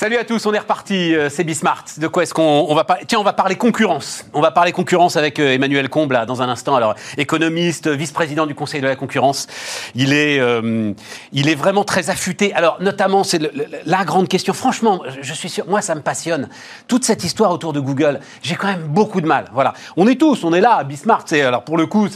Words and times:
Salut 0.00 0.16
à 0.16 0.24
tous, 0.24 0.46
on 0.46 0.54
est 0.54 0.58
reparti, 0.58 1.14
euh, 1.14 1.28
c'est 1.28 1.44
Bismart. 1.44 1.84
De 1.98 2.08
quoi 2.08 2.22
est-ce 2.22 2.32
qu'on 2.32 2.64
on 2.66 2.74
va 2.74 2.84
parler 2.84 3.04
Tiens, 3.06 3.18
on 3.18 3.22
va 3.22 3.34
parler 3.34 3.56
concurrence. 3.56 4.24
On 4.32 4.40
va 4.40 4.50
parler 4.50 4.72
concurrence 4.72 5.16
avec 5.16 5.38
euh, 5.38 5.52
Emmanuel 5.52 5.90
Comble 5.90 6.14
là, 6.14 6.24
dans 6.24 6.40
un 6.40 6.48
instant. 6.48 6.74
Alors, 6.74 6.94
économiste, 7.18 7.86
vice-président 7.86 8.46
du 8.46 8.54
Conseil 8.54 8.80
de 8.80 8.86
la 8.86 8.96
concurrence. 8.96 9.46
Il 9.94 10.14
est, 10.14 10.40
euh, 10.40 10.94
il 11.34 11.50
est 11.50 11.54
vraiment 11.54 11.84
très 11.84 12.08
affûté. 12.08 12.54
Alors, 12.54 12.78
notamment, 12.80 13.24
c'est 13.24 13.42
la 13.84 14.04
grande 14.06 14.26
question. 14.26 14.54
Franchement, 14.54 15.02
je- 15.20 15.34
suis 15.34 15.50
sûr, 15.50 15.66
moi, 15.68 15.82
ça 15.82 15.94
me 15.94 16.00
passionne. 16.00 16.48
Toute 16.88 17.04
cette 17.04 17.22
histoire 17.22 17.50
autour 17.50 17.74
de 17.74 17.80
Google, 17.80 18.20
j'ai 18.40 18.54
quand 18.54 18.68
même 18.68 18.86
beaucoup 18.86 19.20
de 19.20 19.26
mal. 19.26 19.50
Voilà. 19.52 19.74
On 19.98 20.08
est 20.08 20.18
tous, 20.18 20.44
on 20.44 20.54
est 20.54 20.62
là, 20.62 20.82
Bismart. 20.82 21.26
Alors, 21.30 21.62
pour 21.62 21.76
le 21.76 21.84
coup, 21.84 22.08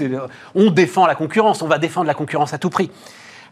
on 0.55 0.71
défend 0.71 1.07
la 1.07 1.17
concurrence. 1.17 1.61
On 1.61 1.69
va 1.69 1.77
défendre 1.77 2.07
la 2.07 2.15
concurrence 2.15 2.55
à 2.55 2.59
tout 2.59 2.71
prix. 2.71 2.91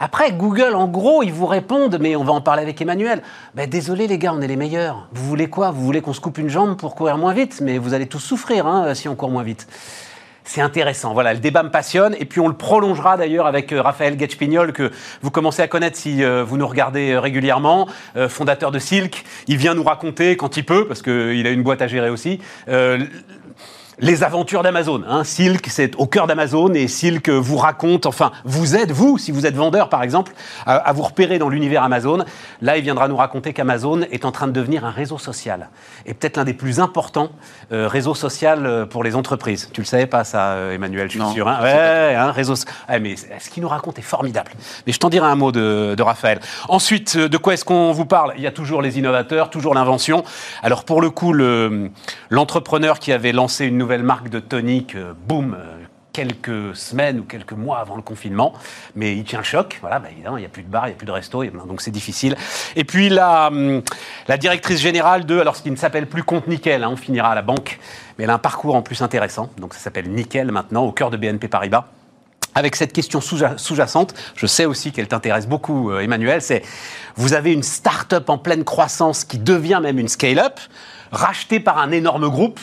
Après, 0.00 0.32
Google, 0.32 0.74
en 0.74 0.88
gros, 0.88 1.22
ils 1.22 1.32
vous 1.32 1.46
répondent, 1.46 1.98
mais 2.00 2.16
on 2.16 2.24
va 2.24 2.32
en 2.32 2.40
parler 2.40 2.62
avec 2.62 2.80
Emmanuel. 2.80 3.22
Désolé 3.68 4.06
les 4.06 4.18
gars, 4.18 4.32
on 4.34 4.40
est 4.40 4.48
les 4.48 4.56
meilleurs. 4.56 5.08
Vous 5.12 5.24
voulez 5.24 5.48
quoi? 5.48 5.70
Vous 5.70 5.84
voulez 5.84 6.00
qu'on 6.00 6.12
se 6.12 6.20
coupe 6.20 6.38
une 6.38 6.48
jambe 6.48 6.76
pour 6.76 6.94
courir 6.94 7.18
moins 7.18 7.32
vite? 7.32 7.60
Mais 7.62 7.78
vous 7.78 7.94
allez 7.94 8.06
tous 8.06 8.20
souffrir 8.20 8.66
hein, 8.66 8.94
si 8.94 9.08
on 9.08 9.14
court 9.14 9.30
moins 9.30 9.42
vite. 9.42 9.66
C'est 10.44 10.60
intéressant. 10.60 11.14
Voilà, 11.14 11.34
le 11.34 11.40
débat 11.40 11.62
me 11.62 11.70
passionne. 11.70 12.16
Et 12.18 12.24
puis 12.24 12.40
on 12.40 12.48
le 12.48 12.54
prolongera 12.54 13.16
d'ailleurs 13.16 13.46
avec 13.46 13.72
euh, 13.72 13.80
Raphaël 13.80 14.18
Getspignol, 14.18 14.72
que 14.72 14.90
vous 15.22 15.30
commencez 15.30 15.62
à 15.62 15.68
connaître 15.68 15.96
si 15.96 16.24
euh, 16.24 16.42
vous 16.42 16.56
nous 16.56 16.66
regardez 16.66 17.12
euh, 17.12 17.20
régulièrement, 17.20 17.88
fondateur 18.28 18.70
de 18.70 18.78
Silk. 18.78 19.24
Il 19.46 19.56
vient 19.56 19.74
nous 19.74 19.84
raconter, 19.84 20.36
quand 20.36 20.56
il 20.56 20.64
peut, 20.64 20.86
parce 20.86 21.02
qu'il 21.02 21.46
a 21.46 21.50
une 21.50 21.62
boîte 21.62 21.82
à 21.82 21.86
gérer 21.86 22.10
aussi, 22.10 22.40
les 23.98 24.24
aventures 24.24 24.62
d'Amazon. 24.62 25.02
Hein. 25.06 25.24
Silk, 25.24 25.66
c'est 25.68 25.94
au 25.96 26.06
cœur 26.06 26.26
d'Amazon 26.26 26.72
et 26.74 26.88
Silk 26.88 27.28
vous 27.28 27.56
raconte, 27.56 28.06
enfin, 28.06 28.32
vous 28.44 28.74
aide, 28.74 28.90
vous, 28.90 29.18
si 29.18 29.30
vous 29.32 29.46
êtes 29.46 29.54
vendeur 29.54 29.88
par 29.88 30.02
exemple, 30.02 30.32
à, 30.66 30.76
à 30.76 30.92
vous 30.92 31.02
repérer 31.02 31.38
dans 31.38 31.48
l'univers 31.48 31.82
Amazon. 31.82 32.24
Là, 32.60 32.76
il 32.76 32.82
viendra 32.82 33.08
nous 33.08 33.16
raconter 33.16 33.52
qu'Amazon 33.52 34.02
est 34.10 34.24
en 34.24 34.32
train 34.32 34.46
de 34.46 34.52
devenir 34.52 34.84
un 34.84 34.90
réseau 34.90 35.18
social. 35.18 35.68
Et 36.06 36.14
peut-être 36.14 36.36
l'un 36.38 36.44
des 36.44 36.54
plus 36.54 36.80
importants 36.80 37.30
euh, 37.72 37.86
réseaux 37.88 38.14
sociaux 38.14 38.48
euh, 38.48 38.86
pour 38.86 39.04
les 39.04 39.14
entreprises. 39.14 39.68
Tu 39.72 39.80
le 39.82 39.86
savais 39.86 40.06
pas, 40.06 40.24
ça, 40.24 40.52
euh, 40.52 40.74
Emmanuel, 40.74 41.06
je 41.08 41.12
suis 41.12 41.20
Non, 41.20 41.32
sûr. 41.32 41.46
Hein 41.46 41.58
ouais, 41.62 42.14
un 42.14 42.32
réseau. 42.32 42.54
Ah, 42.88 42.98
mais 42.98 43.14
ce 43.16 43.50
qu'il 43.50 43.62
nous 43.62 43.68
raconte 43.68 43.98
est 43.98 44.02
formidable. 44.02 44.52
Mais 44.86 44.92
je 44.92 44.98
t'en 44.98 45.10
dirai 45.10 45.26
un 45.26 45.36
mot 45.36 45.52
de, 45.52 45.94
de 45.96 46.02
Raphaël. 46.02 46.40
Ensuite, 46.68 47.16
de 47.18 47.36
quoi 47.36 47.54
est-ce 47.54 47.64
qu'on 47.64 47.92
vous 47.92 48.06
parle? 48.06 48.32
Il 48.36 48.42
y 48.42 48.46
a 48.46 48.52
toujours 48.52 48.80
les 48.82 48.98
innovateurs, 48.98 49.50
toujours 49.50 49.74
l'invention. 49.74 50.24
Alors, 50.62 50.84
pour 50.84 51.00
le 51.00 51.10
coup, 51.10 51.32
le- 51.32 51.90
l'entrepreneur 52.30 52.98
qui 52.98 53.12
avait 53.12 53.32
lancé 53.32 53.66
une 53.66 53.81
nouvelle 53.82 54.04
marque 54.04 54.28
de 54.28 54.38
tonique, 54.38 54.94
euh, 54.94 55.12
boum, 55.26 55.54
euh, 55.58 55.64
quelques 56.12 56.76
semaines 56.76 57.18
ou 57.20 57.22
quelques 57.24 57.52
mois 57.52 57.78
avant 57.80 57.96
le 57.96 58.02
confinement, 58.02 58.52
mais 58.94 59.16
il 59.16 59.24
tient 59.24 59.38
le 59.40 59.44
choc. 59.44 59.78
Voilà, 59.80 59.98
bah, 59.98 60.08
il 60.16 60.30
n'y 60.38 60.44
a 60.44 60.48
plus 60.48 60.62
de 60.62 60.68
bar, 60.68 60.86
il 60.86 60.90
n'y 60.90 60.94
a 60.94 60.96
plus 60.96 61.06
de 61.06 61.10
resto, 61.10 61.42
donc 61.44 61.80
c'est 61.80 61.90
difficile. 61.90 62.36
Et 62.76 62.84
puis 62.84 63.08
la, 63.08 63.48
hum, 63.48 63.82
la 64.28 64.36
directrice 64.36 64.78
générale 64.80 65.26
de, 65.26 65.40
alors 65.40 65.56
ce 65.56 65.62
qui 65.62 65.70
ne 65.70 65.76
s'appelle 65.76 66.06
plus 66.06 66.22
Compte 66.22 66.46
Nickel, 66.46 66.84
hein, 66.84 66.90
on 66.92 66.96
finira 66.96 67.30
à 67.32 67.34
la 67.34 67.42
banque, 67.42 67.80
mais 68.16 68.24
elle 68.24 68.30
a 68.30 68.34
un 68.34 68.38
parcours 68.38 68.74
en 68.76 68.82
plus 68.82 69.02
intéressant, 69.02 69.50
donc 69.58 69.74
ça 69.74 69.80
s'appelle 69.80 70.08
Nickel 70.10 70.52
maintenant, 70.52 70.84
au 70.84 70.92
cœur 70.92 71.10
de 71.10 71.16
BNP 71.16 71.48
Paribas. 71.48 71.86
Avec 72.54 72.76
cette 72.76 72.92
question 72.92 73.22
sous- 73.22 73.40
sous-jacente, 73.56 74.14
je 74.36 74.46
sais 74.46 74.66
aussi 74.66 74.92
qu'elle 74.92 75.08
t'intéresse 75.08 75.48
beaucoup, 75.48 75.90
euh, 75.90 76.00
Emmanuel, 76.00 76.42
c'est 76.42 76.62
vous 77.16 77.32
avez 77.32 77.52
une 77.54 77.62
start-up 77.62 78.28
en 78.28 78.36
pleine 78.36 78.62
croissance 78.64 79.24
qui 79.24 79.38
devient 79.38 79.80
même 79.82 79.98
une 79.98 80.08
scale-up, 80.08 80.60
rachetée 81.10 81.58
par 81.58 81.78
un 81.78 81.90
énorme 81.90 82.28
groupe. 82.28 82.60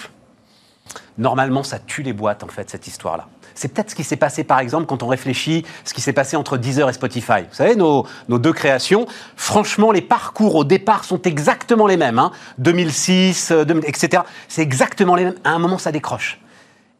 Normalement, 1.17 1.63
ça 1.63 1.79
tue 1.79 2.03
les 2.03 2.13
boîtes, 2.13 2.43
en 2.43 2.47
fait, 2.47 2.69
cette 2.69 2.87
histoire-là. 2.87 3.27
C'est 3.55 3.73
peut-être 3.73 3.89
ce 3.89 3.95
qui 3.95 4.03
s'est 4.05 4.15
passé, 4.15 4.43
par 4.43 4.59
exemple, 4.59 4.85
quand 4.85 5.03
on 5.03 5.07
réfléchit, 5.07 5.65
ce 5.83 5.93
qui 5.93 5.99
s'est 6.01 6.13
passé 6.13 6.37
entre 6.37 6.57
Deezer 6.57 6.87
et 6.89 6.93
Spotify. 6.93 7.41
Vous 7.49 7.55
savez, 7.55 7.75
nos, 7.75 8.05
nos 8.29 8.39
deux 8.39 8.53
créations, 8.53 9.05
franchement, 9.35 9.91
les 9.91 10.01
parcours 10.01 10.55
au 10.55 10.63
départ 10.63 11.03
sont 11.03 11.21
exactement 11.23 11.85
les 11.85 11.97
mêmes. 11.97 12.19
hein. 12.19 12.31
2006, 12.59 13.51
euh, 13.51 13.65
2000, 13.65 13.83
etc. 13.85 14.23
C'est 14.47 14.61
exactement 14.61 15.15
les 15.15 15.25
mêmes. 15.25 15.35
À 15.43 15.49
un 15.51 15.59
moment, 15.59 15.77
ça 15.77 15.91
décroche. 15.91 16.39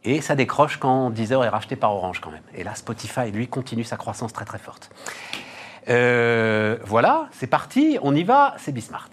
Et 0.04 0.20
ça 0.20 0.34
décroche 0.34 0.76
quand 0.78 1.10
Deezer 1.10 1.44
est 1.44 1.48
racheté 1.48 1.76
par 1.76 1.94
Orange, 1.94 2.20
quand 2.20 2.30
même. 2.30 2.42
Et 2.54 2.64
là, 2.64 2.74
Spotify, 2.74 3.30
lui, 3.30 3.48
continue 3.48 3.84
sa 3.84 3.96
croissance 3.96 4.32
très, 4.32 4.44
très 4.44 4.58
forte. 4.58 4.90
Euh, 5.88 6.76
voilà, 6.84 7.28
c'est 7.32 7.46
parti, 7.46 7.98
on 8.02 8.14
y 8.14 8.22
va, 8.22 8.54
c'est 8.58 8.72
Bismart. 8.72 9.08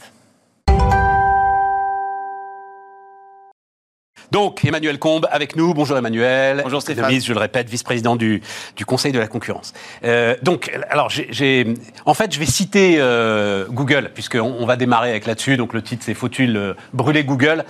Donc, 4.32 4.66
Emmanuel 4.66 5.00
Combe 5.00 5.26
avec 5.32 5.56
nous. 5.56 5.74
Bonjour 5.74 5.98
Emmanuel. 5.98 6.62
Bonjour 6.64 6.82
Stéphane. 6.82 7.20
Je 7.22 7.34
le 7.34 7.40
répète, 7.40 7.70
vice-président 7.70 8.16
du, 8.16 8.42
du 8.76 8.86
Conseil 8.86 9.12
de 9.14 9.20
la 9.20 9.28
concurrence. 9.28 9.74
Euh, 10.04 10.36
donc, 10.42 10.72
alors, 10.90 11.10
j'ai- 11.10 11.74
en 12.06 12.14
fait, 12.14 12.34
je 12.34 12.40
vais 12.40 12.46
citer 12.46 12.96
euh, 13.00 13.66
Google, 13.70 14.12
puisqu'on 14.14 14.54
on 14.60 14.66
va 14.66 14.76
démarrer 14.76 15.12
avec 15.12 15.26
là-dessus. 15.28 15.56
Donc, 15.56 15.74
le 15.74 15.82
titre, 15.82 16.04
c'est 16.06 16.14
Faut-il 16.14 16.58
euh, 16.58 16.74
brûler 16.94 17.24
Google? 17.24 17.64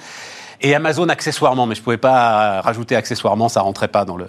Et 0.59 0.73
Amazon 0.73 1.07
accessoirement, 1.09 1.67
mais 1.67 1.75
je 1.75 1.81
ne 1.81 1.83
pouvais 1.83 1.97
pas 1.97 2.61
rajouter 2.61 2.95
accessoirement, 2.95 3.47
ça 3.47 3.61
rentrait 3.61 3.89
pas 3.89 4.05
dans 4.05 4.17
le 4.17 4.27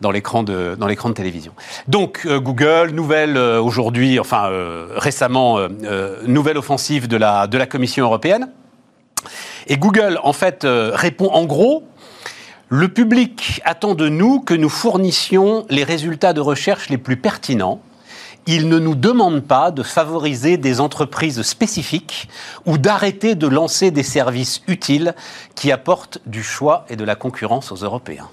dans 0.00 0.10
l'écran 0.10 0.42
de 0.42 0.74
dans 0.80 0.86
l'écran 0.86 1.10
de 1.10 1.14
télévision. 1.14 1.52
Donc 1.86 2.22
euh, 2.24 2.40
Google, 2.40 2.92
nouvelle 2.94 3.36
euh, 3.36 3.60
aujourd'hui, 3.60 4.18
enfin 4.18 4.48
euh, 4.48 4.86
récemment, 4.96 5.58
euh, 5.58 5.68
euh, 5.84 6.16
nouvelle 6.26 6.56
offensive 6.56 7.08
de 7.08 7.18
la 7.18 7.46
de 7.46 7.58
la 7.58 7.66
Commission 7.66 8.06
européenne. 8.06 8.48
Et 9.66 9.76
Google, 9.76 10.18
en 10.22 10.32
fait, 10.32 10.64
euh, 10.64 10.90
répond 10.94 11.30
en 11.32 11.44
gros, 11.44 11.84
le 12.68 12.88
public 12.88 13.60
attend 13.64 13.94
de 13.94 14.08
nous 14.08 14.40
que 14.40 14.54
nous 14.54 14.68
fournissions 14.68 15.66
les 15.70 15.84
résultats 15.84 16.32
de 16.32 16.40
recherche 16.40 16.88
les 16.88 16.98
plus 16.98 17.16
pertinents. 17.16 17.80
Il 18.48 18.68
ne 18.68 18.78
nous 18.78 18.94
demande 18.94 19.42
pas 19.42 19.70
de 19.70 19.82
favoriser 19.82 20.56
des 20.56 20.80
entreprises 20.80 21.42
spécifiques 21.42 22.28
ou 22.64 22.78
d'arrêter 22.78 23.34
de 23.34 23.46
lancer 23.46 23.90
des 23.90 24.02
services 24.02 24.62
utiles 24.68 25.14
qui 25.54 25.72
apportent 25.72 26.18
du 26.26 26.42
choix 26.42 26.86
et 26.88 26.96
de 26.96 27.04
la 27.04 27.16
concurrence 27.16 27.72
aux 27.72 27.76
Européens. 27.84 28.28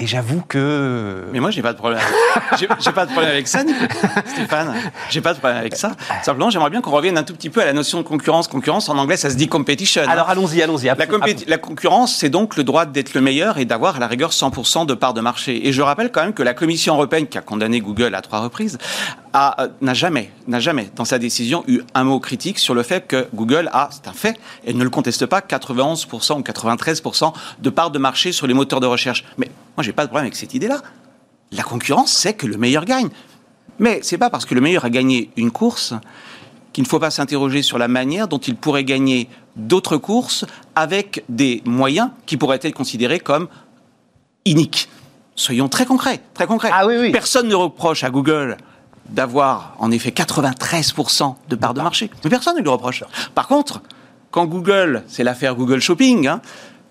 Et 0.00 0.06
j'avoue 0.06 0.42
que... 0.46 1.24
Mais 1.32 1.40
moi, 1.40 1.50
j'ai 1.50 1.60
pas 1.60 1.72
de 1.72 1.78
problème. 1.78 2.00
J'ai 2.58 2.68
j'ai 2.78 2.92
pas 2.92 3.04
de 3.04 3.10
problème 3.10 3.32
avec 3.32 3.48
ça, 3.48 3.60
Stéphane. 4.26 4.72
J'ai 5.10 5.20
pas 5.20 5.34
de 5.34 5.38
problème 5.40 5.58
avec 5.58 5.74
ça. 5.74 5.92
Simplement, 6.22 6.50
j'aimerais 6.50 6.70
bien 6.70 6.80
qu'on 6.80 6.92
revienne 6.92 7.18
un 7.18 7.24
tout 7.24 7.34
petit 7.34 7.50
peu 7.50 7.60
à 7.60 7.64
la 7.64 7.72
notion 7.72 7.98
de 7.98 8.04
concurrence. 8.04 8.46
Concurrence, 8.46 8.88
en 8.88 8.96
anglais, 8.96 9.16
ça 9.16 9.28
se 9.28 9.34
dit 9.34 9.48
competition. 9.48 10.02
hein. 10.02 10.08
Alors 10.08 10.28
allons-y, 10.30 10.62
allons-y. 10.62 10.86
La, 10.86 10.94
la 11.48 11.58
concurrence, 11.58 12.14
c'est 12.14 12.30
donc 12.30 12.56
le 12.56 12.62
droit 12.62 12.86
d'être 12.86 13.12
le 13.14 13.20
meilleur 13.20 13.58
et 13.58 13.64
d'avoir 13.64 13.96
à 13.96 13.98
la 13.98 14.06
rigueur 14.06 14.30
100% 14.30 14.86
de 14.86 14.94
part 14.94 15.14
de 15.14 15.20
marché. 15.20 15.66
Et 15.66 15.72
je 15.72 15.82
rappelle 15.82 16.12
quand 16.12 16.22
même 16.22 16.32
que 16.32 16.44
la 16.44 16.54
Commission 16.54 16.94
européenne, 16.94 17.26
qui 17.26 17.36
a 17.36 17.40
condamné 17.40 17.80
Google 17.80 18.14
à 18.14 18.20
trois 18.22 18.38
reprises, 18.38 18.78
n'a 19.32 19.94
jamais, 19.94 20.30
n'a 20.46 20.60
jamais, 20.60 20.90
dans 20.96 21.04
sa 21.04 21.18
décision, 21.18 21.64
eu 21.66 21.80
un 21.94 22.04
mot 22.04 22.20
critique 22.20 22.58
sur 22.58 22.74
le 22.74 22.82
fait 22.82 23.06
que 23.06 23.26
Google 23.34 23.68
a, 23.72 23.88
c'est 23.92 24.08
un 24.08 24.12
fait, 24.12 24.38
et 24.64 24.72
ne 24.72 24.82
le 24.84 24.90
conteste 24.90 25.26
pas, 25.26 25.40
91% 25.40 26.38
ou 26.38 26.42
93% 26.42 27.32
de 27.60 27.70
part 27.70 27.90
de 27.90 27.98
marché 27.98 28.32
sur 28.32 28.46
les 28.46 28.54
moteurs 28.54 28.80
de 28.80 28.86
recherche. 28.86 29.24
Mais 29.36 29.48
moi, 29.76 29.84
j'ai 29.84 29.92
pas 29.92 30.04
de 30.04 30.08
problème 30.08 30.26
avec 30.26 30.36
cette 30.36 30.54
idée-là. 30.54 30.80
La 31.52 31.62
concurrence, 31.62 32.12
c'est 32.12 32.34
que 32.34 32.46
le 32.46 32.56
meilleur 32.56 32.84
gagne. 32.84 33.08
Mais 33.78 34.00
c'est 34.02 34.18
pas 34.18 34.30
parce 34.30 34.44
que 34.44 34.54
le 34.54 34.60
meilleur 34.60 34.84
a 34.84 34.90
gagné 34.90 35.30
une 35.36 35.50
course 35.50 35.94
qu'il 36.72 36.84
ne 36.84 36.88
faut 36.88 36.98
pas 36.98 37.10
s'interroger 37.10 37.62
sur 37.62 37.78
la 37.78 37.88
manière 37.88 38.28
dont 38.28 38.38
il 38.38 38.56
pourrait 38.56 38.84
gagner 38.84 39.28
d'autres 39.56 39.96
courses 39.96 40.44
avec 40.74 41.24
des 41.28 41.62
moyens 41.64 42.10
qui 42.26 42.36
pourraient 42.36 42.60
être 42.62 42.74
considérés 42.74 43.20
comme 43.20 43.48
iniques. 44.44 44.88
Soyons 45.34 45.68
très 45.68 45.86
concrets, 45.86 46.20
très 46.34 46.46
concrets. 46.46 46.70
Ah 46.72 46.86
oui, 46.86 46.96
oui. 46.98 47.12
Personne 47.12 47.48
ne 47.48 47.54
reproche 47.54 48.02
à 48.04 48.10
Google 48.10 48.56
d'avoir 49.08 49.74
en 49.78 49.90
effet 49.90 50.10
93% 50.10 51.34
de 51.48 51.56
part 51.56 51.74
de 51.74 51.80
marché. 51.80 52.10
Mais 52.24 52.30
personne 52.30 52.56
ne 52.56 52.62
le 52.62 52.70
reproche. 52.70 53.04
Par 53.34 53.48
contre, 53.48 53.82
quand 54.30 54.46
Google, 54.46 55.04
c'est 55.08 55.24
l'affaire 55.24 55.54
Google 55.54 55.80
Shopping, 55.80 56.26
hein, 56.26 56.40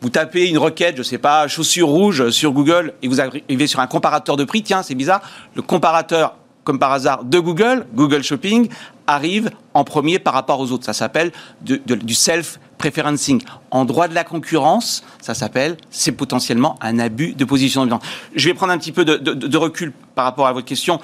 vous 0.02 0.10
tapez 0.10 0.48
une 0.48 0.58
requête, 0.58 0.96
je 0.98 1.04
sais 1.04 1.18
pas, 1.18 1.48
chaussures 1.48 1.88
rouges 1.88 2.30
sur 2.30 2.52
Google 2.52 2.94
et 3.02 3.08
vous 3.08 3.20
arrivez 3.22 3.68
sur 3.68 3.80
un 3.80 3.88
comparateur 3.88 4.38
de 4.38 4.44
prix, 4.44 4.62
tiens, 4.64 4.84
c'est 4.84 4.96
bizarre, 4.96 5.22
le 5.56 5.62
comparateur, 5.62 6.36
comme 6.64 6.80
par 6.80 6.92
hasard, 6.92 7.24
de 7.24 7.40
Google, 7.40 7.86
Google 7.94 8.24
Shopping, 8.24 8.70
arrive 9.08 9.50
en 9.74 9.84
premier 9.84 10.20
par 10.20 10.34
rapport 10.34 10.60
aux 10.60 10.72
autres. 10.72 10.86
Ça 10.86 10.94
s'appelle 10.94 11.32
de- 11.62 11.82
de- 11.86 11.96
du 11.96 12.14
self-preferencing. 12.14 13.42
En 13.72 13.86
droit 13.86 14.08
de 14.08 14.14
la 14.14 14.24
concurrence, 14.24 15.04
ça 15.22 15.34
s'appelle, 15.34 15.78
c'est 15.90 16.12
potentiellement 16.12 16.78
un 16.82 17.00
abus 17.00 17.34
de 17.34 17.46
position 17.46 17.82
dominante. 17.82 18.04
Je 18.36 18.50
vais 18.50 18.54
prendre 18.54 18.74
un 18.74 18.78
petit 18.78 18.92
peu 18.92 19.06
de 19.06 19.58
recul 19.58 19.94
par 20.14 20.26
rapport 20.26 20.46
à 20.48 20.54
votre 20.54 20.66
question. 20.68 21.00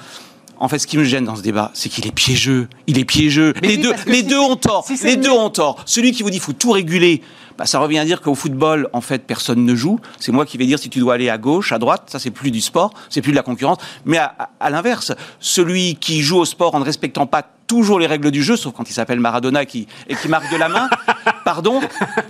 En 0.58 0.68
fait, 0.68 0.78
ce 0.78 0.86
qui 0.86 0.96
me 0.98 1.04
gêne 1.04 1.24
dans 1.24 1.36
ce 1.36 1.42
débat, 1.42 1.70
c'est 1.74 1.88
qu'il 1.88 2.06
est 2.06 2.12
piégeux. 2.14 2.68
Il 2.86 2.98
est 2.98 3.04
piégeux. 3.04 3.52
Mais 3.62 3.68
les 3.68 3.76
oui, 3.76 3.82
deux, 3.82 3.92
les 4.06 4.14
si 4.18 4.24
deux 4.24 4.38
ont 4.38 4.56
tort. 4.56 4.84
si 4.86 4.96
les 5.04 5.16
le 5.16 5.22
deux 5.22 5.30
ont 5.30 5.50
tort. 5.50 5.76
Celui 5.86 6.12
qui 6.12 6.22
vous 6.22 6.30
dit 6.30 6.38
faut 6.38 6.52
tout 6.52 6.70
réguler, 6.70 7.22
bah, 7.58 7.66
ça 7.66 7.78
revient 7.78 7.98
à 7.98 8.04
dire 8.04 8.20
qu'au 8.20 8.34
football, 8.34 8.88
en 8.92 9.00
fait, 9.00 9.26
personne 9.26 9.64
ne 9.64 9.74
joue. 9.74 9.98
C'est 10.20 10.32
moi 10.32 10.46
qui 10.46 10.56
vais 10.58 10.66
dire 10.66 10.78
si 10.78 10.88
tu 10.90 10.98
dois 11.00 11.14
aller 11.14 11.28
à 11.28 11.38
gauche, 11.38 11.72
à 11.72 11.78
droite. 11.78 12.04
Ça, 12.06 12.18
c'est 12.18 12.30
plus 12.30 12.50
du 12.50 12.60
sport, 12.60 12.92
c'est 13.10 13.20
plus 13.22 13.32
de 13.32 13.36
la 13.36 13.42
concurrence. 13.42 13.78
Mais 14.04 14.18
à, 14.18 14.34
à- 14.38 14.50
à 14.60 14.70
l'inverse, 14.70 15.12
celui 15.40 15.96
qui 15.96 16.20
joue 16.22 16.38
au 16.38 16.44
sport 16.44 16.74
en 16.74 16.80
ne 16.80 16.84
respectant 16.84 17.26
pas 17.26 17.42
toujours 17.66 17.98
les 17.98 18.06
règles 18.06 18.30
du 18.30 18.42
jeu, 18.42 18.56
sauf 18.56 18.72
quand 18.74 18.88
il 18.88 18.92
s'appelle 18.92 19.20
Maradona 19.20 19.64
qui, 19.64 19.86
et 20.08 20.14
qui 20.14 20.28
marque 20.28 20.50
de 20.52 20.56
la 20.56 20.68
main. 20.68 20.88
Pardon. 21.44 21.80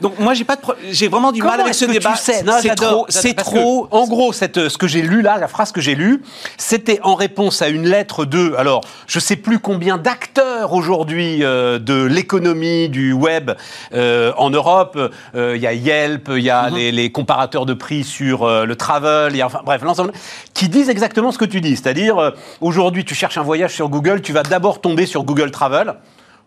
Donc 0.00 0.18
moi 0.18 0.34
j'ai 0.34 0.44
pas 0.44 0.56
de 0.56 0.60
pro- 0.60 0.74
j'ai 0.90 1.06
vraiment 1.08 1.30
du 1.32 1.40
mal 1.40 1.52
Comment 1.52 1.62
avec 1.64 1.74
ce 1.74 1.84
débat. 1.84 2.14
c'est 2.16 2.42
trop, 2.74 3.06
c'est 3.08 3.34
trop. 3.34 3.84
que, 3.86 3.94
en 3.94 4.06
gros, 4.08 4.32
cette, 4.32 4.68
ce 4.68 4.76
que 4.78 4.86
j'ai 4.88 5.02
lu 5.02 5.22
là, 5.22 5.38
la 5.38 5.46
phrase 5.48 5.70
que 5.72 5.80
j'ai 5.80 5.94
lue, 5.94 6.22
c'était 6.56 6.98
en 7.02 7.14
réponse 7.14 7.62
à 7.62 7.68
une 7.68 7.86
lettre 7.88 8.24
de, 8.24 8.54
alors, 8.58 8.82
je 9.06 9.18
sais 9.20 9.36
plus 9.36 9.58
combien 9.60 9.98
d'acteurs 9.98 10.72
aujourd'hui 10.72 11.44
euh, 11.44 11.78
de 11.78 12.02
l'économie 12.04 12.88
du 12.88 13.12
web 13.12 13.52
euh, 13.92 14.32
en 14.36 14.50
Europe. 14.50 14.98
Euh, 15.34 15.54
Il 15.56 15.62
y 15.62 15.66
a 15.66 15.72
Yelp, 15.72 16.30
il 16.34 16.42
y 16.42 16.50
a 16.50 16.70
Mhm. 16.70 16.74
les, 16.76 16.92
les 16.92 17.12
comparateurs 17.12 17.66
de 17.66 17.74
prix 17.74 18.04
sur 18.04 18.42
euh, 18.44 18.64
le 18.64 18.74
travel, 18.76 19.32
il 19.32 19.38
y 19.38 19.42
a, 19.42 19.46
enfin, 19.46 19.60
bref, 19.64 19.82
l'ensemble, 19.82 20.12
qui 20.54 20.68
disent 20.68 20.88
exactement 20.90 21.30
ce 21.32 21.38
que 21.38 21.44
tu 21.44 21.60
dis. 21.60 21.76
C'est-à-dire, 21.76 22.18
euh, 22.18 22.30
aujourd'hui, 22.60 23.04
tu 23.04 23.14
cherches 23.14 23.38
un 23.38 23.42
voyage 23.42 23.74
sur 23.74 23.88
Google, 23.88 24.22
tu 24.22 24.32
vas 24.32 24.42
d'abord 24.42 24.80
tomber 24.80 25.06
sur 25.06 25.23
Google 25.24 25.50
Travel. 25.50 25.94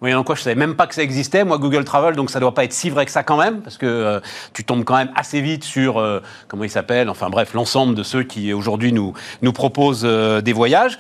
Oui, 0.02 0.12
donc 0.12 0.28
quoi, 0.28 0.36
je 0.36 0.42
savais 0.42 0.56
même 0.56 0.76
pas 0.76 0.86
que 0.86 0.94
ça 0.94 1.02
existait, 1.02 1.44
moi, 1.44 1.58
Google 1.58 1.84
Travel, 1.84 2.16
donc 2.16 2.30
ça 2.30 2.40
doit 2.40 2.54
pas 2.54 2.64
être 2.64 2.74
si 2.74 2.92
vrai 2.92 3.06
que 3.06 3.12
ça 3.12 3.24
quand 3.24 3.38
même, 3.38 3.62
parce 3.62 3.78
que 3.78 3.88
euh, 3.88 4.20
tu 4.54 4.64
tombes 4.64 4.84
quand 4.84 4.96
même 4.96 5.10
assez 5.16 5.42
vite 5.42 5.64
sur, 5.64 5.98
euh, 5.98 6.22
comment 6.48 6.64
il 6.64 6.70
s'appelle, 6.70 7.10
enfin 7.10 7.32
bref, 7.32 7.56
l'ensemble 7.56 7.96
de 7.96 8.04
ceux 8.04 8.22
qui 8.22 8.54
aujourd'hui 8.54 8.94
nous, 8.94 9.14
nous 9.42 9.54
proposent 9.54 10.06
euh, 10.06 10.42
des 10.42 10.54
voyages. 10.54 11.00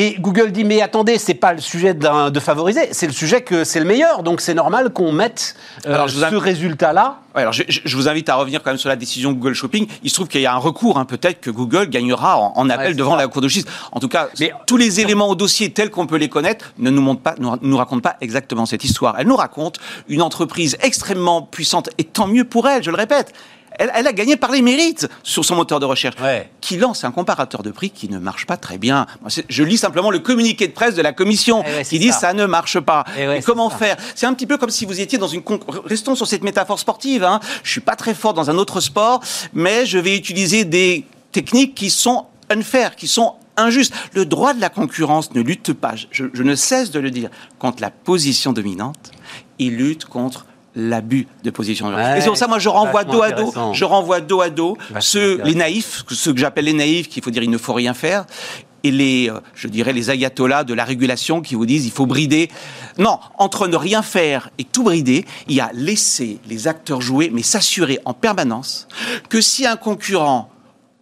Et 0.00 0.14
Google 0.20 0.52
dit, 0.52 0.62
mais 0.62 0.80
attendez, 0.80 1.18
c'est 1.18 1.34
pas 1.34 1.52
le 1.52 1.60
sujet 1.60 1.92
de 1.92 2.38
favoriser, 2.40 2.88
c'est 2.92 3.08
le 3.08 3.12
sujet 3.12 3.40
que 3.42 3.64
c'est 3.64 3.80
le 3.80 3.84
meilleur, 3.84 4.22
donc 4.22 4.40
c'est 4.40 4.54
normal 4.54 4.90
qu'on 4.92 5.10
mette 5.10 5.56
euh, 5.86 5.92
Alors, 5.92 6.06
je 6.06 6.14
vous 6.14 6.20
ce 6.20 6.26
invite- 6.26 6.38
résultat-là. 6.38 7.18
Ouais, 7.34 7.42
alors 7.42 7.52
je, 7.52 7.96
vous 7.96 8.08
invite 8.08 8.28
à 8.28 8.36
revenir 8.36 8.62
quand 8.62 8.70
même 8.70 8.78
sur 8.78 8.88
la 8.88 8.94
décision 8.94 9.32
Google 9.32 9.54
Shopping. 9.54 9.88
Il 10.04 10.10
se 10.10 10.14
trouve 10.14 10.28
qu'il 10.28 10.40
y 10.40 10.46
a 10.46 10.54
un 10.54 10.58
recours, 10.58 10.98
hein, 10.98 11.04
peut-être 11.04 11.40
que 11.40 11.50
Google 11.50 11.88
gagnera 11.88 12.38
en, 12.38 12.52
en 12.54 12.70
appel 12.70 12.90
Ouais, 12.90 12.94
devant 12.94 13.12
ça. 13.12 13.16
la 13.16 13.26
Cour 13.26 13.42
de 13.42 13.48
justice. 13.48 13.70
En 13.90 13.98
tout 13.98 14.06
cas, 14.08 14.28
Mais- 14.38 14.52
tous 14.68 14.76
les 14.76 15.00
éléments 15.00 15.28
au 15.30 15.34
dossier 15.34 15.70
tels 15.72 15.90
qu'on 15.90 16.06
peut 16.06 16.16
les 16.16 16.28
connaître 16.28 16.72
ne 16.78 16.90
nous, 16.90 17.02
montrent 17.02 17.22
pas, 17.22 17.34
nous, 17.40 17.50
nous 17.60 17.76
racontent 17.76 18.00
pas 18.00 18.16
exactement 18.20 18.66
cette 18.66 18.84
histoire. 18.84 19.16
Elle 19.18 19.26
nous 19.26 19.34
raconte 19.36 19.78
une 20.08 20.22
entreprise 20.22 20.76
extrêmement 20.80 21.42
puissante, 21.42 21.90
et 21.98 22.04
tant 22.04 22.28
mieux 22.28 22.44
pour 22.44 22.68
elle, 22.68 22.84
je 22.84 22.90
le 22.92 22.96
répète. 22.96 23.32
Elle, 23.78 23.90
elle 23.94 24.06
a 24.06 24.12
gagné 24.12 24.36
par 24.36 24.50
les 24.50 24.60
mérites 24.62 25.08
sur 25.22 25.44
son 25.44 25.54
moteur 25.56 25.80
de 25.80 25.86
recherche, 25.86 26.16
Ouais. 26.20 26.50
qui 26.60 26.76
lance 26.76 27.04
un 27.04 27.10
comparateur 27.10 27.62
de 27.62 27.70
prix 27.70 27.90
qui 27.90 28.08
ne 28.08 28.18
marche 28.18 28.44
pas 28.46 28.56
très 28.56 28.76
bien. 28.78 29.06
Je 29.48 29.62
lis 29.62 29.78
simplement 29.78 30.10
le 30.10 30.18
communiqué 30.18 30.66
de 30.68 30.72
presse 30.72 30.94
de 30.96 31.02
la 31.02 31.12
Commission 31.12 31.62
Eh 31.66 31.70
ouais, 31.76 31.84
qui 31.84 31.98
dit 31.98 32.08
ça. 32.12 32.18
ça 32.18 32.32
ne 32.34 32.44
marche 32.46 32.80
pas. 32.80 33.04
Eh 33.16 33.26
ouais, 33.28 33.38
Et 33.38 33.40
c'est 33.40 33.46
comment 33.46 33.70
faire? 33.70 33.96
C'est 34.14 34.26
un 34.26 34.34
petit 34.34 34.46
peu 34.46 34.58
comme 34.58 34.70
si 34.70 34.84
vous 34.84 35.00
étiez 35.00 35.16
dans 35.18 35.28
une... 35.28 35.42
con- 35.42 35.60
Restons 35.84 36.14
sur 36.14 36.26
cette 36.26 36.42
métaphore 36.42 36.78
sportive. 36.78 37.22
Hein. 37.24 37.40
Je 37.62 37.70
suis 37.70 37.80
pas 37.80 37.94
très 37.96 38.14
fort 38.14 38.34
dans 38.34 38.50
un 38.50 38.58
autre 38.58 38.80
sport, 38.80 39.20
mais 39.54 39.86
je 39.86 39.98
vais 39.98 40.16
utiliser 40.16 40.64
des 40.64 41.06
techniques 41.32 41.74
qui 41.74 41.90
sont 41.90 42.26
unfair, 42.50 42.96
qui 42.96 43.06
sont 43.06 43.34
injustes. 43.56 43.92
Le 44.14 44.24
droit 44.24 44.54
de 44.54 44.60
la 44.60 44.70
concurrence 44.70 45.32
ne 45.34 45.40
lutte 45.40 45.72
pas, 45.72 45.94
je, 46.10 46.24
je 46.32 46.42
ne 46.42 46.54
cesse 46.54 46.90
de 46.90 46.98
le 47.00 47.10
dire, 47.10 47.28
contre 47.58 47.80
la 47.82 47.90
position 47.90 48.52
dominante. 48.52 49.12
Il 49.60 49.76
lutte 49.76 50.04
contre 50.04 50.46
l'abus 50.78 51.26
de 51.42 51.50
position. 51.50 51.88
Ouais, 51.88 52.18
Et 52.18 52.20
c'est 52.20 52.28
pour 52.28 52.36
ça, 52.36 52.46
moi, 52.46 52.58
je 52.58 52.68
renvoie 52.68 53.04
dos 53.04 53.22
à 53.22 53.32
dos, 53.32 53.52
je 53.72 53.84
renvoie 53.84 54.20
dos 54.20 54.40
à 54.40 54.48
dos 54.48 54.76
ceux, 55.00 55.42
les 55.44 55.54
naïfs, 55.54 56.04
ceux 56.08 56.32
que 56.32 56.38
j'appelle 56.38 56.66
les 56.66 56.72
naïfs, 56.72 57.08
qu'il 57.08 57.22
faut 57.22 57.30
dire 57.30 57.42
il 57.42 57.50
ne 57.50 57.58
faut 57.58 57.74
rien 57.74 57.94
faire, 57.94 58.24
et 58.84 58.90
les, 58.90 59.28
euh, 59.28 59.40
je 59.54 59.68
dirais, 59.68 59.92
les 59.92 60.10
ayatollahs 60.10 60.64
de 60.64 60.72
la 60.74 60.84
régulation 60.84 61.40
qui 61.40 61.54
vous 61.54 61.66
disent 61.66 61.86
il 61.86 61.92
faut 61.92 62.06
brider. 62.06 62.48
Non, 62.96 63.18
entre 63.36 63.66
ne 63.66 63.76
rien 63.76 64.02
faire 64.02 64.50
et 64.58 64.64
tout 64.64 64.84
brider, 64.84 65.24
il 65.48 65.56
y 65.56 65.60
a 65.60 65.70
laisser 65.74 66.38
les 66.48 66.68
acteurs 66.68 67.00
jouer, 67.00 67.30
mais 67.32 67.42
s'assurer 67.42 67.98
en 68.04 68.14
permanence 68.14 68.86
que 69.28 69.40
si 69.40 69.66
un 69.66 69.76
concurrent 69.76 70.50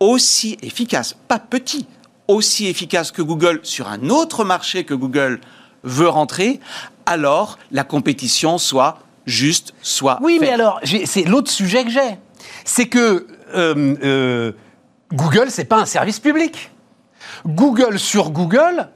aussi 0.00 0.56
efficace, 0.62 1.14
pas 1.28 1.38
petit, 1.38 1.86
aussi 2.28 2.66
efficace 2.66 3.12
que 3.12 3.22
Google 3.22 3.60
sur 3.62 3.88
un 3.88 4.08
autre 4.08 4.44
marché 4.44 4.84
que 4.84 4.94
Google 4.94 5.40
veut 5.84 6.08
rentrer, 6.08 6.60
alors 7.06 7.58
la 7.70 7.84
compétition 7.84 8.58
soit 8.58 8.98
juste, 9.26 9.74
soit 9.82 10.18
Oui, 10.22 10.38
mais 10.40 10.50
alors, 10.50 10.80
c'est 11.04 11.24
l'autre 11.24 11.50
sujet 11.50 11.84
que 11.84 11.90
j'ai. 11.90 12.18
C'est 12.64 12.86
que 12.86 13.26
euh, 13.54 13.96
euh, 14.02 14.52
Google, 15.12 15.46
c'est 15.50 15.64
pas 15.64 15.78
un 15.78 15.86
service 15.86 16.20
public. 16.20 16.70
Google 17.46 17.98
sur 17.98 18.30
Google, 18.30 18.88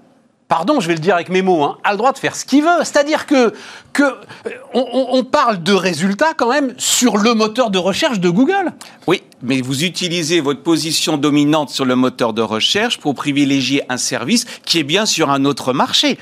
pardon, 0.48 0.80
je 0.80 0.88
vais 0.88 0.94
le 0.94 1.00
dire 1.00 1.14
avec 1.14 1.28
mes 1.28 1.42
mots, 1.42 1.62
hein, 1.62 1.78
a 1.84 1.92
le 1.92 1.98
droit 1.98 2.12
de 2.12 2.18
faire 2.18 2.34
ce 2.34 2.44
qu'il 2.44 2.62
veut. 2.62 2.78
C'est-à-dire 2.80 3.26
que, 3.26 3.52
que 3.92 4.02
euh, 4.02 4.50
on 4.74 5.22
parle 5.24 5.62
de 5.62 5.72
résultats 5.72 6.34
quand 6.36 6.50
même 6.50 6.74
sur 6.78 7.16
le 7.16 7.34
moteur 7.34 7.70
de 7.70 7.78
recherche 7.78 8.20
de 8.20 8.30
Google. 8.30 8.72
Oui, 9.06 9.22
mais 9.42 9.60
vous 9.60 9.84
utilisez 9.84 10.40
votre 10.40 10.62
position 10.62 11.16
dominante 11.16 11.70
sur 11.70 11.84
le 11.84 11.96
moteur 11.96 12.32
de 12.32 12.42
recherche 12.42 12.98
pour 12.98 13.14
privilégier 13.14 13.82
un 13.88 13.96
service 13.96 14.46
qui 14.64 14.78
est 14.78 14.84
bien 14.84 15.06
sur 15.06 15.30
un 15.30 15.44
autre 15.44 15.72
marché. 15.72 16.18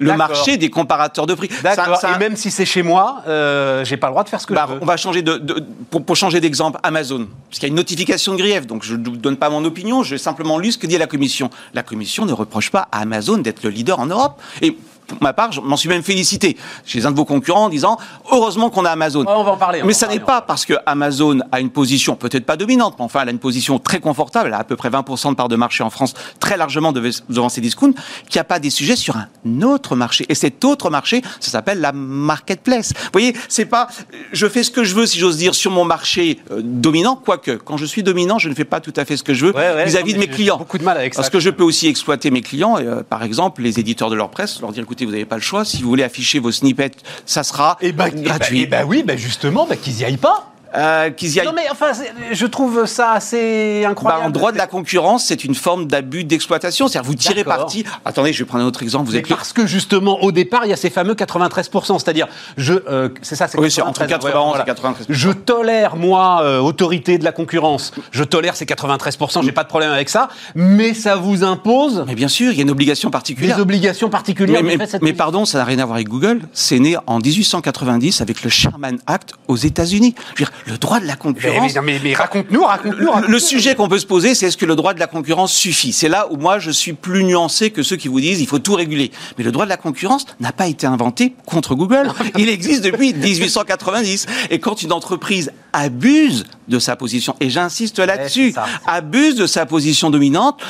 Le 0.00 0.16
marché 0.16 0.56
des 0.56 0.70
comparateurs 0.70 1.26
de 1.26 1.34
prix. 1.34 1.48
D'accord. 1.62 1.96
Ça- 1.96 2.14
Et 2.16 2.18
même 2.18 2.34
si 2.36 2.50
c'est 2.50 2.64
chez 2.64 2.82
moi, 2.82 3.22
euh, 3.28 3.84
j'ai 3.84 3.96
pas 3.96 4.06
le 4.08 4.12
droit 4.12 4.24
de 4.24 4.28
faire 4.30 4.40
ce 4.40 4.46
que 4.46 4.54
bah, 4.54 4.66
je 4.68 4.74
veux. 4.74 4.78
on 4.82 4.86
va 4.86 4.96
changer 4.96 5.22
de, 5.22 5.36
de- 5.36 5.64
pour, 5.90 6.04
pour 6.04 6.16
changer 6.16 6.40
d'exemple, 6.40 6.78
Amazon. 6.82 7.28
Parce 7.48 7.58
qu'il 7.58 7.64
y 7.64 7.66
a 7.66 7.68
une 7.68 7.74
notification 7.76 8.32
de 8.32 8.38
grief, 8.38 8.66
donc 8.66 8.82
je 8.82 8.96
ne 8.96 9.04
vous 9.04 9.16
donne 9.16 9.36
pas 9.36 9.50
mon 9.50 9.64
opinion, 9.64 10.02
j'ai 10.02 10.18
simplement 10.18 10.58
lu 10.58 10.72
ce 10.72 10.78
que 10.78 10.86
dit 10.86 10.96
la 10.98 11.06
Commission. 11.06 11.50
La 11.74 11.82
Commission 11.82 12.24
ne 12.24 12.32
reproche 12.32 12.70
pas 12.70 12.88
à 12.92 13.00
Amazon 13.00 13.38
d'être 13.38 13.62
le 13.62 13.70
leader 13.70 13.98
en 14.00 14.06
Europe. 14.06 14.40
Et 14.62 14.76
pour 15.14 15.22
ma 15.22 15.32
part, 15.32 15.52
je 15.52 15.60
m'en 15.60 15.76
suis 15.76 15.88
même 15.88 16.02
félicité 16.02 16.56
chez 16.84 17.04
un 17.06 17.10
de 17.10 17.16
vos 17.16 17.24
concurrents 17.24 17.64
en 17.64 17.68
disant 17.68 17.98
heureusement 18.30 18.70
qu'on 18.70 18.84
a 18.84 18.90
Amazon. 18.90 19.20
Ouais, 19.24 19.32
on 19.34 19.44
va 19.44 19.52
en 19.52 19.56
parler, 19.56 19.82
Mais 19.84 19.92
ça 19.92 20.08
n'est 20.08 20.20
pas 20.20 20.40
parce 20.40 20.64
que 20.64 20.74
Amazon 20.86 21.38
a 21.52 21.60
une 21.60 21.70
position 21.70 22.16
peut-être 22.16 22.44
pas 22.46 22.56
dominante, 22.56 22.94
mais 22.98 23.04
enfin 23.04 23.20
elle 23.22 23.28
a 23.28 23.32
une 23.32 23.38
position 23.38 23.78
très 23.78 24.00
confortable, 24.00 24.48
elle 24.48 24.54
a 24.54 24.58
à 24.58 24.64
peu 24.64 24.76
près 24.76 24.88
20% 24.90 25.30
de 25.30 25.34
part 25.34 25.48
de 25.48 25.56
marché 25.56 25.82
en 25.82 25.90
France, 25.90 26.14
très 26.38 26.56
largement 26.56 26.92
dev- 26.92 27.10
devant 27.28 27.48
ses 27.48 27.60
discounts, 27.60 27.92
qu'il 28.28 28.36
n'y 28.36 28.40
a 28.40 28.44
pas 28.44 28.58
des 28.58 28.70
sujets 28.70 28.96
sur 28.96 29.16
un 29.16 29.62
autre 29.62 29.96
marché. 29.96 30.24
Et 30.28 30.34
cet 30.34 30.64
autre 30.64 30.90
marché, 30.90 31.22
ça 31.40 31.50
s'appelle 31.50 31.80
la 31.80 31.92
marketplace. 31.92 32.92
Vous 32.96 33.10
voyez, 33.12 33.34
c'est 33.48 33.64
pas 33.64 33.88
je 34.32 34.46
fais 34.46 34.62
ce 34.62 34.70
que 34.70 34.84
je 34.84 34.94
veux, 34.94 35.06
si 35.06 35.18
j'ose 35.18 35.36
dire, 35.36 35.54
sur 35.54 35.70
mon 35.70 35.84
marché 35.84 36.38
euh, 36.50 36.60
dominant, 36.62 37.16
quoique 37.16 37.52
quand 37.52 37.76
je 37.76 37.84
suis 37.86 38.02
dominant, 38.02 38.38
je 38.38 38.48
ne 38.48 38.54
fais 38.54 38.64
pas 38.64 38.80
tout 38.80 38.92
à 38.96 39.04
fait 39.04 39.16
ce 39.16 39.22
que 39.22 39.34
je 39.34 39.46
veux 39.46 39.54
Ouais, 39.54 39.74
ouais, 39.74 39.84
vis-à-vis 39.84 40.14
de 40.14 40.18
mes 40.18 40.28
clients. 40.28 40.56
beaucoup 40.58 40.78
de 40.78 40.84
mal 40.84 40.96
avec 40.96 41.14
ça. 41.14 41.20
Parce 41.22 41.30
que 41.30 41.40
je 41.40 41.50
peux 41.50 41.64
aussi 41.64 41.86
exploiter 41.88 42.30
mes 42.30 42.40
clients, 42.42 42.78
et, 42.78 42.86
euh, 42.86 43.02
par 43.02 43.22
exemple 43.22 43.62
les 43.62 43.80
éditeurs 43.80 44.10
de 44.10 44.14
leur 44.14 44.30
presse, 44.30 44.60
leur 44.60 44.72
dire 44.72 44.82
écoutez, 44.84 44.99
vous 45.04 45.10
n'avez 45.12 45.24
pas 45.24 45.36
le 45.36 45.42
choix, 45.42 45.64
si 45.64 45.82
vous 45.82 45.88
voulez 45.88 46.02
afficher 46.04 46.38
vos 46.38 46.52
snippets, 46.52 46.92
ça 47.26 47.42
sera 47.42 47.78
Eh 47.80 47.92
ben, 47.92 48.08
gratuit. 48.10 48.62
eh 48.62 48.66
ben 48.66 48.84
oui, 48.84 49.02
ben 49.04 49.16
justement, 49.18 49.66
ben 49.66 49.76
qu'ils 49.78 50.00
y 50.00 50.04
aillent 50.04 50.16
pas. 50.16 50.49
Euh, 50.76 51.10
qu'ils 51.10 51.34
y 51.34 51.40
aillent 51.40 51.46
Non 51.46 51.52
mais 51.54 51.66
enfin, 51.70 51.86
je 52.32 52.46
trouve 52.46 52.86
ça 52.86 53.12
assez 53.12 53.80
Bah, 53.82 53.90
incroyable. 53.90 54.24
en 54.26 54.30
droit 54.30 54.52
de 54.52 54.58
la 54.58 54.66
concurrence, 54.68 55.24
c'est 55.24 55.44
une 55.44 55.54
forme 55.56 55.86
d'abus 55.86 56.22
d'exploitation. 56.24 56.86
C'est-à-dire, 56.86 57.08
vous 57.08 57.16
tirez 57.16 57.42
parti. 57.44 57.84
Attendez, 58.04 58.32
je 58.32 58.38
vais 58.42 58.44
prendre 58.48 58.64
un 58.64 58.66
autre 58.68 58.82
exemple. 58.82 59.06
Vous 59.10 59.16
êtes 59.16 59.28
parce 59.28 59.52
que 59.52 59.66
justement, 59.66 60.22
au 60.22 60.30
départ, 60.32 60.64
il 60.66 60.70
y 60.70 60.72
a 60.72 60.76
ces 60.76 60.90
fameux 60.90 61.14
93%, 61.14 61.98
c'est-à-dire, 61.98 62.28
je, 62.56 62.74
euh, 62.88 63.08
c'est 63.22 63.34
ça, 63.36 63.48
c'est 63.48 63.58
Oui, 63.58 63.70
c'est 63.70 63.82
entre 63.82 64.06
93, 64.06 64.32
91 64.32 64.60
et 64.60 64.70
93%. 64.70 65.06
Je 65.08 65.30
tolère 65.30 65.96
moi, 65.96 66.42
euh, 66.42 66.58
autorité 66.60 67.18
de 67.18 67.24
la 67.24 67.32
concurrence, 67.32 67.92
je 68.12 68.22
tolère 68.24 68.54
ces 68.56 68.64
93%, 68.64 69.42
j'ai 69.42 69.52
pas 69.52 69.64
de 69.64 69.68
problème 69.68 69.90
avec 69.90 70.08
ça, 70.08 70.28
mais 70.54 70.94
ça 70.94 71.16
vous 71.16 71.42
impose 71.44 72.04
Mais 72.06 72.14
bien 72.14 72.28
sûr, 72.28 72.52
il 72.52 72.56
y 72.56 72.60
a 72.60 72.62
une 72.62 72.70
obligation 72.70 73.10
particulière. 73.10 73.56
des 73.56 73.62
obligations 73.62 74.08
particulières. 74.08 74.62
Mais, 74.62 74.76
mais- 74.76 74.86
cette 74.86 75.16
pardon, 75.16 75.44
ça 75.44 75.58
n'a 75.58 75.64
rien 75.64 75.78
à 75.80 75.84
voir 75.84 75.96
avec 75.96 76.08
Google. 76.08 76.40
C'est 76.52 76.78
né 76.78 76.96
en 77.06 77.18
1890 77.18 78.20
avec 78.20 78.42
le 78.42 78.50
Sherman 78.50 78.98
Act 79.06 79.32
aux 79.48 79.56
États-Unis. 79.56 80.14
Je 80.36 80.44
veux 80.44 80.50
dire, 80.50 80.52
le 80.66 80.78
droit 80.78 81.00
de 81.00 81.06
la 81.06 81.16
concurrence. 81.16 81.74
mais- 81.74 81.80
mais- 81.82 82.00
mais 82.02 82.14
raconte-nous, 82.14 82.62
raconte-nous. 82.64 83.08
Le, 83.28 83.38
sujet 83.38 83.74
qu'on 83.74 83.88
peut 83.88 83.98
se 83.98 84.06
poser, 84.06 84.34
c'est 84.34 84.46
est-ce 84.46 84.56
que 84.56 84.66
le 84.66 84.76
droit 84.76 84.94
de 84.94 85.00
la 85.00 85.06
concurrence 85.06 85.52
suffit? 85.52 85.92
C'est 85.92 86.08
là 86.08 86.28
où 86.30 86.36
moi 86.36 86.58
je 86.58 86.70
suis 86.70 86.92
plus 86.92 87.24
nuancé 87.24 87.70
que 87.70 87.82
ceux 87.82 87.96
qui 87.96 88.08
vous 88.08 88.20
disent 88.20 88.40
il 88.40 88.46
faut 88.46 88.58
tout 88.58 88.74
réguler. 88.74 89.10
Mais 89.38 89.44
le 89.44 89.52
droit 89.52 89.64
de 89.64 89.70
la 89.70 89.76
concurrence 89.76 90.26
n'a 90.40 90.52
pas 90.52 90.66
été 90.66 90.86
inventé 90.86 91.34
contre 91.46 91.74
Google. 91.74 92.10
Il 92.38 92.48
existe 92.48 92.82
depuis 92.84 93.12
1890. 93.14 94.26
Et 94.50 94.58
quand 94.58 94.82
une 94.82 94.92
entreprise 94.92 95.50
abuse 95.72 96.44
de 96.68 96.78
sa 96.78 96.96
position, 96.96 97.34
et 97.40 97.48
j'insiste 97.50 97.98
là-dessus, 97.98 98.54
abuse 98.86 99.34
de 99.36 99.46
sa 99.46 99.66
position 99.66 100.10
dominante, 100.10 100.60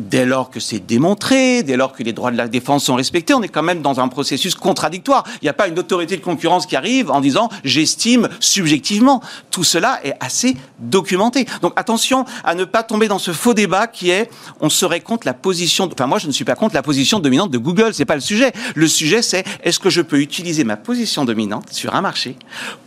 dès 0.00 0.24
lors 0.24 0.50
que 0.50 0.60
c'est 0.60 0.78
démontré, 0.78 1.62
dès 1.62 1.76
lors 1.76 1.92
que 1.92 2.02
les 2.02 2.12
droits 2.12 2.30
de 2.30 2.36
la 2.36 2.48
défense 2.48 2.84
sont 2.84 2.94
respectés, 2.94 3.34
on 3.34 3.42
est 3.42 3.48
quand 3.48 3.62
même 3.62 3.82
dans 3.82 4.00
un 4.00 4.08
processus 4.08 4.54
contradictoire. 4.54 5.24
Il 5.42 5.44
n'y 5.44 5.48
a 5.48 5.52
pas 5.52 5.68
une 5.68 5.78
autorité 5.78 6.16
de 6.16 6.22
concurrence 6.22 6.66
qui 6.66 6.76
arrive 6.76 7.10
en 7.10 7.20
disant 7.20 7.48
j'estime 7.64 8.28
subjectivement. 8.40 9.22
Tout 9.50 9.64
cela 9.64 10.00
est 10.04 10.14
assez 10.20 10.56
documenté. 10.78 11.46
Donc 11.62 11.72
attention 11.76 12.24
à 12.44 12.54
ne 12.54 12.64
pas 12.64 12.82
tomber 12.82 13.08
dans 13.08 13.18
ce 13.18 13.32
faux 13.32 13.54
débat 13.54 13.86
qui 13.86 14.10
est 14.10 14.30
on 14.60 14.70
serait 14.70 15.00
contre 15.00 15.26
la 15.26 15.34
position. 15.34 15.88
Enfin 15.92 16.06
moi 16.06 16.18
je 16.18 16.26
ne 16.26 16.32
suis 16.32 16.44
pas 16.44 16.54
contre 16.54 16.74
la 16.74 16.82
position 16.82 17.18
dominante 17.18 17.50
de 17.50 17.58
Google. 17.58 17.92
C'est 17.94 18.04
pas 18.04 18.14
le 18.14 18.20
sujet. 18.20 18.52
Le 18.74 18.88
sujet 18.88 19.22
c'est 19.22 19.44
est-ce 19.62 19.78
que 19.78 19.90
je 19.90 20.00
peux 20.00 20.20
utiliser 20.20 20.64
ma 20.64 20.76
position 20.76 21.24
dominante 21.24 21.72
sur 21.72 21.94
un 21.94 22.00
marché 22.00 22.36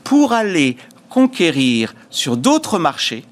pour 0.04 0.34
aller 0.34 0.78
conquérir 1.10 1.94
sur 2.10 2.38
d'autres 2.38 2.80
marchés 2.80 3.24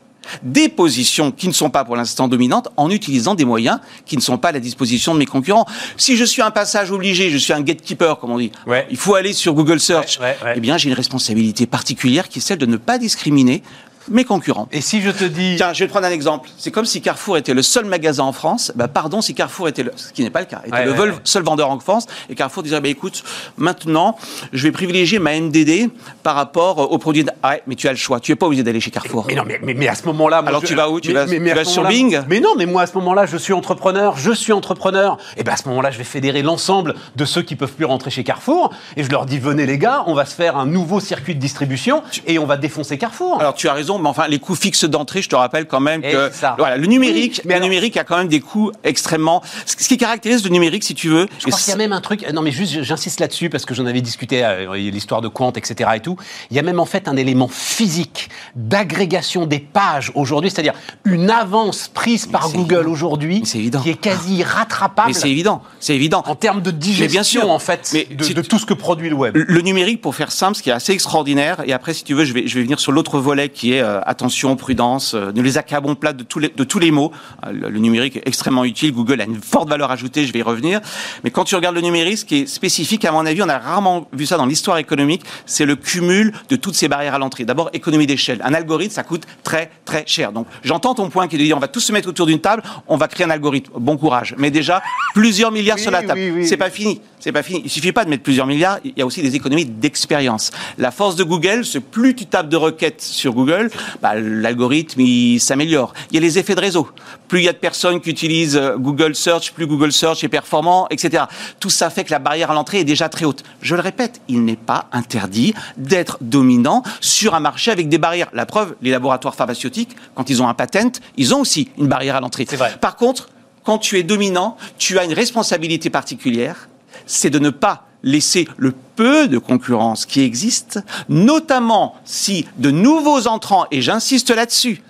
des 0.44 0.70
positions 0.70 1.32
qui 1.32 1.48
ne 1.48 1.54
sont 1.54 1.70
pas 1.70 1.84
pour 1.84 1.96
l'instant 1.96 2.28
dominantes 2.28 2.70
en 2.78 2.90
utilisant 2.90 3.36
des 3.36 3.46
moyens 3.46 3.80
qui 4.06 4.16
ne 4.16 4.22
sont 4.22 4.38
pas 4.38 4.50
à 4.50 4.52
la 4.52 4.60
disposition 4.60 5.14
de 5.14 5.20
mes 5.20 5.26
concurrents. 5.26 5.66
Si 5.98 6.16
je 6.18 6.24
suis 6.26 6.42
un 6.42 6.52
passage 6.52 6.92
obligé, 6.92 7.30
je 7.30 7.38
suis 7.38 7.54
un 7.54 7.62
gatekeeper, 7.62 8.20
comme 8.20 8.32
on 8.32 8.38
dit, 8.38 8.52
Ouais. 8.68 8.88
il 8.92 8.98
faut 8.98 9.16
aller 9.16 9.34
sur 9.34 9.54
Google 9.54 9.80
Search, 9.80 10.20
Ouais, 10.20 10.38
ouais, 10.44 10.54
eh 10.56 10.60
bien 10.60 10.78
j'ai 10.78 10.90
une 10.90 10.96
responsabilité 10.96 11.66
particulière 11.66 12.30
qui 12.30 12.40
est 12.40 12.42
celle 12.42 12.58
de 12.60 12.66
ne 12.66 12.78
pas 12.78 12.98
discriminer 12.98 13.64
mes 14.10 14.24
concurrents. 14.26 14.68
Et 14.72 14.82
si 14.82 15.02
je 15.02 15.12
te 15.12 15.24
dis... 15.24 15.56
Tiens, 15.58 15.74
je 15.74 15.80
vais 15.80 15.88
te 15.88 15.92
prendre 15.92 16.08
un 16.08 16.12
exemple. 16.12 16.50
C'est 16.58 16.72
comme 16.72 16.86
si 16.86 17.02
Carrefour 17.02 17.38
était 17.38 17.54
le 17.54 17.62
seul 17.62 17.86
magasin 17.86 18.24
en 18.24 18.32
France. 18.34 18.72
Bah, 18.76 18.88
pardon, 18.88 19.22
si 19.22 19.34
Carrefour 19.34 19.68
était 19.68 19.84
le... 19.84 19.92
Ce 19.96 20.12
qui 20.12 20.24
n'est 20.24 20.30
pas 20.30 20.40
le 20.40 20.46
cas. 20.48 20.62
Était 20.66 20.74
Ouais, 20.76 20.86
le 20.86 20.92
ouais, 20.92 20.98
vol- 20.98 21.10
ouais. 21.12 21.16
seul 21.24 21.44
vendeur 21.44 21.70
en 21.70 21.80
France. 21.80 22.08
Et 22.30 22.36
Carrefour 22.36 22.64
disait, 22.64 22.80
bah, 22.82 22.88
écoute, 22.90 23.24
maintenant, 23.58 24.18
je 24.54 24.64
vais 24.64 24.72
privilégier 24.72 25.20
ma 25.20 25.40
MDD 25.40 25.90
par 26.24 26.36
rapport 26.36 26.92
aux 26.92 26.98
produits... 26.98 27.24
de- 27.24 27.32
Ah 27.44 27.50
ouais, 27.52 27.64
mais 27.68 27.76
tu 27.76 27.88
as 27.88 27.92
le 27.92 27.98
choix. 27.98 28.20
Tu 28.20 28.32
n'es 28.32 28.36
pas 28.36 28.48
obligé 28.48 28.64
d'aller 28.64 28.80
chez 28.80 28.92
Carrefour. 28.92 29.26
Mais 29.28 29.36
non, 29.36 29.44
mais, 29.46 29.60
mais, 29.64 29.74
mais 29.74 29.88
à 29.88 29.96
ce 29.96 30.06
moment-là... 30.08 30.44
Alors 30.46 30.62
je- 30.62 30.68
tu 30.68 30.76
vas 30.76 30.90
où? 30.90 31.00
Tu 31.00 31.14
vas- 31.14 31.26
tu 31.26 31.66
sur 31.66 31.86
Bing? 31.88 32.22
Mais 32.28 32.40
non, 32.40 32.56
mais 32.58 32.66
moi 32.66 32.84
à 32.84 32.88
ce 32.88 32.94
moment-là, 32.96 33.26
je 33.26 33.38
suis 33.38 33.54
entrepreneur, 33.54 34.18
je 34.18 34.32
suis 34.32 34.54
entrepreneur. 34.54 35.18
Et 35.38 35.44
ben 35.44 35.54
à 35.54 35.58
ce 35.58 35.68
moment-là, 35.70 35.92
je 35.92 35.98
vais 35.98 36.04
fédérer 36.04 36.42
l'ensemble 36.42 36.96
de 37.16 37.26
ceux 37.26 37.42
qui 37.42 37.56
peuvent 37.56 37.72
plus 37.74 37.86
rentrer 37.86 38.10
chez 38.12 38.24
Carrefour. 38.24 38.72
Et 38.98 39.04
je 39.04 39.10
leur 39.10 39.26
dis, 39.26 39.38
venez 39.40 39.66
les 39.66 39.78
gars, 39.78 40.04
on 40.08 40.14
va 40.14 40.26
se 40.26 40.36
faire 40.36 40.58
un 40.58 40.66
nouveau 40.66 41.00
circuit 41.00 41.36
de 41.36 41.40
distribution 41.40 42.04
et 42.26 42.40
on 42.40 42.46
va 42.46 42.58
défoncer 42.58 42.98
Carrefour. 42.98 43.40
Alors 43.40 43.54
tu 43.54 43.68
as 43.70 43.74
raison, 43.74 43.91
mais 44.00 44.10
enfin 44.10 44.28
les 44.28 44.40
coûts 44.40 44.56
fixes 44.56 44.86
d'entrée, 44.86 45.22
je 45.22 45.30
te 45.30 45.36
rappelle 45.36 45.66
quand 45.68 45.80
même 45.80 46.02
que 46.02 46.32
voilà, 46.58 46.78
le 46.78 46.88
numérique, 46.88 47.36
Oui, 47.38 47.42
mais 47.46 47.54
le 47.54 47.58
alors- 47.58 47.70
numérique 47.70 47.98
a 47.98 48.04
quand 48.04 48.18
même 48.18 48.28
des 48.28 48.40
coûts 48.40 48.72
extrêmement. 48.84 49.42
Ce 49.66 49.76
qui 49.88 49.98
caractérise 49.98 50.44
le 50.44 50.50
numérique, 50.50 50.84
si 50.84 50.96
tu 50.96 51.10
veux, 51.10 51.28
Je 51.40 51.48
crois 51.48 51.60
qu'il 51.60 51.70
y 51.70 51.74
a 51.74 51.78
même 51.78 51.94
un 51.94 52.02
truc. 52.02 52.26
Non, 52.34 52.42
mais 52.42 52.52
juste, 52.52 52.84
j'insiste 52.84 53.20
là-dessus 53.20 53.50
parce 53.50 53.66
que 53.66 53.74
j'en 53.74 53.86
avais 53.86 54.02
discuté, 54.02 54.44
euh, 54.44 54.76
l'histoire 54.76 55.22
de 55.22 55.28
Quant, 55.28 55.52
etc. 55.54 55.90
et 55.96 56.00
tout. 56.00 56.16
Il 56.50 56.56
y 56.58 56.60
a 56.60 56.64
même 56.64 56.80
en 56.80 56.86
fait 56.86 57.08
un 57.08 57.16
élément 57.18 57.48
physique 57.48 58.30
d'agrégation 58.56 59.46
des 59.46 59.60
pages 59.60 60.12
aujourd'hui, 60.16 60.50
c'est-à-dire 60.50 60.74
une 61.06 61.30
avance 61.30 61.88
prise 61.94 62.26
par 62.26 62.50
Google 62.52 62.88
aujourd'hui 62.88 63.44
Mais 63.54 63.70
qui 63.82 63.90
est 63.90 64.00
quasi 64.00 64.44
rattrapable 64.44 65.10
mais 65.10 65.14
c'est 65.14 65.30
évident, 65.30 65.62
c'est 65.80 65.96
évident. 65.96 66.24
en 66.26 66.36
termes 66.36 66.62
de 66.62 66.72
digestion, 66.72 67.08
bien 67.12 67.24
sûr. 67.24 67.50
en 67.50 67.60
fait, 67.60 67.90
Mais 67.94 68.08
de, 68.10 68.24
si 68.24 68.34
de 68.34 68.42
tu- 68.42 68.48
tout 68.48 68.60
ce 68.60 68.66
que 68.66 68.74
produit 68.74 69.10
le 69.10 69.16
web. 69.16 69.36
Le 69.36 69.62
numérique, 69.62 70.02
pour 70.02 70.16
faire 70.16 70.32
simple, 70.32 70.56
ce 70.58 70.64
qui 70.64 70.70
est 70.70 70.74
assez 70.74 70.94
extraordinaire, 70.94 71.58
et 71.66 71.74
après, 71.74 71.94
si 71.94 72.04
tu 72.04 72.14
veux, 72.14 72.26
je 72.26 72.34
vais, 72.34 72.48
je 72.48 72.56
vais 72.56 72.64
venir 72.64 72.80
sur 72.80 72.92
l'autre 72.92 73.20
volet 73.20 73.50
qui 73.50 73.74
est 73.74 73.81
euh, 73.82 74.02
attention, 74.06 74.56
prudence, 74.56 75.14
euh, 75.14 75.32
ne 75.34 75.42
les 75.42 75.58
accablons 75.58 75.96
pas 75.96 76.14
de 76.14 76.24
tous 76.24 76.40
les, 76.40 76.50
de 76.50 76.64
tous 76.64 76.80
les 76.80 76.92
mots. 76.92 77.12
Euh, 77.46 77.52
le, 77.52 77.70
le 77.70 77.80
numérique 77.80 78.18
est 78.18 78.28
extrêmement 78.28 78.64
utile, 78.64 78.92
Google 78.94 79.22
a 79.22 79.26
une 79.26 79.42
forte 79.42 79.70
valeur 79.70 79.92
ajoutée, 79.92 80.26
je 80.26 80.34
vais 80.34 80.40
y 80.40 80.44
revenir. 80.44 80.80
Mais 81.24 81.32
quand 81.32 81.44
tu 81.44 81.56
regardes 81.56 81.76
le 81.76 81.82
numérique, 81.82 82.20
ce 82.20 82.26
qui 82.26 82.38
est 82.40 82.46
spécifique, 82.46 83.04
à 83.06 83.12
mon 83.12 83.26
avis, 83.26 83.42
on 83.44 83.50
a 83.50 83.58
rarement 83.58 84.08
vu 84.14 84.26
ça 84.26 84.38
dans 84.38 84.46
l'histoire 84.46 84.78
économique, 84.78 85.24
c'est 85.46 85.66
le 85.66 85.76
cumul 85.76 86.34
de 86.50 86.56
toutes 86.56 86.76
ces 86.76 86.88
barrières 86.88 87.16
à 87.16 87.20
l'entrée. 87.20 87.46
D'abord, 87.46 87.70
économie 87.74 88.08
d'échelle. 88.08 88.42
Un 88.44 88.54
algorithme, 88.54 88.94
ça 88.94 89.04
coûte 89.04 89.24
très, 89.44 89.72
très 89.86 90.04
cher. 90.08 90.32
Donc, 90.32 90.48
j'entends 90.64 90.94
ton 90.96 91.10
point 91.10 91.28
qui 91.28 91.36
est 91.36 91.40
de 91.40 91.44
dire, 91.44 91.58
on 91.58 91.60
va 91.60 91.68
tous 91.68 91.80
se 91.82 91.92
mettre 91.92 92.08
autour 92.10 92.26
d'une 92.26 92.40
table, 92.42 92.64
on 92.88 92.98
va 92.98 93.08
créer 93.08 93.26
un 93.26 93.30
algorithme. 93.32 93.72
Bon 93.78 93.98
courage. 93.98 94.36
Mais 94.38 94.52
déjà, 94.52 94.82
plusieurs 95.14 95.52
milliards 95.52 95.78
Oui, 95.78 95.82
sur 95.84 95.92
la 95.92 96.04
table. 96.04 96.20
oui, 96.20 96.32
oui, 96.36 96.48
c'est 96.48 96.58
pas 96.58 96.70
fini. 96.70 97.02
C'est 97.22 97.32
pas 97.32 97.44
fini. 97.44 97.62
Il 97.64 97.70
suffit 97.70 97.92
pas 97.92 98.04
de 98.04 98.10
mettre 98.10 98.24
plusieurs 98.24 98.48
milliards. 98.48 98.80
Il 98.84 98.94
y 98.98 99.02
a 99.02 99.06
aussi 99.06 99.22
des 99.22 99.36
économies 99.36 99.66
d'expérience. 99.66 100.52
La 100.80 100.90
force 100.90 101.16
de 101.16 101.24
Google, 101.24 101.64
c'est 101.64 101.80
plus 101.80 102.16
tu 102.16 102.26
tapes 102.26 102.50
de 102.50 102.58
requêtes 102.58 103.02
sur 103.02 103.34
Google, 103.34 103.70
bah, 104.02 104.16
l'algorithme 104.16 105.02
il 105.02 105.40
s'améliore. 105.40 105.94
Il 106.10 106.16
y 106.16 106.18
a 106.18 106.22
les 106.22 106.40
effets 106.40 106.56
de 106.56 106.62
réseau. 106.62 106.90
Plus 107.28 107.40
il 107.42 107.46
y 107.46 107.50
a 107.50 107.54
de 107.54 107.58
personnes 107.58 108.02
qui 108.02 108.10
utilisent 108.10 108.58
euh, 108.58 108.76
Google 108.76 109.16
Search, 109.16 109.54
plus 109.54 109.68
Google 109.68 109.92
Search 109.92 110.24
est 110.24 110.30
performant, 110.30 110.88
etc. 110.90 111.26
Tout 111.60 111.70
ça 111.70 111.90
fait 111.90 112.04
que 112.04 112.12
la 112.12 112.20
barrière 112.20 112.50
à 112.50 112.54
l'entrée 112.56 112.80
est 112.80 112.86
déjà 112.86 113.08
très 113.08 113.26
haute. 113.26 113.44
Je 113.62 113.76
le 113.76 113.82
répète, 113.82 114.20
il 114.28 114.44
n'est 114.44 114.56
pas 114.56 114.88
interdit 114.92 115.54
d'être 115.78 116.18
dominant 116.22 116.82
sur 117.02 117.36
un 117.36 117.40
marché 117.40 117.72
avec 117.72 117.88
des 117.88 118.00
barrières. 118.00 118.30
La 118.34 118.48
preuve, 118.48 118.76
les 118.82 118.90
laboratoires 118.90 119.36
pharmaceutiques, 119.36 119.96
quand 120.16 120.30
ils 120.30 120.42
ont 120.42 120.48
un 120.48 120.54
patent, 120.56 121.02
ils 121.18 121.36
ont 121.36 121.42
aussi 121.42 121.70
une 121.78 121.88
barrière 121.88 122.16
à 122.16 122.20
l'entrée. 122.20 122.46
C'est 122.50 122.58
vrai. 122.58 122.76
Par 122.82 122.96
contre, 122.96 123.30
quand 123.64 123.78
tu 123.78 124.00
es 124.00 124.04
dominant, 124.04 124.58
tu 124.78 124.98
as 124.98 125.04
une 125.04 125.14
responsabilité 125.14 125.90
particulière, 125.90 126.68
c'est 127.06 127.30
de 127.30 127.40
ne 127.40 127.50
pas 127.50 127.86
laisser 128.04 128.48
le 128.58 128.74
peu 128.96 129.28
de 129.28 129.38
concurrence 129.38 130.06
qui 130.06 130.22
existe, 130.22 130.80
notamment 131.08 131.96
si 132.04 132.48
de 132.58 132.72
nouveaux 132.72 133.28
entrants, 133.28 133.66
et 133.72 133.82
j'insiste 133.82 134.32
là-dessus, 134.32 134.82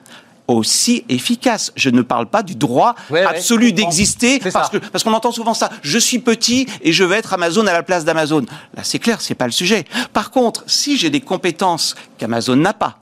aussi 0.47 1.05
efficace. 1.09 1.71
Je 1.75 1.89
ne 1.89 2.01
parle 2.01 2.25
pas 2.27 2.43
du 2.43 2.55
droit 2.55 2.95
Ouais, 3.09 3.23
absolu 3.23 3.73
d'exister 3.73 4.39
parce 4.39 4.53
ça. 4.53 4.69
que 4.71 4.77
parce 4.85 5.03
qu'on 5.03 5.13
entend 5.13 5.31
souvent 5.31 5.53
ça. 5.53 5.69
Je 5.81 5.97
suis 5.97 6.19
petit 6.19 6.67
et 6.81 6.91
je 6.91 7.03
vais 7.03 7.17
être 7.17 7.33
Amazon 7.33 7.65
à 7.67 7.73
la 7.73 7.83
place 7.83 8.03
d'Amazon. 8.05 8.45
Là, 8.75 8.83
c'est 8.83 8.99
clair, 8.99 9.21
c'est 9.21 9.35
pas 9.35 9.45
le 9.45 9.51
sujet. 9.51 9.85
Par 10.13 10.31
contre, 10.31 10.63
si 10.67 10.97
j'ai 10.97 11.09
des 11.09 11.21
compétences 11.21 11.95
qu'Amazon 12.17 12.55
n'a 12.57 12.73
pas 12.73 12.97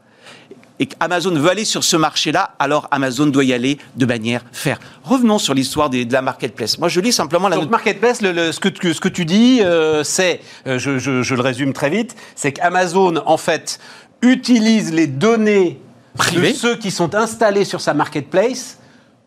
et 0.79 0.85
qu'Amazon 0.85 1.31
veut 1.35 1.49
aller 1.49 1.65
sur 1.65 1.83
ce 1.83 1.97
marché-là, 1.97 2.51
alors 2.57 2.87
Amazon 2.91 3.27
doit 3.27 3.43
y 3.43 3.51
aller 3.53 3.77
de 3.97 4.05
manière 4.05 4.41
faire. 4.53 4.79
Revenons 5.03 5.37
sur 5.37 5.53
l'histoire 5.53 5.89
de 5.89 6.05
la 6.11 6.21
marketplace. 6.21 6.77
Moi, 6.79 6.87
je 6.87 6.99
lis 7.01 7.11
simplement 7.11 7.49
la 7.49 7.55
Donc 7.57 7.63
note. 7.65 7.71
marketplace, 7.71 8.21
le- 8.21 8.31
le- 8.31 8.51
ce, 8.51 8.59
que, 8.59 8.69
tu- 8.69 8.93
ce 8.93 9.01
que 9.01 9.09
tu 9.09 9.25
dis, 9.25 9.59
euh, 9.61 10.03
c'est, 10.03 10.39
euh, 10.67 10.79
je, 10.79 10.97
je- 10.97 11.21
je 11.21 11.35
le 11.35 11.41
résume 11.41 11.73
très 11.73 11.89
vite, 11.89 12.15
c'est 12.35 12.53
qu'Amazon 12.53 13.21
en 13.25 13.37
fait 13.37 13.79
utilise 14.21 14.93
les 14.93 15.07
données 15.07 15.79
Privées. 16.17 16.51
de 16.51 16.57
ceux 16.57 16.75
qui 16.75 16.91
sont 16.91 17.13
installés 17.15 17.65
sur 17.65 17.81
sa 17.81 17.93
marketplace 17.93 18.77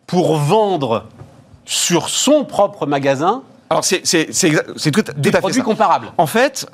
pour 0.07 0.37
vendre 0.39 1.07
sur 1.65 2.09
son 2.09 2.45
propre 2.45 2.87
magasin 2.87 3.43
Alors, 3.71 3.85
c'est 3.85 4.03
tout, 4.03 5.03
tout 5.03 5.13
des 5.17 5.29
à 5.31 5.33
fait 5.33 5.39
produits 5.39 5.61
ça. 5.61 5.65
comparables. 5.65 6.13
En 6.19 6.27
fait, 6.27 6.67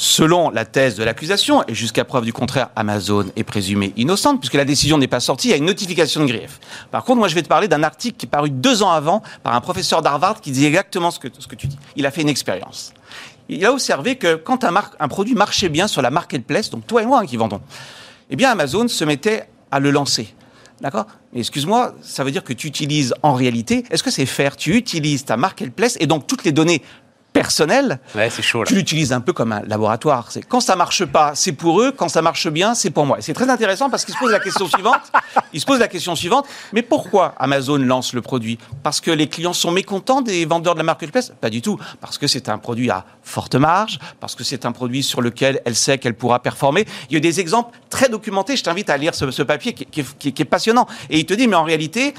selon 0.00 0.48
la 0.48 0.64
thèse 0.64 0.94
de 0.94 1.04
l'accusation, 1.04 1.62
et 1.68 1.74
jusqu'à 1.74 2.06
preuve 2.06 2.24
du 2.24 2.32
contraire, 2.32 2.70
Amazon 2.74 3.26
est 3.36 3.44
présumée 3.44 3.92
innocente, 3.98 4.40
puisque 4.40 4.54
la 4.54 4.64
décision 4.64 4.96
n'est 4.96 5.08
pas 5.08 5.20
sortie, 5.20 5.48
il 5.48 5.50
y 5.50 5.54
a 5.54 5.58
une 5.58 5.66
notification 5.66 6.22
de 6.22 6.26
grief. 6.26 6.58
Par 6.90 7.04
contre, 7.04 7.18
moi, 7.18 7.28
je 7.28 7.34
vais 7.34 7.42
te 7.42 7.48
parler 7.48 7.68
d'un 7.68 7.82
article 7.82 8.16
qui 8.16 8.24
est 8.24 8.28
paru 8.30 8.48
deux 8.48 8.82
ans 8.82 8.92
avant 8.92 9.22
par 9.42 9.54
un 9.54 9.60
professeur 9.60 10.00
d'Harvard 10.00 10.40
qui 10.40 10.52
dit 10.52 10.64
exactement 10.64 11.10
ce 11.10 11.18
que, 11.18 11.28
ce 11.38 11.46
que 11.46 11.54
tu 11.54 11.66
dis. 11.66 11.76
Il 11.96 12.06
a 12.06 12.10
fait 12.10 12.22
une 12.22 12.30
expérience. 12.30 12.94
Il 13.50 13.62
a 13.66 13.72
observé 13.74 14.16
que 14.16 14.36
quand 14.36 14.64
un, 14.64 15.08
produit 15.08 15.34
marchait 15.34 15.68
bien 15.68 15.86
sur 15.86 16.00
la 16.00 16.10
marketplace, 16.10 16.70
donc 16.70 16.86
toi 16.86 17.02
et 17.02 17.06
moi 17.06 17.18
hein, 17.18 17.26
qui 17.26 17.36
vendons, 17.36 17.60
eh 18.30 18.36
bien 18.36 18.50
Amazon 18.50 18.88
se 18.88 19.04
mettait 19.04 19.50
à 19.70 19.80
le 19.80 19.90
lancer. 19.90 20.34
D'accord? 20.80 21.08
Mais 21.34 21.40
excuse-moi, 21.40 21.94
ça 22.00 22.24
veut 22.24 22.30
dire 22.30 22.42
que 22.42 22.54
tu 22.54 22.68
utilises 22.68 23.12
en 23.22 23.34
réalité, 23.34 23.84
est-ce 23.90 24.02
que 24.02 24.10
c'est 24.10 24.24
faire? 24.24 24.56
Tu 24.56 24.76
utilises 24.76 25.26
ta 25.26 25.36
marketplace 25.36 25.98
et 26.00 26.06
donc 26.06 26.26
toutes 26.26 26.44
les 26.44 26.52
données 26.52 26.80
Ouais, 28.14 28.28
chaud 28.42 28.60
là. 28.64 28.66
tu 28.66 28.74
l'utilises 28.74 29.12
un 29.12 29.20
peu 29.20 29.32
comme 29.32 29.52
un 29.52 29.62
laboratoire. 29.62 30.26
C'est 30.30 30.42
quand 30.42 30.60
ça 30.60 30.74
marche 30.74 31.04
pas, 31.04 31.32
c'est 31.36 31.52
pour 31.52 31.80
eux. 31.80 31.92
Quand 31.92 32.08
ça 32.08 32.22
marche 32.22 32.48
bien, 32.48 32.74
c'est 32.74 32.90
pour 32.90 33.06
moi. 33.06 33.18
Et 33.18 33.22
c'est 33.22 33.34
très 33.34 33.48
intéressant 33.48 33.88
parce 33.88 34.04
qu'il 34.04 34.14
se 34.14 34.18
pose 34.18 34.32
la 34.32 34.40
question 34.40 34.66
suivante. 34.74 35.00
Il 35.52 35.60
se 35.60 35.66
pose 35.66 35.78
la 35.78 35.86
question 35.88 36.16
suivante. 36.16 36.46
Mais 36.72 36.82
pourquoi 36.82 37.34
Amazon 37.38 37.78
lance 37.78 38.12
le 38.14 38.20
produit? 38.20 38.58
Parce 38.82 39.00
que 39.00 39.10
les 39.12 39.28
clients 39.28 39.52
sont 39.52 39.70
mécontents 39.70 40.22
des 40.22 40.44
vendeurs 40.44 40.74
de 40.74 40.80
la 40.80 40.84
marketplace 40.84 41.32
Pas 41.40 41.50
du 41.50 41.62
tout. 41.62 41.78
Parce 42.00 42.18
que 42.18 42.26
c'est 42.26 42.48
un 42.48 42.58
produit 42.58 42.90
à 42.90 43.04
forte 43.22 43.54
marge. 43.54 43.98
Parce 44.18 44.34
que 44.34 44.42
c'est 44.42 44.66
un 44.66 44.72
produit 44.72 45.02
sur 45.04 45.20
lequel 45.20 45.60
elle 45.64 45.76
sait 45.76 45.98
qu'elle 45.98 46.14
pourra 46.14 46.40
performer. 46.42 46.84
Il 47.10 47.14
y 47.14 47.16
a 47.16 47.20
des 47.20 47.38
exemples 47.38 47.78
très 47.90 48.08
documentés. 48.08 48.56
Je 48.56 48.64
t'invite 48.64 48.90
à 48.90 48.96
lire 48.96 49.14
ce, 49.14 49.30
ce 49.30 49.42
papier 49.42 49.72
qui, 49.72 49.86
qui 49.86 50.00
est- 50.00 50.18
qui 50.18 50.28
est- 50.28 50.32
qui 50.32 50.42
est 50.42 50.46
passionnant. 50.46 50.86
Et 51.08 51.18
il 51.20 51.26
te 51.26 51.34
dit, 51.34 51.46
mais 51.46 51.56
en 51.56 51.64
réalité, 51.64 52.14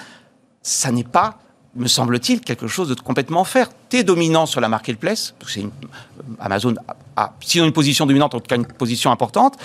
ça 0.62 0.92
n'est 0.92 1.04
pas, 1.04 1.38
me 1.76 1.88
semble-t-il, 1.88 2.42
quelque 2.42 2.68
chose 2.68 2.90
de 2.90 2.96
complètement 2.96 3.44
faire. 3.46 3.70
Tu 3.90 3.98
es 3.98 4.04
dominant 4.04 4.46
sur 4.46 4.60
la 4.62 4.68
marketplace, 4.68 5.34
c'est 5.48 5.62
une- 5.62 5.72
Amazon 6.40 6.76
a, 6.88 6.96
a, 7.24 7.34
sinon 7.42 7.66
une 7.66 7.72
position 7.74 8.06
dominante, 8.06 8.36
en 8.36 8.40
tout 8.40 8.48
cas 8.48 8.58
une 8.58 8.66
position 8.66 9.12
importante. 9.12 9.56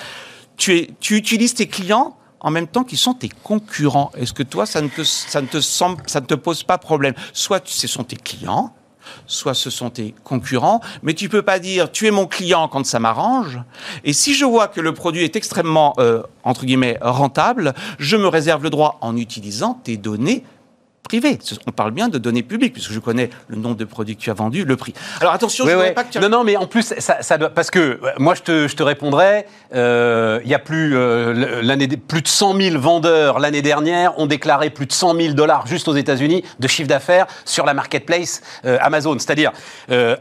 Tu, 0.57 0.77
es, 0.77 0.91
tu 1.01 1.17
utilises 1.17 1.55
tes 1.55 1.67
clients 1.67 2.17
en 2.41 2.51
même 2.51 2.69
temps 2.69 2.85
qu'ils 2.85 2.99
sont 2.99 3.15
tes 3.15 3.29
concurrents. 3.43 4.13
Est-ce 4.17 4.33
que 4.33 4.45
toi, 4.45 4.67
ça 4.67 4.81
ne 4.81 4.89
te, 4.89 5.03
ça 5.03 5.43
ne 5.43 5.47
te 5.49 5.61
semble, 5.61 6.03
ça 6.07 6.21
ne 6.21 6.27
te 6.27 6.35
pose 6.35 6.63
pas 6.63 6.79
problème? 6.79 7.15
Soit 7.33 7.63
ce 7.67 7.87
sont 7.89 8.05
tes 8.05 8.17
clients, 8.17 8.73
soit 9.27 9.55
ce 9.55 9.71
sont 9.71 9.91
tes 9.91 10.15
concurrents, 10.23 10.81
mais 11.03 11.15
tu 11.15 11.29
peux 11.29 11.43
pas 11.43 11.59
dire 11.59 11.91
tu 11.91 12.07
es 12.07 12.11
mon 12.11 12.27
client 12.27 12.69
quand 12.69 12.87
ça 12.87 13.01
m'arrange. 13.01 13.61
Et 14.05 14.13
si 14.13 14.35
je 14.35 14.45
vois 14.45 14.69
que 14.69 14.81
le 14.81 14.95
produit 14.95 15.25
est 15.25 15.35
extrêmement 15.35 15.95
euh, 15.99 16.23
entre 16.45 16.65
guillemets 16.67 16.99
rentable, 17.01 17.75
je 17.99 18.17
me 18.17 18.29
réserve 18.29 18.63
le 18.63 18.71
droit 18.71 18.99
en 19.01 19.17
utilisant 19.17 19.75
tes 19.83 19.97
données 19.97 20.45
privées. 21.07 21.39
Ce- 21.43 21.55
On 21.67 21.73
parle 21.73 21.93
bien 21.93 22.09
de 22.09 22.19
données 22.19 22.43
publiques 22.43 22.73
puisque 22.75 22.93
je 22.93 22.99
connais 23.01 23.31
le 23.49 23.57
nombre 23.57 23.77
de 23.77 23.85
produits 23.85 24.17
que 24.17 24.21
tu 24.21 24.31
as 24.31 24.35
vendus, 24.35 24.65
le 24.65 24.77
prix. 24.77 24.93
Alors 25.21 25.33
attention, 25.33 25.65
je 25.67 25.71
ne 25.73 25.77
ouais. 25.77 25.93
pas 25.93 26.05
que 26.05 26.13
tu 26.13 26.19
Non, 26.19 26.29
non, 26.29 26.45
mais 26.45 26.57
en 26.57 26.67
plus, 26.67 26.95
ça, 26.99 27.23
ça 27.23 27.39
doit, 27.39 27.51
parce 27.51 27.71
que 27.71 28.01
moi, 28.19 28.35
je 28.35 28.43
te, 28.43 28.69
je 28.69 28.77
te 28.77 28.83
répondrais, 28.83 29.47
euh, 29.75 30.41
il 30.45 30.51
y 30.51 30.55
a 30.55 30.59
plus, 30.59 30.97
euh, 30.97 31.63
l'année, 31.63 31.89
plus 31.89 32.23
de 32.23 32.29
100 32.29 32.55
000 32.61 32.79
vendeurs 32.81 33.39
l'année 33.39 33.63
dernière 33.63 34.19
ont 34.19 34.27
déclaré 34.27 34.71
plus 34.71 34.87
de 34.87 34.93
100 34.93 35.15
000 35.15 35.35
dollars 35.35 35.67
juste 35.67 35.89
aux 35.89 35.95
États-Unis 35.95 36.43
de 36.61 36.69
chiffre 36.69 36.89
d'affaires 36.89 37.27
sur 37.45 37.65
la 37.67 37.75
marketplace 37.75 38.43
euh, 38.65 38.79
Amazon. 38.81 39.17
C'est-à-dire, 39.19 39.53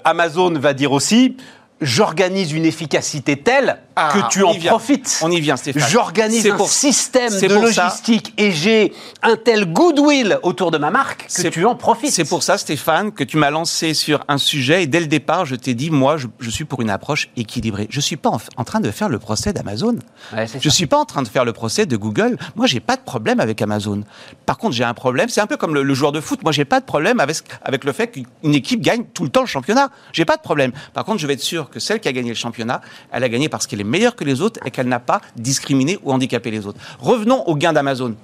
Amazon 0.03 0.51
va 0.53 0.73
dire 0.73 0.91
aussi. 0.91 1.37
J'organise 1.81 2.53
une 2.53 2.63
efficacité 2.65 3.35
telle 3.35 3.77
Ah, 3.95 4.09
que 4.13 4.29
tu 4.29 4.43
en 4.43 4.51
vient. 4.51 4.71
profites. 4.71 5.19
On 5.21 5.31
y 5.31 5.39
vient, 5.39 5.55
Stéphane. 5.55 5.83
J'organise 5.89 6.45
un 6.49 6.57
pour- 6.57 6.69
système 6.69 7.31
de 7.31 7.47
pour 7.47 7.67
ça- 7.69 7.83
logistique 7.85 8.33
et 8.37 8.51
j'ai 8.51 8.93
un 9.23 9.37
tel 9.37 9.71
goodwill 9.71 10.37
autour 10.43 10.71
de 10.71 10.77
ma 10.77 10.89
marque 10.91 11.27
que 11.33 11.47
tu 11.47 11.65
en 11.65 11.75
profites. 11.75 12.11
C'est 12.11 12.25
pour 12.25 12.43
ça, 12.43 12.57
Stéphane, 12.57 13.11
que 13.13 13.23
tu 13.23 13.37
m'as 13.37 13.49
lancé 13.51 13.93
sur 13.93 14.23
un 14.27 14.37
sujet 14.37 14.83
et 14.83 14.87
dès 14.87 14.99
le 14.99 15.07
départ, 15.07 15.45
je 15.45 15.55
t'ai 15.55 15.73
dit, 15.75 15.91
moi, 15.91 16.17
je, 16.17 16.27
je 16.39 16.49
suis 16.49 16.65
pour 16.65 16.81
une 16.81 16.89
approche 16.89 17.29
équilibrée. 17.37 17.87
Je 17.89 18.01
suis 18.01 18.17
pas 18.17 18.29
en, 18.29 18.39
en 18.57 18.63
train 18.65 18.79
de 18.81 18.91
faire 18.91 19.07
le 19.09 19.17
procès 19.19 19.53
d'Amazon. 19.53 19.95
Ouais, 20.33 20.45
Je 20.59 20.69
suis 20.69 20.87
pas 20.87 20.97
en 20.97 21.05
train 21.05 21.21
de 21.21 21.27
faire 21.27 21.45
le 21.45 21.53
procès 21.53 21.85
de 21.85 21.95
Google. 21.95 22.37
Moi, 22.55 22.67
j'ai 22.67 22.79
pas 22.81 22.97
de 22.97 23.01
problème 23.01 23.39
avec 23.39 23.61
Amazon. 23.61 24.03
Par 24.45 24.57
contre, 24.57 24.75
j'ai 24.75 24.83
un 24.83 24.93
problème. 24.93 25.29
C'est 25.29 25.41
un 25.41 25.47
peu 25.47 25.55
comme 25.57 25.73
le, 25.73 25.83
le 25.83 25.93
joueur 25.93 26.11
de 26.11 26.19
foot. 26.19 26.43
Moi, 26.43 26.51
j'ai 26.51 26.65
pas 26.65 26.79
de 26.81 26.85
problème 26.85 27.19
avec, 27.21 27.37
avec 27.63 27.83
le 27.85 27.93
fait 27.93 28.07
qu'une 28.07 28.53
équipe 28.55 28.81
gagne 28.81 29.05
tout 29.13 29.23
le 29.23 29.29
temps 29.29 29.41
le 29.41 29.47
championnat. 29.47 29.89
J'ai 30.11 30.25
pas 30.25 30.35
de 30.35 30.41
problème. 30.41 30.71
Par 30.93 31.05
contre, 31.05 31.19
je 31.19 31.27
vais 31.27 31.33
être 31.33 31.39
sûr 31.41 31.69
que 31.69 31.79
celle 31.79 32.01
qui 32.01 32.07
a 32.09 32.11
gagné 32.11 32.29
le 32.29 32.35
championnat, 32.35 32.81
elle 33.11 33.23
a 33.23 33.29
gagné 33.29 33.47
parce 33.47 33.67
qu'elle 33.67 33.79
est 33.79 33.84
meilleure 33.85 34.15
que 34.15 34.23
les 34.23 34.41
autres 34.41 34.59
et 34.65 34.71
qu'elle 34.71 34.87
n'a 34.87 34.99
pas 34.99 35.21
discriminé 35.35 35.97
ou 36.03 36.11
handicapé 36.11 36.51
les 36.51 36.65
autres. 36.65 36.79
Revenons 36.99 37.43
aux 37.47 37.55
gains 37.55 37.73
d'Amazon. 37.73 38.15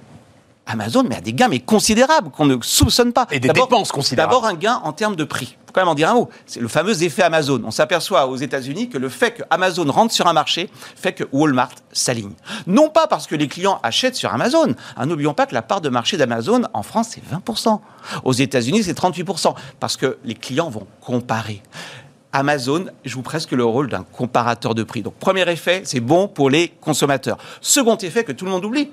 Amazon, 0.66 1.04
mais 1.08 1.16
a 1.16 1.20
des 1.20 1.32
gains 1.32 1.48
mais 1.48 1.58
considérables 1.58 2.30
qu'on 2.30 2.46
ne 2.46 2.56
soupçonne 2.62 3.12
pas. 3.12 3.26
Et 3.30 3.40
des 3.40 3.48
dépenses 3.48 3.90
considérables. 3.90 4.32
D'abord 4.32 4.46
un 4.46 4.54
gain 4.54 4.80
en 4.84 4.92
termes 4.92 5.16
de 5.16 5.24
prix. 5.24 5.56
Faut 5.66 5.72
quand 5.72 5.80
même 5.80 5.88
en 5.88 5.94
dire 5.94 6.10
un 6.10 6.14
mot. 6.14 6.28
C'est 6.46 6.60
le 6.60 6.68
fameux 6.68 7.02
effet 7.02 7.22
Amazon. 7.22 7.60
On 7.64 7.70
s'aperçoit 7.70 8.26
aux 8.28 8.36
États-Unis 8.36 8.88
que 8.88 8.98
le 8.98 9.08
fait 9.08 9.32
que 9.32 9.42
Amazon 9.50 9.90
rentre 9.90 10.14
sur 10.14 10.26
un 10.28 10.32
marché 10.32 10.70
fait 10.96 11.12
que 11.12 11.24
Walmart 11.32 11.72
s'aligne. 11.92 12.32
Non 12.66 12.90
pas 12.90 13.06
parce 13.06 13.26
que 13.26 13.34
les 13.34 13.48
clients 13.48 13.80
achètent 13.82 14.16
sur 14.16 14.32
Amazon. 14.32 14.74
Ah, 14.96 15.04
N'oublions 15.04 15.34
pas 15.34 15.46
que 15.46 15.54
la 15.54 15.62
part 15.62 15.80
de 15.80 15.88
marché 15.88 16.16
d'Amazon 16.16 16.62
en 16.74 16.82
France 16.82 17.08
c'est 17.10 17.22
20%. 17.24 17.80
Aux 18.24 18.32
États-Unis 18.32 18.84
c'est 18.84 18.96
38% 18.96 19.54
parce 19.80 19.96
que 19.96 20.18
les 20.24 20.34
clients 20.34 20.70
vont 20.70 20.86
comparer. 21.00 21.62
Amazon 22.32 22.86
joue 23.04 23.22
presque 23.22 23.52
le 23.52 23.64
rôle 23.64 23.88
d'un 23.88 24.04
comparateur 24.04 24.74
de 24.74 24.82
prix. 24.82 25.02
Donc, 25.02 25.14
premier 25.14 25.48
effet, 25.50 25.82
c'est 25.84 26.00
bon 26.00 26.28
pour 26.28 26.50
les 26.50 26.68
consommateurs. 26.68 27.38
Second 27.60 27.96
effet 27.96 28.24
que 28.24 28.32
tout 28.32 28.44
le 28.44 28.50
monde 28.50 28.64
oublie, 28.64 28.90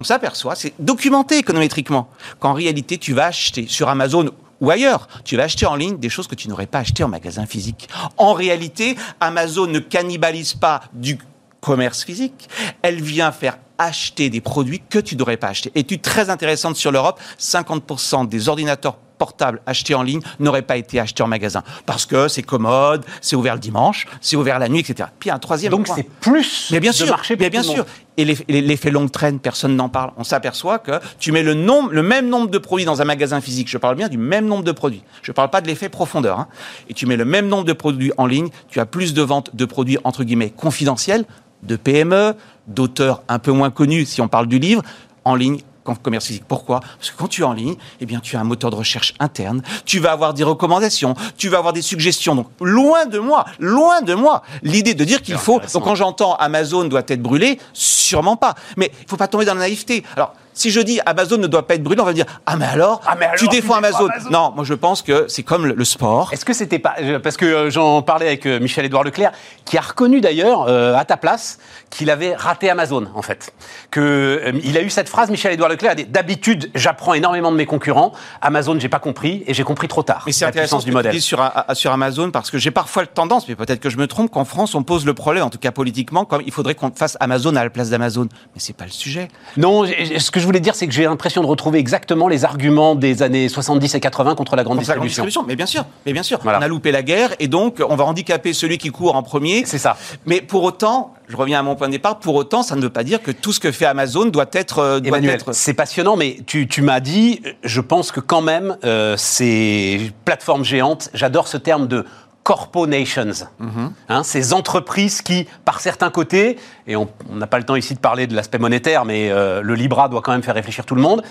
on 0.00 0.04
s'aperçoit, 0.04 0.54
c'est 0.54 0.74
documenté 0.78 1.38
économétriquement, 1.38 2.08
qu'en 2.38 2.52
réalité, 2.52 2.98
tu 2.98 3.14
vas 3.14 3.26
acheter 3.26 3.66
sur 3.66 3.88
Amazon 3.88 4.30
ou 4.60 4.70
ailleurs, 4.70 5.08
tu 5.24 5.36
vas 5.36 5.44
acheter 5.44 5.66
en 5.66 5.76
ligne 5.76 5.98
des 5.98 6.08
choses 6.08 6.26
que 6.26 6.34
tu 6.34 6.48
n'aurais 6.48 6.66
pas 6.66 6.80
achetées 6.80 7.04
en 7.04 7.08
magasin 7.08 7.46
physique. 7.46 7.88
En 8.16 8.32
réalité, 8.32 8.96
Amazon 9.20 9.66
ne 9.66 9.78
cannibalise 9.78 10.54
pas 10.54 10.82
du 10.92 11.18
commerce 11.60 12.04
physique, 12.04 12.48
elle 12.82 13.00
vient 13.02 13.32
faire 13.32 13.58
acheter 13.78 14.30
des 14.30 14.40
produits 14.40 14.82
que 14.88 14.98
tu 14.98 15.16
n'aurais 15.16 15.36
pas 15.36 15.48
achetés. 15.48 15.70
Étude 15.74 16.02
très 16.02 16.30
intéressante 16.30 16.76
sur 16.76 16.90
l'Europe, 16.90 17.20
50% 17.38 18.28
des 18.28 18.48
ordinateurs 18.48 18.98
portables 19.18 19.60
achetés 19.66 19.94
en 19.94 20.02
ligne 20.02 20.20
n'auraient 20.40 20.62
pas 20.62 20.76
été 20.76 21.00
achetés 21.00 21.22
en 21.22 21.26
magasin. 21.28 21.62
Parce 21.86 22.06
que 22.06 22.28
c'est 22.28 22.42
commode, 22.42 23.04
c'est 23.20 23.36
ouvert 23.36 23.54
le 23.54 23.60
dimanche, 23.60 24.06
c'est 24.20 24.36
ouvert 24.36 24.58
la 24.58 24.68
nuit, 24.68 24.80
etc. 24.80 25.08
Puis 25.18 25.30
un 25.30 25.38
troisième 25.38 25.72
Donc 25.72 25.86
point. 25.86 25.96
c'est 25.96 26.08
plus 26.08 26.68
Mais 26.72 26.80
bien 26.80 26.92
de 26.92 26.96
sûr, 26.96 27.08
marché 27.08 27.36
pour 27.36 27.44
mais 27.44 27.50
bien 27.50 27.62
tout 27.62 27.68
sûr. 27.68 27.76
monde. 27.78 27.86
Et 28.16 28.24
l'eff- 28.24 28.42
l'effet 28.48 28.90
longue 28.90 29.10
traîne, 29.12 29.38
personne 29.38 29.76
n'en 29.76 29.88
parle. 29.88 30.10
On 30.16 30.24
s'aperçoit 30.24 30.78
que 30.80 30.92
tu 31.20 31.30
mets 31.30 31.42
le, 31.44 31.54
nombre, 31.54 31.90
le 31.92 32.02
même 32.02 32.28
nombre 32.28 32.48
de 32.50 32.58
produits 32.58 32.84
dans 32.84 33.00
un 33.00 33.04
magasin 33.04 33.40
physique. 33.40 33.68
Je 33.68 33.78
parle 33.78 33.94
bien 33.94 34.08
du 34.08 34.18
même 34.18 34.46
nombre 34.46 34.64
de 34.64 34.72
produits. 34.72 35.02
Je 35.22 35.30
ne 35.30 35.34
parle 35.34 35.50
pas 35.50 35.60
de 35.60 35.68
l'effet 35.68 35.88
profondeur. 35.88 36.40
hein. 36.40 36.48
Et 36.88 36.94
tu 36.94 37.06
mets 37.06 37.16
le 37.16 37.24
même 37.24 37.46
nombre 37.46 37.64
de 37.64 37.72
produits 37.72 38.12
en 38.16 38.26
ligne. 38.26 38.48
Tu 38.68 38.80
as 38.80 38.86
plus 38.86 39.14
de 39.14 39.22
ventes 39.22 39.54
de 39.54 39.64
produits 39.64 39.98
entre 40.02 40.24
guillemets 40.24 40.50
confidentiels, 40.50 41.24
de 41.62 41.76
PME, 41.76 42.34
d'auteurs 42.66 43.22
un 43.28 43.38
peu 43.38 43.52
moins 43.52 43.70
connus 43.70 44.06
si 44.06 44.20
on 44.20 44.28
parle 44.28 44.46
du 44.48 44.58
livre, 44.58 44.82
en 45.24 45.34
ligne 45.36 45.60
commerce 45.94 46.26
physique. 46.26 46.44
Pourquoi? 46.46 46.80
Parce 46.80 47.10
que 47.10 47.16
quand 47.16 47.28
tu 47.28 47.42
es 47.42 47.44
en 47.44 47.52
ligne, 47.52 47.76
eh 48.00 48.06
bien, 48.06 48.20
tu 48.20 48.36
as 48.36 48.40
un 48.40 48.44
moteur 48.44 48.70
de 48.70 48.76
recherche 48.76 49.14
interne, 49.20 49.62
tu 49.84 49.98
vas 49.98 50.12
avoir 50.12 50.34
des 50.34 50.44
recommandations, 50.44 51.14
tu 51.36 51.48
vas 51.48 51.58
avoir 51.58 51.72
des 51.72 51.82
suggestions. 51.82 52.34
Donc, 52.34 52.48
loin 52.60 53.06
de 53.06 53.18
moi, 53.18 53.44
loin 53.58 54.02
de 54.02 54.14
moi, 54.14 54.42
l'idée 54.62 54.94
de 54.94 55.04
dire 55.04 55.22
qu'il 55.22 55.36
faut. 55.36 55.60
Donc, 55.72 55.84
quand 55.84 55.94
j'entends 55.94 56.34
Amazon 56.36 56.84
doit 56.84 57.02
être 57.06 57.22
brûlé, 57.22 57.58
sûrement 57.72 58.36
pas. 58.36 58.54
Mais 58.76 58.90
il 59.00 59.08
faut 59.08 59.16
pas 59.16 59.28
tomber 59.28 59.44
dans 59.44 59.54
la 59.54 59.60
naïveté. 59.60 60.04
Alors, 60.16 60.34
si 60.58 60.70
je 60.70 60.80
dis 60.80 61.00
Amazon 61.06 61.38
ne 61.38 61.46
doit 61.46 61.66
pas 61.66 61.74
être 61.76 61.82
brûlé, 61.82 62.00
on 62.00 62.04
va 62.04 62.12
dire 62.12 62.26
ah 62.46 62.56
mais 62.56 62.66
alors, 62.66 63.00
Ah, 63.06 63.14
mais 63.18 63.26
alors, 63.26 63.36
tu 63.38 63.44
tu 63.48 63.50
défends 63.50 63.74
Amazon. 63.74 64.08
Amazon. 64.08 64.30
Non, 64.30 64.52
moi 64.54 64.64
je 64.64 64.74
pense 64.74 65.02
que 65.02 65.26
c'est 65.28 65.42
comme 65.44 65.66
le, 65.66 65.74
le 65.74 65.84
sport. 65.84 66.32
Est-ce 66.32 66.44
que 66.44 66.52
c'était 66.52 66.78
pas 66.78 66.94
euh, 67.00 67.18
parce 67.20 67.36
que 67.36 67.46
euh, 67.46 67.70
j'en 67.70 68.02
parlais 68.02 68.26
avec 68.26 68.44
euh, 68.46 68.58
Michel-Édouard 68.60 69.04
Leclerc, 69.04 69.32
qui 69.64 69.78
a 69.78 69.80
reconnu 69.80 70.20
d'ailleurs 70.20 70.66
euh, 70.68 70.94
à 70.96 71.04
ta 71.04 71.16
place 71.16 71.58
qu'il 71.90 72.10
avait 72.10 72.34
raté 72.34 72.68
Amazon 72.70 73.06
en 73.14 73.22
fait, 73.22 73.52
que 73.90 74.00
euh, 74.00 74.52
il 74.64 74.76
a 74.76 74.82
eu 74.82 74.90
cette 74.90 75.08
phrase 75.08 75.30
Michel-Édouard 75.30 75.70
Leclerc 75.70 75.92
a 75.92 75.94
dit 75.94 76.04
d'habitude 76.04 76.70
j'apprends 76.74 77.14
énormément 77.14 77.52
de 77.52 77.56
mes 77.56 77.66
concurrents, 77.66 78.12
Amazon 78.42 78.78
j'ai 78.80 78.88
pas 78.88 78.98
compris 78.98 79.44
et 79.46 79.54
j'ai 79.54 79.64
compris 79.64 79.86
trop 79.88 80.02
tard. 80.02 80.24
Mais 80.26 80.32
c'est 80.32 80.44
intéressant 80.44 80.80
ce 80.80 80.84
du 80.84 80.90
que 80.90 80.92
tu 80.92 80.96
modèle. 80.96 81.12
dis 81.12 81.20
sur, 81.20 81.38
sur 81.74 81.92
Amazon 81.92 82.30
parce 82.32 82.50
que 82.50 82.58
j'ai 82.58 82.70
parfois 82.72 83.02
le 83.02 83.08
tendance, 83.08 83.48
mais 83.48 83.54
peut-être 83.54 83.80
que 83.80 83.90
je 83.90 83.96
me 83.96 84.06
trompe, 84.08 84.30
qu'en 84.32 84.44
France 84.44 84.74
on 84.74 84.82
pose 84.82 85.06
le 85.06 85.14
problème, 85.14 85.44
en 85.44 85.50
tout 85.50 85.58
cas 85.58 85.70
politiquement, 85.70 86.24
comme 86.24 86.42
il 86.44 86.52
faudrait 86.52 86.74
qu'on 86.74 86.90
fasse 86.90 87.16
Amazon 87.20 87.54
à 87.56 87.62
la 87.64 87.70
place 87.70 87.90
d'Amazon. 87.90 88.28
Mais 88.54 88.60
c'est 88.60 88.76
pas 88.76 88.84
le 88.86 88.90
sujet. 88.90 89.28
Non, 89.56 89.84
ce 89.86 90.30
que 90.30 90.40
je 90.40 90.47
voulais 90.48 90.60
dire 90.60 90.74
c'est 90.74 90.86
que 90.86 90.92
j'ai 90.92 91.04
l'impression 91.04 91.42
de 91.42 91.46
retrouver 91.46 91.78
exactement 91.78 92.28
les 92.28 92.44
arguments 92.44 92.94
des 92.94 93.22
années 93.22 93.48
70 93.48 93.94
et 93.94 94.00
80 94.00 94.34
contre 94.34 94.56
la 94.56 94.64
grande 94.64 94.78
Contre 94.78 94.88
la 94.88 94.94
grande 94.96 95.06
distribution. 95.06 95.42
distribution, 95.42 95.44
mais 95.48 95.56
bien 95.56 95.66
sûr, 95.66 95.84
mais 96.06 96.12
bien 96.12 96.22
sûr, 96.22 96.38
Voilà. 96.42 96.58
on 96.58 96.62
a 96.62 96.68
loupé 96.68 96.90
la 96.92 97.02
guerre 97.02 97.30
et 97.38 97.48
donc 97.48 97.82
on 97.88 97.96
va 97.96 98.04
handicaper 98.04 98.52
celui 98.52 98.78
qui 98.78 98.90
court 98.90 99.14
en 99.16 99.22
premier. 99.22 99.64
C'est 99.66 99.78
ça. 99.78 99.96
Mais 100.26 100.40
pour 100.40 100.62
autant, 100.64 101.14
je 101.28 101.36
reviens 101.36 101.58
à 101.60 101.62
mon 101.62 101.76
point 101.76 101.88
de 101.88 101.92
départ, 101.92 102.18
pour 102.18 102.34
autant, 102.34 102.62
ça 102.62 102.74
ne 102.76 102.80
veut 102.80 102.90
pas 102.90 103.04
dire 103.04 103.22
que 103.22 103.30
tout 103.30 103.52
ce 103.52 103.60
que 103.60 103.70
fait 103.72 103.84
Amazon 103.86 104.26
doit 104.26 104.46
être, 104.52 104.78
euh, 104.78 105.00
doit 105.00 105.08
Emmanuel, 105.18 105.34
être. 105.36 105.52
c'est 105.52 105.74
passionnant, 105.74 106.16
mais 106.16 106.38
tu, 106.46 106.66
tu 106.66 106.80
m'as 106.82 107.00
dit, 107.00 107.42
je 107.64 107.80
pense 107.80 108.10
que 108.12 108.20
quand 108.20 108.40
même, 108.42 108.76
euh, 108.84 109.14
ces 109.16 110.10
plateformes 110.24 110.64
géantes, 110.64 111.10
j'adore 111.14 111.48
ce 111.48 111.56
terme 111.58 111.86
de 111.86 112.04
corporations, 112.52 113.48
Mhm. 113.58 113.92
Hein, 114.08 114.22
ces 114.22 114.52
entreprises 114.54 115.20
qui, 115.22 115.46
par 115.66 115.80
certains 115.80 116.10
côtés, 116.10 116.56
et 116.86 116.96
on 116.96 117.08
n'a 117.30 117.46
pas 117.46 117.58
le 117.58 117.64
temps 117.64 117.76
ici 117.76 117.94
de 117.94 117.98
parler 118.00 118.26
de 118.26 118.34
l'aspect 118.34 118.58
monétaire, 118.58 119.04
mais 119.04 119.30
euh, 119.30 119.60
le 119.62 119.74
Libra 119.74 120.08
doit 120.08 120.22
quand 120.22 120.32
même 120.32 120.42
faire 120.42 120.54
réfléchir 120.54 120.86
tout 120.86 120.94
le 120.94 121.02
monde, 121.02 121.22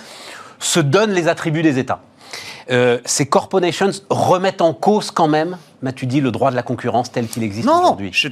se 0.60 0.80
donnent 0.80 1.12
les 1.14 1.28
attributs 1.28 1.64
des 1.64 1.80
États. 1.80 2.02
Euh, 2.70 3.00
ces 3.06 3.26
corporations 3.28 3.92
remettent 4.10 4.62
en 4.62 4.74
cause 4.74 5.10
quand 5.10 5.28
même, 5.28 5.58
m'as-tu 5.82 6.06
dit, 6.06 6.20
le 6.22 6.32
droit 6.32 6.52
de 6.52 6.56
la 6.56 6.64
concurrence 6.64 7.12
tel 7.12 7.28
qu'il 7.28 7.42
existe 7.44 7.66
Non, 7.66 7.76
non, 7.78 7.84
aujourd'hui 7.84 8.10
je- 8.14 8.28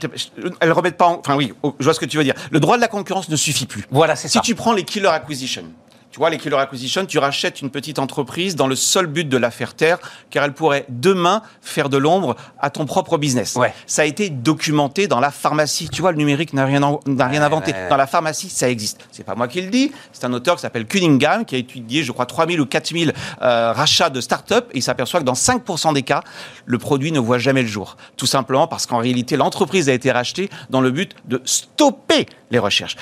elles 0.60 0.72
remettent 0.74 0.98
pas. 0.98 1.08
en- 1.08 1.20
Enfin 1.20 1.36
oui, 1.36 1.54
oh, 1.64 1.74
je 1.80 1.86
vois 1.86 1.94
ce 1.94 2.00
que 2.00 2.06
tu 2.06 2.18
veux 2.18 2.24
dire. 2.24 2.34
Le 2.52 2.60
droit 2.60 2.76
de 2.76 2.82
la 2.82 2.88
concurrence 2.90 3.30
ne 3.30 3.36
suffit 3.38 3.66
plus. 3.66 3.86
Voilà, 3.92 4.16
c'est 4.16 4.28
Si 4.28 4.34
ça. 4.34 4.42
tu 4.42 4.54
prends 4.54 4.74
les 4.74 4.84
killer 4.84 5.08
acquisition, 5.08 5.64
tu 6.16 6.20
vois, 6.20 6.30
les 6.30 6.38
killer 6.38 6.56
acquisition, 6.56 7.06
tu 7.06 7.20
rachètes 7.20 7.60
une 7.62 7.70
petite 7.70 8.00
entreprise 8.00 8.56
dans 8.56 8.68
le 8.68 8.78
seul 8.78 9.06
but 9.06 9.28
de 9.28 9.36
la 9.36 9.52
faire 9.52 9.74
taire, 9.74 9.98
car 10.30 10.46
elle 10.46 10.54
pourrait 10.54 10.86
demain 10.88 11.42
faire 11.60 11.90
de 11.90 11.98
l'ombre 11.98 12.38
à 12.58 12.70
ton 12.70 12.86
propre 12.86 13.18
business. 13.18 13.56
Ouais. 13.58 13.74
Ça 13.86 14.04
a 14.04 14.06
été 14.06 14.30
documenté 14.30 15.10
dans 15.10 15.20
la 15.20 15.30
pharmacie. 15.30 15.90
Tu 15.90 16.00
vois, 16.02 16.14
le 16.14 16.18
numérique 16.18 16.54
n'a 16.54 16.64
rien, 16.64 16.82
en- 16.84 17.02
n'a 17.06 17.28
rien 17.28 17.42
inventé. 17.44 17.74
Dans 17.90 17.98
la 17.98 18.08
pharmacie, 18.08 18.50
ça 18.50 18.70
existe. 18.70 19.06
C'est 19.12 19.26
pas 19.26 19.36
moi 19.36 19.50
qui 19.50 19.62
le 19.62 19.70
dis. 19.70 19.92
C'est 20.14 20.24
un 20.24 20.32
auteur 20.32 20.56
qui 20.56 20.62
s'appelle 20.62 20.86
Cunningham, 20.86 21.44
qui 21.44 21.56
a 21.56 21.58
étudié, 21.58 22.02
je 22.02 22.14
crois, 22.14 22.26
3000 22.26 22.62
ou 22.62 22.66
4000 22.66 23.12
euh, 23.42 23.74
rachats 23.74 24.10
de 24.10 24.22
start-up, 24.22 24.70
et 24.72 24.78
il 24.78 24.84
s'aperçoit 24.84 25.20
que 25.20 25.26
dans 25.26 25.34
5% 25.34 25.94
des 25.94 26.04
cas, 26.04 26.22
le 26.66 26.78
produit 26.78 27.12
ne 27.12 27.20
voit 27.20 27.40
jamais 27.40 27.62
le 27.62 27.68
jour. 27.68 27.98
Tout 28.16 28.26
simplement 28.26 28.68
parce 28.68 28.86
qu'en 28.86 29.00
réalité, 29.00 29.36
l'entreprise 29.36 29.90
a 29.90 29.94
été 29.94 30.14
rachetée 30.14 30.50
dans 30.70 30.80
le 30.80 30.92
but 30.92 31.14
de 31.26 31.42
stopper 31.44 32.26
les 32.52 32.60
recherches. 32.60 32.96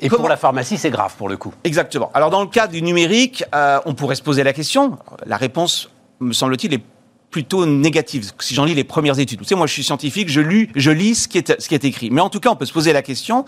Et 0.00 0.08
Comment- 0.08 0.20
pour 0.22 0.28
la 0.28 0.36
pharmacie, 0.36 0.78
c'est 0.78 0.90
grave 0.90 1.14
pour 1.16 1.28
le 1.28 1.36
coup. 1.36 1.52
Exactement. 1.64 2.10
Alors 2.14 2.30
dans 2.30 2.40
le 2.40 2.46
cas 2.48 2.66
du 2.66 2.82
numérique, 2.82 3.44
euh, 3.54 3.80
on 3.84 3.94
pourrait 3.94 4.14
se 4.14 4.22
poser 4.22 4.42
la 4.44 4.52
question. 4.52 4.98
La 5.26 5.36
réponse, 5.36 5.90
me 6.20 6.32
semble-t-il, 6.32 6.72
est 6.74 6.82
plutôt 7.30 7.66
négative. 7.66 8.30
Si 8.40 8.54
j'en 8.54 8.64
lis 8.64 8.74
les 8.74 8.84
premières 8.84 9.18
études, 9.18 9.40
tu 9.40 9.44
sais, 9.44 9.54
moi 9.54 9.66
je 9.66 9.72
suis 9.74 9.84
scientifique, 9.84 10.28
je 10.30 10.40
lis, 10.40 10.70
je 10.74 10.90
lis 10.90 11.14
ce 11.14 11.28
qui 11.28 11.38
est 11.38 11.60
ce 11.60 11.68
qui 11.68 11.74
est 11.74 11.84
écrit. 11.84 12.10
Mais 12.10 12.20
en 12.22 12.30
tout 12.30 12.40
cas, 12.40 12.48
on 12.50 12.56
peut 12.56 12.64
se 12.64 12.72
poser 12.72 12.92
la 12.92 13.02
question. 13.02 13.44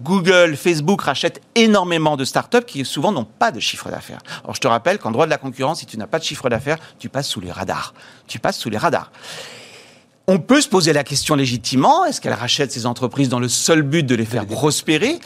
Google, 0.00 0.56
Facebook 0.56 1.02
rachètent 1.02 1.40
énormément 1.54 2.16
de 2.16 2.24
startups 2.24 2.64
qui 2.66 2.84
souvent 2.84 3.12
n'ont 3.12 3.24
pas 3.24 3.50
de 3.50 3.60
chiffre 3.60 3.90
d'affaires. 3.90 4.20
Alors 4.42 4.54
je 4.54 4.60
te 4.60 4.66
rappelle 4.68 4.98
qu'en 4.98 5.10
droit 5.12 5.26
de 5.26 5.30
la 5.30 5.38
concurrence, 5.38 5.80
si 5.80 5.86
tu 5.86 5.96
n'as 5.98 6.06
pas 6.06 6.18
de 6.18 6.24
chiffre 6.24 6.48
d'affaires, 6.48 6.78
tu 6.98 7.08
passes 7.08 7.28
sous 7.28 7.40
les 7.40 7.52
radars. 7.52 7.94
Tu 8.26 8.38
passes 8.38 8.58
sous 8.58 8.70
les 8.70 8.78
radars. 8.78 9.10
On 10.28 10.38
peut 10.38 10.60
se 10.60 10.68
poser 10.68 10.92
la 10.92 11.02
question 11.02 11.34
légitimement, 11.34 12.04
est-ce 12.04 12.20
qu'elle 12.20 12.32
rachète 12.32 12.70
ces 12.70 12.86
entreprises 12.86 13.28
dans 13.28 13.40
le 13.40 13.48
seul 13.48 13.82
but 13.82 14.06
de 14.06 14.14
les 14.14 14.24
faire 14.24 14.46
prospérer 14.46 15.18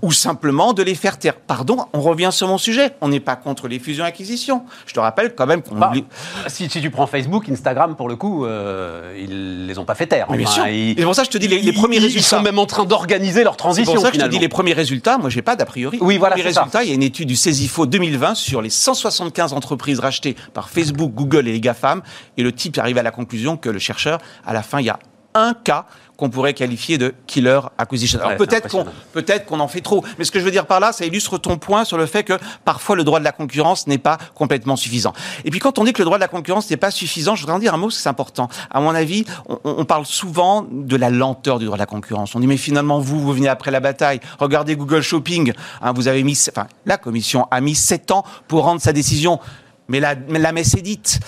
ou 0.00 0.12
simplement 0.12 0.72
de 0.72 0.82
les 0.84 0.94
faire 0.94 1.18
taire? 1.18 1.34
Pardon, 1.34 1.86
on 1.92 2.00
revient 2.00 2.28
sur 2.30 2.46
mon 2.46 2.56
sujet. 2.56 2.92
On 3.00 3.08
n'est 3.08 3.18
pas 3.18 3.34
contre 3.34 3.66
les 3.66 3.80
fusions-acquisitions. 3.80 4.62
Je 4.86 4.94
te 4.94 5.00
rappelle 5.00 5.34
quand 5.34 5.46
même 5.46 5.60
qu'on 5.60 5.74
Bah, 5.74 5.88
oublie- 5.90 6.04
si, 6.46 6.70
si 6.70 6.80
tu 6.80 6.90
prends 6.90 7.08
Facebook, 7.08 7.48
Instagram, 7.48 7.96
pour 7.96 8.08
le 8.08 8.14
coup, 8.14 8.46
euh, 8.46 9.12
ils 9.20 9.66
les 9.66 9.76
ont 9.80 9.84
pas 9.84 9.96
fait 9.96 10.06
taire. 10.06 10.28
Mais 10.30 10.38
bien 10.38 10.46
Enfin, 10.46 10.54
sûr. 10.54 10.66
ils- 10.68 10.90
Et 10.92 10.94
c'est 10.98 11.02
pour 11.04 11.16
ça 11.16 11.22
que 11.22 11.32
je 11.32 11.32
te 11.32 11.38
dis 11.38 11.48
les, 11.48 11.72
premiers 11.72 11.96
ils, 11.96 12.02
résultats. 12.04 12.20
Ils 12.20 12.22
sont 12.22 12.40
même 12.40 12.60
en 12.60 12.66
train 12.66 12.84
d'organiser 12.84 13.42
leur 13.42 13.54
C'est 13.54 13.58
transition. 13.58 13.92
pour 13.92 14.02
ça 14.02 14.10
que 14.10 14.14
je 14.14 14.18
te 14.20 14.22
finalement. 14.22 14.38
dis 14.38 14.38
les 14.40 14.48
premiers 14.48 14.72
résultats. 14.72 15.18
Moi, 15.18 15.30
j'ai 15.30 15.42
pas 15.42 15.56
d'a 15.56 15.64
priori. 15.66 15.98
Oui, 16.00 16.16
voilà, 16.16 16.36
Les 16.36 16.44
c'est 16.44 16.52
ça. 16.52 16.60
résultats, 16.60 16.84
il 16.84 16.90
y 16.90 16.92
a 16.92 16.94
une 16.94 17.02
étude 17.02 17.26
du 17.26 17.34
CESIFO 17.36 17.86
2020 17.86 18.36
sur 18.36 18.62
les 18.62 18.70
175 18.70 19.52
entreprises 19.52 19.98
rachetées 19.98 20.36
par 20.52 20.68
Facebook, 20.70 21.12
Google 21.12 21.48
et 21.48 21.52
les 21.52 21.60
GAFAM. 21.60 22.02
Et 22.36 22.44
le 22.44 22.52
type 22.52 22.78
arrive 22.78 22.98
à 22.98 23.02
la 23.02 23.10
conclusion 23.10 23.56
que 23.56 23.68
le 23.68 23.80
chercheur, 23.80 24.20
à 24.46 24.52
la 24.52 24.62
fin, 24.62 24.80
il 24.80 24.86
y 24.86 24.90
a 24.90 24.98
un 25.34 25.54
cas 25.54 25.86
qu'on 26.16 26.30
pourrait 26.30 26.54
qualifier 26.54 26.96
de 26.96 27.12
killer 27.26 27.60
acquisition. 27.76 28.20
Alors 28.20 28.30
Ouais, 28.30 28.36
c'est 28.38 28.46
peut-être 28.46 28.68
qu'on 28.68 28.86
peut-être 29.12 29.46
qu'on 29.46 29.58
en 29.58 29.66
fait 29.66 29.80
trop, 29.80 30.04
mais 30.16 30.24
ce 30.24 30.30
que 30.30 30.38
je 30.38 30.44
veux 30.44 30.52
dire 30.52 30.66
par 30.66 30.78
là, 30.78 30.92
ça 30.92 31.04
illustre 31.04 31.38
ton 31.38 31.58
point 31.58 31.84
sur 31.84 31.98
le 31.98 32.06
fait 32.06 32.22
que 32.22 32.34
parfois 32.64 32.94
le 32.94 33.02
droit 33.02 33.18
de 33.18 33.24
la 33.24 33.32
concurrence 33.32 33.88
n'est 33.88 33.98
pas 33.98 34.18
complètement 34.34 34.76
suffisant. 34.76 35.12
Et 35.44 35.50
puis 35.50 35.58
quand 35.58 35.78
on 35.78 35.84
dit 35.84 35.92
que 35.92 35.98
le 35.98 36.04
droit 36.04 36.18
de 36.18 36.22
la 36.22 36.28
concurrence 36.28 36.70
n'est 36.70 36.76
pas 36.76 36.92
suffisant, 36.92 37.34
je 37.34 37.40
voudrais 37.40 37.56
en 37.56 37.58
dire 37.58 37.74
un 37.74 37.78
mot, 37.78 37.90
c'est 37.90 38.08
important. 38.08 38.48
À 38.70 38.80
mon 38.80 38.94
avis, 38.94 39.24
on, 39.48 39.58
on 39.64 39.84
parle 39.84 40.06
souvent 40.06 40.64
de 40.70 40.96
la 40.96 41.10
lenteur 41.10 41.58
du 41.58 41.64
droit 41.64 41.76
de 41.76 41.82
la 41.82 41.86
concurrence. 41.86 42.34
On 42.36 42.40
dit 42.40 42.46
mais 42.46 42.56
finalement 42.56 43.00
vous, 43.00 43.20
vous 43.20 43.32
venez 43.32 43.48
après 43.48 43.72
la 43.72 43.80
bataille. 43.80 44.20
Regardez 44.38 44.76
Google 44.76 45.02
Shopping, 45.02 45.52
hein, 45.82 45.92
vous 45.92 46.06
avez 46.06 46.22
mis, 46.22 46.40
enfin 46.48 46.68
la 46.86 46.96
commission 46.96 47.48
a 47.50 47.60
mis 47.60 47.74
sept 47.74 48.12
ans 48.12 48.24
pour 48.46 48.62
rendre 48.62 48.80
sa 48.80 48.92
décision, 48.92 49.40
mais 49.88 49.98
la, 49.98 50.14
mais 50.14 50.38
la 50.38 50.52
messe 50.52 50.74
est 50.74 50.82
dite. 50.82 51.18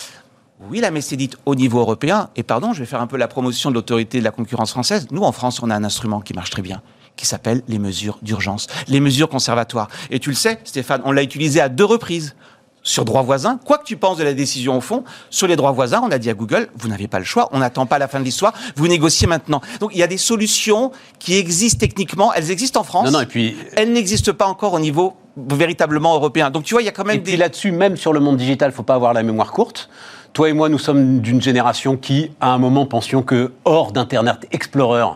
Oui, 0.60 0.80
la 0.80 0.90
messe 0.90 1.12
est 1.12 1.16
dite 1.16 1.36
au 1.44 1.54
niveau 1.54 1.80
européen. 1.80 2.30
Et 2.36 2.42
pardon, 2.42 2.72
je 2.72 2.80
vais 2.80 2.86
faire 2.86 3.00
un 3.00 3.06
peu 3.06 3.16
la 3.16 3.28
promotion 3.28 3.70
de 3.70 3.74
l'autorité 3.74 4.18
de 4.18 4.24
la 4.24 4.30
concurrence 4.30 4.70
française. 4.70 5.06
Nous, 5.10 5.22
en 5.22 5.32
France, 5.32 5.62
on 5.62 5.70
a 5.70 5.74
un 5.74 5.84
instrument 5.84 6.20
qui 6.20 6.34
marche 6.34 6.50
très 6.50 6.62
bien 6.62 6.82
qui 7.16 7.24
s'appelle 7.24 7.62
les 7.66 7.78
mesures 7.78 8.18
d'urgence, 8.20 8.66
les 8.88 9.00
mesures 9.00 9.30
conservatoires. 9.30 9.88
Et 10.10 10.18
tu 10.20 10.28
le 10.28 10.36
sais, 10.36 10.60
Stéphane, 10.64 11.00
on 11.06 11.12
l'a 11.12 11.22
utilisé 11.22 11.62
à 11.62 11.70
deux 11.70 11.86
reprises 11.86 12.36
sur 12.82 13.04
droit 13.04 13.22
voisin, 13.22 13.58
quoi 13.64 13.78
que 13.78 13.84
tu 13.84 13.96
penses 13.96 14.16
de 14.16 14.22
la 14.22 14.32
décision 14.32 14.76
au 14.76 14.80
fond, 14.80 15.02
sur 15.28 15.48
les 15.48 15.56
droits 15.56 15.72
voisins, 15.72 16.00
on 16.04 16.10
a 16.12 16.18
dit 16.18 16.30
à 16.30 16.34
Google, 16.34 16.68
vous 16.76 16.88
n'avez 16.88 17.08
pas 17.08 17.18
le 17.18 17.24
choix, 17.24 17.48
on 17.50 17.58
n'attend 17.58 17.84
pas 17.84 17.98
la 17.98 18.06
fin 18.06 18.20
de 18.20 18.24
l'histoire, 18.24 18.54
vous 18.76 18.86
négociez 18.86 19.26
maintenant. 19.26 19.60
Donc 19.80 19.90
il 19.92 19.98
y 19.98 20.04
a 20.04 20.06
des 20.06 20.18
solutions 20.18 20.92
qui 21.18 21.36
existent 21.36 21.80
techniquement, 21.80 22.32
elles 22.32 22.52
existent 22.52 22.80
en 22.80 22.84
France. 22.84 23.06
Non, 23.06 23.10
non, 23.10 23.20
et 23.22 23.26
puis 23.26 23.56
elles 23.74 23.92
n'existent 23.92 24.34
pas 24.34 24.46
encore 24.46 24.72
au 24.72 24.78
niveau 24.78 25.16
véritablement 25.36 26.14
européen. 26.14 26.50
Donc 26.50 26.62
tu 26.62 26.74
vois, 26.74 26.82
il 26.82 26.84
y 26.84 26.88
a 26.88 26.92
quand 26.92 27.04
même 27.04 27.16
et 27.16 27.20
des... 27.20 27.36
là-dessus, 27.36 27.72
même 27.72 27.96
sur 27.96 28.12
le 28.12 28.20
monde 28.20 28.36
digital, 28.36 28.70
faut 28.70 28.84
pas 28.84 28.94
avoir 28.94 29.12
la 29.14 29.24
mémoire 29.24 29.50
courte. 29.50 29.90
Toi 30.36 30.50
et 30.50 30.52
moi, 30.52 30.68
nous 30.68 30.78
sommes 30.78 31.20
d'une 31.20 31.40
génération 31.40 31.96
qui, 31.96 32.30
à 32.42 32.52
un 32.52 32.58
moment, 32.58 32.84
pensions 32.84 33.22
que 33.22 33.54
hors 33.64 33.90
d'Internet 33.90 34.46
Explorer, 34.50 35.06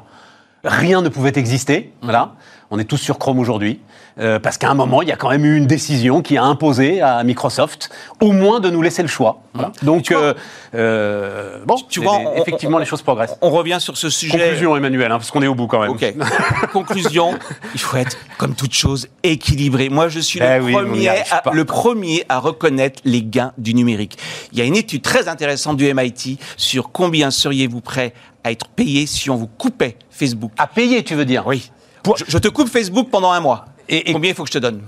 rien 0.65 1.03
ne 1.03 1.11
pouvait 1.11 1.35
exister. 1.37 1.93
Voilà. 2.01 2.37
On 2.73 2.79
est 2.79 2.85
tous 2.85 2.99
sur 2.99 3.19
Chrome 3.19 3.39
aujourd'hui. 3.39 3.81
Euh, 4.19 4.39
parce 4.39 4.59
qu'à 4.59 4.71
un 4.71 4.75
moment, 4.75 5.03
il 5.03 5.09
y 5.09 5.13
a 5.13 5.17
quand 5.17 5.31
même 5.31 5.45
eu 5.45 5.57
une 5.57 5.67
décision 5.67 6.21
qui 6.21 6.37
a 6.37 6.45
imposé 6.45 7.01
à 7.01 7.23
Microsoft 7.25 7.91
au 8.21 8.33
moins 8.33 8.61
de 8.61 8.69
nous 8.71 8.83
laisser 8.83 9.03
le 9.03 9.09
choix. 9.09 9.41
Voilà. 9.55 9.73
Donc, 9.83 10.11
euh, 10.11 10.35
euh, 10.75 11.59
bon, 11.65 11.77
tu 11.89 12.01
vois, 12.01 12.19
on, 12.19 12.41
effectivement, 12.41 12.77
on, 12.77 12.81
les 12.81 12.87
choses 12.87 13.03
progressent. 13.03 13.37
On 13.41 13.51
revient 13.51 13.79
sur 13.81 13.97
ce 13.97 14.11
sujet. 14.11 14.39
Conclusion, 14.39 14.77
Emmanuel, 14.77 15.11
hein, 15.11 15.19
parce 15.19 15.31
qu'on 15.31 15.43
est 15.43 15.47
au 15.47 15.55
bout 15.55 15.67
quand 15.67 15.81
même. 15.81 15.97
Conclusion, 16.73 17.39
il 17.75 17.81
faut 17.81 17.97
être, 17.97 18.17
comme 18.37 18.55
toute 18.55 18.75
chose, 18.75 19.09
équilibré. 19.23 19.89
Moi, 19.89 20.09
je 20.09 20.21
suis 20.21 20.39
le, 20.39 20.63
oui, 20.63 20.73
premier 20.73 21.09
à, 21.09 21.43
le 21.53 21.65
premier 21.65 22.25
à 22.29 22.39
reconnaître 22.39 23.01
les 23.05 23.23
gains 23.23 23.53
du 23.59 23.75
numérique. 23.75 24.19
Il 24.53 24.59
y 24.59 24.63
a 24.63 24.65
une 24.65 24.77
étude 24.77 25.03
très 25.03 25.29
intéressante 25.29 25.77
du 25.77 25.93
MIT 25.93 26.39
sur 26.57 26.93
combien 26.93 27.31
seriez-vous 27.31 27.81
prêt 27.81 28.13
à 28.45 28.51
être 28.51 28.69
payé 28.69 29.07
si 29.07 29.31
on 29.31 29.37
vous 29.37 29.49
coupait 29.49 29.97
Facebook. 30.11 30.53
À 30.59 30.67
payer, 30.67 31.03
tu 31.05 31.15
veux 31.15 31.25
dire? 31.25 31.47
Oui. 31.47 31.71
Pour... 32.03 32.17
Je, 32.17 32.25
je 32.29 32.39
te 32.39 32.49
coupe 32.49 32.69
Facebook 32.69 33.09
pendant 33.11 33.31
un 33.33 33.41
mois. 33.41 33.67
Et, 33.89 34.11
et, 34.11 34.13
combien 34.13 34.31
il 34.31 34.35
faut 34.35 34.45
que 34.45 34.49
je 34.49 34.55
te 34.55 34.59
donne 34.59 34.83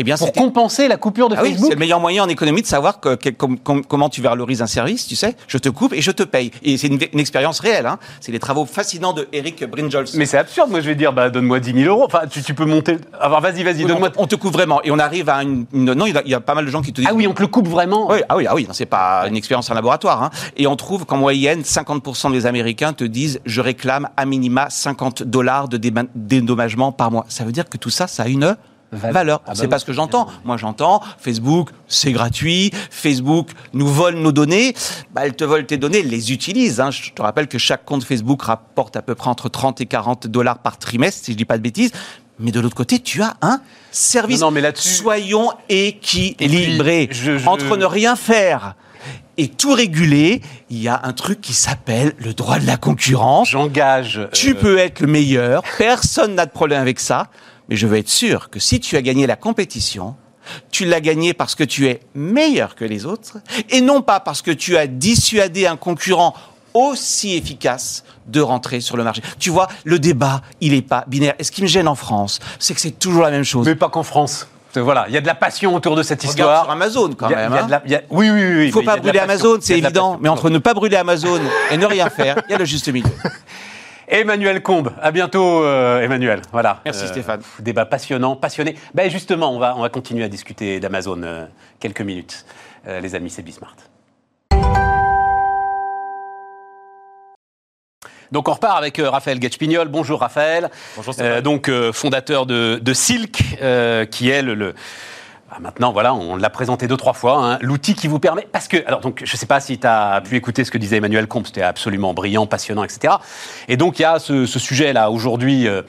eh 0.00 0.04
bien, 0.04 0.16
pour 0.16 0.32
compenser 0.32 0.86
la 0.86 0.96
coupure 0.96 1.28
de 1.28 1.34
ah 1.34 1.40
Facebook. 1.40 1.60
Oui, 1.60 1.66
c'est 1.68 1.74
le 1.74 1.80
meilleur 1.80 2.00
moyen 2.00 2.24
en 2.24 2.28
économie 2.28 2.62
de 2.62 2.66
savoir 2.66 3.00
que, 3.00 3.16
que, 3.16 3.30
com, 3.30 3.58
com, 3.58 3.84
comment 3.84 4.08
tu 4.08 4.22
valorises 4.22 4.62
un 4.62 4.66
service. 4.66 5.06
Tu 5.06 5.16
sais, 5.16 5.36
je 5.48 5.58
te 5.58 5.68
coupe 5.68 5.92
et 5.92 6.00
je 6.00 6.10
te 6.10 6.22
paye. 6.22 6.50
Et 6.62 6.76
c'est 6.76 6.86
une, 6.86 7.00
une, 7.12 7.18
expérience 7.18 7.60
réelle. 7.60 7.86
Hein. 7.86 7.98
C'est 8.20 8.30
les 8.30 8.38
travaux 8.38 8.64
fascinants 8.64 9.12
de 9.12 9.26
Eric 9.32 9.64
Brinjols. 9.68 10.06
Mais 10.14 10.26
c'est 10.26 10.38
absurde. 10.38 10.70
Moi, 10.70 10.80
je 10.80 10.86
vais 10.86 10.94
dire, 10.94 11.12
bah, 11.12 11.30
donne-moi 11.30 11.60
10 11.60 11.72
000 11.82 11.94
euros. 11.94 12.04
Enfin, 12.06 12.26
tu, 12.30 12.42
tu 12.42 12.54
peux 12.54 12.64
monter. 12.64 12.98
Alors, 13.20 13.40
vas-y, 13.40 13.64
vas-y, 13.64 13.84
donne-moi. 13.84 14.10
On, 14.16 14.24
on, 14.24 14.26
te 14.26 14.36
coupe 14.36 14.52
vraiment. 14.52 14.80
Et 14.84 14.90
on 14.90 14.98
arrive 14.98 15.28
à 15.28 15.42
une. 15.42 15.66
une 15.72 15.92
non, 15.94 16.06
il 16.06 16.14
y, 16.14 16.16
a, 16.16 16.22
il 16.24 16.30
y, 16.30 16.34
a, 16.34 16.40
pas 16.40 16.54
mal 16.54 16.64
de 16.64 16.70
gens 16.70 16.82
qui 16.82 16.92
te 16.92 17.00
disent. 17.00 17.10
Ah 17.10 17.14
oui, 17.14 17.26
on 17.26 17.34
te 17.34 17.42
le 17.42 17.48
coupe 17.48 17.66
vraiment. 17.66 18.10
Oui, 18.10 18.18
ah 18.28 18.36
oui, 18.36 18.46
ah 18.48 18.54
oui. 18.54 18.68
C'est 18.72 18.86
pas 18.86 19.26
une 19.26 19.36
expérience 19.36 19.70
en 19.70 19.74
laboratoire. 19.74 20.22
Hein. 20.22 20.30
Et 20.56 20.66
on 20.66 20.76
trouve 20.76 21.06
qu'en 21.06 21.16
moyenne, 21.16 21.62
50% 21.62 22.30
des 22.32 22.46
Américains 22.46 22.92
te 22.92 23.04
disent, 23.04 23.40
je 23.44 23.60
réclame 23.60 24.08
à 24.16 24.26
minima 24.26 24.70
50 24.70 25.24
dollars 25.24 25.68
de 25.68 25.76
dédommagement 26.14 26.92
par 26.92 27.10
mois. 27.10 27.24
Ça 27.28 27.44
veut 27.44 27.52
dire 27.52 27.68
que 27.68 27.76
tout 27.76 27.90
ça, 27.90 28.06
ça 28.06 28.22
a 28.22 28.28
une 28.28 28.56
valeur. 28.92 29.40
Ah 29.44 29.48
bah 29.48 29.54
c'est 29.54 29.62
oui. 29.62 29.68
pas 29.68 29.78
ce 29.78 29.84
que 29.84 29.92
j'entends. 29.92 30.28
Moi, 30.44 30.56
j'entends 30.56 31.02
Facebook, 31.18 31.70
c'est 31.86 32.12
gratuit. 32.12 32.70
Facebook 32.90 33.50
nous 33.72 33.86
vole 33.86 34.16
nos 34.16 34.32
données. 34.32 34.74
Bah, 35.12 35.22
elle 35.24 35.34
te 35.34 35.44
vole 35.44 35.66
tes 35.66 35.76
données, 35.76 35.98
elle 36.00 36.08
les 36.08 36.32
utilise. 36.32 36.80
Hein. 36.80 36.90
Je 36.90 37.10
te 37.10 37.22
rappelle 37.22 37.48
que 37.48 37.58
chaque 37.58 37.84
compte 37.84 38.04
Facebook 38.04 38.42
rapporte 38.42 38.96
à 38.96 39.02
peu 39.02 39.14
près 39.14 39.30
entre 39.30 39.48
30 39.48 39.80
et 39.80 39.86
40 39.86 40.26
dollars 40.26 40.58
par 40.58 40.78
trimestre, 40.78 41.24
si 41.24 41.32
je 41.32 41.36
dis 41.36 41.44
pas 41.44 41.58
de 41.58 41.62
bêtises. 41.62 41.92
Mais 42.38 42.52
de 42.52 42.60
l'autre 42.60 42.76
côté, 42.76 43.00
tu 43.00 43.20
as 43.22 43.34
un 43.42 43.60
service. 43.90 44.40
Non, 44.40 44.46
non 44.46 44.60
mais 44.60 44.72
Soyons 44.74 45.50
équilibrés. 45.68 47.08
Je, 47.10 47.36
je... 47.36 47.48
Entre 47.48 47.76
ne 47.76 47.84
rien 47.84 48.14
faire 48.14 48.76
et 49.38 49.46
tout 49.46 49.72
réguler, 49.72 50.42
il 50.68 50.82
y 50.82 50.88
a 50.88 51.00
un 51.04 51.12
truc 51.12 51.40
qui 51.40 51.54
s'appelle 51.54 52.12
le 52.18 52.34
droit 52.34 52.58
de 52.58 52.66
la 52.66 52.76
concurrence. 52.76 53.50
J'engage. 53.50 54.20
Tu 54.32 54.50
euh... 54.50 54.54
peux 54.54 54.78
être 54.78 55.00
le 55.00 55.06
meilleur. 55.06 55.62
Personne 55.78 56.34
n'a 56.34 56.44
de 56.44 56.50
problème 56.50 56.82
avec 56.82 56.98
ça. 57.00 57.28
Mais 57.68 57.76
je 57.76 57.86
veux 57.86 57.98
être 57.98 58.08
sûr 58.08 58.50
que 58.50 58.58
si 58.60 58.80
tu 58.80 58.96
as 58.96 59.02
gagné 59.02 59.26
la 59.26 59.36
compétition, 59.36 60.16
tu 60.70 60.86
l'as 60.86 61.00
gagné 61.00 61.34
parce 61.34 61.54
que 61.54 61.64
tu 61.64 61.86
es 61.88 62.00
meilleur 62.14 62.74
que 62.74 62.84
les 62.84 63.04
autres 63.04 63.38
et 63.68 63.80
non 63.82 64.00
pas 64.02 64.20
parce 64.20 64.40
que 64.42 64.50
tu 64.50 64.76
as 64.78 64.86
dissuadé 64.86 65.66
un 65.66 65.76
concurrent 65.76 66.34
aussi 66.74 67.34
efficace 67.36 68.04
de 68.26 68.40
rentrer 68.40 68.80
sur 68.80 68.96
le 68.96 69.04
marché. 69.04 69.22
Tu 69.38 69.50
vois, 69.50 69.68
le 69.84 69.98
débat, 69.98 70.42
il 70.60 70.72
n'est 70.72 70.82
pas 70.82 71.04
binaire. 71.06 71.34
Et 71.38 71.44
ce 71.44 71.50
qui 71.50 71.62
me 71.62 71.66
gêne 71.66 71.88
en 71.88 71.94
France, 71.94 72.40
c'est 72.58 72.74
que 72.74 72.80
c'est 72.80 72.98
toujours 72.98 73.22
la 73.22 73.30
même 73.30 73.44
chose. 73.44 73.66
Mais 73.66 73.74
pas 73.74 73.88
qu'en 73.88 74.02
France. 74.02 74.46
Voilà, 74.74 75.06
il 75.08 75.14
y 75.14 75.16
a 75.16 75.20
de 75.20 75.26
la 75.26 75.34
passion 75.34 75.74
autour 75.74 75.96
de 75.96 76.02
cette 76.02 76.22
histoire. 76.22 76.62
Sur 76.64 76.70
Amazon, 76.70 77.10
quand 77.16 77.28
même. 77.36 77.52
hein. 77.52 77.68
Oui, 78.10 78.30
oui, 78.30 78.40
oui. 78.40 78.62
Il 78.64 78.66
ne 78.66 78.72
faut 78.72 78.82
pas 78.82 78.96
brûler 78.96 79.18
Amazon, 79.18 79.58
c'est 79.60 79.78
évident. 79.78 80.18
Mais 80.20 80.28
entre 80.28 80.50
ne 80.50 80.58
pas 80.58 80.74
brûler 80.74 80.96
Amazon 80.96 81.40
et 81.70 81.76
ne 81.78 81.86
rien 81.86 82.08
faire, 82.10 82.36
il 82.48 82.52
y 82.52 82.54
a 82.54 82.58
le 82.58 82.64
juste 82.64 82.88
milieu. 82.88 83.08
Emmanuel 84.08 84.62
Combe, 84.62 84.92
à 85.02 85.10
bientôt 85.10 85.62
euh, 85.64 86.00
Emmanuel. 86.00 86.40
Voilà. 86.52 86.80
Merci 86.84 87.04
euh, 87.04 87.08
Stéphane. 87.08 87.42
Débat 87.58 87.84
passionnant, 87.84 88.36
passionné. 88.36 88.74
Ben 88.94 89.10
justement, 89.10 89.54
on 89.54 89.58
va, 89.58 89.76
on 89.76 89.82
va 89.82 89.90
continuer 89.90 90.24
à 90.24 90.28
discuter 90.28 90.80
d'Amazon 90.80 91.22
euh, 91.22 91.46
quelques 91.78 92.00
minutes. 92.00 92.46
les 92.86 93.14
amis, 93.14 93.30
c'est 93.30 93.42
Bismart. 93.42 93.76
Donc 98.32 98.48
on 98.48 98.52
repart 98.52 98.76
avec 98.76 98.98
euh, 98.98 99.08
Raphaël 99.08 99.40
Getchpignol. 99.40 99.88
Bonjour 99.88 100.20
Raphaël. 100.20 100.70
Bonjour 100.96 101.14
euh, 101.20 101.40
donc 101.40 101.68
euh, 101.68 101.92
fondateur 101.92 102.46
de, 102.46 102.78
de 102.82 102.92
Silk, 102.92 103.42
qui 104.10 104.30
est 104.30 104.42
le, 104.42 104.54
le 104.54 104.74
bah 105.50 105.56
maintenant, 105.60 105.92
voilà, 105.92 106.14
on 106.14 106.36
l'a 106.36 106.50
présenté 106.50 106.88
deux, 106.88 106.96
trois 106.96 107.14
fois, 107.14 107.42
hein, 107.42 107.58
l'outil 107.62 107.94
qui 107.94 108.06
vous 108.06 108.18
permet. 108.18 108.46
Parce 108.52 108.68
que, 108.68 108.76
alors, 108.86 109.00
donc, 109.00 109.22
je 109.24 109.32
ne 109.32 109.36
sais 109.38 109.46
pas 109.46 109.60
si 109.60 109.78
tu 109.78 109.86
as 109.86 110.20
pu 110.20 110.36
écouter 110.36 110.62
ce 110.64 110.70
que 110.70 110.76
disait 110.76 110.98
Emmanuel 110.98 111.26
Comte, 111.26 111.46
c'était 111.46 111.62
absolument 111.62 112.12
brillant, 112.12 112.46
passionnant, 112.46 112.84
etc. 112.84 113.14
Et 113.66 113.78
donc, 113.78 113.98
il 113.98 114.02
y 114.02 114.04
a 114.04 114.18
ce, 114.18 114.44
ce 114.44 114.58
sujet-là, 114.58 115.10
aujourd'hui, 115.10 115.66
euh, 115.66 115.82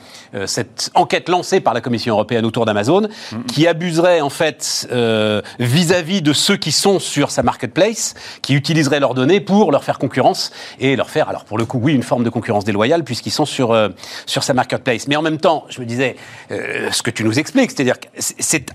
cette 0.45 0.91
enquête 0.93 1.27
lancée 1.27 1.59
par 1.59 1.73
la 1.73 1.81
Commission 1.81 2.13
européenne 2.13 2.45
autour 2.45 2.65
d'Amazon, 2.65 3.01
mm 3.01 3.07
-hmm. 3.07 3.45
qui 3.47 3.67
abuserait, 3.67 4.21
en 4.21 4.29
fait, 4.29 4.87
vis-à-vis 5.59 6.19
-vis 6.19 6.23
de 6.23 6.33
ceux 6.33 6.57
qui 6.57 6.71
sont 6.71 6.99
sur 6.99 7.29
sa 7.29 7.43
marketplace, 7.43 8.15
qui 8.41 8.53
utiliseraient 8.55 9.01
leurs 9.01 9.13
données 9.13 9.41
pour 9.41 9.71
leur 9.71 9.83
faire 9.83 9.99
concurrence 9.99 10.51
et 10.79 10.95
leur 10.95 11.09
faire, 11.09 11.27
alors, 11.29 11.43
pour 11.43 11.57
le 11.57 11.65
coup, 11.65 11.79
oui, 11.81 11.93
une 11.93 12.03
forme 12.03 12.23
de 12.23 12.29
concurrence 12.29 12.65
déloyale, 12.65 13.03
puisqu'ils 13.03 13.31
sont 13.31 13.45
sur, 13.45 13.71
euh, 13.71 13.89
sur 14.25 14.43
sa 14.43 14.53
marketplace. 14.53 15.07
Mais 15.07 15.17
en 15.17 15.21
même 15.21 15.39
temps, 15.39 15.65
je 15.69 15.81
me 15.81 15.85
disais, 15.85 16.15
euh, 16.51 16.91
ce 16.91 17.01
que 17.01 17.11
tu 17.11 17.23
nous 17.23 17.37
expliques, 17.39 17.71
c'est-à-dire 17.71 17.99
que 17.99 18.07
c'est 18.17 18.65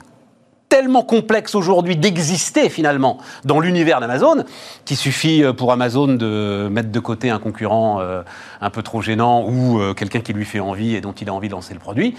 tellement 0.74 1.04
complexe 1.04 1.54
aujourd'hui 1.54 1.96
d'exister 1.96 2.68
finalement 2.68 3.18
dans 3.44 3.60
l'univers 3.60 4.00
d'Amazon 4.00 4.44
qu'il 4.84 4.96
suffit 4.96 5.44
pour 5.56 5.70
Amazon 5.70 6.08
de 6.08 6.66
mettre 6.68 6.90
de 6.90 6.98
côté 6.98 7.30
un 7.30 7.38
concurrent 7.38 8.00
euh, 8.00 8.22
un 8.60 8.70
peu 8.70 8.82
trop 8.82 9.00
gênant 9.00 9.44
ou 9.48 9.78
euh, 9.78 9.94
quelqu'un 9.94 10.18
qui 10.18 10.32
lui 10.32 10.44
fait 10.44 10.58
envie 10.58 10.96
et 10.96 11.00
dont 11.00 11.12
il 11.12 11.28
a 11.28 11.32
envie 11.32 11.46
de 11.46 11.52
lancer 11.52 11.74
le 11.74 11.78
produit. 11.78 12.16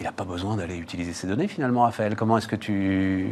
Il 0.00 0.04
n'a 0.04 0.10
pas 0.10 0.24
besoin 0.24 0.56
d'aller 0.56 0.78
utiliser 0.78 1.12
ces 1.12 1.28
données 1.28 1.46
finalement, 1.46 1.82
Raphaël. 1.82 2.16
Comment 2.16 2.38
est-ce 2.38 2.48
que 2.48 2.56
tu, 2.56 3.28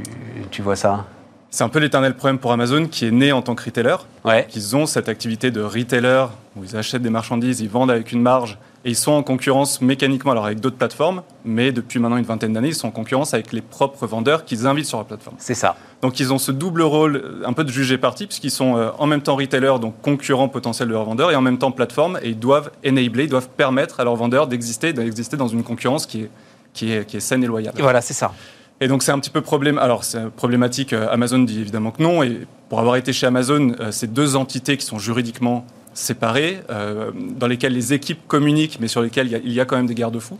tu 0.52 0.62
vois 0.62 0.76
ça? 0.76 1.04
C'est 1.50 1.64
un 1.64 1.68
peu 1.68 1.80
l'éternel 1.80 2.14
problème 2.14 2.38
pour 2.38 2.52
Amazon 2.52 2.86
qui 2.86 3.06
est 3.06 3.10
né 3.10 3.32
en 3.32 3.42
tant 3.42 3.56
que 3.56 3.64
retailer. 3.64 3.96
Ouais. 4.24 4.46
Ils 4.54 4.76
ont 4.76 4.86
cette 4.86 5.08
activité 5.08 5.50
de 5.50 5.62
retailer 5.62 6.26
où 6.54 6.62
ils 6.62 6.76
achètent 6.76 7.02
des 7.02 7.10
marchandises, 7.10 7.60
ils 7.60 7.68
vendent 7.68 7.90
avec 7.90 8.12
une 8.12 8.22
marge 8.22 8.56
et 8.84 8.90
ils 8.90 8.96
sont 8.96 9.12
en 9.12 9.22
concurrence 9.22 9.80
mécaniquement 9.80 10.32
alors 10.32 10.46
avec 10.46 10.60
d'autres 10.60 10.76
plateformes, 10.76 11.22
mais 11.44 11.70
depuis 11.70 11.98
maintenant 11.98 12.16
une 12.16 12.24
vingtaine 12.24 12.54
d'années, 12.54 12.68
ils 12.68 12.74
sont 12.74 12.88
en 12.88 12.92
concurrence 12.92 13.34
avec 13.34 13.52
les 13.52 13.60
propres 13.60 14.06
vendeurs 14.06 14.44
qu'ils 14.44 14.66
invitent 14.66 14.86
sur 14.86 14.98
la 14.98 15.04
plateforme. 15.04 15.36
C'est 15.38 15.54
ça. 15.54 15.76
Donc 16.00 16.18
ils 16.18 16.32
ont 16.32 16.38
ce 16.38 16.50
double 16.50 16.82
rôle 16.82 17.42
un 17.44 17.52
peu 17.52 17.64
de 17.64 17.70
juger 17.70 17.98
parti 17.98 18.26
puisqu'ils 18.26 18.50
sont 18.50 18.76
euh, 18.76 18.90
en 18.98 19.06
même 19.06 19.20
temps 19.20 19.36
retailer, 19.36 19.78
donc 19.80 20.00
concurrents 20.00 20.48
potentiels 20.48 20.88
de 20.88 20.94
leurs 20.94 21.04
vendeurs, 21.04 21.30
et 21.30 21.36
en 21.36 21.42
même 21.42 21.58
temps 21.58 21.72
plateforme, 21.72 22.18
et 22.22 22.30
ils 22.30 22.38
doivent 22.38 22.70
enabler, 22.86 23.24
ils 23.24 23.30
doivent 23.30 23.50
permettre 23.50 24.00
à 24.00 24.04
leurs 24.04 24.16
vendeurs 24.16 24.46
d'exister, 24.46 24.92
d'exister 24.92 25.36
dans 25.36 25.48
une 25.48 25.62
concurrence 25.62 26.06
qui 26.06 26.22
est, 26.22 26.30
qui 26.72 26.92
est, 26.92 27.04
qui 27.06 27.18
est 27.18 27.20
saine 27.20 27.44
et 27.44 27.46
loyale. 27.46 27.74
Et 27.76 27.82
voilà, 27.82 28.00
c'est 28.00 28.14
ça. 28.14 28.32
Et 28.80 28.88
donc 28.88 29.02
c'est 29.02 29.12
un 29.12 29.18
petit 29.18 29.30
peu 29.30 29.42
problème. 29.42 29.76
Alors 29.76 30.04
c'est 30.04 30.30
problématique. 30.30 30.94
Amazon 30.94 31.40
dit 31.40 31.60
évidemment 31.60 31.90
que 31.90 32.02
non. 32.02 32.22
Et 32.22 32.46
pour 32.70 32.80
avoir 32.80 32.96
été 32.96 33.12
chez 33.12 33.26
Amazon, 33.26 33.74
euh, 33.78 33.90
c'est 33.90 34.12
deux 34.12 34.36
entités 34.36 34.78
qui 34.78 34.86
sont 34.86 34.98
juridiquement 34.98 35.66
séparées, 35.94 36.60
euh, 36.70 37.10
dans 37.14 37.46
lesquelles 37.46 37.72
les 37.72 37.92
équipes 37.92 38.26
communiquent, 38.26 38.78
mais 38.80 38.88
sur 38.88 39.02
lesquelles 39.02 39.26
il 39.26 39.32
y 39.32 39.34
a, 39.34 39.40
il 39.44 39.52
y 39.52 39.60
a 39.60 39.64
quand 39.64 39.76
même 39.76 39.86
des 39.86 39.94
garde-fous. 39.94 40.38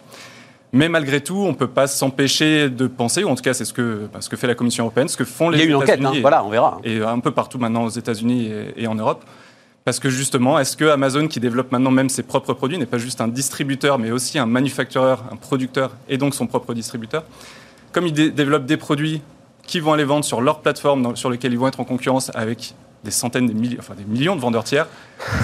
Mais 0.73 0.89
malgré 0.89 1.21
tout, 1.21 1.37
on 1.37 1.49
ne 1.49 1.57
peut 1.57 1.67
pas 1.67 1.89
s'empêcher 1.89 2.71
de 2.71 2.87
penser, 2.87 3.25
ou 3.25 3.29
en 3.29 3.35
tout 3.35 3.43
cas 3.43 3.55
c'est 3.55 3.65
ce 3.65 3.73
que, 3.73 4.09
ce 4.21 4.29
que 4.29 4.37
fait 4.37 4.47
la 4.47 4.55
Commission 4.55 4.85
européenne, 4.85 5.09
ce 5.09 5.17
que 5.17 5.25
font 5.25 5.51
les 5.51 5.59
Il 5.59 5.61
y 5.63 5.65
a 5.65 5.71
une 5.71 5.75
enquête, 5.77 6.01
hein, 6.05 6.13
voilà, 6.21 6.45
on 6.45 6.51
verra. 6.51 6.81
Et 6.85 7.03
un 7.03 7.19
peu 7.19 7.33
partout 7.33 7.59
maintenant 7.59 7.85
aux 7.85 7.91
États-Unis 7.91 8.47
et, 8.47 8.85
et 8.85 8.87
en 8.87 8.95
Europe. 8.95 9.25
Parce 9.85 9.99
que 9.99 10.11
justement, 10.11 10.59
est-ce 10.59 10.77
que 10.77 10.85
Amazon, 10.85 11.27
qui 11.27 11.41
développe 11.41 11.73
maintenant 11.73 11.91
même 11.91 12.11
ses 12.11 12.23
propres 12.23 12.53
produits, 12.53 12.79
n'est 12.79 12.87
pas 12.87 12.99
juste 12.99 13.21
un 13.21 13.29
distributeur, 13.29 13.99
mais 13.99 14.13
aussi 14.13 14.39
un 14.39 14.47
manufactureur, 14.47 15.25
un 15.33 15.37
producteur, 15.37 15.97
et 16.09 16.19
donc 16.19 16.35
son 16.35 16.47
propre 16.47 16.75
distributeur 16.75 17.25
comme 17.93 18.07
ils 18.07 18.13
dé 18.13 18.31
développent 18.31 18.67
des 18.67 18.77
produits 18.77 19.23
qui 19.67 19.81
vont 19.81 19.93
aller 19.93 20.05
vendre 20.05 20.25
sur 20.25 20.41
leur 20.41 20.61
plateforme, 20.61 21.03
dans, 21.03 21.15
sur 21.15 21.31
lesquels 21.31 21.53
ils 21.53 21.59
vont 21.59 21.69
être 21.69 21.81
en 21.81 21.85
concurrence 21.85 22.31
avec 22.35 22.75
des 23.05 23.11
centaines, 23.11 23.47
des, 23.47 23.79
enfin, 23.79 23.95
des 23.95 24.05
millions 24.05 24.37
de 24.37 24.41
vendeurs 24.41 24.65
tiers, 24.65 24.87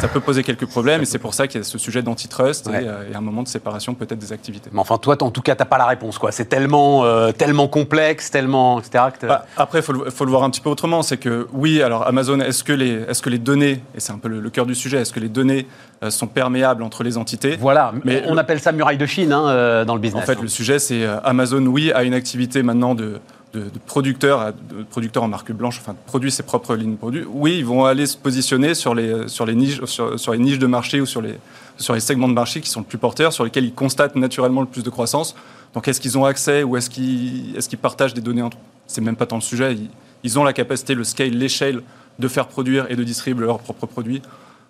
ça 0.01 0.09
peut 0.09 0.21
poser 0.21 0.43
quelques 0.43 0.67
problèmes. 0.67 1.03
Et 1.03 1.05
c'est 1.07 1.19
pour 1.19 1.35
ça 1.35 1.47
qu'il 1.47 1.61
y 1.61 1.63
a 1.63 1.65
ce 1.65 1.79
sujet 1.79 2.03
d'antitrust 2.03 2.67
ouais. 2.67 2.85
et, 2.85 2.89
euh, 2.89 3.11
et, 3.11 3.17
un 3.17 3.21
moment 3.21 3.43
de 3.43 3.49
séparation 3.49 3.95
peut-être 3.95 4.19
des 4.19 4.33
activités. 4.33 4.71
Mais 4.73 4.81
enfin, 4.81 4.99
toi, 4.99 5.17
en 5.23 5.31
tout 5.31 5.41
cas, 5.41 5.55
tu 5.55 5.63
n'as 5.63 5.67
pas 5.67 5.79
la 5.79 5.87
réponse. 5.87 6.19
quoi. 6.19 6.33
C'est 6.33 6.47
tellement, 6.47 7.05
euh, 7.05 7.33
tellement 7.33 7.69
complexe, 7.69 8.31
tellement, 8.31 8.79
etc. 8.81 9.05
Bah, 9.23 9.47
après, 9.57 9.79
il 9.79 9.83
faut, 9.83 10.11
faut, 10.11 10.25
le 10.25 10.31
voir 10.31 10.43
un 10.43 10.51
petit 10.51 10.61
peu 10.61 10.69
autrement. 10.69 11.03
C'est 11.03 11.17
que 11.17 11.47
oui, 11.53 11.83
alors 11.83 12.07
Amazon, 12.07 12.41
est-ce 12.41 12.63
que, 12.63 12.73
les, 12.73 13.03
est 13.09 13.23
que 13.23 13.31
les 13.31 13.39
données, 13.39 13.81
et 13.95 14.01
c'est 14.01 14.13
un 14.13 14.19
peu 14.19 14.29
le, 14.29 14.41
le 14.41 14.51
cœur 14.51 14.67
du 14.67 14.75
sujet, 14.75 14.99
est-ce 14.99 15.13
que 15.13 15.21
les 15.21 15.31
données 15.31 15.67
euh, 16.03 16.11
sont 16.11 16.27
perméables 16.27 16.83
entre 16.83 17.05
les 17.05 17.17
entités? 17.17 17.57
Voilà, 17.57 17.93
mais 18.05 18.23
on 18.27 18.35
le, 18.35 18.41
appelle 18.41 18.61
ça 18.61 18.73
muraille 18.73 18.99
de 18.99 19.07
Chine 19.07 19.33
hein, 19.33 19.85
dans 19.87 19.95
le 19.95 20.01
business. 20.01 20.23
En 20.23 20.27
fait, 20.27 20.39
hein. 20.39 20.43
le 20.43 20.49
sujet, 20.49 20.79
c'est 20.79 21.07
Amazon, 21.25 21.65
oui, 21.67 21.91
a 21.93 22.03
une 22.03 22.15
activité 22.15 22.63
maintenant 22.63 22.95
de 22.95 23.19
de, 23.61 23.79
producteurs, 23.87 24.53
de 24.53 24.83
producteurs 24.85 25.23
en 25.23 25.29
marque 25.29 25.53
blanche, 25.53 25.79
enfin, 25.81 25.95
produisent 26.07 26.35
ses 26.35 26.43
propres 26.43 26.75
lignes 26.75 26.93
de 26.93 26.97
produits, 26.97 27.25
oui, 27.29 27.59
ils 27.59 27.65
vont 27.65 27.85
aller 27.85 28.07
se 28.07 28.17
positionner 28.17 28.75
sur 28.75 28.95
les, 28.95 29.29
sur 29.29 29.47
les, 29.47 29.55
niches, 29.55 29.85
sur, 29.85 30.33
les 30.33 30.39
niches 30.39 30.59
de 30.59 30.67
marché 30.67 31.01
ou 31.01 31.07
sur 31.07 31.21
les, 31.21 31.35
sur 31.77 31.95
les 31.95 32.01
segments 32.01 32.29
de 32.29 32.35
marché 32.35 32.61
qui 32.61 32.71
sont 32.71 32.81
le 32.81 32.87
plus 32.87 32.99
porteurs, 32.99 33.33
sur 33.33 33.45
lesquels 33.45 33.65
ils 33.65 33.75
constatent 33.75 34.17
naturellement 34.17 34.61
le 34.61 34.67
plus 34.67 34.83
de 34.83 34.91
croissance. 34.91 35.35
Donc, 35.75 35.89
est-ce 35.89 36.01
qu'ils 36.01 36.17
ont 36.17 36.25
accès 36.25 36.63
ou 36.63 36.77
est-ce 36.77 36.91
qu'ils 36.91 37.57
est 37.57 37.77
partagent 37.77 38.15
des 38.15 38.21
données 38.21 38.43
entre 38.43 38.57
C'est 38.87 39.01
même 39.01 39.17
pas 39.17 39.27
tant 39.27 39.37
le 39.37 39.43
sujet. 39.43 39.77
Ils 40.23 40.39
ont 40.39 40.45
la 40.45 40.53
capacité, 40.53 40.95
le 40.95 41.05
scale, 41.05 41.31
l'échelle 41.31 41.83
de 42.19 42.29
faire 42.29 42.49
produire 42.49 42.87
et 42.91 42.97
de 42.97 43.05
distribuer 43.05 43.47
leurs 43.47 43.59
propres 43.59 43.87
produits. 43.87 44.23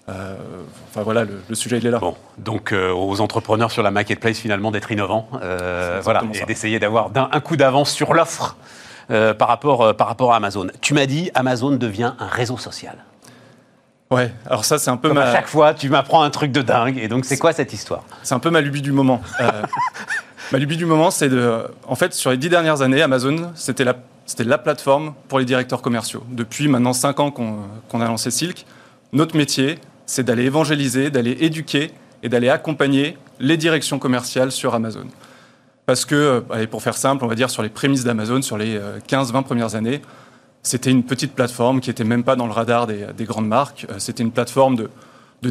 Euh, 0.08 0.36
enfin 0.88 1.02
voilà, 1.02 1.24
le, 1.24 1.54
sujet 1.54 1.78
il 1.78 1.86
est 1.86 1.90
là. 1.90 1.98
Bon, 1.98 2.14
donc 2.38 2.72
euh, 2.72 2.92
aux 2.92 3.20
entrepreneurs 3.20 3.72
sur 3.72 3.82
la 3.82 3.90
marketplace 3.90 4.38
finalement 4.38 4.70
d'être 4.70 4.92
innovants, 4.92 5.28
euh, 5.42 6.00
voilà, 6.02 6.22
et 6.32 6.44
d'essayer 6.44 6.78
d'avoir 6.78 7.10
un, 7.14 7.40
coup 7.40 7.56
d'avance 7.56 7.90
sur 7.90 8.14
l'offre 8.14 8.56
par 9.08 9.48
rapport 9.48 9.96
par 9.96 10.06
rapport 10.06 10.32
à 10.32 10.36
Amazon. 10.36 10.68
Tu 10.80 10.94
m'as 10.94 11.06
dit 11.06 11.30
Amazon 11.34 11.70
devient 11.70 12.12
un 12.18 12.26
réseau 12.26 12.56
social. 12.56 12.96
Ouais, 14.12 14.32
alors 14.46 14.64
ça 14.64 14.78
c'est 14.78 14.90
un 14.90 14.96
peu 14.96 15.08
Comme 15.08 15.18
à 15.18 15.32
chaque 15.32 15.48
fois, 15.48 15.74
tu 15.74 15.88
m'apprends 15.88 16.22
un 16.22 16.30
truc 16.30 16.52
de 16.52 16.62
dingue. 16.62 16.98
Et 16.98 17.08
donc 17.08 17.24
c'est 17.24 17.38
quoi 17.38 17.52
cette 17.52 17.72
histoire? 17.72 18.04
C'est 18.22 18.34
un 18.34 18.38
peu 18.38 18.50
ma 18.50 18.60
lubie 18.60 18.82
du 18.82 18.92
moment. 18.92 19.20
ma 20.52 20.58
lubie 20.58 20.76
du 20.76 20.86
moment, 20.86 21.10
c'est 21.10 21.28
de, 21.28 21.64
en 21.88 21.96
fait, 21.96 22.14
sur 22.14 22.30
les 22.30 22.36
dix 22.36 22.48
dernières 22.48 22.82
années, 22.82 23.02
Amazon, 23.02 23.50
c'était 23.56 23.84
la 23.84 23.96
c'était 24.26 24.44
la 24.44 24.58
plateforme 24.58 25.14
pour 25.28 25.38
les 25.38 25.44
directeurs 25.44 25.82
commerciaux. 25.82 26.24
Depuis 26.28 26.66
maintenant 26.66 26.92
cinq 26.92 27.20
ans 27.20 27.30
qu'on 27.30 28.00
a 28.00 28.04
lancé 28.06 28.32
Silk, 28.32 28.66
notre 29.12 29.36
métier, 29.36 29.78
c'est 30.06 30.24
d'aller 30.24 30.44
évangéliser, 30.44 31.10
d'aller 31.10 31.36
éduquer 31.40 31.90
et 32.22 32.28
d'aller 32.28 32.48
accompagner 32.48 33.18
les 33.40 33.56
directions 33.56 33.98
commerciales 33.98 34.52
sur 34.52 34.74
Amazon. 34.74 35.06
Parce 35.84 36.04
que, 36.04 36.42
allez, 36.50 36.66
pour 36.66 36.82
faire 36.82 36.96
simple, 36.96 37.24
on 37.24 37.28
va 37.28 37.34
dire 37.34 37.50
sur 37.50 37.62
les 37.62 37.68
prémices 37.68 38.04
d'Amazon, 38.04 38.42
sur 38.42 38.58
les 38.58 38.78
15-20 39.08 39.36
euh, 39.36 39.42
premières 39.42 39.74
années, 39.76 40.02
c'était 40.62 40.90
une 40.90 41.04
petite 41.04 41.32
plateforme 41.32 41.80
qui 41.80 41.90
n'était 41.90 42.04
même 42.04 42.24
pas 42.24 42.34
dans 42.34 42.46
le 42.46 42.52
radar 42.52 42.88
des, 42.88 43.24
grandes 43.24 43.46
marques. 43.46 43.86
Euh, 43.88 43.94
c'était 43.98 44.24
une 44.24 44.32
plateforme 44.32 44.74
de, 44.74 44.88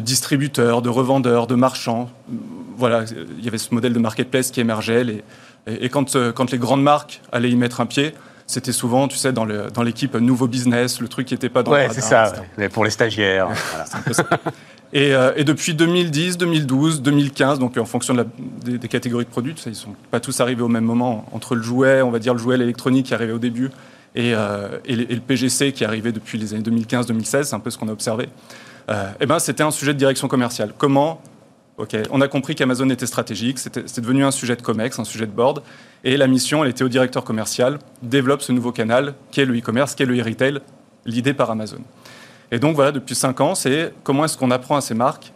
distributeurs, 0.00 0.82
de 0.82 0.90
revendeurs, 0.90 1.46
de 1.46 1.54
marchands. 1.54 2.10
Voilà, 2.76 3.04
il 3.38 3.42
y 3.42 3.48
avait 3.48 3.56
ce 3.56 3.74
modèle 3.74 3.94
de 3.94 3.98
marketplace 3.98 4.50
qui 4.50 4.60
émergeait. 4.60 5.24
Et, 5.66 5.88
quand, 5.88 6.16
euh, 6.16 6.32
quand 6.32 6.50
les 6.50 6.58
grandes 6.58 6.82
marques 6.82 7.22
allaient 7.32 7.50
y 7.50 7.56
mettre 7.56 7.80
un 7.80 7.86
pied, 7.86 8.12
c'était 8.46 8.72
souvent, 8.72 9.08
tu 9.08 9.16
sais, 9.16 9.32
dans 9.32 9.44
l'équipe 9.44 10.12
dans 10.12 10.20
nouveau 10.20 10.46
business, 10.46 11.00
le 11.00 11.08
truc 11.08 11.26
qui 11.26 11.34
n'était 11.34 11.48
pas 11.48 11.62
dans 11.62 11.72
ouais, 11.72 11.88
c'est 11.90 12.00
ça, 12.00 12.32
pour 12.72 12.84
les 12.84 12.90
stagiaires. 12.90 13.48
Et, 14.92 15.14
euh, 15.14 15.32
et, 15.36 15.44
depuis 15.44 15.74
2010, 15.74 16.38
2012, 16.38 17.02
2015, 17.02 17.58
donc 17.58 17.76
en 17.76 17.84
fonction 17.84 18.14
de 18.14 18.20
la, 18.20 18.78
des, 18.78 18.88
catégories 18.88 19.24
de 19.24 19.30
produits, 19.30 19.54
ils 19.66 19.70
ne 19.70 19.74
sont 19.74 19.94
pas 20.10 20.20
tous 20.20 20.40
arrivés 20.40 20.62
au 20.62 20.68
même 20.68 20.84
moment, 20.84 21.26
entre 21.32 21.56
le 21.56 21.62
jouet, 21.62 22.02
on 22.02 22.10
va 22.10 22.20
dire 22.20 22.32
le 22.34 22.38
jouet 22.38 22.54
électronique 22.54 23.06
qui 23.06 23.14
arrivait 23.14 23.32
au 23.32 23.38
début, 23.38 23.70
et, 24.14 24.32
euh, 24.34 24.78
et, 24.84 24.94
le, 24.94 25.20
PGC 25.20 25.72
qui 25.72 25.84
arrivait 25.84 26.12
depuis 26.12 26.38
les 26.38 26.54
années 26.54 26.62
2015-2016, 26.62 27.42
c'est 27.42 27.54
un 27.54 27.60
peu 27.60 27.70
ce 27.70 27.78
qu'on 27.78 27.88
a 27.88 27.92
observé, 27.92 28.28
euh, 28.88 29.10
et 29.20 29.26
ben, 29.26 29.40
c'était 29.40 29.64
un 29.64 29.72
sujet 29.72 29.92
de 29.92 29.98
direction 29.98 30.28
commerciale. 30.28 30.72
Comment 30.78 31.20
Ok, 31.78 31.94
on 32.10 32.22
a 32.22 32.28
compris 32.28 32.54
qu'Amazon 32.54 32.88
était 32.88 33.04
stratégique, 33.04 33.58
c'était 33.58 33.82
devenu 34.00 34.24
un 34.24 34.30
sujet 34.30 34.56
de 34.56 34.62
COMEX, 34.62 34.98
un 34.98 35.04
sujet 35.04 35.26
de 35.26 35.32
board, 35.32 35.62
et 36.04 36.16
la 36.16 36.26
mission, 36.26 36.64
elle 36.64 36.70
était 36.70 36.84
au 36.84 36.88
directeur 36.88 37.22
commercial, 37.22 37.78
développe 38.00 38.40
ce 38.40 38.50
nouveau 38.52 38.72
canal, 38.72 39.12
qui 39.30 39.42
est 39.42 39.44
le 39.44 39.58
e-commerce, 39.58 39.94
qui 39.94 40.02
est 40.02 40.06
le 40.06 40.18
e-retail, 40.18 40.60
l'idée 41.04 41.34
par 41.34 41.50
Amazon. 41.50 41.80
Et 42.50 42.58
donc 42.58 42.76
voilà, 42.76 42.92
depuis 42.92 43.14
cinq 43.14 43.42
ans, 43.42 43.54
c'est 43.54 43.92
comment 44.04 44.24
est-ce 44.24 44.38
qu'on 44.38 44.50
apprend 44.50 44.76
à 44.76 44.80
ces 44.80 44.94
marques 44.94 45.32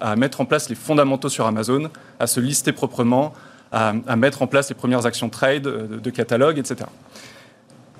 à, 0.00 0.16
mettre 0.16 0.40
en 0.40 0.46
place 0.46 0.70
les 0.70 0.74
fondamentaux 0.74 1.28
sur 1.28 1.44
Amazon, 1.44 1.90
à 2.18 2.26
se 2.26 2.40
lister 2.40 2.72
proprement, 2.72 3.34
à, 3.70 3.92
mettre 4.16 4.40
en 4.40 4.46
place 4.46 4.70
les 4.70 4.74
premières 4.74 5.04
actions 5.04 5.28
trade, 5.28 5.64
de, 5.64 5.98
de 5.98 6.10
catalogue, 6.10 6.58
etc. 6.58 6.88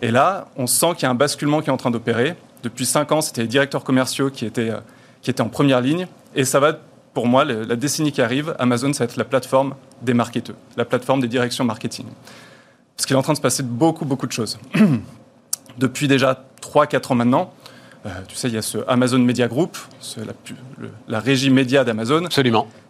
Et 0.01 0.11
là, 0.11 0.47
on 0.57 0.67
sent 0.67 0.95
qu'il 0.95 1.03
y 1.03 1.07
a 1.07 1.11
un 1.11 1.15
basculement 1.15 1.61
qui 1.61 1.69
est 1.69 1.73
en 1.73 1.77
train 1.77 1.91
d'opérer. 1.91 2.37
Depuis 2.63 2.87
cinq 2.87 3.13
ans, 3.13 3.21
c'était 3.21 3.43
les 3.43 3.49
directeurs 3.49 3.85
commerciaux 3.85 4.31
qui 4.31 4.47
étaient, 4.47 4.73
qui 5.21 5.31
étaient 5.31 5.43
en 5.43 5.51
première 5.51 5.83
ligne, 5.83 6.07
et 6.35 6.47
ça 6.47 6.59
va 6.59 6.79
pour 7.17 7.27
moi, 7.27 7.47
la 7.47 7.77
décennie 7.77 8.13
qui 8.13 8.21
arrive, 8.21 8.55
Amazon, 8.59 8.93
ça 8.93 8.99
va 8.99 9.05
être 9.11 9.17
la 9.17 9.25
plateforme 9.25 9.75
des 10.03 10.13
marketeurs, 10.13 10.55
la 10.77 10.85
plateforme 10.85 11.23
des 11.23 11.29
directions 11.29 11.65
marketing. 11.65 12.05
Parce 12.95 13.07
qu'il 13.07 13.17
est 13.17 13.19
en 13.19 13.23
train 13.23 13.33
de 13.33 13.39
se 13.39 13.43
passer 13.43 13.63
beaucoup, 13.63 14.05
beaucoup 14.05 14.27
de 14.27 14.33
choses. 14.33 14.59
Depuis 15.79 16.09
déjà 16.09 16.45
3-4 16.61 17.13
ans 17.13 17.15
maintenant, 17.15 17.55
euh, 18.05 18.11
tu 18.29 18.37
sais, 18.37 18.49
il 18.49 18.55
y 18.55 18.59
a 18.59 18.63
ce 18.63 18.77
Amazon 18.87 19.19
Media 19.21 19.49
Group, 19.49 19.79
la, 21.09 21.19
régie 21.19 21.49
média 21.49 21.85
d'Amazon, 21.85 22.29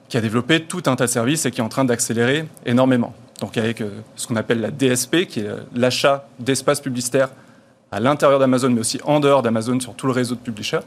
qui 0.08 0.16
a 0.16 0.20
développé 0.20 0.64
tout 0.64 0.82
un 0.86 0.96
tas 0.96 1.06
de 1.06 1.10
services 1.12 1.46
et 1.46 1.52
qui 1.52 1.60
est 1.60 1.64
en 1.64 1.68
train 1.68 1.84
d'accélérer 1.84 2.48
énormément. 2.64 3.14
Donc 3.40 3.56
avec 3.56 3.80
euh, 3.80 3.90
ce 4.16 4.26
qu'on 4.26 4.34
appelle 4.34 4.60
la 4.60 4.72
DSP, 4.72 5.26
qui 5.28 5.38
est 5.38 5.46
euh, 5.46 5.60
l'achat 5.72 6.26
d'espaces 6.40 6.80
publicitaires 6.80 7.28
à 7.92 8.00
l'intérieur 8.00 8.40
d'Amazon, 8.40 8.70
mais 8.70 8.80
aussi 8.80 8.98
en 9.04 9.20
dehors 9.20 9.42
d'Amazon 9.42 9.78
sur 9.78 9.94
tout 9.94 10.08
le 10.08 10.12
réseau 10.12 10.34
de 10.34 10.40
publishers. 10.40 10.80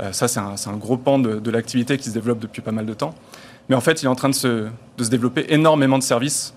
Euh, 0.00 0.12
ça, 0.12 0.28
c'est 0.28 0.40
un, 0.40 0.76
gros 0.76 0.96
pan 0.96 1.18
de, 1.18 1.50
l'activité 1.50 1.98
qui 1.98 2.08
se 2.08 2.14
développe 2.14 2.38
depuis 2.38 2.62
pas 2.62 2.72
mal 2.72 2.86
de 2.86 2.94
temps. 2.94 3.14
Mais 3.68 3.76
en 3.76 3.80
fait, 3.80 4.02
il 4.02 4.06
est 4.06 4.08
en 4.08 4.14
train 4.14 4.28
de 4.28 4.34
se, 4.34 4.68
développer 4.98 5.46
énormément 5.48 5.98
de 5.98 6.02
services 6.02 6.54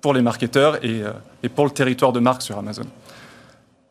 pour 0.00 0.14
les 0.14 0.22
marketeurs 0.22 0.78
euh, 0.84 1.12
et, 1.42 1.48
pour 1.48 1.64
le 1.64 1.70
territoire 1.70 2.12
de 2.12 2.20
marque 2.20 2.42
sur 2.42 2.58
Amazon. 2.58 2.84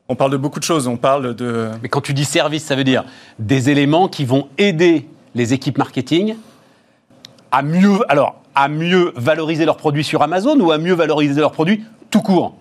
On 0.08 0.16
parle 0.16 0.32
de 0.32 0.38
beaucoup 0.38 0.60
de 0.60 0.66
choses. 0.66 0.88
On 0.88 0.98
parle 0.98 1.36
de. 1.36 1.70
Mais 1.82 1.90
quand 1.90 2.02
tu 2.02 2.14
dis 2.14 2.26
service, 2.26 2.66
ça 2.66 2.76
veut 2.76 2.84
dire 2.84 3.06
des 3.40 3.70
éléments 3.70 4.08
qui 4.08 4.26
vont 4.26 4.50
aider 4.58 5.08
les 5.36 5.54
équipes 5.54 5.78
marketing 5.78 6.36
à 7.52 7.62
mieux, 7.62 8.00
alors, 8.10 8.42
à 8.56 8.68
mieux 8.68 9.14
valoriser 9.16 9.66
leurs 9.66 9.78
produits 9.78 10.04
sur 10.04 10.22
Amazon 10.22 10.60
ou 10.60 10.72
à 10.72 10.78
mieux 10.78 10.94
valoriser 10.94 11.40
leurs 11.40 11.52
produits 11.52 11.84
tout 12.10 12.22
court? 12.22 12.56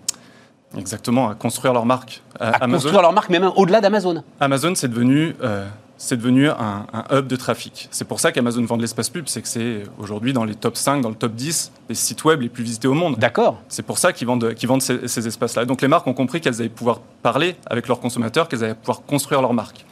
Exactement, 0.77 1.29
à 1.29 1.35
construire 1.35 1.73
leur 1.73 1.85
marque. 1.85 2.21
À, 2.39 2.67
construire 2.67 3.01
leur 3.01 3.11
marque, 3.11 3.29
mais 3.29 3.39
même 3.39 3.51
au-delà 3.55 3.81
d'Amazon. 3.81 4.23
Amazon, 4.39 4.73
c'est 4.75 4.87
devenu 4.87 5.35
euh, 5.43 5.67
c'est 6.01 6.17
devenu 6.17 6.49
un, 6.49 6.87
hub 7.11 7.27
de 7.27 7.35
trafic. 7.35 7.87
C'est 7.91 8.05
pour 8.05 8.19
ça 8.19 8.31
qu'Amazon 8.31 8.65
vend 8.65 8.75
de 8.75 8.81
l'espace 8.81 9.09
pub, 9.09 9.27
c'est 9.27 9.43
que 9.43 9.47
c'est 9.47 9.83
aujourd'hui 9.99 10.33
dans 10.33 10.45
les 10.45 10.55
top 10.55 10.75
5, 10.75 10.99
dans 10.99 11.09
le 11.09 11.15
top 11.15 11.33
10 11.33 11.71
des 11.89 11.95
sites 11.95 12.23
web 12.23 12.41
les 12.41 12.49
plus 12.49 12.63
visités 12.63 12.87
au 12.87 12.95
monde. 12.95 13.19
D'accord. 13.19 13.61
C'est 13.67 13.83
pour 13.83 13.99
ça 13.99 14.11
qu'ils 14.11 14.25
vendent, 14.25 14.55
qu'ils 14.55 14.67
vendent 14.67 14.81
ces, 14.81 15.27
espaces-là. 15.27 15.65
Donc 15.65 15.83
les 15.83 15.87
marques 15.87 16.07
ont 16.07 16.15
compris 16.15 16.41
qu'elles 16.41 16.59
allaient 16.59 16.69
pouvoir 16.69 17.01
parler 17.21 17.55
avec 17.67 17.87
leurs 17.87 17.99
consommateurs, 17.99 18.47
qu'elles 18.47 18.63
allaient 18.63 18.73
pouvoir 18.73 19.03
construire 19.03 19.43
leur 19.43 19.53
marque. 19.53 19.85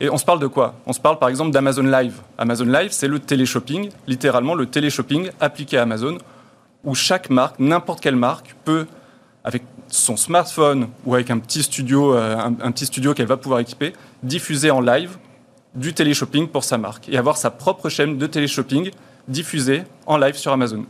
Et 0.00 0.10
on 0.10 0.18
se 0.18 0.24
parle 0.26 0.38
de 0.38 0.46
quoi? 0.46 0.74
On 0.84 0.92
se 0.92 1.00
parle 1.00 1.18
par 1.18 1.30
exemple 1.30 1.50
d'Amazon 1.50 1.84
Live. 1.84 2.20
Amazon 2.36 2.66
Live, 2.66 2.90
c'est 2.90 3.08
le 3.08 3.18
téléshopping, 3.18 3.88
littéralement 4.06 4.54
le 4.54 4.66
téléshopping 4.66 5.30
appliqué 5.40 5.78
à 5.78 5.82
Amazon, 5.82 6.18
où 6.84 6.94
chaque 6.94 7.30
marque, 7.30 7.58
n'importe 7.58 8.02
quelle 8.02 8.16
marque, 8.16 8.54
peut, 8.66 8.86
avec 9.44 9.62
son 9.88 10.18
smartphone 10.18 10.88
ou 11.06 11.14
avec 11.14 11.30
un 11.30 11.38
petit 11.38 11.62
studio, 11.62 12.14
euh, 12.14 12.36
un 12.36 12.70
petit 12.70 12.84
studio 12.84 13.14
qu'elle 13.14 13.26
va 13.26 13.38
pouvoir 13.38 13.60
équiper, 13.60 13.94
diffuser 14.22 14.70
en 14.70 14.82
live 14.82 15.16
du 15.74 15.92
téléshopping 15.92 16.48
pour 16.48 16.64
sa 16.64 16.78
marque 16.78 17.08
et 17.08 17.16
avoir 17.16 17.36
sa 17.36 17.50
propre 17.50 17.88
chaîne 17.88 18.18
de 18.18 18.26
téléshopping 18.26 18.90
diffusée 19.28 19.82
en 20.06 20.16
live 20.16 20.36
sur 20.36 20.52
Amazon. 20.52 20.84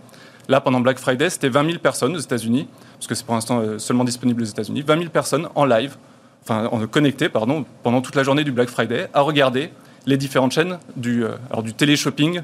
Là, 0.48 0.60
pendant 0.60 0.80
Black 0.80 0.98
Friday, 0.98 1.30
c'était 1.30 1.48
20 1.48 1.66
000 1.66 1.78
personnes 1.78 2.14
aux 2.14 2.20
États-Unis, 2.20 2.68
parce 2.98 3.14
c'est 3.14 3.24
pour 3.24 3.34
l'instant 3.34 3.60
euh, 3.60 3.78
seulement 3.78 4.04
disponible 4.04 4.42
aux 4.42 4.46
États-Unis, 4.46 4.82
20 4.82 4.98
000 4.98 5.10
personnes 5.10 5.48
en 5.54 5.64
live, 5.64 5.96
enfin 6.42 6.66
en 6.66 6.86
connectées, 6.86 7.30
pardon, 7.30 7.64
pendant 7.82 8.02
toute 8.02 8.14
la 8.14 8.22
journée 8.22 8.44
du 8.44 8.52
Black 8.52 8.68
Friday, 8.68 9.08
à 9.14 9.22
regarder 9.22 9.70
les 10.06 10.18
différentes 10.18 10.52
chaînes 10.52 10.78
du, 10.96 11.24
euh, 11.24 11.30
alors 11.50 11.62
du 11.62 11.72
téléshopping 11.72 12.42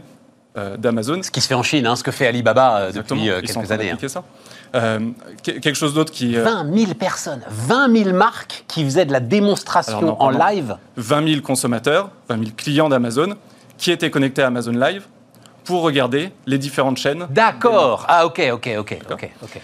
d'Amazon. 0.79 1.23
Ce 1.23 1.31
qui 1.31 1.41
se 1.41 1.47
fait 1.49 1.55
en 1.55 1.63
Chine, 1.63 1.87
hein, 1.87 1.97
ce 1.97 2.03
que 2.03 2.11
fait 2.11 2.27
Alibaba 2.27 2.93
depuis 2.93 3.31
quelques 3.43 3.71
années. 3.71 3.91
Hein. 3.91 4.09
Ça. 4.09 4.25
quelque 5.45 5.75
chose 5.75 5.95
d'autre 5.95 6.13
qui... 6.13 6.35
20 6.35 6.77
000 6.77 6.95
personnes, 6.95 7.43
20 7.49 8.05
000 8.05 8.17
marques 8.17 8.65
qui 8.69 8.85
faisaient 8.85 9.07
de 9.07 9.13
la 9.13 9.21
démonstration 9.21 10.21
en 10.21 10.31
live 10.31 10.77
20 10.97 11.29
000 11.29 11.41
consommateurs, 11.43 12.11
20 12.29 12.39
000 12.39 12.51
clients 12.57 12.89
d'Amazon 12.89 13.37
qui 13.79 13.91
étaient 13.91 14.11
connectés 14.11 14.43
à 14.43 14.49
Amazon 14.49 14.73
Live 14.73 15.07
pour 15.65 15.83
regarder 15.83 16.33
les 16.47 16.59
différentes 16.59 16.99
chaînes. 16.99 17.27
D'accord. 17.31 18.05
Ah 18.09 18.27
ok, 18.27 18.43
ok, 18.53 18.71
ok, 18.79 18.99
ok, 19.11 19.31
ok. 19.43 19.61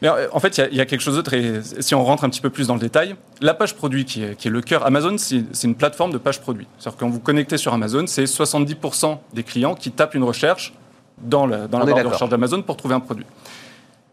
Mais 0.00 0.08
en 0.08 0.38
fait, 0.38 0.58
il 0.70 0.76
y, 0.76 0.80
a 0.80 0.86
quelque 0.86 1.00
chose 1.00 1.16
d'autre, 1.16 1.34
et 1.34 1.60
si 1.80 1.94
on 1.94 2.04
rentre 2.04 2.22
un 2.22 2.30
petit 2.30 2.40
peu 2.40 2.50
plus 2.50 2.68
dans 2.68 2.74
le 2.74 2.80
détail, 2.80 3.16
la 3.40 3.52
page 3.52 3.74
produit 3.74 4.04
qui 4.04 4.22
est, 4.22 4.44
le 4.44 4.60
cœur, 4.60 4.86
Amazon, 4.86 5.16
c'est 5.18 5.64
une 5.64 5.74
plateforme 5.74 6.12
de 6.12 6.18
page 6.18 6.40
produit. 6.40 6.68
C'est-à-dire 6.78 6.98
quand 6.98 7.08
vous 7.08 7.18
connectez 7.18 7.56
sur 7.56 7.72
Amazon, 7.72 8.06
c'est 8.06 8.24
70% 8.24 9.18
des 9.32 9.42
clients 9.42 9.74
qui 9.74 9.90
tapent 9.90 10.14
une 10.14 10.22
recherche 10.22 10.72
dans, 11.20 11.46
la 11.46 11.66
barre 11.66 11.84
de 11.84 11.92
recherche 11.92 12.30
d'Amazon 12.30 12.62
pour 12.62 12.76
trouver 12.76 12.94
un 12.94 13.00
produit. 13.00 13.26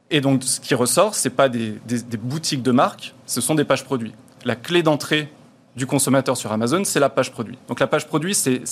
Et 0.10 0.21
donc, 0.21 0.43
ce 0.43 0.60
qui 0.60 0.74
ressort, 0.74 1.13
ce 1.13 1.28
n'est 1.28 1.36
pas 1.36 1.50
des, 1.50 1.76
des, 1.86 2.17
boutiques 2.17 2.63
de 2.63 2.71
marque, 2.71 3.13
ce 3.28 3.39
sont 3.39 3.54
des 3.54 3.63
pages 3.63 3.84
produits. 3.84 4.13
La 4.43 4.56
clé 4.56 4.82
d'entrée 4.82 5.30
du 5.76 5.86
consommateur 5.86 6.38
sur 6.38 6.52
Amazon, 6.52 6.84
c'est 6.84 7.00
la 7.00 7.10
page 7.10 7.32
produit. 7.32 7.58
Donc 7.67 7.80
la 7.80 7.88
page 7.88 8.08
produit, 8.08 8.34
c'est 8.34 8.63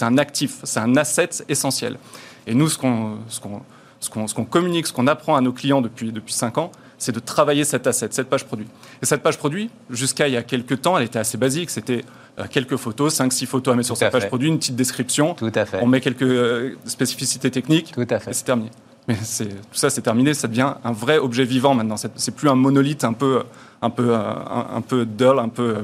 un 0.00 0.18
actif, 0.18 0.58
c'est 0.64 0.80
un 0.80 0.96
asset 0.96 1.30
essentiel. 1.48 1.98
Et 2.46 2.54
nous, 2.54 2.68
ce 4.00 4.10
qu'on 4.10 4.26
qu 4.26 4.44
communique, 4.44 4.86
ce 4.86 4.92
qu'on 4.92 5.06
apprend 5.06 5.36
à 5.36 5.40
nos 5.40 5.52
clients 5.52 5.80
depuis, 5.80 6.12
depuis 6.12 6.34
5 6.34 6.58
ans, 6.58 6.72
c'est 6.98 7.12
de 7.12 7.20
travailler 7.20 7.64
cet 7.64 7.86
asset, 7.86 8.08
cette 8.10 8.28
page 8.28 8.44
produit. 8.44 8.66
Et 9.02 9.06
cette 9.06 9.22
page 9.22 9.36
produit, 9.36 9.70
jusqu'à 9.90 10.28
il 10.28 10.34
y 10.34 10.36
a 10.36 10.42
quelques 10.42 10.80
temps, 10.82 10.96
elle 10.96 11.04
était 11.04 11.18
assez 11.18 11.36
basique. 11.36 11.70
C'était 11.70 12.04
euh, 12.38 12.44
quelques 12.48 12.76
photos, 12.76 13.18
5-6 13.18 13.46
photos 13.46 13.72
à 13.72 13.76
mettre 13.76 13.86
sur 13.86 13.96
cette 13.96 14.12
page 14.12 14.28
produit, 14.28 14.48
une 14.48 14.58
petite 14.58 14.76
description. 14.76 15.34
Tout 15.34 15.52
à 15.54 15.66
fait. 15.66 15.80
On 15.82 15.86
met 15.86 16.00
quelques 16.00 16.22
euh, 16.22 16.76
spécificités 16.86 17.50
techniques. 17.50 17.92
Tout 17.92 18.06
à 18.08 18.18
fait. 18.18 18.30
Et 18.30 18.34
c'est 18.34 18.44
terminé. 18.44 18.70
Mais 19.08 19.14
tout 19.14 19.54
ça, 19.72 19.90
c'est 19.90 20.02
terminé. 20.02 20.34
Ça 20.34 20.48
devient 20.48 20.72
un 20.82 20.92
vrai 20.92 21.18
objet 21.18 21.44
vivant 21.44 21.74
maintenant. 21.74 21.96
C'est 21.96 22.34
plus 22.34 22.48
un 22.48 22.56
monolithe 22.56 23.04
un 23.04 23.12
peu, 23.12 23.44
un 23.80 23.90
peu, 23.90 24.14
un, 24.14 24.66
un 24.74 24.80
peu 24.80 25.06
dull, 25.06 25.38
un 25.38 25.48
peu 25.48 25.76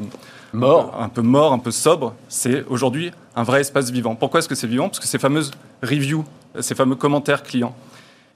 mort, 0.53 0.97
un 1.01 1.09
peu 1.09 1.23
mort, 1.23 1.53
un 1.53 1.59
peu 1.59 1.71
sobre. 1.71 2.15
C'est 2.29 2.65
aujourd'hui 2.69 3.13
un 3.37 3.45
vrai 3.45 3.61
espace 3.61 3.91
vivant. 3.91 4.17
Pourquoi 4.17 4.41
est-ce 4.41 4.49
que 4.49 4.55
c'est 4.55 4.67
vivant? 4.67 4.89
Parce 4.89 4.99
que 4.99 5.07
ces 5.07 5.19
fameuses 5.19 5.53
reviews, 5.83 6.25
ces 6.61 6.75
fameux 6.75 6.97
commentaires 6.97 7.43
clients. 7.43 7.75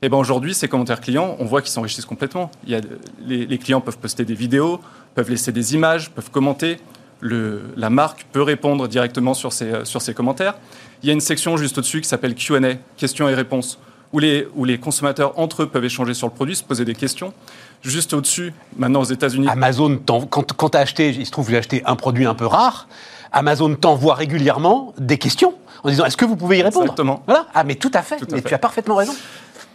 Et 0.02 0.06
eh 0.06 0.08
ben 0.10 0.18
aujourd'hui, 0.18 0.52
ces 0.52 0.68
commentaires 0.68 1.00
clients, 1.00 1.36
on 1.38 1.46
voit 1.46 1.62
qu'ils 1.62 1.70
s'enrichissent 1.70 2.04
complètement. 2.04 2.50
Il 2.64 2.70
y 2.70 2.74
a, 2.74 2.82
les, 3.26 3.56
clients 3.56 3.80
peuvent 3.80 3.96
poster 3.96 4.26
des 4.26 4.34
vidéos, 4.34 4.78
peuvent 5.14 5.30
laisser 5.30 5.52
des 5.52 5.74
images, 5.74 6.10
peuvent 6.10 6.30
commenter. 6.30 6.76
Le, 7.20 7.62
la 7.78 7.88
marque 7.88 8.26
peut 8.30 8.42
répondre 8.42 8.88
directement 8.88 9.32
sur 9.32 9.54
ces, 9.54 9.86
sur 9.86 10.02
ces 10.02 10.12
commentaires. 10.12 10.56
Il 11.02 11.06
y 11.06 11.10
a 11.10 11.14
une 11.14 11.22
section 11.22 11.56
juste 11.56 11.78
au-dessus 11.78 12.02
qui 12.02 12.08
s'appelle 12.08 12.34
Q&A, 12.34 12.74
questions 12.98 13.26
et 13.26 13.34
réponses, 13.34 13.78
où 14.12 14.18
les, 14.18 14.46
où 14.54 14.66
les 14.66 14.76
consommateurs 14.76 15.32
entre 15.38 15.62
eux 15.62 15.66
peuvent 15.66 15.86
échanger 15.86 16.12
sur 16.12 16.26
le 16.26 16.34
produit, 16.34 16.56
se 16.56 16.62
poser 16.62 16.84
des 16.84 16.94
questions. 16.94 17.32
Juste 17.80 18.12
au-dessus, 18.12 18.52
maintenant 18.76 19.00
aux 19.00 19.04
États-Unis. 19.04 19.48
Amazon, 19.48 19.98
quand, 20.04 20.28
quand 20.28 20.68
tu 20.68 20.76
as 20.76 20.80
acheté, 20.80 21.08
il 21.08 21.24
se 21.24 21.30
trouve 21.30 21.46
que 21.46 21.52
j'ai 21.52 21.58
acheté 21.58 21.82
un 21.86 21.96
produit 21.96 22.26
un 22.26 22.34
peu 22.34 22.46
rare, 22.46 22.86
Amazon 23.32 23.74
t'envoie 23.74 24.14
régulièrement 24.14 24.92
des 24.98 25.16
questions 25.18 25.54
en 25.84 25.88
disant 25.88 26.04
est-ce 26.04 26.16
que 26.16 26.24
vous 26.24 26.36
pouvez 26.36 26.58
y 26.58 26.62
répondre? 26.62 26.84
Exactement. 26.84 27.22
Voilà. 27.26 27.46
Ah, 27.54 27.64
mais 27.64 27.76
tout 27.76 27.90
à 27.94 28.02
fait. 28.02 28.18
mais 28.32 28.42
tu 28.42 28.54
as 28.54 28.58
parfaitement 28.58 28.96
raison. 28.96 29.14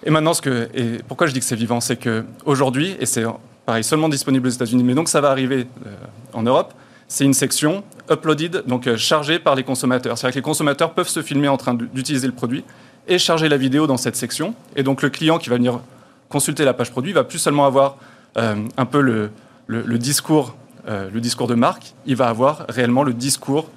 Et 0.03 0.09
maintenant, 0.09 0.33
ce 0.33 0.41
que, 0.41 0.69
et 0.73 0.99
pourquoi 1.07 1.27
je 1.27 1.33
dis 1.33 1.39
que 1.39 1.45
c'est 1.45 1.55
vivant, 1.55 1.79
c'est 1.79 1.97
qu'aujourd'hui, 1.97 2.95
et 2.99 3.05
c'est 3.05 3.23
pareil 3.65 3.83
seulement 3.83 4.09
disponible 4.09 4.47
aux 4.47 4.51
États-Unis, 4.51 4.83
mais 4.83 4.93
donc 4.93 5.09
ça 5.09 5.21
va 5.21 5.29
arriver 5.29 5.67
euh, 5.85 5.89
en 6.33 6.43
Europe, 6.43 6.73
c'est 7.07 7.23
une 7.23 7.33
section 7.33 7.83
uploaded, 8.09 8.63
donc 8.65 8.87
euh, 8.87 8.97
chargée 8.97 9.37
par 9.37 9.55
les 9.55 9.63
consommateurs. 9.63 10.17
C'est-à-dire 10.17 10.33
que 10.33 10.39
les 10.39 10.43
consommateurs 10.43 10.93
peuvent 10.93 11.07
se 11.07 11.21
filmer 11.21 11.47
en 11.47 11.57
train 11.57 11.73
d'utiliser 11.73 12.25
le 12.25 12.33
produit 12.33 12.63
et 13.07 13.19
charger 13.19 13.49
la 13.49 13.57
vidéo 13.57 13.85
dans 13.85 13.97
cette 13.97 14.15
section. 14.15 14.55
Et 14.75 14.83
donc 14.83 15.01
le 15.01 15.09
client 15.09 15.37
qui 15.37 15.49
va 15.49 15.57
venir 15.57 15.81
consulter 16.29 16.65
la 16.65 16.73
page 16.73 16.91
produit 16.91 17.13
va 17.13 17.23
plus 17.23 17.39
seulement 17.39 17.65
avoir 17.65 17.97
euh, 18.37 18.55
un 18.77 18.85
peu 18.85 19.01
le, 19.01 19.29
le, 19.67 19.97
discours, 19.97 20.55
le 20.87 21.19
discours 21.19 21.47
de 21.47 21.55
marque, 21.55 21.93
il 22.05 22.15
va 22.15 22.27
avoir 22.27 22.65
réellement 22.69 23.03
le 23.03 23.13
discours 23.13 23.69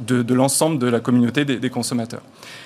de, 0.00 0.34
l'ensemble 0.34 0.78
de 0.78 0.86
la 0.86 1.00
communauté 1.00 1.44
des, 1.44 1.58
des 1.58 1.70
consommateurs. 1.70 2.22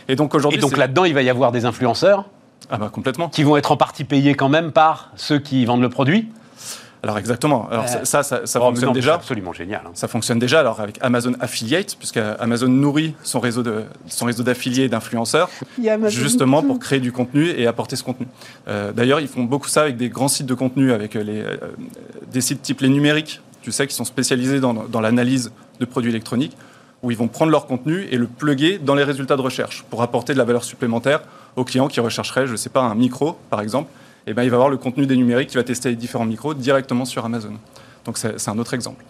Et 0.08 0.16
donc 0.16 0.34
aujourd'hui, 0.34 0.58
et 0.58 0.60
donc 0.60 0.76
là-dedans, 0.76 1.04
il 1.04 1.14
va 1.14 1.22
y 1.22 1.30
avoir 1.30 1.52
des 1.52 1.64
influenceurs 1.64 2.26
ah 2.70 2.78
bah 2.78 2.90
complètement. 2.92 3.28
Qui 3.28 3.42
vont 3.42 3.56
être 3.56 3.72
en 3.72 3.76
partie 3.76 4.04
payés 4.04 4.34
quand 4.34 4.48
même 4.48 4.72
par 4.72 5.12
ceux 5.16 5.38
qui 5.38 5.64
vendent 5.64 5.82
le 5.82 5.90
produit 5.90 6.28
alors 7.02 7.18
exactement. 7.18 7.68
Alors 7.70 7.86
ça, 7.86 8.04
ça, 8.04 8.46
ça, 8.46 8.58
fonctionne 8.58 8.92
déjà. 8.92 9.14
absolument 9.14 9.52
génial. 9.52 9.82
Hein. 9.86 9.90
Ça 9.94 10.08
fonctionne 10.08 10.40
déjà. 10.40 10.58
Alors 10.58 10.80
avec 10.80 10.98
Amazon 11.02 11.34
Affiliate, 11.38 11.94
puisque 11.96 12.16
Amazon 12.16 12.66
nourrit 12.66 13.14
son 13.22 13.38
réseau 13.38 13.62
de 13.62 13.84
son 14.08 14.26
réseau 14.26 14.42
d'affiliés 14.42 14.84
et 14.84 14.88
d'influenceurs, 14.88 15.48
justement 16.08 16.64
pour 16.64 16.80
créer 16.80 16.98
du 16.98 17.12
contenu 17.12 17.50
et 17.50 17.68
apporter 17.68 17.94
ce 17.94 18.02
contenu. 18.02 18.26
Euh, 18.66 18.90
d'ailleurs, 18.90 19.20
ils 19.20 19.28
font 19.28 19.44
beaucoup 19.44 19.68
ça 19.68 19.82
avec 19.82 19.96
des 19.96 20.08
grands 20.08 20.26
sites 20.26 20.46
de 20.46 20.54
contenu, 20.54 20.90
avec 20.90 21.14
les 21.14 21.42
euh, 21.42 21.56
des 22.32 22.40
sites 22.40 22.62
type 22.62 22.80
les 22.80 22.88
numériques, 22.88 23.40
tu 23.62 23.70
sais, 23.70 23.86
qui 23.86 23.94
sont 23.94 24.04
spécialisés 24.04 24.58
dans, 24.58 24.74
dans 24.74 25.00
l'analyse 25.00 25.52
de 25.78 25.84
produits 25.84 26.10
électroniques, 26.10 26.56
où 27.04 27.12
ils 27.12 27.16
vont 27.16 27.28
prendre 27.28 27.52
leur 27.52 27.66
contenu 27.66 28.08
et 28.10 28.16
le 28.16 28.26
plugger 28.26 28.78
dans 28.78 28.96
les 28.96 29.04
résultats 29.04 29.36
de 29.36 29.42
recherche 29.42 29.84
pour 29.90 30.02
apporter 30.02 30.32
de 30.32 30.38
la 30.38 30.44
valeur 30.44 30.64
supplémentaire 30.64 31.20
au 31.56 31.64
client 31.64 31.88
qui 31.88 32.00
rechercherait, 32.00 32.46
je 32.46 32.52
ne 32.52 32.56
sais 32.56 32.68
pas, 32.68 32.82
un 32.82 32.94
micro, 32.94 33.38
par 33.50 33.60
exemple, 33.60 33.90
et 34.26 34.30
eh 34.30 34.34
ben, 34.34 34.42
il 34.42 34.50
va 34.50 34.56
avoir 34.56 34.70
le 34.70 34.76
contenu 34.76 35.06
des 35.06 35.16
numériques 35.16 35.50
qui 35.50 35.56
va 35.56 35.62
tester 35.62 35.88
les 35.88 35.96
différents 35.96 36.24
micros 36.24 36.52
directement 36.52 37.04
sur 37.04 37.24
Amazon. 37.24 37.52
Donc 38.04 38.18
c'est 38.18 38.48
un 38.48 38.58
autre 38.58 38.74
exemple. 38.74 39.04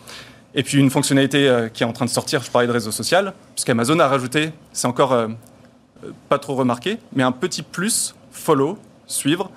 Et 0.54 0.62
puis 0.62 0.78
une 0.78 0.90
fonctionnalité 0.90 1.48
euh, 1.48 1.68
qui 1.68 1.82
est 1.82 1.86
en 1.86 1.92
train 1.92 2.04
de 2.04 2.10
sortir, 2.10 2.42
je 2.42 2.50
parlais 2.50 2.66
de 2.66 2.72
réseau 2.72 2.90
social, 2.90 3.32
puisqu'Amazon 3.54 3.98
a 3.98 4.08
rajouté, 4.08 4.52
c'est 4.72 4.86
encore 4.86 5.12
euh, 5.12 5.28
pas 6.28 6.38
trop 6.38 6.54
remarqué, 6.54 6.98
mais 7.14 7.22
un 7.22 7.32
petit 7.32 7.62
plus, 7.62 8.14
follow, 8.30 8.78
suivre, 9.06 9.50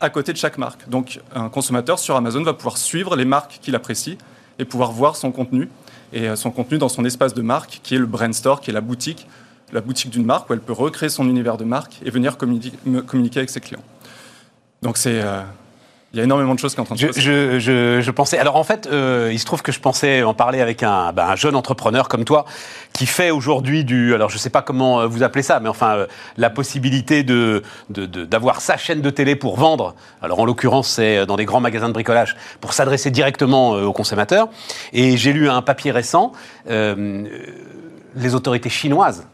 à 0.00 0.10
côté 0.10 0.32
de 0.32 0.38
chaque 0.38 0.58
marque. 0.58 0.88
Donc 0.88 1.20
un 1.34 1.48
consommateur 1.48 1.98
sur 1.98 2.16
Amazon 2.16 2.42
va 2.42 2.54
pouvoir 2.54 2.76
suivre 2.76 3.14
les 3.14 3.24
marques 3.24 3.58
qu'il 3.62 3.74
apprécie 3.74 4.18
et 4.58 4.64
pouvoir 4.64 4.92
voir 4.92 5.16
son 5.16 5.30
contenu, 5.30 5.68
et 6.12 6.28
euh, 6.28 6.36
son 6.36 6.50
contenu 6.50 6.78
dans 6.78 6.88
son 6.88 7.04
espace 7.04 7.34
de 7.34 7.42
marque, 7.42 7.80
qui 7.82 7.94
est 7.94 7.98
le 7.98 8.06
brand 8.06 8.32
store, 8.32 8.60
qui 8.60 8.70
est 8.70 8.74
la 8.74 8.80
boutique 8.80 9.26
la 9.72 9.80
boutique 9.80 10.10
d'une 10.10 10.24
marque 10.24 10.48
où 10.50 10.52
elle 10.52 10.60
peut 10.60 10.72
recréer 10.72 11.08
son 11.08 11.28
univers 11.28 11.56
de 11.56 11.64
marque 11.64 12.00
et 12.04 12.10
venir 12.10 12.36
communiquer, 12.36 13.38
avec 13.38 13.50
ses 13.50 13.60
clients. 13.60 13.82
Donc 14.82 14.96
c'est 14.96 15.20
euh, 15.20 15.40
il 16.12 16.18
y 16.18 16.20
a 16.20 16.24
énormément 16.24 16.54
de 16.54 16.58
choses 16.58 16.72
qui 16.72 16.76
sont 16.76 16.82
en 16.82 16.84
train 16.84 16.94
de 16.94 17.12
se 17.12 17.18
je, 17.18 17.58
je, 17.58 18.00
je, 18.02 18.10
pensais. 18.10 18.36
Alors 18.36 18.56
en 18.56 18.64
fait, 18.64 18.86
euh, 18.86 19.30
il 19.32 19.38
se 19.38 19.46
trouve 19.46 19.62
que 19.62 19.72
je 19.72 19.80
pensais 19.80 20.22
en 20.22 20.34
parler 20.34 20.60
avec 20.60 20.82
un, 20.82 21.10
ben, 21.14 21.26
un 21.26 21.36
jeune 21.36 21.56
entrepreneur 21.56 22.08
comme 22.08 22.26
toi 22.26 22.44
qui 22.92 23.06
fait 23.06 23.30
aujourd'hui 23.30 23.84
du. 23.84 24.12
Alors 24.12 24.28
je 24.28 24.34
ne 24.34 24.40
sais 24.40 24.50
pas 24.50 24.60
comment 24.60 25.00
euh, 25.00 25.06
vous 25.06 25.22
appelez 25.22 25.42
ça, 25.42 25.58
mais 25.60 25.70
enfin 25.70 26.06
la 26.36 26.50
possibilité 26.50 27.22
de 27.22 27.62
d'avoir 27.88 28.60
sa 28.60 28.76
chaîne 28.76 29.00
de 29.00 29.10
télé 29.10 29.36
pour 29.36 29.56
vendre. 29.56 29.94
Alors 30.20 30.40
en 30.40 30.44
l'occurrence, 30.44 30.88
c'est 30.88 31.24
dans 31.24 31.36
des 31.36 31.46
grands 31.46 31.60
magasins 31.60 31.88
de 31.88 31.94
bricolage 31.94 32.36
pour 32.60 32.74
s'adresser 32.74 33.10
directement 33.10 33.70
aux 33.70 33.92
consommateurs. 33.94 34.48
Et 34.92 35.16
j'ai 35.16 35.32
lu 35.32 35.48
un 35.48 35.62
papier 35.62 35.92
récent. 35.92 36.32
les 36.66 38.34
autorités 38.34 38.68
chinoises 38.68 39.24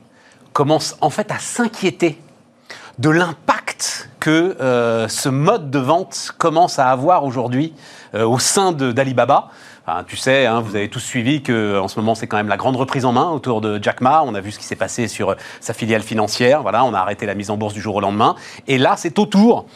commence 0.58 0.96
en 1.00 1.10
fait 1.10 1.30
à 1.30 1.38
s'inquiéter 1.38 2.20
de 2.98 3.10
l'impact 3.10 4.10
que 4.18 4.56
euh, 4.60 5.06
ce 5.06 5.28
mode 5.28 5.70
de 5.70 5.78
vente 5.78 6.32
commence 6.36 6.80
à 6.80 6.90
avoir 6.90 7.22
aujourd'hui 7.22 7.74
euh, 8.16 8.26
au 8.26 8.40
sein 8.40 8.72
d'Alibaba 8.72 9.50
tu 10.06 10.16
sais, 10.16 10.46
hein, 10.46 10.60
vous 10.60 10.76
avez 10.76 10.88
tous 10.88 11.00
suivi 11.00 11.42
que 11.42 11.78
en 11.78 11.88
ce 11.88 11.98
moment 11.98 12.14
c'est 12.14 12.26
quand 12.26 12.36
même 12.36 12.48
la 12.48 12.56
grande 12.56 12.76
reprise 12.76 13.04
en 13.04 13.12
main 13.12 13.30
autour 13.30 13.60
de 13.60 13.82
Jack 13.82 14.00
Ma. 14.00 14.22
On 14.22 14.34
a 14.34 14.40
vu 14.40 14.50
ce 14.52 14.58
qui 14.58 14.64
s'est 14.64 14.76
passé 14.76 15.08
sur 15.08 15.30
euh, 15.30 15.34
sa 15.60 15.72
filiale 15.72 16.02
financière. 16.02 16.62
Voilà, 16.62 16.84
on 16.84 16.94
a 16.94 16.98
arrêté 16.98 17.26
la 17.26 17.34
mise 17.34 17.50
en 17.50 17.56
bourse 17.56 17.74
du 17.74 17.80
jour 17.80 17.96
au 17.96 18.00
lendemain. 18.00 18.34
Et 18.66 18.78
là, 18.78 18.94
c'est 18.96 19.18
autour 19.18 19.66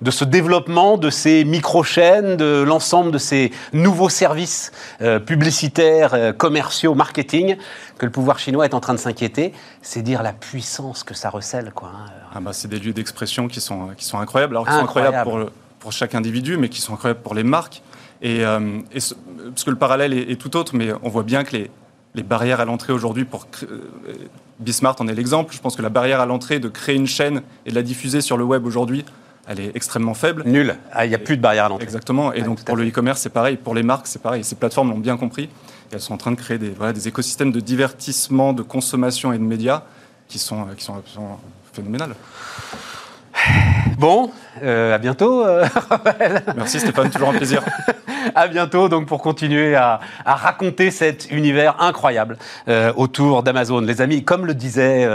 de 0.00 0.10
ce 0.10 0.24
développement 0.24 0.98
de 0.98 1.10
ces 1.10 1.44
micro-chaînes, 1.44 2.36
de 2.36 2.62
l'ensemble 2.66 3.12
de 3.12 3.18
ces 3.18 3.52
nouveaux 3.72 4.08
services 4.08 4.72
euh, 5.00 5.18
publicitaires, 5.18 6.14
euh, 6.14 6.32
commerciaux, 6.32 6.94
marketing, 6.94 7.56
que 7.98 8.06
le 8.06 8.12
pouvoir 8.12 8.38
chinois 8.38 8.64
est 8.64 8.74
en 8.74 8.80
train 8.80 8.94
de 8.94 8.98
s'inquiéter. 8.98 9.52
C'est 9.80 10.02
dire 10.02 10.22
la 10.22 10.32
puissance 10.32 11.04
que 11.04 11.14
ça 11.14 11.30
recèle, 11.30 11.72
quoi. 11.74 11.92
Hein. 11.94 12.10
Ah 12.34 12.40
bah, 12.40 12.52
c'est 12.52 12.68
des 12.68 12.78
lieux 12.78 12.92
d'expression 12.92 13.48
qui 13.48 13.60
sont, 13.60 13.88
qui 13.96 14.04
sont 14.04 14.18
incroyables. 14.18 14.54
Alors, 14.54 14.66
qui 14.66 14.72
sont 14.72 14.80
incroyables 14.80 15.22
pour, 15.22 15.40
pour 15.78 15.92
chaque 15.92 16.14
individu, 16.14 16.56
mais 16.56 16.68
qui 16.68 16.80
sont 16.80 16.94
incroyables 16.94 17.20
pour 17.20 17.34
les 17.34 17.44
marques. 17.44 17.82
Et, 18.22 18.44
euh, 18.44 18.78
parce 18.92 19.64
que 19.64 19.70
le 19.70 19.76
parallèle 19.76 20.12
est, 20.12 20.40
tout 20.40 20.56
autre, 20.56 20.74
mais 20.74 20.90
on 21.02 21.08
voit 21.08 21.24
bien 21.24 21.42
que 21.44 21.56
les, 21.56 21.70
les 22.14 22.22
barrières 22.22 22.60
à 22.60 22.64
l'entrée 22.64 22.92
aujourd'hui 22.92 23.24
pour 23.24 23.46
euh, 23.64 24.14
Bismart 24.60 24.96
en 25.00 25.08
est 25.08 25.14
l'exemple. 25.14 25.54
Je 25.54 25.60
pense 25.60 25.76
que 25.76 25.82
la 25.82 25.88
barrière 25.88 26.20
à 26.20 26.26
l'entrée 26.26 26.60
de 26.60 26.68
créer 26.68 26.94
une 26.94 27.06
chaîne 27.06 27.42
et 27.66 27.70
de 27.70 27.74
la 27.74 27.82
diffuser 27.82 28.20
sur 28.20 28.36
le 28.36 28.44
web 28.44 28.64
aujourd'hui, 28.64 29.04
elle 29.48 29.58
est 29.58 29.72
extrêmement 29.74 30.14
faible. 30.14 30.44
Nul. 30.46 30.76
Ah, 30.92 31.04
il 31.04 31.08
n'y 31.08 31.16
a 31.16 31.18
plus 31.18 31.36
de 31.36 31.42
barrière 31.42 31.64
à 31.64 31.68
l'entrée. 31.68 31.84
Exactement. 31.84 32.32
Et 32.32 32.42
donc 32.42 32.64
pour 32.64 32.76
le 32.76 32.86
e-commerce, 32.86 33.20
c'est 33.20 33.30
pareil. 33.30 33.56
Pour 33.56 33.74
les 33.74 33.82
marques, 33.82 34.06
c'est 34.06 34.22
pareil. 34.22 34.44
Ces 34.44 34.54
plateformes 34.54 34.90
l'ont 34.90 34.98
bien 34.98 35.16
compris. 35.16 35.44
Et 35.44 35.94
elles 35.94 36.00
sont 36.00 36.14
en 36.14 36.18
train 36.18 36.30
de 36.30 36.36
créer 36.36 36.58
des, 36.58 36.70
voilà, 36.70 36.92
des 36.92 37.08
écosystèmes 37.08 37.50
de 37.50 37.60
divertissement, 37.60 38.52
de 38.52 38.62
consommation 38.62 39.32
et 39.32 39.38
de 39.38 39.42
médias 39.42 39.82
qui 40.28 40.38
sont, 40.38 40.66
qui 40.76 40.84
sont 40.84 40.96
absolument 40.96 41.40
phénoménales. 41.72 42.14
Bon, 44.02 44.32
euh, 44.64 44.94
à 44.94 44.98
bientôt. 44.98 45.46
Euh, 45.46 45.64
Merci 46.56 46.80
Stéphane, 46.80 47.08
toujours 47.08 47.28
un 47.28 47.34
plaisir. 47.34 47.62
à 48.34 48.48
bientôt 48.48 48.88
donc 48.88 49.06
pour 49.06 49.22
continuer 49.22 49.76
à, 49.76 50.00
raconter 50.24 50.90
cet 50.90 51.30
univers 51.30 51.80
incroyable 51.80 52.36
euh, 52.66 52.92
autour 52.96 53.44
d'Amazon. 53.44 53.80
Les 53.80 54.00
amis, 54.00 54.24
comme 54.24 54.44
le 54.44 54.54
disait... 54.54 55.08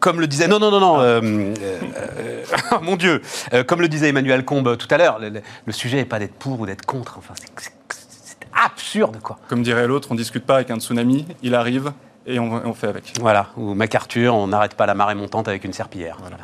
comme 0.00 0.20
le 0.20 0.26
disait 0.26 0.48
non 0.48 0.58
non 0.58 0.70
non 0.70 0.80
non 0.80 1.20
mon 2.82 2.96
Dieu 2.96 3.20
comme 3.66 3.82
le 3.82 3.88
disait 3.88 4.08
Emmanuel 4.08 4.44
Combe 4.44 4.78
tout 4.78 4.88
à 4.90 4.96
l'heure 4.96 5.18
le, 5.20 5.72
sujet 5.72 5.98
n'est 5.98 6.06
pas 6.06 6.18
d'être 6.18 6.34
pour 6.34 6.60
ou 6.60 6.66
d'être 6.66 6.86
contre 6.86 7.18
enfin 7.18 7.34
c'est 7.58 8.38
absurde 8.54 9.18
quoi 9.22 9.38
comme 9.48 9.62
dirait 9.62 9.86
l'autre 9.86 10.08
on 10.12 10.14
discute 10.14 10.46
pas 10.46 10.54
avec 10.54 10.70
un 10.70 10.78
tsunami 10.78 11.26
il 11.42 11.54
arrive 11.54 11.92
et 12.26 12.38
on, 12.38 12.74
fait 12.74 12.88
avec. 12.88 13.12
Voilà, 13.20 13.48
ou 13.56 13.74
MacArthur, 13.74 14.34
on 14.34 14.46
n'arrête 14.46 14.74
pas 14.74 14.86
la 14.86 14.94
marée 14.94 15.14
montante 15.14 15.48
avec 15.48 15.64
une 15.64 15.72
serpillière. 15.72 16.16
Voilà. 16.20 16.38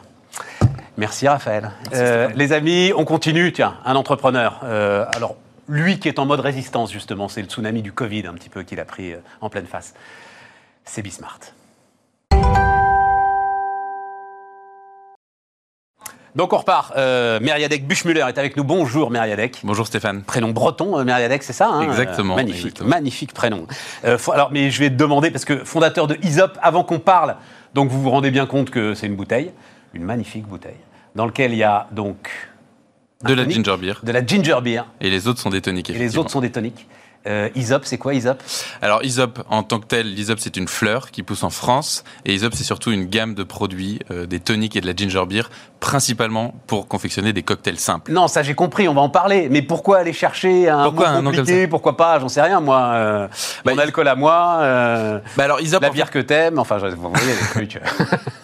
Merci 0.96 1.26
Raphaël. 1.26 1.70
Euh, 1.94 2.28
les 2.34 2.52
amis, 2.52 2.92
on 2.94 3.04
continue. 3.04 3.52
Tiens, 3.52 3.76
un 3.84 3.96
entrepreneur. 3.96 4.60
Euh, 4.64 5.06
alors, 5.14 5.36
lui 5.68 5.98
qui 5.98 6.08
est 6.08 6.18
en 6.18 6.26
mode 6.26 6.40
résistance, 6.40 6.92
justement, 6.92 7.28
c'est 7.28 7.40
le 7.40 7.48
tsunami 7.48 7.80
du 7.80 7.92
Covid 7.92 8.26
un 8.26 8.34
petit 8.34 8.50
peu 8.50 8.62
qu'il 8.62 8.80
a 8.80 8.84
pris 8.84 9.12
euh, 9.12 9.18
en 9.40 9.48
pleine 9.48 9.66
face. 9.66 9.94
C'est 10.84 11.02
Bismart. 11.02 11.38
Donc 16.36 16.52
on 16.52 16.58
repart. 16.58 16.92
Euh, 16.96 17.40
Meriadec 17.40 17.86
Buchmuller 17.86 18.24
est 18.28 18.38
avec 18.38 18.56
nous. 18.56 18.64
Bonjour 18.64 19.10
Meriadec. 19.10 19.60
Bonjour 19.64 19.86
Stéphane. 19.86 20.22
Prénom 20.22 20.50
breton, 20.50 20.98
euh, 20.98 21.04
Meriadec, 21.04 21.42
c'est 21.42 21.52
ça 21.52 21.68
hein 21.68 21.82
Exactement. 21.82 22.36
magnifique, 22.36 22.80
magnifique 22.82 23.32
prénom. 23.32 23.66
Euh, 24.04 24.16
alors, 24.32 24.50
mais 24.52 24.70
je 24.70 24.78
vais 24.78 24.90
te 24.90 24.94
demander, 24.94 25.30
parce 25.30 25.44
que 25.44 25.64
fondateur 25.64 26.06
de 26.06 26.16
Isop, 26.22 26.58
avant 26.62 26.84
qu'on 26.84 27.00
parle, 27.00 27.36
donc 27.74 27.90
vous 27.90 28.00
vous 28.00 28.10
rendez 28.10 28.30
bien 28.30 28.46
compte 28.46 28.70
que 28.70 28.94
c'est 28.94 29.06
une 29.06 29.16
bouteille, 29.16 29.50
une 29.92 30.04
magnifique 30.04 30.46
bouteille, 30.46 30.78
dans 31.16 31.26
laquelle 31.26 31.52
il 31.52 31.58
y 31.58 31.64
a 31.64 31.88
donc... 31.92 32.30
De 33.24 33.34
la 33.34 33.46
ginger 33.46 33.76
beer. 33.78 33.94
De 34.02 34.12
la 34.12 34.24
ginger 34.24 34.60
beer. 34.62 34.84
Et 35.00 35.10
les 35.10 35.28
autres 35.28 35.40
sont 35.40 35.50
des 35.50 35.60
toniques, 35.60 35.90
Et 35.90 35.94
les 35.94 36.16
autres 36.16 36.30
sont 36.30 36.40
des 36.40 36.50
toniques. 36.50 36.88
Euh, 37.26 37.50
Isop, 37.54 37.82
c'est 37.84 37.98
quoi 37.98 38.14
Isop 38.14 38.42
Alors 38.80 39.04
Isop, 39.04 39.40
en 39.50 39.62
tant 39.62 39.78
que 39.78 39.86
tel, 39.86 40.14
l'Isop 40.14 40.38
c'est 40.38 40.56
une 40.56 40.66
fleur 40.68 41.10
qui 41.10 41.22
pousse 41.22 41.42
en 41.42 41.50
France 41.50 42.02
et 42.24 42.32
Isop 42.32 42.54
c'est 42.54 42.64
surtout 42.64 42.92
une 42.92 43.04
gamme 43.04 43.34
de 43.34 43.42
produits, 43.42 43.98
euh, 44.10 44.24
des 44.24 44.40
toniques 44.40 44.74
et 44.74 44.80
de 44.80 44.86
la 44.86 44.96
ginger 44.96 45.24
beer, 45.26 45.50
principalement 45.80 46.54
pour 46.66 46.88
confectionner 46.88 47.34
des 47.34 47.42
cocktails 47.42 47.78
simples. 47.78 48.10
Non, 48.10 48.26
ça 48.26 48.42
j'ai 48.42 48.54
compris, 48.54 48.88
on 48.88 48.94
va 48.94 49.02
en 49.02 49.10
parler. 49.10 49.48
Mais 49.50 49.60
pourquoi 49.60 49.98
aller 49.98 50.14
chercher 50.14 50.70
un 50.70 50.84
Pourquoi 50.84 51.10
mot 51.20 51.28
un 51.28 51.32
compliqué? 51.32 51.66
Pourquoi 51.68 51.96
pas 51.96 52.18
J'en 52.20 52.28
sais 52.28 52.40
rien, 52.42 52.60
moi. 52.60 52.80
Euh, 52.94 53.28
Bah, 53.64 53.72
mon 53.72 53.78
il- 53.78 53.80
alcool 53.82 54.08
à 54.08 54.14
moi, 54.14 54.58
euh, 54.62 55.18
Bah 55.36 55.44
alors 55.44 55.60
Isop, 55.60 55.82
la 55.82 55.90
en 55.90 55.92
bière 55.92 56.10
que 56.10 56.18
t'aimes. 56.20 56.58
Enfin, 56.58 56.78
je- 56.78 56.86
vous 56.86 57.10
voyez 57.10 57.26
les 57.34 57.48
trucs. 57.66 57.78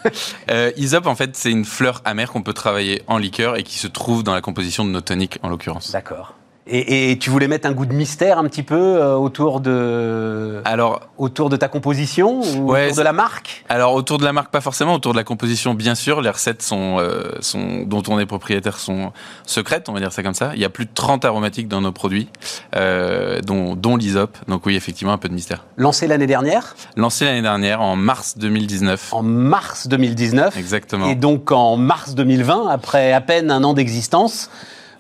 Isop, 0.76 1.06
en 1.06 1.14
fait, 1.16 1.34
c'est 1.36 1.50
une 1.50 1.64
fleur 1.64 2.02
amère 2.04 2.30
qu'on 2.30 2.42
peut 2.42 2.52
travailler 2.52 3.02
en 3.06 3.18
liqueur 3.18 3.56
et 3.56 3.62
qui 3.62 3.78
se 3.78 3.86
trouve 3.86 4.22
dans 4.22 4.34
la 4.34 4.40
composition 4.42 4.84
de 4.84 4.90
nos 4.90 5.00
toniques, 5.00 5.38
en 5.42 5.48
l'occurrence. 5.48 5.90
D'accord. 5.92 6.34
Et, 6.68 7.12
et 7.12 7.18
tu 7.18 7.30
voulais 7.30 7.46
mettre 7.46 7.68
un 7.68 7.72
goût 7.72 7.86
de 7.86 7.92
mystère 7.92 8.38
un 8.38 8.44
petit 8.44 8.64
peu 8.64 8.74
euh, 8.74 9.14
autour 9.14 9.60
de 9.60 10.60
Alors, 10.64 11.00
autour 11.16 11.48
de 11.48 11.56
ta 11.56 11.68
composition 11.68 12.40
ou 12.40 12.72
Ouais, 12.72 12.86
autour 12.86 12.96
de 12.98 13.02
la 13.02 13.12
marque? 13.12 13.64
Alors 13.68 13.94
autour 13.94 14.18
de 14.18 14.24
la 14.24 14.32
marque, 14.32 14.50
pas 14.50 14.60
forcément, 14.60 14.94
autour 14.94 15.12
de 15.12 15.16
la 15.16 15.22
composition, 15.22 15.74
bien 15.74 15.94
sûr. 15.94 16.20
Les 16.20 16.30
recettes 16.30 16.62
sont, 16.62 16.96
euh, 16.98 17.30
sont, 17.40 17.82
dont 17.86 18.02
on 18.08 18.18
est 18.18 18.26
propriétaire 18.26 18.78
sont 18.78 19.12
secrètes, 19.44 19.88
on 19.88 19.92
va 19.92 20.00
dire 20.00 20.12
ça 20.12 20.24
comme 20.24 20.34
ça. 20.34 20.50
Il 20.54 20.60
y 20.60 20.64
a 20.64 20.68
plus 20.68 20.86
de 20.86 20.90
30 20.92 21.24
aromatiques 21.24 21.68
dans 21.68 21.80
nos 21.80 21.92
produits, 21.92 22.28
euh, 22.74 23.40
dont, 23.42 23.76
dont 23.76 23.96
l'Isop. 23.96 24.36
Donc 24.48 24.66
oui, 24.66 24.74
effectivement, 24.74 25.12
un 25.12 25.18
peu 25.18 25.28
de 25.28 25.34
mystère. 25.34 25.64
Lancé 25.76 26.08
l'année 26.08 26.26
dernière, 26.26 26.74
Lancé 26.96 27.26
l'année 27.26 27.42
dernière, 27.42 27.80
en 27.80 27.94
mars 27.94 28.38
2019. 28.38 29.12
en 29.12 29.22
mars 29.22 29.86
2019. 29.86 30.56
Exactement. 30.56 31.06
Et 31.06 31.14
donc 31.14 31.52
en 31.52 31.76
mars 31.76 32.16
2020, 32.16 32.68
après 32.68 33.12
à 33.12 33.20
peine 33.20 33.52
un 33.52 33.62
an 33.62 33.72
d'existence, 33.72 34.50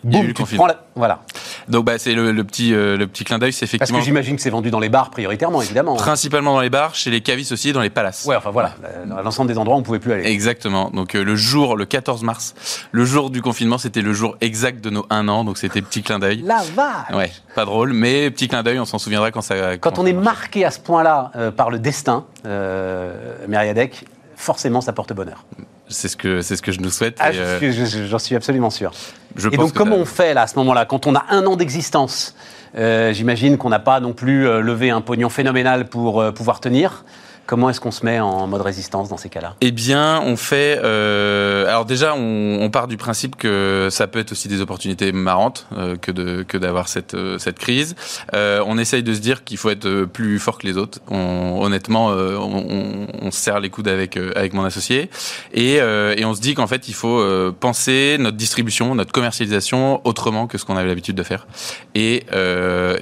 Il 0.06 0.12
y 0.12 0.16
a 0.16 0.18
eu 0.18 0.22
boum, 0.22 0.22
le 0.22 0.28
tu 0.28 0.34
te 0.34 0.38
confinement. 0.42 0.66
la... 0.66 0.76
Voilà. 0.94 1.20
Donc 1.68 1.84
bah, 1.84 1.98
c'est 1.98 2.14
le, 2.14 2.30
le 2.32 2.44
petit, 2.44 2.72
euh, 2.72 2.96
le 2.96 3.06
petit 3.06 3.24
clin 3.24 3.38
d'œil, 3.38 3.52
c'est 3.52 3.60
Parce 3.66 3.74
effectivement 3.74 3.98
que 3.98 4.04
j'imagine 4.04 4.36
que 4.36 4.42
c'est 4.42 4.50
vendu 4.50 4.70
dans 4.70 4.78
les 4.78 4.88
bars 4.88 5.10
prioritairement, 5.10 5.60
évidemment. 5.62 5.96
principalement 5.96 6.54
dans 6.54 6.60
les 6.60 6.70
bars, 6.70 6.94
chez 6.94 7.10
les 7.10 7.20
cavistes 7.20 7.52
aussi, 7.52 7.72
dans 7.72 7.80
les 7.80 7.90
palaces. 7.90 8.24
Ouais, 8.24 8.36
enfin 8.36 8.50
voilà, 8.50 8.74
Euh, 8.84 9.22
l'ensemble 9.22 9.48
des 9.48 9.58
endroits 9.58 9.76
où 9.76 9.80
on 9.80 9.82
pouvait 9.82 9.98
plus 9.98 10.12
aller. 10.12 10.24
Exactement. 10.30 10.90
Donc 10.90 11.14
euh, 11.14 11.24
le 11.24 11.34
jour, 11.36 11.76
le 11.76 11.84
14 11.84 12.22
mars, 12.22 12.54
le 12.92 13.04
jour 13.04 13.30
du 13.30 13.42
confinement, 13.42 13.78
c'était 13.78 14.02
le 14.02 14.12
jour 14.12 14.36
exact 14.40 14.82
de 14.82 14.90
nos 14.90 15.04
un 15.10 15.26
an, 15.28 15.44
donc 15.44 15.58
c'était 15.58 15.82
petit 15.82 16.02
clin 16.02 16.18
d'œil. 16.18 16.42
La 16.44 16.62
vache 16.74 17.10
Ouais, 17.14 17.32
pas 17.54 17.64
drôle, 17.64 17.92
mais 17.92 18.30
petit 18.30 18.48
clin 18.48 18.62
d'œil, 18.62 18.78
on 18.78 18.84
s'en 18.84 18.98
souviendra 18.98 19.30
quand 19.32 19.40
ça. 19.42 19.76
Quand 19.78 19.98
on 19.98 20.06
est 20.06 20.12
marqué 20.12 20.64
à 20.64 20.70
ce 20.70 20.78
point-là 20.78 21.32
euh, 21.36 21.50
par 21.50 21.70
le 21.70 21.78
destin, 21.78 22.24
euh, 22.46 23.36
Mériadec, 23.48 24.04
forcément 24.36 24.80
ça 24.80 24.92
porte 24.92 25.12
bonheur. 25.12 25.44
C'est 25.88 26.08
ce 26.08 26.16
que 26.16 26.40
c'est 26.42 26.56
ce 26.56 26.62
que 26.62 26.72
je 26.72 26.80
nous 26.80 26.90
souhaite. 26.90 27.16
Ah, 27.20 27.28
euh, 27.32 27.58
je- 27.60 27.84
je- 27.84 28.06
J'en 28.06 28.18
suis 28.18 28.34
absolument 28.34 28.70
sûr. 28.70 28.90
je 29.36 29.48
Et 29.48 29.56
donc, 29.56 29.72
comment 29.72 29.96
on 29.96 30.04
fait 30.04 30.34
là 30.34 30.42
à 30.42 30.46
ce 30.46 30.56
moment-là 30.56 30.84
Quand 30.84 31.06
on 31.06 31.14
a 31.14 31.24
un 31.30 31.46
an 31.46 31.54
d'existence, 31.56 32.34
euh, 32.76 33.12
j'imagine 33.12 33.56
qu'on 33.56 33.68
n'a 33.68 33.78
pas 33.78 34.00
non 34.00 34.12
plus 34.12 34.48
euh, 34.48 34.60
levé 34.60 34.90
un 34.90 35.00
pognon 35.00 35.28
phénoménal 35.28 35.88
pour 35.88 36.20
euh, 36.20 36.32
pouvoir 36.32 36.58
tenir. 36.60 37.04
Comment 37.46 37.70
est-ce 37.70 37.80
qu'on 37.80 37.90
se 37.92 38.04
met 38.04 38.18
en 38.18 38.46
mode 38.48 38.62
résistance 38.62 39.08
dans 39.08 39.16
ces 39.16 39.28
cas-là? 39.28 39.54
Eh 39.60 39.70
bien, 39.70 40.20
on 40.24 40.36
fait. 40.36 40.80
euh, 40.82 41.66
alors 41.68 41.84
déjà, 41.84 42.14
on, 42.14 42.58
on 42.60 42.70
part 42.70 42.88
du 42.88 42.96
principe 42.96 43.36
que 43.36 43.88
ça 43.90 44.06
peut 44.08 44.18
être 44.18 44.32
aussi 44.32 44.48
des 44.48 44.60
opportunités 44.60 45.12
marrantes 45.12 45.66
euh, 45.76 45.96
que 45.96 46.10
de 46.10 46.42
que 46.42 46.58
d'avoir 46.58 46.88
cette 46.88 47.14
euh, 47.14 47.38
cette 47.38 47.58
crise. 47.58 47.94
Euh, 48.34 48.62
on 48.66 48.78
essaye 48.78 49.02
de 49.02 49.14
se 49.14 49.20
dire 49.20 49.44
qu'il 49.44 49.58
faut 49.58 49.70
être 49.70 49.86
euh, 49.86 50.06
plus 50.06 50.38
fort 50.38 50.58
que 50.58 50.66
les 50.66 50.76
autres. 50.76 50.98
On, 51.08 51.60
honnêtement, 51.62 52.10
euh, 52.10 52.36
on, 52.36 53.06
on- 53.22 53.30
se 53.30 53.38
serre 53.40 53.60
les 53.60 53.70
coudes 53.70 53.88
avec 53.88 54.16
avec 54.16 54.52
mon 54.52 54.64
associé 54.64 55.10
et 55.52 55.74
et 55.76 56.24
on 56.24 56.34
se 56.34 56.40
dit 56.40 56.54
qu'en 56.54 56.66
fait, 56.68 56.88
il 56.88 56.94
faut 56.94 57.20
penser 57.58 58.16
notre 58.20 58.36
distribution, 58.36 58.94
notre 58.94 59.12
commercialisation 59.12 60.00
autrement 60.04 60.46
que 60.46 60.58
ce 60.58 60.64
qu'on 60.64 60.76
avait 60.76 60.88
l'habitude 60.88 61.16
de 61.16 61.22
faire. 61.22 61.46
Et 61.94 62.24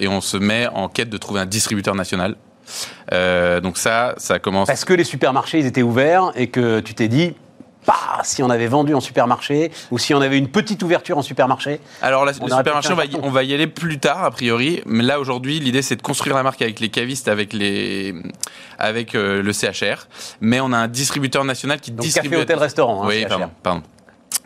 et 0.01 0.09
on 0.09 0.20
se 0.20 0.36
met 0.38 0.66
en 0.68 0.88
quête 0.88 1.11
de 1.11 1.16
trouver 1.18 1.40
un 1.40 1.47
distributeur 1.47 1.95
national. 1.95 2.36
Euh, 3.12 3.60
donc 3.60 3.76
ça, 3.78 4.14
ça 4.16 4.38
commence. 4.38 4.66
Parce 4.68 4.84
que 4.84 4.94
les 4.94 5.04
supermarchés, 5.04 5.58
ils 5.58 5.66
étaient 5.66 5.82
ouverts 5.82 6.32
et 6.34 6.48
que 6.48 6.80
tu 6.80 6.94
t'es 6.94 7.08
dit, 7.08 7.34
bah, 7.86 7.94
si 8.22 8.42
on 8.42 8.48
avait 8.48 8.66
vendu 8.66 8.94
en 8.94 9.00
supermarché 9.00 9.70
ou 9.90 9.98
si 9.98 10.14
on 10.14 10.20
avait 10.22 10.38
une 10.38 10.48
petite 10.48 10.82
ouverture 10.82 11.18
en 11.18 11.22
supermarché. 11.22 11.80
Alors, 12.00 12.24
la, 12.24 12.32
On 12.40 12.46
le 12.46 12.50
supermarché, 12.54 12.92
on 12.92 12.96
va, 12.96 13.04
y, 13.04 13.10
carton. 13.10 13.26
on 13.26 13.30
va 13.30 13.42
y 13.42 13.52
aller 13.52 13.66
plus 13.66 13.98
tard, 13.98 14.24
a 14.24 14.30
priori. 14.30 14.82
Mais 14.86 15.02
là, 15.02 15.20
aujourd'hui, 15.20 15.60
l'idée, 15.60 15.82
c'est 15.82 15.96
de 15.96 16.02
construire 16.02 16.34
la 16.34 16.42
marque 16.42 16.62
avec 16.62 16.80
les 16.80 16.88
cavistes, 16.88 17.28
avec, 17.28 17.52
les, 17.52 18.14
avec 18.78 19.14
euh, 19.14 19.42
le 19.42 19.52
CHR. 19.52 20.06
Mais 20.40 20.60
on 20.60 20.72
a 20.72 20.78
un 20.78 20.88
distributeur 20.88 21.44
national 21.44 21.78
qui 21.78 21.90
Donc 21.90 22.00
distribue. 22.06 22.30
café, 22.30 22.42
hôtel, 22.42 22.58
restaurant. 22.58 23.02
hein, 23.04 23.06
oui, 23.08 23.20
CHR. 23.22 23.28
pardon. 23.28 23.50
pardon. 23.62 23.82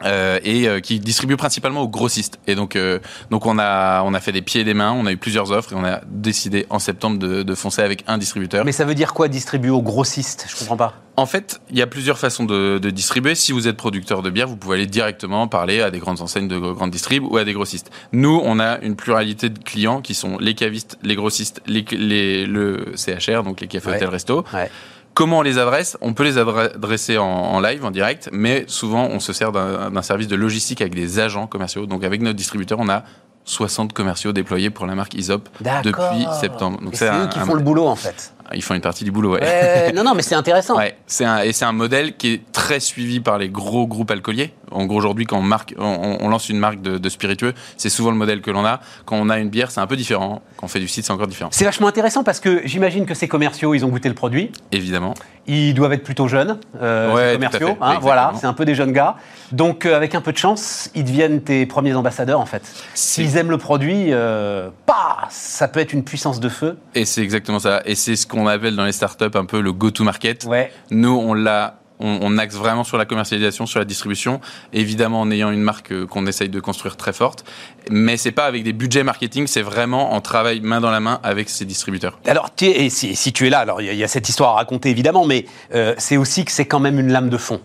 Euh, 0.05 0.39
et 0.45 0.69
euh, 0.69 0.79
qui 0.79 1.01
distribue 1.01 1.37
principalement 1.37 1.81
aux 1.83 1.89
grossistes. 1.89 2.39
Et 2.47 2.55
donc, 2.55 2.77
euh, 2.77 3.01
donc 3.31 3.47
on 3.47 3.59
a 3.59 4.03
on 4.05 4.15
a 4.15 4.21
fait 4.21 4.31
des 4.31 4.43
pieds 4.43 4.61
et 4.61 4.65
des 4.65 4.73
mains, 4.75 4.93
on 4.93 5.07
a 5.07 5.11
eu 5.13 5.17
plusieurs 5.17 5.51
offres 5.51 5.73
et 5.73 5.75
on 5.75 5.85
a 5.85 6.01
décidé 6.07 6.67
en 6.71 6.79
septembre 6.79 7.19
de, 7.19 7.43
de 7.43 7.55
foncer 7.57 7.83
avec 7.83 8.05
un 8.07 8.17
distributeur. 8.17 8.65
Mais 8.65 8.71
ça 8.71 8.85
veut 8.85 8.95
dire 8.95 9.13
quoi 9.13 9.27
distribuer 9.27 9.71
aux 9.71 9.83
grossistes? 9.83 10.47
Je 10.49 10.57
comprends 10.57 10.77
pas. 10.77 10.95
En 11.17 11.27
fait, 11.27 11.61
il 11.71 11.77
y 11.77 11.83
a 11.83 11.89
plusieurs 11.89 12.17
façons 12.17 12.45
de, 12.45 12.79
de 12.79 12.91
distribuer. 12.91 13.35
Si 13.35 13.51
vous 13.51 13.67
êtes 13.67 13.77
producteur 13.77 14.23
de 14.23 14.31
bière, 14.31 14.47
vous 14.47 14.57
pouvez 14.57 14.77
aller 14.77 14.87
directement 14.87 15.49
parler 15.49 15.81
à 15.81 15.91
des 15.91 15.99
grandes 15.99 16.21
enseignes 16.21 16.47
de 16.47 16.59
grandes 16.61 16.93
distrib 16.93 17.25
ou 17.25 17.37
à 17.37 17.43
des 17.45 17.53
grossistes. 17.53 17.91
Nous, 18.13 18.41
on 18.45 18.61
a 18.61 18.79
une 18.83 18.95
pluralité 18.95 19.49
de 19.49 19.59
clients 19.59 20.01
qui 20.01 20.15
sont 20.15 20.39
les 20.39 20.55
cavistes, 20.55 20.97
les 21.03 21.17
grossistes, 21.17 21.61
les, 21.67 21.85
les- 21.91 22.47
le 22.47 22.93
CHR, 22.95 23.43
donc 23.43 23.61
les 23.61 23.67
cafés, 23.67 23.89
Ouais. 23.89 23.97
hôtels, 23.97 24.09
resto. 24.11 24.45
Ouais. 24.55 24.71
Comment 25.19 25.39
on 25.39 25.43
les 25.43 25.59
adresse 25.59 25.97
On 26.01 26.15
peut 26.15 26.23
les 26.23 26.37
adre- 26.39 26.73
adresser 26.77 27.19
en, 27.19 27.25
en 27.27 27.59
live, 27.59 27.85
en 27.85 27.91
direct, 27.91 28.29
mais 28.31 28.63
souvent 28.69 29.07
on 29.07 29.19
se 29.19 29.33
sert 29.33 29.51
d'un 29.51 30.03
service 30.03 30.29
de 30.29 30.37
logistique 30.37 30.81
avec 30.81 30.95
des 30.95 31.19
agents 31.19 31.49
commerciaux. 31.49 31.87
Donc 31.87 32.05
avec 32.05 32.23
notre 32.23 32.37
distributeur, 32.37 32.79
on 32.81 32.89
a 32.89 33.03
60 33.45 33.93
commerciaux 33.95 34.31
déployés 34.33 34.71
pour 34.71 34.87
la 34.87 34.95
marque 34.95 35.15
Isop 35.15 35.49
depuis 35.83 36.25
septembre. 36.41 36.81
Donc 36.81 36.95
C'est 36.95 37.09
eux 37.09 37.27
qui 37.33 37.41
un- 37.41 37.45
font 37.47 37.55
le 37.55 37.63
boulot 37.65 37.89
en 37.89 37.97
fait. 37.97 38.33
Ils 38.55 38.63
font 38.63 38.75
une 38.75 38.81
partie 38.81 39.03
du 39.03 39.11
boulot, 39.11 39.33
ouais. 39.33 39.91
Non, 39.93 40.05
non, 40.05 40.15
mais 40.15 40.23
c'est 40.23 40.37
intéressant. 40.37 40.77
Ouais, 40.77 40.97
c'est 41.09 41.25
un, 41.25 41.41
et 41.43 41.53
c'est 41.53 41.65
un 41.65 41.73
modèle 41.73 42.17
qui 42.17 42.35
est 42.35 42.53
très 42.53 42.79
suivi 42.79 43.19
par 43.19 43.39
les 43.39 43.49
gros 43.49 43.89
groupes 43.89 44.13
alcooliers. 44.13 44.55
En 44.71 44.87
gros, 44.87 44.99
aujourd'hui, 44.99 45.25
quand 45.25 45.39
on, 45.39 45.43
marque, 45.43 45.75
on, 45.79 46.19
on 46.21 46.29
lance 46.29 46.49
une 46.49 46.59
marque 46.59 46.81
de, 46.81 46.99
de 46.99 47.09
spiritueux, 47.09 47.55
c'est 47.77 47.89
souvent 47.89 48.11
le 48.11 48.17
modèle 48.17 48.41
que 48.41 48.51
l'on 48.51 48.65
a. 48.65 48.81
Quand 49.05 49.17
on 49.17 49.29
a 49.31 49.39
une 49.39 49.49
bière, 49.51 49.71
c'est 49.71 49.81
un 49.81 49.87
peu 49.87 49.97
différent. 49.97 50.43
Quand 50.57 50.67
on 50.67 50.69
fait 50.69 50.81
du 50.81 50.89
site, 50.89 51.05
c'est 51.05 51.13
encore 51.13 51.27
différent. 51.27 51.51
C'est 51.53 51.65
vachement 51.65 51.87
intéressant 51.89 52.25
parce 52.25 52.41
que 52.41 52.63
j'imagine 52.65 53.07
que 53.07 53.15
ces 53.15 53.29
commerciaux, 53.29 53.75
ils 53.75 53.85
ont 53.85 53.89
goûté 53.89 54.09
le 54.09 54.15
produit. 54.15 54.51
Évidemment. 54.73 55.15
Ils 55.47 55.73
doivent 55.73 55.95
être 55.95 56.05
plutôt 56.05 56.29
jeunes, 56.29 56.59
euh, 56.83 57.15
Ouais, 57.15 57.29
ces 57.29 57.35
commerciaux. 57.35 57.67
fait, 57.69 57.77
hein, 57.81 57.99
voilà, 58.03 58.33
c'est 58.39 58.47
un 58.47 58.53
peu 58.53 58.67
des 58.67 58.75
jeunes 58.75 58.93
gars. 58.93 59.17
Donc, 59.51 59.87
euh, 59.87 59.97
avec 59.97 60.15
un 60.15 60.21
peu 60.21 60.33
de 60.33 60.37
chance, 60.37 60.91
ils 60.95 61.05
deviennent 61.05 61.41
tes 61.41 61.65
premiers 61.65 61.95
ambassadeurs, 61.95 62.41
en 62.41 62.45
fait. 62.47 62.63
S'ils 62.93 63.37
aiment 63.39 63.51
le 63.51 63.57
produit, 63.57 64.09
euh, 64.13 64.69
bah, 64.87 65.17
ça 65.31 65.67
peut 65.69 65.81
être 65.81 65.95
une 65.95 66.05
puissance 66.05 66.39
de 66.41 66.51
feu. 66.51 66.77
Et 66.95 67.07
c'est 67.07 67.23
exactement 67.23 67.59
ça. 67.61 67.81
Et 67.87 67.95
c'est 67.95 68.15
ce 68.17 68.27
qu'on 68.27 68.47
appelle 68.47 68.77
dans 68.77 68.85
les 68.85 68.93
startups 68.93 69.25
un 69.35 69.47
peu 69.47 69.61
le 69.63 69.73
go-to-market. 69.73 70.45
Ouais. 70.45 70.71
Nous, 70.91 71.09
on 71.17 71.33
l'a. 71.33 71.78
On, 72.01 72.19
on 72.23 72.39
axe 72.39 72.55
vraiment 72.55 72.85
sur 72.85 72.97
la 72.99 73.05
commercialisation, 73.05 73.67
sur 73.67 73.79
la 73.79 73.85
distribution, 73.85 74.41
évidemment 74.73 75.21
en 75.21 75.31
ayant 75.31 75.51
une 75.51 75.63
marque 75.63 75.93
euh, 75.93 76.07
qu'on 76.07 76.27
essaye 76.27 76.49
de 76.49 76.61
construire 76.61 76.97
très 76.97 77.13
forte, 77.13 77.45
mais 77.91 78.17
c'est 78.17 78.33
pas 78.33 78.47
avec 78.47 78.63
des 78.63 78.73
budgets 78.73 79.03
marketing, 79.03 79.47
c'est 79.47 79.63
vraiment 79.63 80.13
en 80.13 80.21
travail 80.21 80.61
main 80.61 80.81
dans 80.81 80.91
la 80.91 81.01
main 81.01 81.21
avec 81.23 81.49
ses 81.49 81.65
distributeurs. 81.65 82.19
Alors, 82.27 82.55
tu 82.55 82.67
es- 82.67 82.85
et 82.87 82.91
si, 82.91 83.17
si 83.17 83.33
tu 83.33 83.47
es 83.47 83.51
là, 83.51 83.59
alors 83.61 83.81
il 83.81 83.87
y, 83.87 83.91
a- 83.91 83.93
il 83.93 83.99
y 83.99 84.05
a 84.05 84.09
cette 84.09 84.29
histoire 84.29 84.51
à 84.51 84.55
raconter 84.57 84.91
évidemment, 84.91 85.25
mais 85.27 85.45
euh, 85.75 85.95
c'est 85.99 86.17
aussi 86.17 86.45
que 86.45 86.53
c'est 86.53 86.67
quand 86.67 86.81
même 86.81 86.99
une 87.01 87.11
lame 87.13 87.31
de 87.31 87.37
fond. 87.39 87.61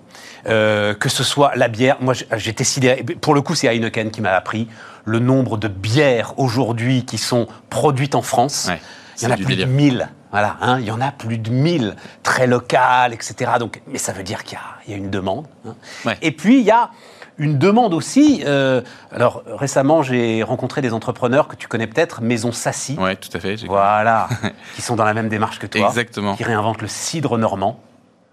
Euh, 0.47 0.93
que 0.93 1.07
ce 1.09 1.23
soit 1.23 1.53
la 1.55 1.67
bière, 1.69 1.97
moi 2.01 2.13
j'étais 2.35 2.63
sidéré. 2.65 3.03
Pour 3.21 3.33
le 3.33 3.41
coup, 3.41 3.55
c'est 3.55 3.67
Heineken 3.67 4.11
qui 4.11 4.19
m'a 4.21 4.31
appris 4.31 4.67
le 5.05 5.19
nombre 5.19 5.57
de 5.57 5.67
bières 5.69 6.33
aujourd'hui 6.37 7.05
qui 7.05 7.17
sont 7.17 7.47
produites 7.69 8.15
en 8.15 8.21
France. 8.21 8.65
Ouais, 8.69 8.81
il 9.21 9.23
y 9.23 9.27
en 9.27 9.31
a 9.31 9.35
plus 9.35 9.45
délire. 9.45 9.67
de 9.67 9.71
1000. 9.71 10.09
Voilà, 10.31 10.57
hein, 10.61 10.79
il 10.79 10.85
y 10.85 10.91
en 10.91 10.99
a 11.01 11.11
plus 11.11 11.37
de 11.37 11.49
1000, 11.51 11.95
très 12.23 12.47
locales, 12.47 13.13
etc. 13.13 13.51
Donc, 13.59 13.81
mais 13.87 13.99
ça 13.99 14.13
veut 14.13 14.23
dire 14.23 14.43
qu'il 14.43 14.53
y 14.57 14.61
a, 14.61 14.63
il 14.87 14.91
y 14.91 14.93
a 14.95 14.97
une 14.97 15.09
demande. 15.11 15.45
hein. 15.67 15.75
Ouais. 16.05 16.17
Et 16.23 16.31
puis, 16.31 16.57
il 16.59 16.65
y 16.65 16.71
a 16.71 16.89
une 17.37 17.59
demande 17.59 17.93
aussi. 17.93 18.43
euh, 18.45 18.81
alors, 19.11 19.43
récemment, 19.47 20.01
j'ai 20.01 20.41
rencontré 20.43 20.81
des 20.81 20.91
entrepreneurs 20.93 21.47
que 21.47 21.55
tu 21.55 21.67
connais 21.67 21.85
peut-être, 21.87 22.21
Maison 22.21 22.51
Sassy. 22.51 22.95
Ouais, 22.99 23.15
tout 23.15 23.29
à 23.33 23.39
fait. 23.39 23.57
Voilà, 23.67 24.27
qui 24.75 24.81
sont 24.81 24.95
dans 24.95 25.05
la 25.05 25.13
même 25.13 25.29
démarche 25.29 25.59
que 25.59 25.67
toi. 25.67 25.87
Exactement. 25.87 26.35
Qui 26.35 26.43
réinventent 26.43 26.81
le 26.81 26.87
cidre 26.87 27.37
normand. 27.37 27.79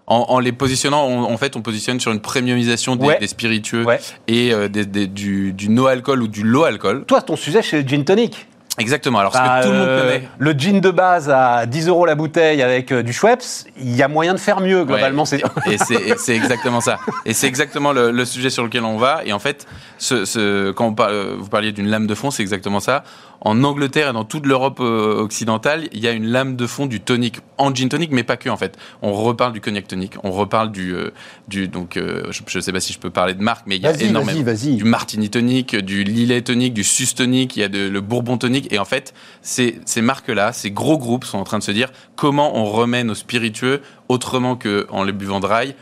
En, 0.07 0.25
en 0.29 0.39
les 0.39 0.51
positionnant, 0.51 1.05
on- 1.05 1.31
en 1.31 1.37
fait, 1.37 1.55
on 1.55 1.61
positionne 1.61 1.99
sur 1.99 2.11
une 2.11 2.19
premiumisation 2.19 2.95
des, 2.95 3.05
Ouais. 3.05 3.19
des 3.19 3.27
spiritueux 3.27 3.85
Ouais. 3.85 3.99
et 4.27 4.51
euh, 4.53 4.67
des- 4.67 4.85
des- 4.87 5.07
du, 5.07 5.53
du 5.53 5.69
no-alcool 5.69 6.23
ou 6.23 6.27
du 6.27 6.43
low-alcool. 6.43 7.05
Toi, 7.05 7.21
ton 7.21 7.35
sujet, 7.35 7.61
c'est 7.61 7.81
le 7.83 7.87
gin 7.87 8.03
tonic. 8.03 8.47
Exactement. 8.77 9.19
Alors, 9.19 9.33
ce 9.33 9.37
Bah, 9.37 9.59
que 9.61 9.65
tout 9.65 9.71
le 9.73 9.77
monde 9.77 9.87
euh, 9.89 10.01
connaît. 10.01 10.29
Le 10.39 10.51
gin 10.53 10.79
de 10.79 10.91
base 10.91 11.29
à 11.29 11.65
10 11.65 11.89
euros 11.89 12.05
la 12.05 12.15
bouteille 12.15 12.61
avec 12.61 12.91
euh, 12.91 13.03
du 13.03 13.11
Schweppes, 13.11 13.43
il 13.77 13.95
y 13.95 14.01
a 14.01 14.07
moyen 14.07 14.33
de 14.33 14.39
faire 14.39 14.61
mieux, 14.61 14.85
globalement. 14.85 15.23
Ouais. 15.23 15.41
c'est 15.65 15.71
Et 15.73 15.77
c'est 15.77 15.95
et 15.95 16.13
c'est 16.17 16.35
exactement 16.35 16.79
ça. 16.81 16.97
Et 17.25 17.33
c'est 17.33 17.47
exactement 17.47 17.91
le, 17.91 18.11
le 18.11 18.25
sujet 18.25 18.49
sur 18.49 18.63
lequel 18.63 18.83
on 18.85 18.97
va. 18.97 19.21
Et 19.25 19.33
en 19.33 19.39
fait, 19.39 19.67
ce, 19.97 20.23
ce- 20.25 20.71
quand 20.71 20.85
on 20.87 20.93
parle, 20.93 21.35
vous 21.37 21.49
parliez 21.49 21.73
d'une 21.73 21.87
lame 21.87 22.07
de 22.07 22.15
fond, 22.15 22.31
c'est 22.31 22.43
exactement 22.43 22.79
ça. 22.79 23.03
En 23.41 23.63
Angleterre 23.63 24.09
et 24.09 24.13
dans 24.13 24.23
toute 24.23 24.45
l'Europe 24.45 24.79
euh, 24.79 25.19
occidentale, 25.19 25.87
il 25.91 25.99
y 25.99 26.07
a 26.07 26.11
une 26.11 26.27
lame 26.27 26.55
de 26.55 26.67
fond 26.67 26.85
du 26.85 26.99
tonic 26.99 27.39
en 27.57 27.73
gin 27.73 27.89
tonic, 27.89 28.11
mais 28.11 28.23
pas 28.23 28.37
que 28.37 28.49
en 28.49 28.57
fait. 28.57 28.77
On 29.01 29.13
reparle 29.13 29.53
du 29.53 29.61
cognac 29.61 29.87
tonic, 29.87 30.13
on 30.23 30.31
reparle 30.31 30.71
du, 30.71 30.93
euh, 30.93 31.11
du 31.47 31.67
donc 31.67 31.97
euh, 31.97 32.31
je 32.31 32.57
ne 32.57 32.61
sais 32.61 32.71
pas 32.71 32.79
si 32.79 32.93
je 32.93 32.99
peux 32.99 33.09
parler 33.09 33.33
de 33.33 33.41
marque, 33.41 33.65
mais 33.65 33.77
il 33.77 33.81
y 33.81 33.87
a 33.87 33.99
énormément 33.99 34.53
du 34.75 34.83
martini 34.83 35.29
tonic, 35.29 35.75
du 35.75 36.03
lillet 36.03 36.41
tonic, 36.41 36.73
du 36.73 36.83
sus 36.83 37.13
tonic, 37.15 37.55
il 37.55 37.61
y 37.61 37.63
a 37.63 37.69
de, 37.69 37.87
le 37.87 38.01
bourbon 38.01 38.37
tonic, 38.37 38.71
et 38.71 38.79
en 38.79 38.85
fait, 38.85 39.13
ces, 39.41 39.79
ces 39.85 40.01
marques-là, 40.01 40.53
ces 40.53 40.71
gros 40.71 40.97
groupes 40.97 41.25
sont 41.25 41.39
en 41.39 41.43
train 41.43 41.59
de 41.59 41.63
se 41.63 41.71
dire 41.71 41.89
comment 42.15 42.57
on 42.57 42.65
remet 42.65 43.03
nos 43.03 43.15
spiritueux 43.15 43.81
autrement 44.07 44.55
que 44.55 44.85
en 44.89 45.03
les 45.03 45.13
buvant 45.13 45.39
dry 45.39 45.73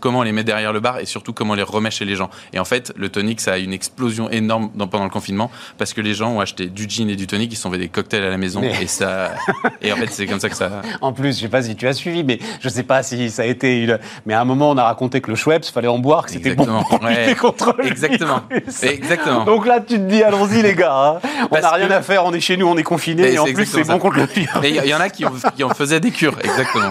comment 0.00 0.20
on 0.20 0.22
les 0.22 0.32
met 0.32 0.44
derrière 0.44 0.72
le 0.72 0.80
bar 0.80 0.98
et 0.98 1.06
surtout 1.06 1.32
comment 1.32 1.52
on 1.52 1.56
les 1.56 1.62
remet 1.62 1.90
chez 1.90 2.04
les 2.04 2.16
gens. 2.16 2.30
Et 2.52 2.58
en 2.58 2.64
fait, 2.64 2.92
le 2.96 3.08
tonic, 3.08 3.40
ça 3.40 3.54
a 3.54 3.58
une 3.58 3.72
explosion 3.72 4.30
énorme 4.30 4.70
dans- 4.74 4.86
pendant 4.88 5.04
le 5.04 5.10
confinement 5.10 5.50
parce 5.78 5.92
que 5.92 6.00
les 6.00 6.14
gens 6.14 6.30
ont 6.32 6.40
acheté 6.40 6.66
du 6.66 6.88
gin 6.88 7.08
et 7.10 7.16
du 7.16 7.26
tonic, 7.26 7.52
ils 7.52 7.56
se 7.56 7.62
sont 7.62 7.70
fait 7.70 7.78
des 7.78 7.88
cocktails 7.88 8.22
à 8.24 8.30
la 8.30 8.36
maison 8.38 8.60
Mais- 8.60 8.82
et 8.82 8.86
ça. 8.86 9.32
et 9.80 9.92
en 9.92 9.96
fait, 9.96 10.08
c'est 10.10 10.26
comme 10.26 10.40
ça 10.40 10.48
que 10.48 10.56
ça. 10.56 10.82
En 11.00 11.12
plus, 11.12 11.36
je 11.36 11.42
sais 11.42 11.48
pas 11.48 11.62
si 11.62 11.74
tu 11.76 11.86
as 11.88 11.92
suivi, 11.92 12.22
mais 12.24 12.38
je 12.60 12.68
sais 12.68 12.82
pas 12.84 13.02
si 13.02 13.30
ça 13.30 13.42
a 13.42 13.46
été 13.46 13.82
une. 13.82 13.98
Mais 14.26 14.34
à 14.34 14.40
un 14.40 14.44
moment, 14.44 14.70
on 14.70 14.76
a 14.76 14.84
raconté 14.84 15.20
que 15.20 15.30
le 15.30 15.36
Schweppes, 15.36 15.64
fallait 15.66 15.88
en 15.88 15.98
boire, 15.98 16.24
que 16.26 16.30
c'était 16.32 16.54
bon 16.54 16.64
Exactement, 16.64 16.84
pour 16.84 17.02
ouais. 17.02 17.34
contre 17.38 17.76
Exactement. 17.84 18.40
Exactement. 18.82 19.44
Donc 19.44 19.66
là, 19.66 19.80
tu 19.80 19.94
te 19.96 20.02
dis, 20.08 20.22
allons-y 20.22 20.62
les 20.62 20.74
gars, 20.74 20.94
hein. 20.94 21.28
on 21.50 21.58
n'a 21.60 21.70
rien 21.70 21.88
que- 21.88 21.92
à 21.92 22.02
faire, 22.02 22.24
on 22.24 22.32
est 22.32 22.40
chez 22.40 22.56
nous, 22.56 22.66
on 22.66 22.76
est 22.76 22.82
confinés, 22.82 23.22
Mais 23.22 23.32
et 23.34 23.38
en 23.38 23.44
plus 23.44 23.66
c'est 23.66 23.84
bon 23.84 23.98
contre 23.98 24.16
le 24.16 24.26
virus. 24.26 24.48
Mais 24.60 24.70
il 24.70 24.84
y, 24.86 24.94
en 24.94 25.00
a 25.00 25.08
qui, 25.10 25.24
ont- 25.24 25.32
qui 25.56 25.64
en 25.64 25.70
faisaient 25.70 26.00
des 26.00 26.10
cures, 26.10 26.36
exactement. 26.42 26.90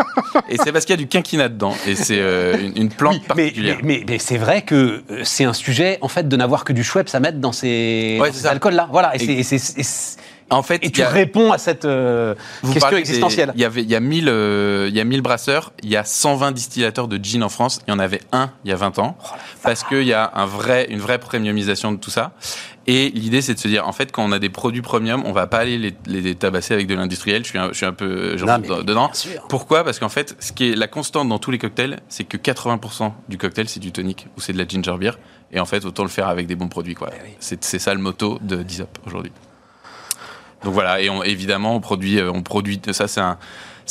Et 0.50 0.58
c'est 0.58 0.72
parce 0.72 0.86
qu'il 0.86 0.94
y 0.94 1.00
a 1.00 1.02
du 1.02 1.08
quinquina 1.08 1.50
dedans. 1.50 1.74
Et 1.88 1.96
c'est 1.96 2.20
euh, 2.20 2.58
une, 2.76 2.81
une 2.82 2.90
plante 2.90 3.14
Oui, 3.16 3.22
mais, 3.22 3.28
particulière. 3.28 3.78
mais, 3.84 3.98
mais- 4.00 4.06
mais 4.10 4.20
c'est 4.20 4.38
vrai 4.38 4.62
que 4.64 5.04
euh, 5.12 5.22
c'est 5.24 5.44
un 5.46 5.54
sujet, 5.54 5.98
en 6.02 6.08
fait, 6.08 6.28
de 6.28 6.36
n'avoir 6.36 6.64
que 6.64 6.74
du 6.74 6.84
Schweppes 6.84 7.10
à 7.14 7.20
mettre 7.20 7.38
dans 7.40 7.52
ces, 7.52 8.18
Ouais, 8.22 8.32
alcools-là. 8.46 8.88
Voilà, 8.92 9.16
et, 9.16 9.44
c'est- 9.44 10.18
En 10.54 10.64
fait, 10.64 10.80
et 10.84 10.92
tu 10.92 11.02
a- 11.02 11.08
réponds 11.08 11.54
à 11.54 11.58
cette 11.58 11.86
euh, 11.86 12.36
question 12.74 12.98
existentielle. 12.98 13.54
Il 13.56 13.62
y 13.62 13.64
avait, 13.64 13.84
il 13.84 13.90
y 13.90 13.96
a 13.96 14.02
1000, 14.02 14.28
euh, 14.28 14.88
il 14.90 14.96
y 14.96 15.00
a 15.00 15.06
1000 15.06 15.22
brasseurs, 15.22 15.72
il 15.82 15.90
y 15.90 15.96
a 15.96 16.04
120 16.04 16.52
distillateurs 16.52 17.08
de 17.08 17.18
gin 17.24 17.42
en 17.42 17.48
France. 17.48 17.80
Il 17.88 17.92
y 17.92 17.94
en 17.94 18.00
avait 18.00 18.20
un 18.34 18.52
il 18.66 18.70
y 18.70 18.74
a 18.74 18.76
20 18.76 19.00
ans. 19.00 19.16
Oh 19.24 19.28
parce 19.64 19.86
qu'il 19.86 20.04
y 20.04 20.12
a 20.12 20.30
un 20.36 20.46
vrai, 20.46 20.88
une 20.90 21.00
vraie 21.00 21.20
premiumisation 21.20 21.94
de 21.94 21.98
tout 21.98 22.12
ça. 22.12 22.34
Et 22.88 23.10
l'idée, 23.12 23.42
c'est 23.42 23.54
de 23.54 23.60
se 23.60 23.68
dire, 23.68 23.88
en 23.88 23.92
fait, 23.92 24.12
quand 24.12 24.24
on 24.24 24.32
a 24.32 24.40
des 24.40 24.50
produits 24.50 24.82
premium, 24.82 25.22
on 25.26 25.32
va 25.34 25.46
pas 25.46 25.60
aller 25.60 25.78
les, 25.78 25.94
les 26.08 26.34
tabasser 26.36 26.74
avec 26.74 26.88
de 26.88 26.96
l'industriel. 26.96 27.44
Je 27.44 27.50
suis 27.50 27.60
un, 27.60 27.68
je 27.70 27.74
suis 27.78 27.86
un 27.86 27.94
peu, 27.94 28.36
Non, 28.40 28.58
dans- 28.58 28.82
dedans. 28.82 29.12
Pourquoi? 29.50 29.84
Parce 29.84 30.00
qu'en 30.00 30.10
fait, 30.10 30.36
ce 30.40 30.52
qui 30.52 30.72
est 30.72 30.76
la 30.76 30.88
constante 30.88 31.30
dans 31.30 31.38
tous 31.38 31.52
les 31.52 31.60
cocktails, 31.60 32.00
c'est 32.10 32.24
que 32.24 32.38
80% 32.38 33.14
du 33.30 33.38
cocktail, 33.38 33.70
c'est 33.70 33.80
du 33.80 33.92
tonic 33.92 34.28
ou 34.36 34.42
c'est 34.42 34.52
de 34.54 34.58
la 34.58 34.68
ginger 34.68 34.96
beer. 35.00 35.12
Et 35.52 35.60
en 35.60 35.66
fait, 35.66 35.86
autant 35.86 36.04
le 36.04 36.10
faire 36.10 36.28
avec 36.28 36.48
des 36.48 36.56
bons 36.56 36.70
produits, 36.70 36.96
quoi. 36.96 37.10
Eh 37.16 37.22
oui. 37.24 37.30
C'est 37.40 37.64
c'est 37.64 37.78
ça 37.80 37.94
le 37.94 38.00
motto 38.00 38.40
de 38.42 38.64
Dizop 38.64 38.98
aujourd'hui. 39.06 39.32
Donc 40.64 40.74
voilà, 40.74 41.02
et 41.02 41.10
on, 41.10 41.24
évidemment, 41.24 41.76
on 41.76 41.80
produit, 41.82 42.20
euh, 42.20 42.32
on 42.32 42.42
produit 42.44 42.80
ça, 42.92 43.08
c'est 43.08 43.20
un, 43.22 43.38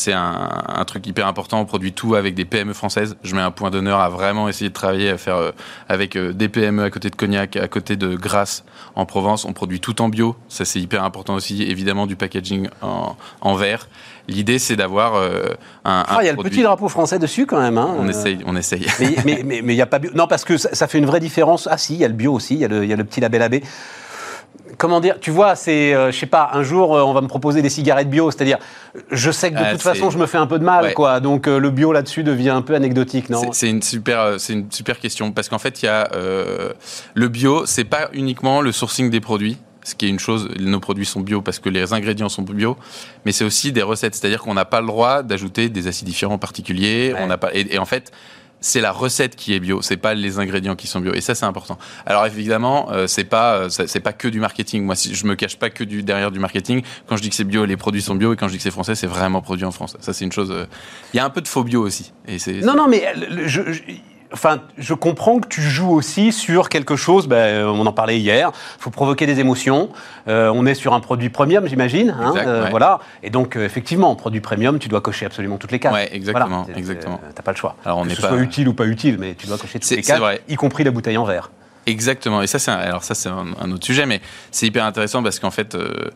c'est 0.00 0.12
un, 0.14 0.48
un 0.68 0.84
truc 0.84 1.06
hyper 1.06 1.26
important. 1.26 1.60
On 1.60 1.64
produit 1.66 1.92
tout 1.92 2.14
avec 2.14 2.34
des 2.34 2.44
PME 2.44 2.72
françaises. 2.72 3.16
Je 3.22 3.34
mets 3.34 3.42
un 3.42 3.50
point 3.50 3.70
d'honneur 3.70 4.00
à 4.00 4.08
vraiment 4.08 4.48
essayer 4.48 4.68
de 4.70 4.74
travailler 4.74 5.10
à 5.10 5.18
faire 5.18 5.36
euh, 5.36 5.50
avec 5.88 6.16
euh, 6.16 6.32
des 6.32 6.48
PME 6.48 6.82
à 6.82 6.90
côté 6.90 7.10
de 7.10 7.16
Cognac, 7.16 7.56
à 7.56 7.68
côté 7.68 7.96
de 7.96 8.14
Grasse 8.16 8.64
en 8.94 9.04
Provence. 9.06 9.44
On 9.44 9.52
produit 9.52 9.80
tout 9.80 10.00
en 10.00 10.08
bio. 10.08 10.36
Ça, 10.48 10.64
c'est 10.64 10.80
hyper 10.80 11.04
important 11.04 11.34
aussi. 11.34 11.62
Évidemment, 11.62 12.06
du 12.06 12.16
packaging 12.16 12.68
en, 12.82 13.14
en 13.42 13.54
verre. 13.54 13.88
L'idée, 14.28 14.58
c'est 14.58 14.76
d'avoir 14.76 15.16
euh, 15.16 15.54
un, 15.84 16.04
Ah, 16.08 16.18
il 16.22 16.26
y 16.26 16.28
a 16.28 16.32
le 16.32 16.38
petit 16.42 16.62
drapeau 16.62 16.88
français 16.88 17.18
dessus 17.18 17.46
quand 17.46 17.60
même. 17.60 17.76
hein. 17.78 17.94
On 17.98 18.06
Euh, 18.06 18.10
essaye, 18.10 18.38
on 18.46 18.56
essaye. 18.56 18.86
Mais 19.00 19.14
mais 19.24 19.42
mais 19.44 19.60
mais 19.62 19.74
il 19.74 19.76
y 19.76 19.82
a 19.82 19.86
pas 19.86 19.98
bio. 19.98 20.10
Non 20.14 20.26
parce 20.26 20.44
que 20.44 20.56
ça, 20.56 20.74
ça 20.74 20.86
fait 20.88 20.98
une 20.98 21.06
vraie 21.06 21.20
différence. 21.20 21.68
Ah 21.70 21.76
si, 21.78 21.94
il 21.94 22.00
y 22.00 22.04
a 22.04 22.08
le 22.08 22.14
bio 22.14 22.32
aussi. 22.32 22.54
Il 22.54 22.60
y 22.60 22.86
y 22.88 22.92
a 22.92 22.96
le 22.96 23.04
petit 23.04 23.20
label 23.20 23.42
AB. 23.42 23.54
Comment 24.78 25.00
dire 25.00 25.16
Tu 25.20 25.30
vois, 25.30 25.56
c'est 25.56 25.92
euh, 25.94 26.10
je 26.12 26.18
sais 26.18 26.26
pas. 26.26 26.50
Un 26.52 26.62
jour, 26.62 26.96
euh, 26.96 27.02
on 27.02 27.12
va 27.12 27.20
me 27.20 27.26
proposer 27.26 27.60
des 27.60 27.68
cigarettes 27.68 28.08
bio. 28.08 28.30
C'est-à-dire, 28.30 28.58
je 29.10 29.30
sais 29.30 29.50
que 29.50 29.56
de 29.56 29.62
Ah, 29.64 29.72
toute 29.72 29.82
façon, 29.82 30.10
je 30.10 30.18
me 30.18 30.26
fais 30.26 30.38
un 30.38 30.46
peu 30.46 30.58
de 30.58 30.64
mal, 30.64 30.84
Ouais. 30.84 30.92
quoi. 30.94 31.20
Donc 31.20 31.48
euh, 31.48 31.58
le 31.58 31.70
bio 31.70 31.92
là-dessus 31.92 32.22
devient 32.22 32.50
un 32.50 32.62
peu 32.62 32.74
anecdotique, 32.74 33.30
non? 33.30 33.52
C'est- 33.52 33.68
une 33.68 33.82
super, 33.82 34.20
euh, 34.20 34.38
c'est 34.38 34.52
une 34.54 34.70
super 34.70 34.98
question 35.00 35.32
parce 35.32 35.48
qu'en 35.48 35.58
fait, 35.58 35.82
il 35.82 35.86
y 35.86 35.88
a 35.88 36.08
le 37.14 37.28
bio, 37.28 37.66
c'est 37.66 37.84
pas 37.84 38.08
uniquement 38.12 38.60
le 38.60 38.72
sourcing 38.72 39.10
des 39.10 39.20
produits. 39.20 39.58
Ce 39.82 39.94
qui 39.94 40.06
est 40.06 40.10
une 40.10 40.18
chose, 40.18 40.48
nos 40.58 40.78
produits 40.78 41.06
sont 41.06 41.20
bio 41.20 41.40
parce 41.40 41.58
que 41.58 41.70
les 41.70 41.92
ingrédients 41.94 42.28
sont 42.28 42.42
bio, 42.42 42.76
mais 43.24 43.32
c'est 43.32 43.44
aussi 43.44 43.72
des 43.72 43.82
recettes. 43.82 44.14
C'est-à-dire 44.14 44.40
qu'on 44.42 44.52
n'a 44.54 44.66
pas 44.66 44.80
le 44.82 44.86
droit 44.86 45.22
d'ajouter 45.22 45.68
des 45.70 45.88
acidifiants 45.88 46.36
particuliers. 46.38 47.12
Ouais. 47.14 47.20
On 47.22 47.26
n'a 47.26 47.38
pas, 47.38 47.48
et, 47.54 47.74
et 47.74 47.78
en 47.78 47.86
fait, 47.86 48.12
c'est 48.60 48.80
la 48.80 48.92
recette 48.92 49.36
qui 49.36 49.54
est 49.54 49.60
bio, 49.60 49.80
c'est 49.82 49.96
pas 49.96 50.14
les 50.14 50.38
ingrédients 50.38 50.76
qui 50.76 50.86
sont 50.86 51.00
bio. 51.00 51.14
Et 51.14 51.20
ça, 51.20 51.34
c'est 51.34 51.46
important. 51.46 51.78
Alors 52.06 52.26
évidemment, 52.26 52.90
euh, 52.92 53.06
c'est 53.06 53.24
pas, 53.24 53.54
euh, 53.54 53.68
c'est 53.68 54.00
pas 54.00 54.12
que 54.12 54.28
du 54.28 54.40
marketing. 54.40 54.84
Moi, 54.84 54.94
si 54.96 55.14
je 55.14 55.26
me 55.26 55.34
cache 55.34 55.56
pas 55.56 55.70
que 55.70 55.82
du 55.84 56.02
derrière 56.02 56.30
du 56.30 56.38
marketing. 56.38 56.82
Quand 57.06 57.16
je 57.16 57.22
dis 57.22 57.30
que 57.30 57.34
c'est 57.34 57.44
bio, 57.44 57.64
les 57.64 57.76
produits 57.76 58.02
sont 58.02 58.14
bio, 58.14 58.32
et 58.32 58.36
quand 58.36 58.48
je 58.48 58.52
dis 58.52 58.58
que 58.58 58.62
c'est 58.62 58.70
français, 58.70 58.94
c'est 58.94 59.06
vraiment 59.06 59.40
produit 59.42 59.64
en 59.64 59.70
France. 59.72 59.96
Ça, 60.00 60.12
c'est 60.12 60.24
une 60.24 60.32
chose. 60.32 60.50
euh, 60.50 60.66
Il 61.14 61.16
y 61.16 61.20
a 61.20 61.24
un 61.24 61.30
peu 61.30 61.40
de 61.40 61.48
faux 61.48 61.64
bio 61.64 61.82
aussi. 61.82 62.12
Et 62.28 62.38
c'est 62.38 62.52
Non, 62.60 62.74
non, 62.74 62.86
mais 62.88 63.06
euh, 63.06 63.44
je, 63.46 63.72
je- 63.72 63.80
enfin, 64.32 64.60
je 64.78 64.94
comprends 64.94 65.38
que 65.40 65.48
tu 65.48 65.60
joues 65.62 65.90
aussi 65.90 66.32
sur 66.32 66.68
quelque 66.68 66.96
chose. 66.96 67.26
ben, 67.26 67.36
euh, 67.36 67.66
on 67.66 67.84
en 67.86 67.92
parlait 67.92 68.18
hier. 68.18 68.50
Il 68.78 68.82
faut 68.82 68.90
provoquer 68.90 69.26
des 69.26 69.40
émotions. 69.40 69.90
Euh, 70.28 70.50
on 70.54 70.66
est 70.66 70.74
sur 70.74 70.94
un 70.94 71.00
produit 71.00 71.28
premium, 71.30 71.66
j'imagine. 71.66 72.14
hein, 72.20 72.30
Exact, 72.30 72.46
euh, 72.46 72.64
ouais. 72.64 72.70
Voilà. 72.70 72.98
Et 73.22 73.30
donc, 73.30 73.56
effectivement, 73.56 74.14
produit 74.16 74.40
premium, 74.40 74.78
tu 74.78 74.88
dois 74.88 75.00
cocher 75.00 75.26
absolument 75.26 75.56
toutes 75.58 75.72
les 75.72 75.78
cases. 75.78 75.92
Ouais, 75.92 76.08
exactement, 76.14 76.62
Voilà. 76.64 76.78
exactement. 76.78 77.20
T'as 77.34 77.42
pas 77.42 77.52
le 77.52 77.56
choix. 77.56 77.76
Alors, 77.84 77.98
on 77.98 78.04
que 78.04 78.14
ce 78.14 78.20
pas- 78.22 78.28
soit 78.28 78.38
utile 78.38 78.68
ou 78.68 78.74
pas 78.74 78.86
utile, 78.86 79.16
mais 79.18 79.34
tu 79.34 79.46
dois 79.46 79.58
cocher 79.58 79.78
toutes 79.78 79.90
les 79.90 80.02
cases, 80.02 80.20
y 80.48 80.54
compris 80.56 80.84
la 80.84 80.90
bouteille 80.90 81.16
en 81.18 81.24
verre. 81.24 81.50
Exactement. 81.86 82.42
Et 82.42 82.46
ça, 82.46 82.58
c'est 82.58 82.70
un, 82.70 82.74
alors 82.76 83.02
ça, 83.04 83.14
c'est 83.14 83.28
un, 83.30 83.46
un 83.60 83.72
autre 83.72 83.84
sujet, 83.86 84.06
mais 84.06 84.20
c'est 84.50 84.66
hyper 84.66 84.84
intéressant 84.84 85.22
parce 85.22 85.38
qu'en 85.40 85.50
fait, 85.50 85.74
euh, 85.74 86.10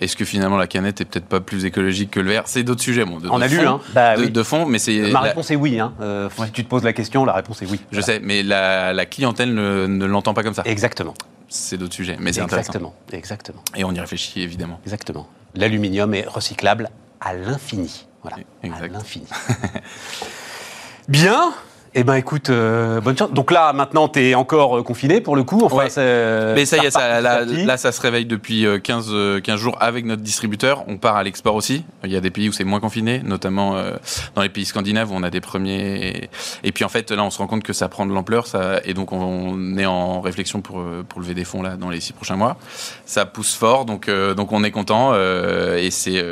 est-ce 0.00 0.14
que 0.16 0.24
finalement 0.24 0.56
la 0.56 0.66
canette 0.66 1.00
est 1.00 1.04
peut-être 1.04 1.26
pas 1.26 1.40
plus 1.40 1.64
écologique 1.64 2.10
que 2.12 2.20
le 2.20 2.30
verre? 2.30 2.42
C'est 2.46 2.62
d'autres 2.62 2.82
sujets, 2.82 3.04
bon, 3.04 3.18
de, 3.18 3.28
On 3.30 3.38
de 3.38 3.44
a 3.44 3.46
vu, 3.48 3.56
fond, 3.58 3.66
hein. 3.68 3.80
Bah 3.94 4.16
de, 4.16 4.22
oui. 4.22 4.30
de 4.30 4.42
fond, 4.42 4.64
mais 4.66 4.78
c'est. 4.78 4.96
Ma 5.00 5.08
la- 5.08 5.20
réponse 5.20 5.50
est 5.50 5.56
oui. 5.56 5.80
Hein. 5.80 5.92
Euh, 6.00 6.28
Si 6.44 6.50
tu 6.52 6.64
te 6.64 6.68
poses 6.68 6.84
la 6.84 6.92
question, 6.92 7.24
la 7.24 7.32
réponse 7.32 7.62
est 7.62 7.66
oui. 7.66 7.80
Je 7.90 7.98
Voilà. 8.00 8.06
sais, 8.06 8.20
mais 8.22 8.42
la, 8.42 8.92
la 8.92 9.06
clientèle 9.06 9.52
ne, 9.54 9.86
ne 9.86 10.04
l'entend 10.06 10.34
pas 10.34 10.42
comme 10.42 10.54
ça. 10.54 10.62
Exactement. 10.66 11.14
C'est 11.48 11.78
d'autres 11.78 11.94
sujets, 11.94 12.16
mais 12.20 12.32
c'est 12.32 12.40
intéressant. 12.42 12.68
Exactement. 12.72 12.94
Exactement. 13.12 13.62
Et 13.76 13.82
on 13.84 13.92
y 13.92 14.00
réfléchit 14.00 14.42
évidemment. 14.42 14.78
Exactement. 14.84 15.26
L'aluminium 15.54 16.12
est 16.14 16.26
recyclable 16.28 16.90
à 17.20 17.34
l'infini. 17.34 18.06
Voilà. 18.22 18.36
Exact. 18.62 18.84
À 18.94 18.98
l'infini. 18.98 19.26
Bien. 21.08 21.52
Eh 21.94 22.04
ben 22.04 22.14
écoute, 22.14 22.50
euh, 22.50 23.00
bonne 23.00 23.16
chance. 23.16 23.32
Donc 23.32 23.50
là, 23.50 23.72
maintenant, 23.72 24.08
tu 24.08 24.20
es 24.20 24.34
encore 24.34 24.78
euh, 24.78 24.82
confiné 24.82 25.20
pour 25.20 25.36
le 25.36 25.42
coup. 25.42 25.62
Enfin, 25.64 25.76
Ouais. 25.76 25.90
c'est- 25.90 26.54
Mais 26.54 26.66
ça 26.66 26.76
y 26.76 26.86
est, 26.86 26.90
ça, 26.90 27.20
là, 27.20 27.76
ça 27.76 27.92
se 27.92 28.00
réveille 28.00 28.26
depuis 28.26 28.66
euh, 28.66 28.78
15, 28.78 29.06
euh, 29.10 29.40
15 29.40 29.58
jours 29.58 29.76
avec 29.80 30.04
notre 30.04 30.22
distributeur. 30.22 30.84
On 30.86 30.98
part 30.98 31.16
à 31.16 31.22
l'export 31.22 31.54
aussi. 31.54 31.84
Il 32.04 32.12
y 32.12 32.16
a 32.16 32.20
des 32.20 32.30
pays 32.30 32.48
où 32.48 32.52
c'est 32.52 32.64
moins 32.64 32.80
confiné, 32.80 33.22
notamment 33.24 33.76
euh, 33.76 33.92
dans 34.34 34.42
les 34.42 34.48
pays 34.50 34.66
scandinaves 34.66 35.10
où 35.10 35.14
on 35.14 35.22
a 35.22 35.30
des 35.30 35.40
premiers. 35.40 36.28
Et 36.62 36.72
puis 36.72 36.84
en 36.84 36.88
fait, 36.88 37.10
là, 37.10 37.22
on 37.24 37.30
se 37.30 37.38
rend 37.38 37.46
compte 37.46 37.62
que 37.62 37.72
ça 37.72 37.88
prend 37.88 38.04
de 38.06 38.12
l'ampleur. 38.12 38.46
Ça... 38.46 38.80
Et 38.84 38.92
donc, 38.94 39.10
on 39.12 39.76
est 39.78 39.86
en 39.86 40.20
réflexion 40.20 40.60
pour, 40.60 40.80
euh, 40.80 41.04
pour 41.08 41.20
lever 41.20 41.34
des 41.34 41.44
fonds 41.44 41.62
là 41.62 41.76
dans 41.76 41.90
les 41.90 42.00
six 42.00 42.12
prochains 42.12 42.36
mois. 42.36 42.58
Ça 43.06 43.24
pousse 43.24 43.54
fort, 43.54 43.86
donc, 43.86 44.08
euh, 44.08 44.34
donc 44.34 44.52
on 44.52 44.62
est 44.62 44.70
content. 44.70 45.12
euh, 45.14 45.78
et 45.78 45.90
c'est. 45.90 46.22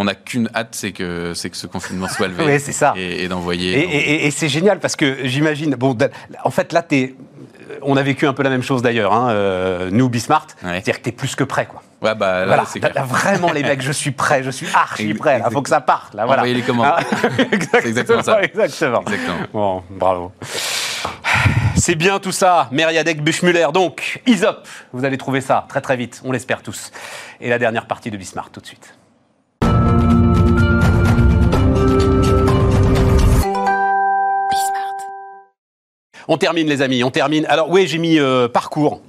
On 0.00 0.04
n'a 0.04 0.14
qu'une 0.14 0.48
hâte, 0.54 0.68
c'est 0.72 0.92
que, 0.92 1.32
c'est 1.34 1.50
que 1.50 1.56
ce 1.56 1.66
confinement 1.66 2.08
soit 2.08 2.28
levé. 2.28 2.44
Ouais, 2.46 2.58
c'est 2.60 2.72
ça. 2.72 2.94
Et, 2.96 3.28
d'envoyer. 3.28 3.72
et- 3.78 3.96
et- 4.22 4.26
et 4.26 4.30
c'est 4.30 4.48
génial 4.48 4.78
parce 4.78 4.94
que 4.96 5.26
j'imagine. 5.26 5.74
Bon, 5.74 5.96
en 6.44 6.50
fait, 6.50 6.72
là, 6.72 6.82
t'es. 6.82 7.14
On 7.82 7.96
a 7.98 8.02
vécu 8.02 8.26
un 8.26 8.32
peu 8.32 8.42
la 8.42 8.48
même 8.48 8.62
chose 8.62 8.80
d'ailleurs, 8.80 9.12
hein, 9.12 9.28
euh, 9.30 9.90
nous, 9.92 10.08
Bismart. 10.08 10.46
Ouais. 10.64 10.76
C'est-dire 10.76 10.98
que 10.98 11.02
t'es 11.04 11.12
plus 11.12 11.34
que 11.36 11.44
prêt, 11.44 11.66
quoi. 11.66 11.82
Ouais, 12.00 12.14
bah, 12.14 12.40
là, 12.40 12.46
voilà, 12.46 12.64
Là, 12.80 12.90
là, 12.94 13.02
vraiment, 13.02 13.52
les 13.52 13.62
mecs, 13.62 13.82
je 13.90 13.92
suis 13.92 14.10
prêt, 14.12 14.42
je 14.42 14.50
suis 14.50 14.66
archi 14.72 15.12
prêt. 15.14 15.42
Il 15.44 15.52
faut 15.52 15.60
que 15.62 15.68
ça 15.68 15.80
parte, 15.82 16.14
là, 16.14 16.24
voilà. 16.24 16.42
Envoyez 16.42 16.54
les 16.54 16.62
commandes. 16.62 16.86
Ah, 16.88 17.00
exactement, 17.52 17.88
exactement 17.88 18.22
ça. 18.22 18.42
Exactement. 18.42 19.02
Exactement. 19.02 19.36
Bon, 19.52 19.82
bravo. 19.90 20.32
C'est 21.76 21.94
bien 21.94 22.18
tout 22.18 22.32
ça, 22.32 22.68
Meriadec 22.72 23.22
Buchmuller. 23.22 23.66
Donc, 23.74 24.20
Isop, 24.26 24.66
vous 24.92 25.04
allez 25.04 25.18
trouver 25.18 25.40
ça 25.40 25.66
très 25.68 25.80
très 25.80 25.96
vite, 25.96 26.20
on 26.24 26.32
l'espère 26.32 26.62
tous. 26.62 26.90
Et 27.40 27.48
la 27.50 27.58
dernière 27.58 27.86
partie 27.86 28.10
de 28.10 28.16
Bismarck 28.16 28.50
tout 28.52 28.60
de 28.60 28.66
suite. 28.66 28.94
On 36.30 36.36
termine 36.36 36.68
les 36.68 36.82
amis, 36.82 37.02
on 37.04 37.10
termine. 37.10 37.46
Alors 37.46 37.70
oui, 37.70 37.86
j'ai 37.86 37.96
mis 37.96 38.18
euh, 38.18 38.48
parcours. 38.48 39.00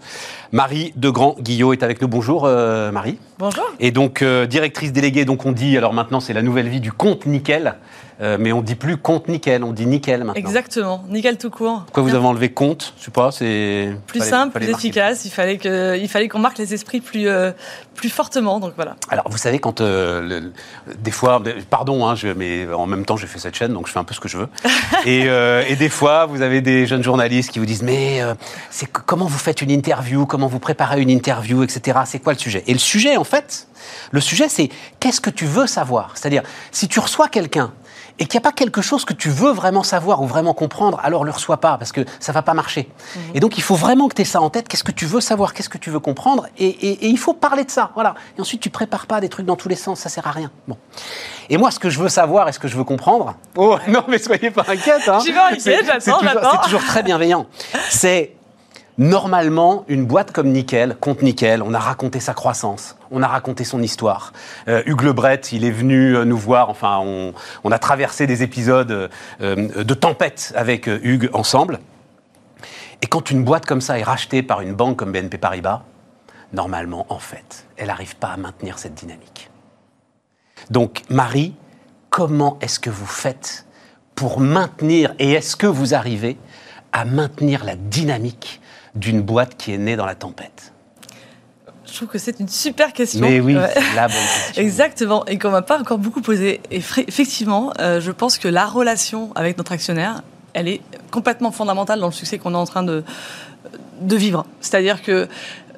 Marie 0.53 0.93
Degrand 0.95 1.35
Guillot 1.41 1.73
est 1.73 1.83
avec 1.83 2.01
nous. 2.01 2.07
Bonjour 2.07 2.45
euh, 2.45 2.93
Marie. 2.93 3.17
Bonjour. 3.37 3.65
Et 3.81 3.91
donc 3.91 4.21
euh, 4.21 4.45
directrice 4.45 4.93
déléguée, 4.93 5.25
donc 5.25 5.45
on 5.45 5.51
dit, 5.51 5.77
alors 5.77 5.91
maintenant 5.91 6.21
c'est 6.21 6.31
la 6.31 6.41
nouvelle 6.41 6.69
vie 6.69 6.79
du 6.79 6.93
compte 6.93 7.25
Nickel. 7.25 7.75
Euh, 8.21 8.37
mais 8.39 8.51
on 8.51 8.61
dit 8.61 8.75
plus 8.75 8.97
compte 8.97 9.27
nickel, 9.27 9.63
on 9.63 9.71
dit 9.71 9.85
nickel 9.85 10.23
maintenant. 10.23 10.33
Exactement, 10.33 11.03
nickel 11.09 11.37
tout 11.37 11.49
court. 11.49 11.83
Pourquoi 11.85 12.03
vous 12.03 12.15
avez 12.15 12.25
enlevé 12.25 12.49
compte 12.51 12.93
Je 12.99 13.05
sais 13.05 13.11
pas, 13.11 13.31
c'est 13.31 13.91
Plus 14.07 14.19
fallait- 14.19 14.29
simple, 14.29 14.53
fallait 14.53 14.65
plus 14.65 14.75
efficace. 14.75 15.25
Il 15.25 15.31
fallait 15.31 15.57
que, 15.57 15.97
il 15.97 16.07
fallait 16.09 16.27
qu'on 16.27 16.39
marque 16.39 16.57
les 16.57 16.73
esprits 16.73 16.99
plus, 17.01 17.27
euh, 17.27 17.51
plus 17.95 18.09
fortement. 18.09 18.59
Donc 18.59 18.73
voilà. 18.75 18.95
Alors, 19.09 19.29
vous 19.29 19.37
savez, 19.37 19.59
quand 19.59 19.81
euh, 19.81 20.21
le- 20.21 20.53
des 20.97 21.11
fois, 21.11 21.41
pardon, 21.69 22.05
hein, 22.07 22.15
je, 22.15 22.27
mais 22.27 22.67
en 22.73 22.87
même 22.87 23.05
temps, 23.05 23.15
j'ai 23.17 23.27
fait 23.27 23.39
cette 23.39 23.55
chaîne, 23.55 23.73
donc 23.73 23.87
je 23.87 23.93
fais 23.93 23.99
un 23.99 24.03
peu 24.03 24.13
ce 24.13 24.19
que 24.19 24.27
je 24.27 24.37
veux. 24.37 24.47
et, 25.05 25.27
et 25.71 25.75
des 25.75 25.89
fois, 25.89 26.25
vous 26.25 26.41
avez 26.41 26.61
des 26.61 26.87
jeunes 26.87 27.03
journalistes 27.03 27.51
qui 27.51 27.59
vous 27.59 27.65
disent, 27.65 27.83
mais 27.83 28.21
c'est 28.69 28.91
comment 28.91 29.25
vous 29.25 29.37
faites 29.37 29.61
une 29.61 29.71
interview, 29.71 30.25
comment 30.25 30.47
vous 30.47 30.59
préparez 30.59 31.01
une 31.01 31.09
interview, 31.09 31.63
etc. 31.63 31.99
C'est 32.05 32.19
quoi 32.19 32.33
le 32.33 32.39
sujet? 32.39 32.63
Et 32.67 32.73
le 32.73 32.79
sujet, 32.79 33.15
en 33.17 33.23
fait, 33.23 33.67
le 34.11 34.19
sujet, 34.21 34.49
c'est 34.49 34.69
qu'est-ce 34.99 35.21
que 35.21 35.29
tu 35.29 35.45
veux 35.45 35.67
savoir? 35.67 36.11
C'est-à-dire, 36.15 36.43
si 36.71 36.87
tu 36.87 36.99
reçois 36.99 37.27
quelqu'un 37.29 37.71
et 38.19 38.25
qu'il 38.25 38.37
n'y 38.37 38.43
a 38.43 38.49
pas 38.49 38.51
quelque 38.51 38.81
chose 38.81 39.05
que 39.05 39.13
tu 39.13 39.29
veux 39.29 39.51
vraiment 39.51 39.81
savoir 39.83 40.21
ou 40.21 40.27
vraiment 40.27 40.53
comprendre, 40.53 40.99
alors 41.03 41.23
le 41.23 41.31
reçois 41.31 41.57
pas, 41.57 41.77
parce 41.77 41.91
que 41.91 42.05
ça 42.19 42.31
va 42.33 42.41
pas 42.41 42.53
marcher. 42.53 42.89
Et 43.33 43.39
donc, 43.39 43.57
il 43.57 43.61
faut 43.63 43.75
vraiment 43.75 44.07
que 44.09 44.15
tu 44.15 44.21
aies 44.21 44.25
ça 44.25 44.41
en 44.41 44.49
tête. 44.49 44.67
Qu'est-ce 44.67 44.83
que 44.83 44.91
tu 44.91 45.05
veux 45.05 45.21
savoir 45.21 45.53
Qu'est-ce 45.53 45.69
que 45.69 45.77
tu 45.77 45.89
veux 45.89 45.99
comprendre 45.99 46.45
et, 46.57 46.67
et- 46.67 47.05
et 47.05 47.07
il 47.07 47.17
faut 47.17 47.33
parler 47.33 47.63
de 47.63 47.71
ça. 47.71 47.91
Voilà. 47.95 48.15
Et 48.37 48.41
ensuite, 48.41 48.61
tu 48.61 48.69
prépares 48.69 49.07
pas 49.07 49.21
des 49.21 49.29
trucs 49.29 49.45
dans 49.45 49.55
tous 49.55 49.69
les 49.69 49.75
sens. 49.75 49.99
Ça 50.01 50.09
sert 50.09 50.27
à 50.27 50.31
rien. 50.31 50.51
Bon. 50.67 50.77
Et 51.49 51.57
moi, 51.57 51.71
ce 51.71 51.79
que 51.79 51.89
je 51.89 51.99
veux 51.99 52.09
savoir 52.09 52.47
et 52.49 52.51
ce 52.51 52.59
que 52.59 52.67
je 52.67 52.75
veux 52.77 52.83
comprendre. 52.83 53.35
Oh, 53.55 53.77
non, 53.87 54.03
mais 54.07 54.17
soyez 54.19 54.51
pas 54.51 54.65
inquiète. 54.67 55.07
Hein. 55.07 55.19
J'y 55.25 55.31
vais 55.31 55.39
j'attends, 55.85 56.19
j'attends. 56.21 56.49
C'est 56.51 56.61
toujours 56.65 56.83
très 56.83 57.03
bienveillant. 57.03 57.47
C'est 57.89 58.33
Normalement, 58.99 59.85
une 59.87 60.05
boîte 60.05 60.33
comme 60.33 60.49
Nickel, 60.49 60.93
compte 60.93 61.21
Nickel, 61.21 61.63
on 61.63 61.73
a 61.73 61.79
raconté 61.79 62.19
sa 62.19 62.33
croissance, 62.33 62.97
on 63.11 63.23
a 63.23 63.27
raconté 63.27 63.63
son 63.63 63.81
histoire. 63.81 64.33
Euh, 64.67 64.83
Hugues 64.85 65.03
Lebret, 65.03 65.39
il 65.53 65.63
est 65.63 65.71
venu 65.71 66.17
euh, 66.17 66.25
nous 66.25 66.37
voir, 66.37 66.69
enfin, 66.69 66.99
on, 66.99 67.71
a 67.71 67.79
traversé 67.79 68.27
des 68.27 68.43
épisodes 68.43 68.91
euh, 68.91 69.07
euh, 69.39 69.85
de 69.85 69.93
tempête 69.93 70.51
avec 70.53 70.87
Hugues 70.87 71.29
ensemble. 71.31 71.79
Et 73.01 73.07
quand 73.07 73.31
une 73.31 73.45
boîte 73.45 73.65
comme 73.65 73.79
ça 73.79 73.97
est 73.97 74.03
rachetée 74.03 74.43
par 74.43 74.59
une 74.59 74.73
banque 74.73 74.97
comme 74.97 75.13
BNP 75.13 75.37
Paribas, 75.37 75.83
normalement, 76.51 77.05
en 77.07 77.19
fait, 77.19 77.67
elle 77.77 77.87
n'arrive 77.87 78.17
pas 78.17 78.27
à 78.27 78.35
maintenir 78.37 78.79
cette 78.79 78.95
dynamique. 78.95 79.49
Donc, 80.71 81.03
Marie, 81.09 81.55
comment 82.09 82.57
est-ce 82.59 82.81
que 82.81 82.89
vous 82.89 83.05
faites 83.05 83.65
pour 84.15 84.41
maintenir, 84.41 85.15
et 85.19 85.31
est-ce 85.31 85.55
que 85.55 85.67
vous 85.67 85.93
arrivez 85.93 86.37
à 86.91 87.05
maintenir 87.05 87.63
la 87.63 87.77
dynamique 87.77 88.59
d'une 88.95 89.21
boîte 89.21 89.55
qui 89.57 89.73
est 89.73 89.77
née 89.77 89.95
dans 89.95 90.05
la 90.05 90.15
tempête 90.15 90.73
Je 91.85 91.93
trouve 91.93 92.07
que 92.07 92.17
c'est 92.17 92.39
une 92.39 92.47
super 92.47 92.93
question. 92.93 93.21
Mais 93.21 93.39
oui, 93.39 93.55
Ouais. 93.55 93.73
la 93.95 94.07
bonne 94.07 94.15
question. 94.17 94.61
Exactement, 94.63 95.25
et 95.25 95.37
qu'on 95.39 95.51
m'a 95.51 95.61
pas 95.61 95.79
encore 95.79 95.97
beaucoup 95.97 96.21
posé. 96.21 96.61
Et 96.71 96.77
effectivement, 96.77 97.71
euh, 97.79 97.99
je 97.99 98.11
pense 98.11 98.37
que 98.37 98.47
la 98.47 98.65
relation 98.65 99.31
avec 99.35 99.57
notre 99.57 99.71
actionnaire, 99.71 100.21
elle 100.53 100.67
est 100.67 100.81
complètement 101.11 101.51
fondamentale 101.51 101.99
dans 101.99 102.07
le 102.07 102.11
succès 102.13 102.37
qu'on 102.37 102.53
est 102.53 102.57
en 102.57 102.65
train 102.65 102.83
de, 102.83 103.03
de 104.01 104.15
vivre. 104.15 104.45
C'est-à-dire 104.61 105.01
que 105.01 105.27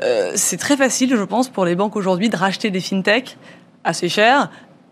euh, 0.02 0.32
c'est 0.36 0.58
très 0.58 0.78
facile, 0.78 1.16
je 1.16 1.24
pense, 1.24 1.50
pour 1.50 1.66
les 1.66 1.76
banques 1.76 1.96
aujourd'hui 1.96 2.30
de 2.30 2.38
racheter 2.38 2.72
des 2.72 2.80
fintechs 2.82 3.38
assez 3.84 4.10
chers 4.10 4.50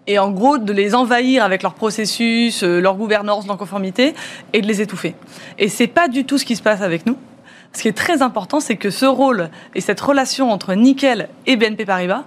et 0.07 0.17
en 0.19 0.31
gros 0.31 0.57
de 0.57 0.73
les 0.73 0.95
envahir 0.95 1.43
avec 1.43 1.61
leur 1.63 1.73
processus, 1.75 2.63
euh, 2.63 2.79
leur 2.81 2.95
gouvernance, 2.95 3.45
leur 3.47 3.57
conformité 3.57 4.15
et 4.53 4.61
de 4.61 4.67
les 4.67 4.81
étouffer. 4.81 5.15
Et 5.57 5.69
c'est 5.69 5.87
pas 5.87 6.07
du 6.07 6.25
tout 6.25 6.37
ce 6.37 6.45
qui 6.45 6.55
se 6.55 6.61
passe 6.61 6.81
avec 6.81 7.05
nous. 7.05 7.15
Ce 7.73 7.81
qui 7.83 7.87
est 7.87 7.97
très 7.97 8.21
important, 8.21 8.59
c'est 8.59 8.75
que 8.77 8.89
ce 8.89 9.05
rôle 9.05 9.49
et 9.75 9.81
cette 9.81 10.01
relation 10.01 10.51
entre 10.51 10.73
Nickel 10.73 11.29
et 11.45 11.55
BNP 11.55 11.85
Paribas, 11.85 12.23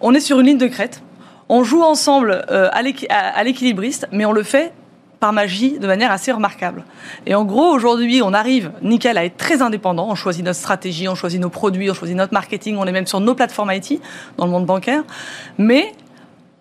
on 0.00 0.14
est 0.14 0.20
sur 0.20 0.40
une 0.40 0.46
ligne 0.46 0.58
de 0.58 0.66
crête. 0.66 1.02
On 1.48 1.62
joue 1.64 1.82
ensemble 1.82 2.44
euh, 2.50 2.68
à 2.72 2.82
l'équi- 2.82 3.06
à 3.08 3.28
à 3.38 3.42
l'équilibriste, 3.44 4.08
mais 4.12 4.24
on 4.24 4.32
le 4.32 4.42
fait 4.42 4.72
par 5.20 5.32
magie 5.34 5.78
de 5.78 5.86
manière 5.86 6.10
assez 6.10 6.32
remarquable. 6.32 6.84
Et 7.26 7.34
en 7.34 7.44
gros, 7.44 7.66
aujourd'hui, 7.66 8.22
on 8.22 8.32
arrive, 8.32 8.72
Nickel, 8.82 9.18
à 9.18 9.24
être 9.24 9.36
très 9.36 9.60
indépendant. 9.60 10.08
On 10.08 10.14
choisit 10.14 10.44
notre 10.44 10.58
stratégie, 10.58 11.08
on 11.08 11.14
choisit 11.14 11.40
nos 11.40 11.50
produits, 11.50 11.90
on 11.90 11.94
choisit 11.94 12.16
notre 12.16 12.32
marketing, 12.32 12.76
on 12.78 12.86
est 12.86 12.92
même 12.92 13.06
sur 13.06 13.20
nos 13.20 13.34
plateformes 13.34 13.70
IT 13.72 14.00
dans 14.38 14.46
le 14.46 14.50
monde 14.50 14.64
bancaire. 14.64 15.02
Mais 15.58 15.92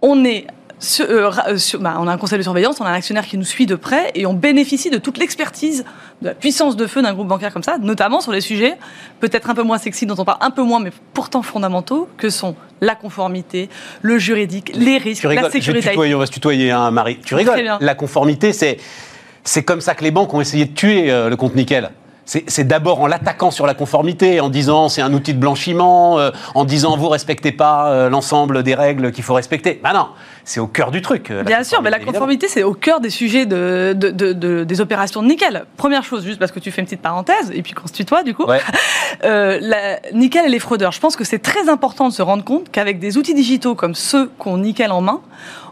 on 0.02 0.26
est 0.26 0.46
sur- 0.80 1.06
euh, 1.10 1.30
euh, 1.48 1.58
sur- 1.58 1.80
bah, 1.80 1.98
on 2.00 2.08
a 2.08 2.12
un 2.14 2.18
conseil 2.18 2.38
de 2.38 2.44
surveillance, 2.44 2.80
on 2.80 2.86
a 2.86 2.90
un 2.90 2.94
actionnaire 2.94 3.26
qui 3.26 3.38
nous 3.38 3.44
suit 3.44 3.66
de 3.66 3.76
près 3.76 4.12
et 4.16 4.26
on 4.26 4.34
bénéficie 4.34 4.90
de 4.90 4.98
toute 4.98 5.18
l'expertise, 5.18 5.84
de 6.22 6.28
la 6.28 6.34
puissance 6.34 6.76
de 6.76 6.88
feu 6.88 7.02
d'un 7.02 7.14
groupe 7.14 7.28
bancaire 7.28 7.52
comme 7.54 7.64
ça, 7.64 7.78
notamment 7.78 8.22
sur 8.22 8.32
les 8.32 8.42
sujets 8.42 8.78
peut-être 9.20 9.50
un 9.50 9.56
peu 9.56 9.64
moins 9.64 9.78
sexy, 9.78 10.06
dont 10.06 10.16
on 10.18 10.26
parle 10.26 10.40
un 10.42 10.52
peu 10.52 10.64
moins, 10.64 10.80
mais 10.80 10.92
pourtant 11.14 11.42
fondamentaux, 11.42 12.08
que 12.18 12.30
sont 12.30 12.56
la 12.82 12.96
conformité, 12.96 13.70
le 14.02 14.18
juridique, 14.18 14.72
les 14.74 14.98
risques, 14.98 15.24
rigoles, 15.24 15.44
la 15.44 15.50
je 15.50 15.54
sécurité. 15.54 15.90
tutoyer, 15.90 16.16
on 16.16 16.20
va 16.20 16.26
se 16.26 16.32
tutoyer, 16.32 16.72
hein, 16.72 16.92
Marie. 16.92 17.20
Tu 17.26 17.36
rigoles. 17.36 17.78
La 17.82 17.96
conformité, 17.96 18.54
c'est, 18.54 18.78
c'est 19.44 19.64
comme 19.64 19.82
ça 19.82 19.96
que 19.96 20.04
les 20.04 20.12
banques 20.12 20.34
ont 20.34 20.42
essayé 20.42 20.66
de 20.66 20.74
tuer 20.74 21.12
euh, 21.12 21.30
le 21.30 21.36
compte 21.36 21.56
nickel. 21.56 21.90
C'est, 22.32 22.64
d'abord 22.68 23.02
en 23.02 23.08
l'attaquant 23.08 23.50
sur 23.50 23.66
la 23.66 23.74
conformité, 23.74 24.40
en 24.40 24.50
disant 24.50 24.88
c'est 24.88 25.02
un 25.02 25.12
outil 25.16 25.34
de 25.34 25.40
blanchiment, 25.40 26.20
euh, 26.20 26.30
en 26.54 26.64
disant 26.64 26.96
vous 26.96 27.10
respectez 27.10 27.52
pas 27.52 27.90
euh, 27.90 28.08
l'ensemble 28.10 28.62
des 28.62 28.76
règles 28.76 29.12
qu'il 29.12 29.24
faut 29.24 29.34
respecter. 29.34 29.80
Bah 29.84 29.94
non, 29.96 30.10
c'est 30.44 30.60
au 30.60 30.68
cœur 30.68 30.92
du 30.92 31.02
truc. 31.02 31.32
euh, 31.32 31.42
Bien 31.44 31.64
sûr, 31.64 31.82
mais 31.82 31.90
la 31.90 31.98
conformité, 31.98 32.48
c'est 32.48 32.62
au 32.62 32.76
cœur 32.76 33.00
des 33.00 33.10
sujets 33.10 33.48
de, 33.48 33.94
de- 33.98 34.12
de- 34.12 34.34
de- 34.34 34.64
des 34.64 34.80
opérations 34.80 35.24
de 35.24 35.28
nickel. 35.28 35.66
Première 35.76 36.04
chose, 36.04 36.24
juste 36.24 36.38
parce 36.38 36.52
que 36.52 36.60
tu 36.60 36.70
fais 36.70 36.82
une 36.82 36.86
petite 36.86 37.02
parenthèse, 37.02 37.52
et 37.52 37.64
puis 37.64 37.74
qu'on 37.74 37.88
se 37.88 37.94
tutoie, 37.94 38.22
du 38.22 38.36
coup. 38.36 38.46
Ouais. 38.46 38.62
Euh, 39.26 39.58
la, 39.62 40.00
nickel 40.14 40.46
et 40.46 40.50
les 40.50 40.60
fraudeurs. 40.60 40.92
Je 40.94 41.00
pense 41.02 41.16
que 41.18 41.26
c'est 41.26 41.40
très 41.40 41.68
important 41.68 42.08
de 42.08 42.14
se 42.14 42.22
rendre 42.22 42.44
compte 42.44 42.70
qu'avec 42.72 43.00
des 43.00 43.18
outils 43.18 43.34
digitaux 43.34 43.76
comme 43.76 43.94
ceux 43.96 44.28
qu'ont 44.38 44.58
nickel 44.58 44.92
en 44.94 45.02
main, 45.02 45.20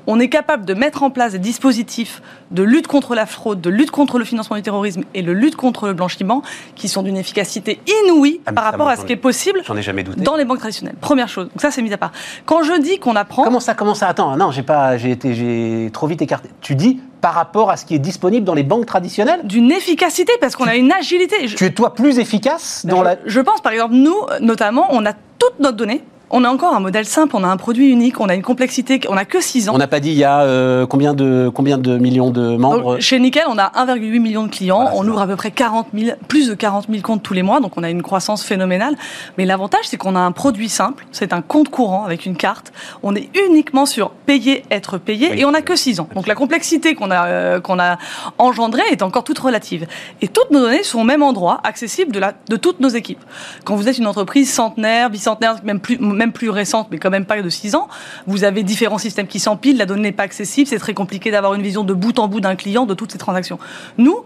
on 0.08 0.20
est 0.20 0.30
capable 0.30 0.66
de 0.66 0.74
mettre 0.74 1.04
en 1.04 1.10
place 1.10 1.34
des 1.34 1.40
dispositifs 1.40 2.22
de 2.52 2.64
lutte 2.64 2.88
contre 2.88 3.14
la 3.14 3.26
fraude, 3.26 3.60
de 3.62 3.70
lutte 3.70 3.92
contre 3.92 4.18
le 4.18 4.26
financement 4.26 4.56
du 4.56 4.62
terrorisme 4.62 5.04
et 5.14 5.22
de 5.22 5.32
lutte 5.32 5.56
contre 5.58 5.86
le 5.88 5.94
blanchiment 5.94 6.42
qui 6.76 6.88
sont 6.88 7.04
d'une 7.04 7.18
efficacité 7.18 7.80
inouïe 8.06 8.40
Ah, 8.46 8.54
par 8.54 8.64
rapport 8.64 8.88
à 8.90 8.96
ce 8.96 9.06
qui 9.06 9.14
est 9.14 9.18
possible 9.18 9.62
J'en 9.66 9.76
ai 9.76 9.82
jamais 9.82 10.04
douté. 10.04 10.22
dans 10.22 10.36
les 10.38 10.46
banques 10.46 10.60
traditionnelles. 10.60 10.96
Première 11.02 11.28
chose. 11.28 11.46
Donc 11.50 11.62
ça, 11.62 11.72
c'est 11.72 11.82
mis 11.82 11.92
à 11.94 11.98
part. 11.98 12.12
Quand 12.46 12.64
je 12.64 12.80
dis 12.80 13.00
qu'on 13.00 13.16
apprend... 13.16 13.44
Comment 13.44 13.60
ça, 13.60 13.74
comment 13.74 13.94
ça 13.96 14.08
Attends, 14.08 14.36
non, 14.38 14.52
j'ai 14.52 14.64
pas, 14.64 14.98
j'ai 14.98 15.12
été, 15.12 15.34
j'ai 15.34 15.90
trop 15.92 16.08
vite 16.08 16.22
écarté. 16.22 16.50
Tu 16.62 16.76
dis 16.76 17.02
par 17.20 17.34
rapport 17.34 17.70
à 17.72 17.78
ce 17.78 17.86
qui 17.86 17.96
est 17.96 18.00
disponible 18.00 18.46
dans 18.46 18.54
les 18.54 18.64
banques 18.64 18.86
traditionnelles 18.86 19.42
d'une 19.44 19.72
efficacité 19.72 20.32
parce 20.40 20.56
qu'on 20.56 20.68
a 20.68 20.76
une 20.76 20.92
agilité. 20.92 21.48
Je- 21.48 21.56
Tu 21.58 21.66
es 21.66 21.72
toi 21.72 21.94
plus 21.94 22.20
efficace 22.20 22.86
dans 22.86 23.00
je, 23.00 23.04
la. 23.04 23.16
je 23.26 23.40
pense, 23.42 23.60
par 23.60 23.74
exemple, 23.74 23.96
nous, 23.96 24.16
notamment, 24.40 24.88
on 24.92 25.06
a 25.06 25.14
toutes 25.14 25.60
nos 25.60 25.72
données. 25.72 26.04
On 26.30 26.44
a 26.44 26.50
encore 26.50 26.76
un 26.76 26.82
modèle 26.82 27.06
simple, 27.06 27.38
on 27.38 27.44
a 27.46 27.48
un 27.48 27.56
produit 27.56 27.90
unique, 27.90 28.20
on 28.20 28.28
a 28.28 28.36
une 28.36 28.42
complexité, 28.42 29.00
on 29.08 29.16
n'a 29.16 29.24
que 29.24 29.40
6 29.40 29.70
ans. 29.70 29.76
On 29.76 29.78
n'a 29.78 29.88
pas 29.88 30.02
dit 30.02 30.10
il 30.10 30.18
y 30.18 30.26
a 30.26 30.42
euh, 30.42 30.86
combien 30.86 31.14
de 31.14 31.50
combien 31.54 31.78
de 31.78 31.98
millions 31.98 32.32
de 32.32 32.58
membres? 32.58 32.94
Donc, 32.96 33.00
chez 33.02 33.18
Nickel, 33.18 33.46
on 33.48 33.58
a 33.58 33.72
1,8 33.86 34.20
million 34.20 34.44
de 34.44 34.50
clients, 34.50 34.82
Voilà, 34.82 34.96
on 34.98 35.04
ça. 35.04 35.10
ouvre 35.10 35.22
à 35.22 35.28
peu 35.28 35.38
près 35.38 35.52
40 35.52 35.88
000, 35.94 36.18
plus 36.28 36.50
de 36.50 36.54
40 36.54 36.88
000 36.90 37.02
comptes 37.02 37.24
tous 37.24 37.34
les 37.34 37.44
mois, 37.44 37.62
donc 37.62 37.78
on 37.78 37.84
a 37.84 37.90
une 37.90 38.02
croissance 38.04 38.44
phénoménale. 38.44 38.96
Mais 39.38 39.46
l'avantage, 39.46 39.86
c'est 39.86 39.96
qu'on 39.96 40.18
a 40.18 40.20
un 40.20 40.34
produit 40.34 40.68
simple, 40.68 41.06
c'est 41.14 41.32
un 41.32 41.42
compte 41.42 41.70
courant 41.70 42.04
avec 42.04 42.26
une 42.26 42.36
carte. 42.36 42.74
On 43.04 43.16
est 43.16 43.30
uniquement 43.48 43.86
sur 43.86 44.10
payer, 44.10 44.64
être 44.70 44.98
payé, 44.98 45.30
Oui. 45.32 45.40
et 45.40 45.46
on 45.46 45.52
n'a 45.52 45.62
que 45.62 45.78
6 45.78 46.02
ans. 46.02 46.10
Donc 46.14 46.28
la 46.28 46.36
complexité 46.36 46.94
qu'on 46.94 47.10
a, 47.10 47.26
euh, 47.28 47.60
qu'on 47.62 47.80
a 47.80 47.98
engendrée 48.38 48.84
est 48.92 49.02
encore 49.02 49.24
toute 49.24 49.40
relative. 49.40 49.88
Et 50.22 50.28
toutes 50.28 50.52
nos 50.52 50.60
données 50.60 50.84
sont 50.84 51.00
au 51.00 51.06
même 51.06 51.24
endroit, 51.24 51.62
accessibles 51.64 52.12
de, 52.12 52.20
la, 52.20 52.34
de 52.50 52.58
toutes 52.58 52.82
nos 52.82 52.90
équipes. 52.90 53.24
Quand 53.64 53.76
vous 53.78 53.88
êtes 53.88 53.98
une 53.98 54.08
entreprise 54.08 54.52
centenaire, 54.54 55.10
bicentenaire, 55.10 55.56
même 55.64 55.80
plus, 55.80 55.98
même 56.18 56.34
plus 56.34 56.50
récente, 56.50 56.88
mais 56.92 56.98
quand 56.98 57.10
même 57.10 57.26
pas 57.26 57.42
de 57.42 57.50
6 57.50 57.76
ans, 57.76 57.88
vous 58.26 58.44
avez 58.44 58.64
différents 58.64 58.98
systèmes 58.98 59.28
qui 59.28 59.40
s'empilent, 59.40 59.78
la 59.78 59.86
donnée 59.86 60.02
n'est 60.02 60.12
pas 60.12 60.24
accessible, 60.24 60.68
c'est 60.68 60.80
très 60.80 60.94
compliqué 60.94 61.32
d'avoir 61.32 61.54
une 61.54 61.62
vision 61.62 61.84
de 61.84 61.94
bout 61.94 62.20
en 62.20 62.28
bout 62.28 62.42
d'un 62.42 62.56
client 62.56 62.86
de 62.86 62.94
toutes 62.94 63.12
ces 63.12 63.18
transactions. 63.18 63.60
Nous, 63.98 64.24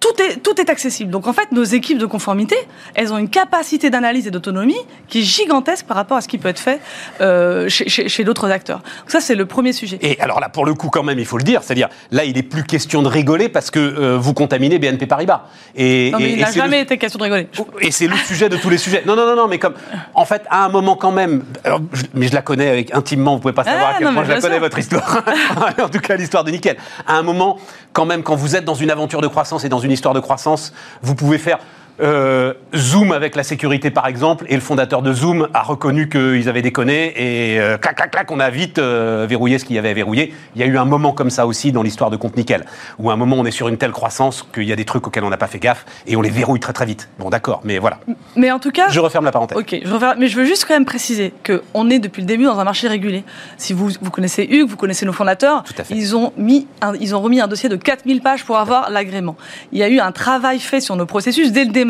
tout 0.00 0.22
est, 0.22 0.36
tout 0.42 0.58
est 0.58 0.70
accessible. 0.70 1.10
Donc 1.10 1.26
en 1.26 1.32
fait, 1.34 1.52
nos 1.52 1.62
équipes 1.62 1.98
de 1.98 2.06
conformité, 2.06 2.56
elles 2.94 3.12
ont 3.12 3.18
une 3.18 3.28
capacité 3.28 3.90
d'analyse 3.90 4.26
et 4.26 4.30
d'autonomie 4.30 4.78
qui 5.08 5.20
est 5.20 5.22
gigantesque 5.22 5.84
par 5.86 5.96
rapport 5.96 6.16
à 6.16 6.20
ce 6.22 6.28
qui 6.28 6.38
peut 6.38 6.48
être 6.48 6.58
fait 6.58 6.80
euh, 7.20 7.68
chez, 7.68 7.86
chez- 7.88 8.08
chez 8.08 8.24
d'autres 8.24 8.50
acteurs. 8.50 8.78
Donc 8.78 9.10
ça, 9.10 9.20
c'est 9.20 9.34
le 9.34 9.44
premier 9.44 9.72
sujet. 9.74 9.98
Et 10.00 10.18
alors 10.20 10.40
là, 10.40 10.48
pour 10.48 10.64
le 10.64 10.72
coup, 10.72 10.88
quand 10.88 11.02
même, 11.02 11.18
il 11.18 11.26
faut 11.26 11.36
le 11.36 11.44
dire, 11.44 11.62
c'est-à-dire, 11.62 11.88
là, 12.12 12.24
il 12.24 12.38
est 12.38 12.42
plus 12.42 12.64
question 12.64 13.02
de 13.02 13.08
rigoler 13.08 13.50
parce 13.50 13.70
que 13.70 13.78
euh, 13.78 14.16
vous 14.18 14.32
contaminez 14.32 14.78
BNP 14.78 15.06
Paribas. 15.06 15.42
Et, 15.76 16.10
non, 16.12 16.18
mais 16.18 16.30
et- 16.30 16.32
il 16.32 16.40
n'a 16.40 16.50
jamais 16.50 16.78
le- 16.78 16.82
été 16.84 16.96
question 16.96 17.18
de 17.18 17.24
rigoler. 17.24 17.48
Et 17.80 17.90
c'est 17.90 18.06
le 18.06 18.16
sujet 18.16 18.48
de 18.48 18.56
tous 18.56 18.70
les 18.70 18.78
sujets. 18.78 19.02
Non, 19.06 19.14
non, 19.16 19.26
non, 19.26 19.36
non, 19.36 19.48
mais 19.48 19.58
comme, 19.58 19.74
en 20.14 20.24
fait, 20.24 20.42
à 20.48 20.64
un 20.64 20.70
moment 20.70 20.96
quand 20.96 21.12
même, 21.12 21.44
alors, 21.62 21.80
je- 21.92 22.04
mais 22.14 22.26
je 22.28 22.34
la 22.34 22.40
connais 22.40 22.68
avec 22.70 22.94
intimement, 22.94 23.34
vous 23.34 23.40
pouvez 23.40 23.52
pas 23.54 23.64
savoir 23.64 23.88
Ah, 23.90 23.94
à 23.96 23.98
quel 23.98 24.06
non, 24.06 24.14
point 24.14 24.24
je 24.24 24.30
la 24.30 24.40
connais 24.40 24.54
sûr. 24.54 24.62
votre 24.62 24.78
histoire. 24.78 25.22
en 25.82 25.88
tout 25.90 26.00
cas, 26.00 26.16
l'histoire 26.16 26.44
de 26.44 26.50
Nickel. 26.50 26.78
À 27.06 27.16
un 27.18 27.22
moment, 27.22 27.58
quand 27.92 28.06
même, 28.06 28.22
quand 28.22 28.34
vous 28.36 28.56
êtes 28.56 28.64
dans 28.64 28.74
une 28.74 28.90
aventure 28.90 29.20
de 29.20 29.26
croissance 29.26 29.64
et 29.64 29.68
dans 29.68 29.78
une 29.78 29.89
histoire 29.90 30.14
de 30.14 30.20
croissance, 30.20 30.72
vous 31.02 31.14
pouvez 31.14 31.38
faire 31.38 31.58
Euh, 32.02 32.54
Zoom 32.74 33.12
avec 33.12 33.36
la 33.36 33.42
sécurité 33.42 33.90
par 33.90 34.06
exemple, 34.06 34.46
et 34.48 34.54
le 34.54 34.60
fondateur 34.60 35.02
de 35.02 35.12
Zoom 35.12 35.48
a 35.52 35.62
reconnu 35.62 36.08
qu'ils 36.08 36.48
avaient 36.48 36.62
déconné 36.62 37.12
et 37.16 37.60
euh, 37.60 37.76
clac 37.76 37.96
clac 37.96 38.10
clac, 38.10 38.30
on 38.30 38.40
a 38.40 38.48
vite 38.48 38.78
euh, 38.78 39.26
verrouillé 39.28 39.58
ce 39.58 39.64
qu'il 39.66 39.76
y 39.76 39.78
avait 39.78 39.90
à 39.90 39.94
verrouiller. 39.94 40.32
Il 40.54 40.60
y 40.60 40.64
a 40.64 40.66
eu 40.66 40.78
un 40.78 40.84
moment 40.86 41.12
comme 41.12 41.28
ça 41.30 41.46
aussi 41.46 41.72
dans 41.72 41.82
l'histoire 41.82 42.10
de 42.10 42.16
Compte 42.16 42.36
Nickel, 42.36 42.64
où 42.98 43.10
à 43.10 43.12
un 43.12 43.16
moment 43.16 43.36
on 43.38 43.44
est 43.44 43.50
sur 43.50 43.68
une 43.68 43.76
telle 43.76 43.90
croissance 43.92 44.46
qu'il 44.54 44.62
y 44.64 44.72
a 44.72 44.76
des 44.76 44.84
trucs 44.86 45.06
auxquels 45.06 45.24
on 45.24 45.28
n'a 45.30 45.36
pas 45.36 45.46
fait 45.46 45.58
gaffe 45.58 45.84
et 46.06 46.16
on 46.16 46.22
les 46.22 46.30
verrouille 46.30 46.60
très 46.60 46.72
très 46.72 46.86
vite. 46.86 47.08
Bon 47.18 47.28
d'accord, 47.28 47.60
mais 47.64 47.78
voilà. 47.78 47.98
Mais 48.34 48.50
en 48.50 48.58
tout 48.58 48.70
cas, 48.70 48.88
Je 48.88 49.00
referme 49.00 49.26
la 49.26 49.32
parenthèse. 49.32 49.58
Ok, 49.58 49.76
je 49.84 49.92
reviens- 49.92 50.14
mais 50.16 50.28
je 50.28 50.36
veux 50.36 50.46
juste 50.46 50.64
quand 50.66 50.74
même 50.74 50.86
préciser 50.86 51.34
qu'on 51.46 51.90
est 51.90 51.98
depuis 51.98 52.22
le 52.22 52.26
début 52.26 52.44
dans 52.44 52.58
un 52.58 52.64
marché 52.64 52.88
régulé. 52.88 53.24
Si 53.58 53.74
vous, 53.74 53.90
vous 54.00 54.10
connaissez 54.10 54.44
Hugues, 54.50 54.68
vous 54.70 54.76
connaissez 54.76 55.04
nos 55.04 55.12
fondateurs, 55.12 55.64
ils 55.90 56.16
ont, 56.16 56.32
mis 56.38 56.66
un- 56.80 56.94
ils 56.98 57.14
ont 57.14 57.20
remis 57.20 57.40
un 57.42 57.48
dossier 57.48 57.68
de 57.68 57.76
4000 57.76 58.22
pages 58.22 58.44
pour 58.44 58.56
avoir 58.56 58.88
l'agrément. 58.88 59.36
Il 59.72 59.78
y 59.78 59.82
a 59.82 59.88
eu 59.90 60.00
un 60.00 60.12
travail 60.12 60.60
fait 60.60 60.80
sur 60.80 60.96
nos 60.96 61.04
processus 61.06 61.52
dès 61.52 61.64
le 61.66 61.70
démarrage 61.72 61.89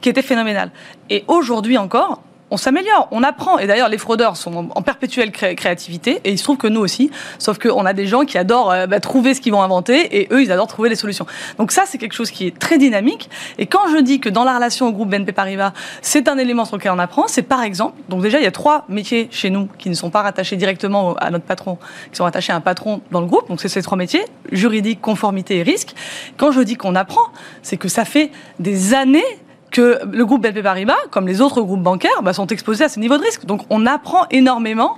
qui 0.00 0.08
était 0.08 0.22
phénoménal. 0.22 0.70
Et 1.10 1.24
aujourd'hui 1.26 1.78
encore, 1.78 2.22
on 2.50 2.56
s'améliore, 2.56 3.08
on 3.10 3.22
apprend. 3.22 3.58
Et 3.58 3.66
d'ailleurs, 3.66 3.88
les 3.88 3.98
fraudeurs 3.98 4.36
sont 4.36 4.70
en- 4.74 4.82
perpétuelle 4.82 5.30
cré- 5.32 5.54
créativité, 5.54 6.20
et 6.24 6.30
il 6.30 6.38
se 6.38 6.44
trouve 6.44 6.56
que 6.56 6.66
nous 6.66 6.80
aussi, 6.80 7.10
sauf 7.38 7.58
qu'on 7.58 7.84
a 7.84 7.92
des 7.92 8.06
gens 8.06 8.24
qui 8.24 8.38
adorent 8.38 8.70
euh, 8.70 8.86
bah, 8.86 9.00
trouver 9.00 9.34
ce 9.34 9.40
qu'ils 9.40 9.52
vont 9.52 9.62
inventer, 9.62 10.20
et 10.20 10.28
eux, 10.32 10.42
ils 10.42 10.50
adorent 10.52 10.66
trouver 10.66 10.88
des 10.88 10.94
solutions. 10.94 11.26
Donc 11.58 11.72
ça, 11.72 11.82
c'est 11.86 11.98
quelque 11.98 12.14
chose 12.14 12.30
qui 12.30 12.46
est 12.46 12.58
très 12.58 12.78
dynamique. 12.78 13.28
Et 13.58 13.66
quand 13.66 13.88
je 13.92 13.98
dis 13.98 14.20
que 14.20 14.28
dans 14.28 14.44
la 14.44 14.54
relation 14.54 14.86
au 14.88 14.92
groupe 14.92 15.08
BNP 15.10 15.32
Paribas, 15.32 15.72
c'est 16.02 16.28
un 16.28 16.38
élément 16.38 16.64
sur 16.64 16.76
lequel 16.76 16.92
on 16.92 16.98
apprend, 16.98 17.26
c'est 17.28 17.42
par 17.42 17.62
exemple, 17.62 17.94
donc 18.08 18.22
déjà, 18.22 18.38
il 18.38 18.44
y 18.44 18.46
a 18.48 18.50
trois 18.52 18.84
métiers 18.88 19.28
chez 19.30 19.50
nous 19.50 19.68
qui 19.78 19.90
ne 19.90 19.94
sont 19.94 20.10
pas 20.10 20.22
rattachés 20.22 20.56
directement 20.56 21.14
à 21.16 21.30
notre 21.30 21.44
patron, 21.44 21.76
qui 22.10 22.16
sont 22.16 22.24
rattachés 22.24 22.52
à 22.52 22.56
un 22.56 22.60
patron 22.60 23.00
dans 23.10 23.20
le 23.20 23.26
groupe. 23.26 23.48
Donc 23.48 23.60
c'est 23.60 23.68
ces 23.68 23.82
trois 23.82 23.98
métiers, 23.98 24.24
juridique, 24.52 25.00
conformité 25.00 25.58
et 25.58 25.62
risque. 25.62 25.94
Quand 26.36 26.52
je 26.52 26.60
dis 26.60 26.76
qu'on 26.76 26.94
apprend, 26.94 27.22
c'est 27.62 27.76
que 27.76 27.88
ça 27.88 28.04
fait 28.04 28.30
des 28.58 28.94
années 28.94 29.22
que 29.70 30.00
le 30.10 30.24
groupe 30.24 30.42
BNP 30.42 30.62
Paribas, 30.62 30.96
comme 31.10 31.26
les 31.26 31.40
autres 31.40 31.60
groupes 31.62 31.82
bancaires, 31.82 32.22
bah, 32.22 32.32
sont 32.32 32.46
exposés 32.46 32.84
à 32.84 32.88
ce 32.88 32.98
niveau 33.00 33.16
de 33.18 33.22
risque. 33.22 33.44
Donc 33.44 33.62
on 33.70 33.86
apprend 33.86 34.26
énormément 34.30 34.96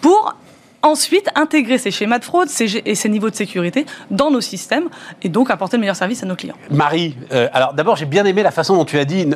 pour 0.00 0.36
ensuite 0.84 1.28
intégrer 1.36 1.78
ces 1.78 1.92
schémas 1.92 2.18
de 2.18 2.24
fraude 2.24 2.48
ces- 2.48 2.82
et 2.84 2.96
ces 2.96 3.08
niveaux 3.08 3.30
de 3.30 3.36
sécurité 3.36 3.86
dans 4.10 4.32
nos 4.32 4.40
systèmes 4.40 4.88
et 5.22 5.28
donc 5.28 5.48
apporter 5.48 5.76
le 5.76 5.80
meilleur 5.82 5.94
service 5.94 6.24
à 6.24 6.26
nos 6.26 6.34
clients. 6.34 6.56
Marie, 6.72 7.16
euh, 7.32 7.48
alors 7.52 7.72
d'abord 7.72 7.94
j'ai 7.94 8.04
bien 8.04 8.24
aimé 8.24 8.42
la 8.42 8.50
façon 8.50 8.74
dont 8.76 8.84
tu 8.84 8.98
as 8.98 9.04
dit 9.04 9.28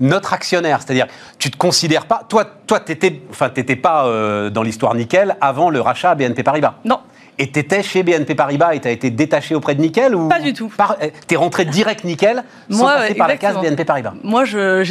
notre 0.00 0.32
actionnaire, 0.32 0.80
c'est-à-dire 0.82 1.06
tu 1.38 1.52
te 1.52 1.56
considères 1.56 2.06
pas, 2.06 2.22
toi, 2.28 2.44
toi 2.66 2.80
t'étais, 2.80 3.22
enfin 3.30 3.48
t'étais 3.48 3.76
pas 3.76 4.06
euh, 4.06 4.50
dans 4.50 4.64
l'histoire 4.64 4.92
Nickel 4.96 5.36
avant 5.40 5.70
le 5.70 5.80
rachat 5.80 6.10
à 6.10 6.14
BNP 6.16 6.42
Paribas? 6.42 6.74
Non, 6.84 6.98
Et 7.40 7.50
t'étais 7.52 7.84
chez 7.84 8.02
BNP 8.02 8.34
Paribas 8.34 8.74
et 8.74 8.80
t'as 8.80 8.90
été 8.90 9.10
détaché 9.10 9.54
auprès 9.54 9.76
de 9.76 9.80
Nickel 9.80 10.14
ou 10.14 10.28
Pas 10.28 10.40
du 10.40 10.52
tout. 10.52 10.68
Par- 10.76 10.96
euh, 11.00 11.08
T'es 11.28 11.36
rentré 11.36 11.64
direct 11.64 12.02
Nickel 12.02 12.42
sans 12.68 12.78
Moi, 12.78 12.94
passer 12.94 13.08
ouais, 13.10 13.14
par 13.14 13.28
la 13.28 13.36
case 13.36 13.56
BNP 13.60 13.84
Paribas. 13.84 14.14
Moi, 14.24 14.44
je, 14.44 14.82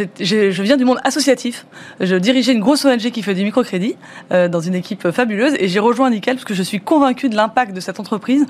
viens 0.62 0.78
du 0.78 0.86
monde 0.86 1.00
associatif. 1.04 1.66
Je 2.00 2.16
dirigeais 2.16 2.54
une 2.54 2.62
grosse 2.62 2.86
ONG 2.86 3.12
qui 3.12 3.22
fait 3.22 3.34
du 3.34 3.43
microcrédit 3.43 3.98
euh, 4.32 4.48
dans 4.48 4.62
une 4.62 4.76
équipe 4.76 5.12
fabuleuse 5.12 5.56
et 5.60 5.68
j'ai 5.68 5.80
rejoint 5.80 6.10
Nickel 6.10 6.36
parce 6.36 6.45
que 6.45 6.54
je 6.54 6.64
suis 6.64 6.80
convaincu 6.80 7.28
de 7.28 7.36
l'impact 7.36 7.74
de 7.74 7.82
cette 7.82 8.00
entreprise 8.00 8.45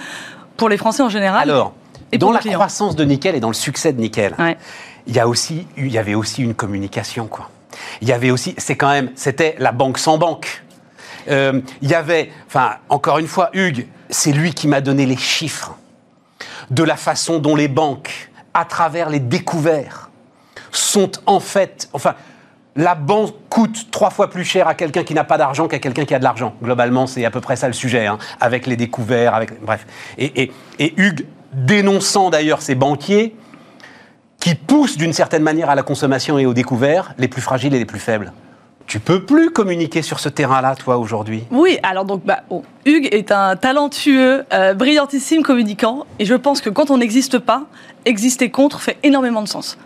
pour 0.58 0.70
les 0.70 0.78
Français 0.78 1.02
en 1.02 1.10
général. 1.10 1.50
Alors, 1.50 1.74
et 2.12 2.20
dans 2.20 2.32
la 2.32 2.40
clients. 2.40 2.54
croissance 2.54 2.96
de 2.96 3.04
Nickel 3.04 3.36
et 3.36 3.40
dans 3.40 3.50
le 3.50 3.54
succès 3.56 3.94
de 3.94 4.00
Nickel, 4.00 4.36
Ouais. 4.38 4.58
il 5.08 5.16
y 5.16 5.20
a 5.20 5.28
aussi, 5.28 5.66
il 5.76 5.92
y 5.92 5.98
avait 5.98 6.16
aussi 6.16 6.44
une 6.44 6.54
communication 6.54 7.26
quoi. 7.26 7.50
Il 8.02 8.08
y 8.08 8.12
avait 8.12 8.32
aussi, 8.32 8.54
c'est 8.58 8.76
quand 8.76 8.90
même, 8.90 9.10
c'était 9.16 9.56
la 9.60 9.72
banque 9.72 9.98
sans 9.98 10.18
banque. 10.18 10.64
Euh, 11.30 11.62
il 11.82 11.90
y 11.90 11.94
avait, 11.96 12.32
enfin, 12.48 12.76
encore 12.90 13.18
une 13.20 13.28
fois, 13.28 13.50
Hugues, 13.54 13.88
c'est 14.10 14.32
lui 14.32 14.54
qui 14.54 14.68
m'a 14.68 14.82
donné 14.82 15.06
les 15.06 15.18
chiffres 15.18 15.76
de 16.72 16.84
la 16.84 16.96
façon 16.96 17.40
dont 17.40 17.56
les 17.56 17.68
banques, 17.68 18.30
à 18.54 18.66
travers 18.66 19.10
les 19.10 19.20
découverts, 19.20 20.10
sont 20.72 21.12
en 21.26 21.40
fait, 21.40 21.90
enfin, 21.94 22.16
la 22.76 22.94
banque 22.96 23.34
coûte 23.50 23.90
trois 23.92 24.10
fois 24.10 24.30
plus 24.30 24.44
cher 24.46 24.68
à 24.68 24.76
quelqu'un 24.76 25.04
qui 25.04 25.14
n'a 25.14 25.24
pas 25.24 25.38
d'argent 25.38 25.68
qu'à 25.68 25.80
quelqu'un 25.80 26.06
qui 26.06 26.14
a 26.14 26.20
de 26.20 26.24
l'argent. 26.24 26.54
Globalement, 26.62 27.08
c'est 27.08 27.26
à 27.26 27.32
peu 27.32 27.42
près 27.42 27.56
ça 27.56 27.68
le 27.68 27.74
sujet, 27.74 28.06
hein, 28.06 28.18
avec 28.40 28.68
les 28.68 28.76
découverts, 28.76 29.34
avec 29.34 29.60
bref. 29.62 29.86
Et, 30.18 30.44
et- 30.44 30.52
et 30.80 30.94
Hugues, 30.98 31.26
dénonçant 31.54 32.30
d'ailleurs 32.30 32.62
ces 32.62 32.76
banquiers 32.76 33.36
qui 34.40 34.54
poussent 34.56 34.98
d'une 34.98 35.14
certaine 35.14 35.42
manière 35.44 35.70
à 35.70 35.76
la 35.76 35.84
consommation 35.84 36.38
et 36.38 36.46
aux 36.46 36.54
découverts 36.54 37.14
les 37.18 37.28
plus 37.28 37.42
fragiles 37.42 37.74
et 37.74 37.80
les 37.80 37.86
plus 37.86 38.00
faibles. 38.00 38.32
Tu 38.88 39.02
peux 39.02 39.26
plus 39.26 39.52
communiquer 39.52 40.02
sur 40.02 40.22
ce 40.22 40.30
terrain-là, 40.30 40.74
toi, 40.76 40.98
aujourd'hui. 40.98 41.44
Oui, 41.52 41.78
alors 41.84 42.06
donc 42.06 42.24
bah, 42.24 42.44
Hugues 42.86 43.10
est 43.12 43.34
un 43.34 43.58
talentueux, 43.58 44.46
euh, 44.54 44.74
brillantissime 44.74 45.44
communicant, 45.44 46.06
et 46.20 46.26
je 46.26 46.34
pense 46.34 46.62
que 46.62 46.70
quand 46.70 46.90
on 46.90 46.98
n'existe 46.98 47.38
pas, 47.38 47.64
exister 48.06 48.50
contre 48.50 48.80
fait 48.80 48.98
énormément 49.04 49.42
de 49.42 49.50
sens. 49.50 49.78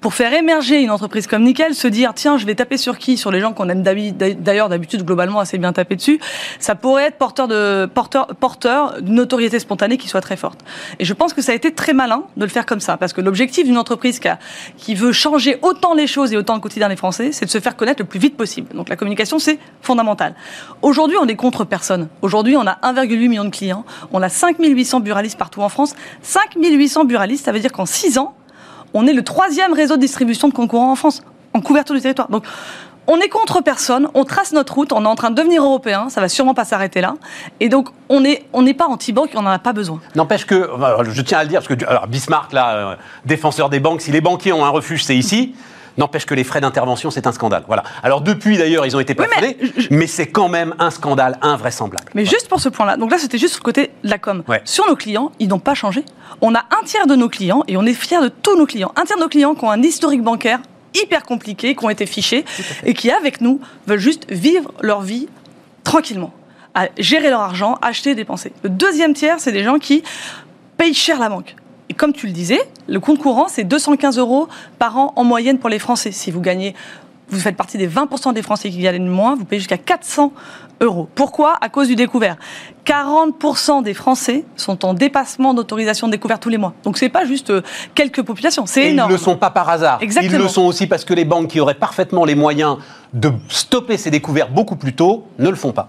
Pour 0.00 0.14
faire 0.14 0.32
émerger 0.32 0.80
une 0.80 0.92
entreprise 0.92 1.26
comme 1.26 1.42
Nickel, 1.42 1.74
se 1.74 1.88
dire 1.88 2.12
tiens, 2.14 2.38
je 2.38 2.46
vais 2.46 2.54
taper 2.54 2.76
sur 2.76 2.98
qui? 2.98 3.16
Sur 3.16 3.32
les 3.32 3.40
gens 3.40 3.52
qu'on 3.52 3.68
aime 3.68 3.82
d'ailleurs 3.82 4.68
d'habitude 4.68 5.04
globalement 5.04 5.40
assez 5.40 5.58
bien 5.58 5.72
taper 5.72 5.96
dessus, 5.96 6.20
ça 6.60 6.76
pourrait 6.76 7.06
être 7.06 7.18
porteur 7.18 7.48
de 7.48 7.90
porteur 7.92 8.28
porteur 8.38 9.02
d'une 9.02 9.16
notoriété 9.16 9.58
spontanée 9.58 9.96
qui 9.96 10.06
soit 10.06 10.20
très 10.20 10.36
forte. 10.36 10.60
Et 11.00 11.04
je 11.04 11.12
pense 11.14 11.32
que 11.34 11.42
ça 11.42 11.50
a 11.50 11.56
été 11.56 11.74
très 11.74 11.94
malin 11.94 12.22
de 12.36 12.44
le 12.44 12.48
faire 12.48 12.64
comme 12.64 12.78
ça, 12.78 12.96
parce 12.96 13.12
que 13.12 13.20
l'objectif 13.20 13.64
d'une 13.66 13.76
entreprise 13.76 14.20
qui, 14.20 14.28
a- 14.28 14.38
qui 14.76 14.94
veut 14.94 15.10
changer 15.10 15.58
autant 15.62 15.94
les 15.94 16.06
choses 16.06 16.32
et 16.32 16.36
autant 16.36 16.54
le 16.54 16.60
quotidien 16.60 16.88
des 16.88 16.94
Français, 16.96 17.32
c'est 17.32 17.46
de 17.46 17.50
se 17.50 17.58
faire 17.58 17.74
connaître 17.74 18.00
le 18.00 18.06
plus 18.06 18.20
vite 18.20 18.36
possible. 18.36 18.68
Donc 18.76 18.88
la 18.88 18.94
communication, 18.94 19.40
c'est 19.40 19.58
fondamental. 19.82 20.36
Aujourd'hui, 20.80 21.16
on 21.20 21.26
est 21.26 21.34
contre 21.34 21.64
personne. 21.64 22.06
Aujourd'hui, 22.22 22.56
on 22.56 22.68
a 22.68 22.78
1,8 22.84 23.28
million 23.28 23.44
de 23.44 23.50
clients, 23.50 23.84
on 24.12 24.22
a 24.22 24.28
5800 24.28 25.00
buralistes 25.00 25.38
partout 25.38 25.62
en 25.62 25.68
France. 25.68 25.96
5800 26.22 27.04
buralistes, 27.04 27.46
ça 27.46 27.50
veut 27.50 27.58
dire 27.58 27.72
qu'en 27.72 27.84
6 27.84 28.18
ans, 28.18 28.36
on 28.94 29.06
est 29.06 29.12
le 29.12 29.22
troisième 29.22 29.72
réseau 29.72 29.96
de 29.96 30.00
distribution 30.00 30.48
de 30.48 30.54
concurrents 30.54 30.92
en 30.92 30.96
France, 30.96 31.22
en 31.54 31.60
couverture 31.60 31.94
du 31.94 32.00
territoire. 32.00 32.28
Donc, 32.28 32.44
on 33.10 33.18
est 33.20 33.28
contre 33.28 33.62
personne, 33.62 34.08
on 34.12 34.24
trace 34.24 34.52
notre 34.52 34.74
route, 34.74 34.92
on 34.92 35.02
est 35.04 35.08
en 35.08 35.14
train 35.14 35.30
de 35.30 35.34
devenir 35.34 35.64
européen, 35.64 36.10
ça 36.10 36.20
va 36.20 36.28
sûrement 36.28 36.52
pas 36.52 36.66
s'arrêter 36.66 37.00
là. 37.00 37.14
Et 37.58 37.70
donc, 37.70 37.88
on 38.10 38.20
n'est 38.20 38.74
pas 38.74 38.86
anti-banque, 38.86 39.30
on 39.34 39.42
n'en 39.42 39.50
a 39.50 39.58
pas 39.58 39.72
besoin. 39.72 39.98
N'empêche 40.14 40.44
que, 40.44 40.68
je 41.10 41.22
tiens 41.22 41.38
à 41.38 41.42
le 41.42 41.48
dire, 41.48 41.60
parce 41.60 41.74
que 41.74 42.06
Bismarck, 42.06 42.52
là, 42.52 42.74
euh, 42.74 42.96
défenseur 43.24 43.70
des 43.70 43.80
banques, 43.80 44.02
si 44.02 44.12
les 44.12 44.20
banquiers 44.20 44.52
ont 44.52 44.64
un 44.64 44.68
refuge, 44.68 45.04
c'est 45.04 45.16
ici. 45.16 45.54
N'empêche 45.98 46.26
que 46.26 46.34
les 46.34 46.44
frais 46.44 46.60
d'intervention, 46.60 47.10
c'est 47.10 47.26
un 47.26 47.32
scandale. 47.32 47.64
Voilà. 47.66 47.82
Alors 48.02 48.20
depuis, 48.20 48.56
d'ailleurs, 48.56 48.86
ils 48.86 48.96
ont 48.96 49.00
été 49.00 49.14
Oui, 49.18 49.26
mais 49.42 49.54
plafonnés, 49.54 49.88
mais, 49.90 50.06
c'est 50.06 50.28
quand 50.28 50.48
même 50.48 50.74
un 50.78 50.90
scandale 50.90 51.38
invraisemblable. 51.42 52.10
Mais 52.14 52.24
juste 52.24 52.48
pour 52.48 52.60
ce 52.60 52.68
point-là, 52.68 52.96
donc 52.96 53.10
là 53.10 53.18
c'était 53.18 53.38
juste 53.38 53.54
sur 53.54 53.60
le 53.62 53.64
côté 53.64 53.90
de 54.04 54.08
la 54.08 54.18
com. 54.18 54.42
Ouais. 54.48 54.62
Sur 54.64 54.86
nos 54.86 54.96
clients, 54.96 55.32
ils 55.38 55.48
n'ont 55.48 55.58
pas 55.58 55.74
changé. 55.74 56.04
On 56.40 56.54
a 56.54 56.60
un 56.60 56.84
tiers 56.84 57.06
de 57.06 57.16
nos 57.16 57.28
clients 57.28 57.64
et 57.66 57.76
on 57.76 57.84
est 57.84 57.94
fiers 57.94 58.22
de 58.22 58.28
tous 58.28 58.56
nos 58.56 58.66
clients. 58.66 58.92
Un 58.96 59.04
tiers 59.04 59.16
de 59.16 59.22
nos 59.22 59.28
clients 59.28 59.54
qui 59.54 59.64
ont 59.64 59.70
un 59.70 59.82
historique 59.82 60.22
bancaire 60.22 60.60
hyper 60.94 61.24
compliqué, 61.24 61.74
qui 61.74 61.84
ont 61.84 61.90
été 61.90 62.06
fichés 62.06 62.44
et 62.84 62.94
qui 62.94 63.10
avec 63.10 63.40
nous 63.40 63.60
veulent 63.86 63.98
juste 63.98 64.30
vivre 64.30 64.72
leur 64.80 65.02
vie 65.02 65.28
tranquillement, 65.84 66.32
à 66.74 66.88
gérer 66.98 67.30
leur 67.30 67.40
argent, 67.40 67.78
acheter 67.82 68.10
et 68.10 68.14
dépenser. 68.14 68.52
Le 68.62 68.70
deuxième 68.70 69.14
tiers, 69.14 69.40
c'est 69.40 69.52
des 69.52 69.64
gens 69.64 69.78
qui 69.78 70.02
payent 70.76 70.94
cher 70.94 71.18
la 71.18 71.28
banque. 71.28 71.56
Et 71.88 71.94
comme 71.94 72.12
tu 72.12 72.26
le 72.26 72.32
disais, 72.32 72.60
le 72.86 73.00
compte 73.00 73.18
courant, 73.18 73.46
c'est 73.48 73.64
215 73.64 74.18
euros 74.18 74.48
par 74.78 74.96
an 74.98 75.12
en 75.16 75.24
moyenne 75.24 75.58
pour 75.58 75.70
les 75.70 75.78
Français. 75.78 76.12
Si 76.12 76.30
vous 76.30 76.40
gagnez, 76.40 76.74
vous 77.30 77.40
faites 77.40 77.56
partie 77.56 77.78
des 77.78 77.88
20% 77.88 78.32
des 78.32 78.42
Français 78.42 78.70
qui 78.70 78.78
gagnent 78.78 79.06
moins, 79.06 79.34
vous 79.36 79.44
payez 79.44 79.60
jusqu'à 79.60 79.78
400 79.78 80.32
euros. 80.80 81.08
Pourquoi? 81.14 81.56
À 81.60 81.68
cause 81.68 81.88
du 81.88 81.96
découvert. 81.96 82.36
40% 82.86 83.82
des 83.82 83.94
Français 83.94 84.44
sont 84.56 84.84
en 84.84 84.94
dépassement 84.94 85.52
d'autorisation 85.54 86.06
de 86.06 86.12
découvert 86.12 86.38
tous 86.40 86.48
les 86.48 86.58
mois. 86.58 86.74
Donc 86.84 86.98
c'est 86.98 87.08
pas 87.08 87.24
juste 87.24 87.50
euh, 87.50 87.62
quelques 87.94 88.22
populations, 88.22 88.64
c'est 88.66 88.82
Et 88.82 88.86
ils 88.88 88.92
énorme. 88.92 89.10
ne 89.10 89.16
le 89.16 89.22
sont 89.22 89.36
pas 89.36 89.50
par 89.50 89.68
hasard. 89.68 89.98
Exactement. 90.00 90.32
Ils 90.34 90.42
le 90.42 90.48
sont 90.48 90.62
aussi 90.62 90.86
parce 90.86 91.04
que 91.04 91.14
les 91.14 91.24
banques 91.24 91.48
qui 91.48 91.60
auraient 91.60 91.74
parfaitement 91.74 92.24
les 92.24 92.34
moyens 92.34 92.78
de 93.12 93.32
stopper 93.48 93.96
ces 93.96 94.10
découvertes 94.10 94.52
beaucoup 94.52 94.76
plus 94.76 94.94
tôt 94.94 95.26
ne 95.38 95.48
le 95.48 95.56
font 95.56 95.72
pas. 95.72 95.88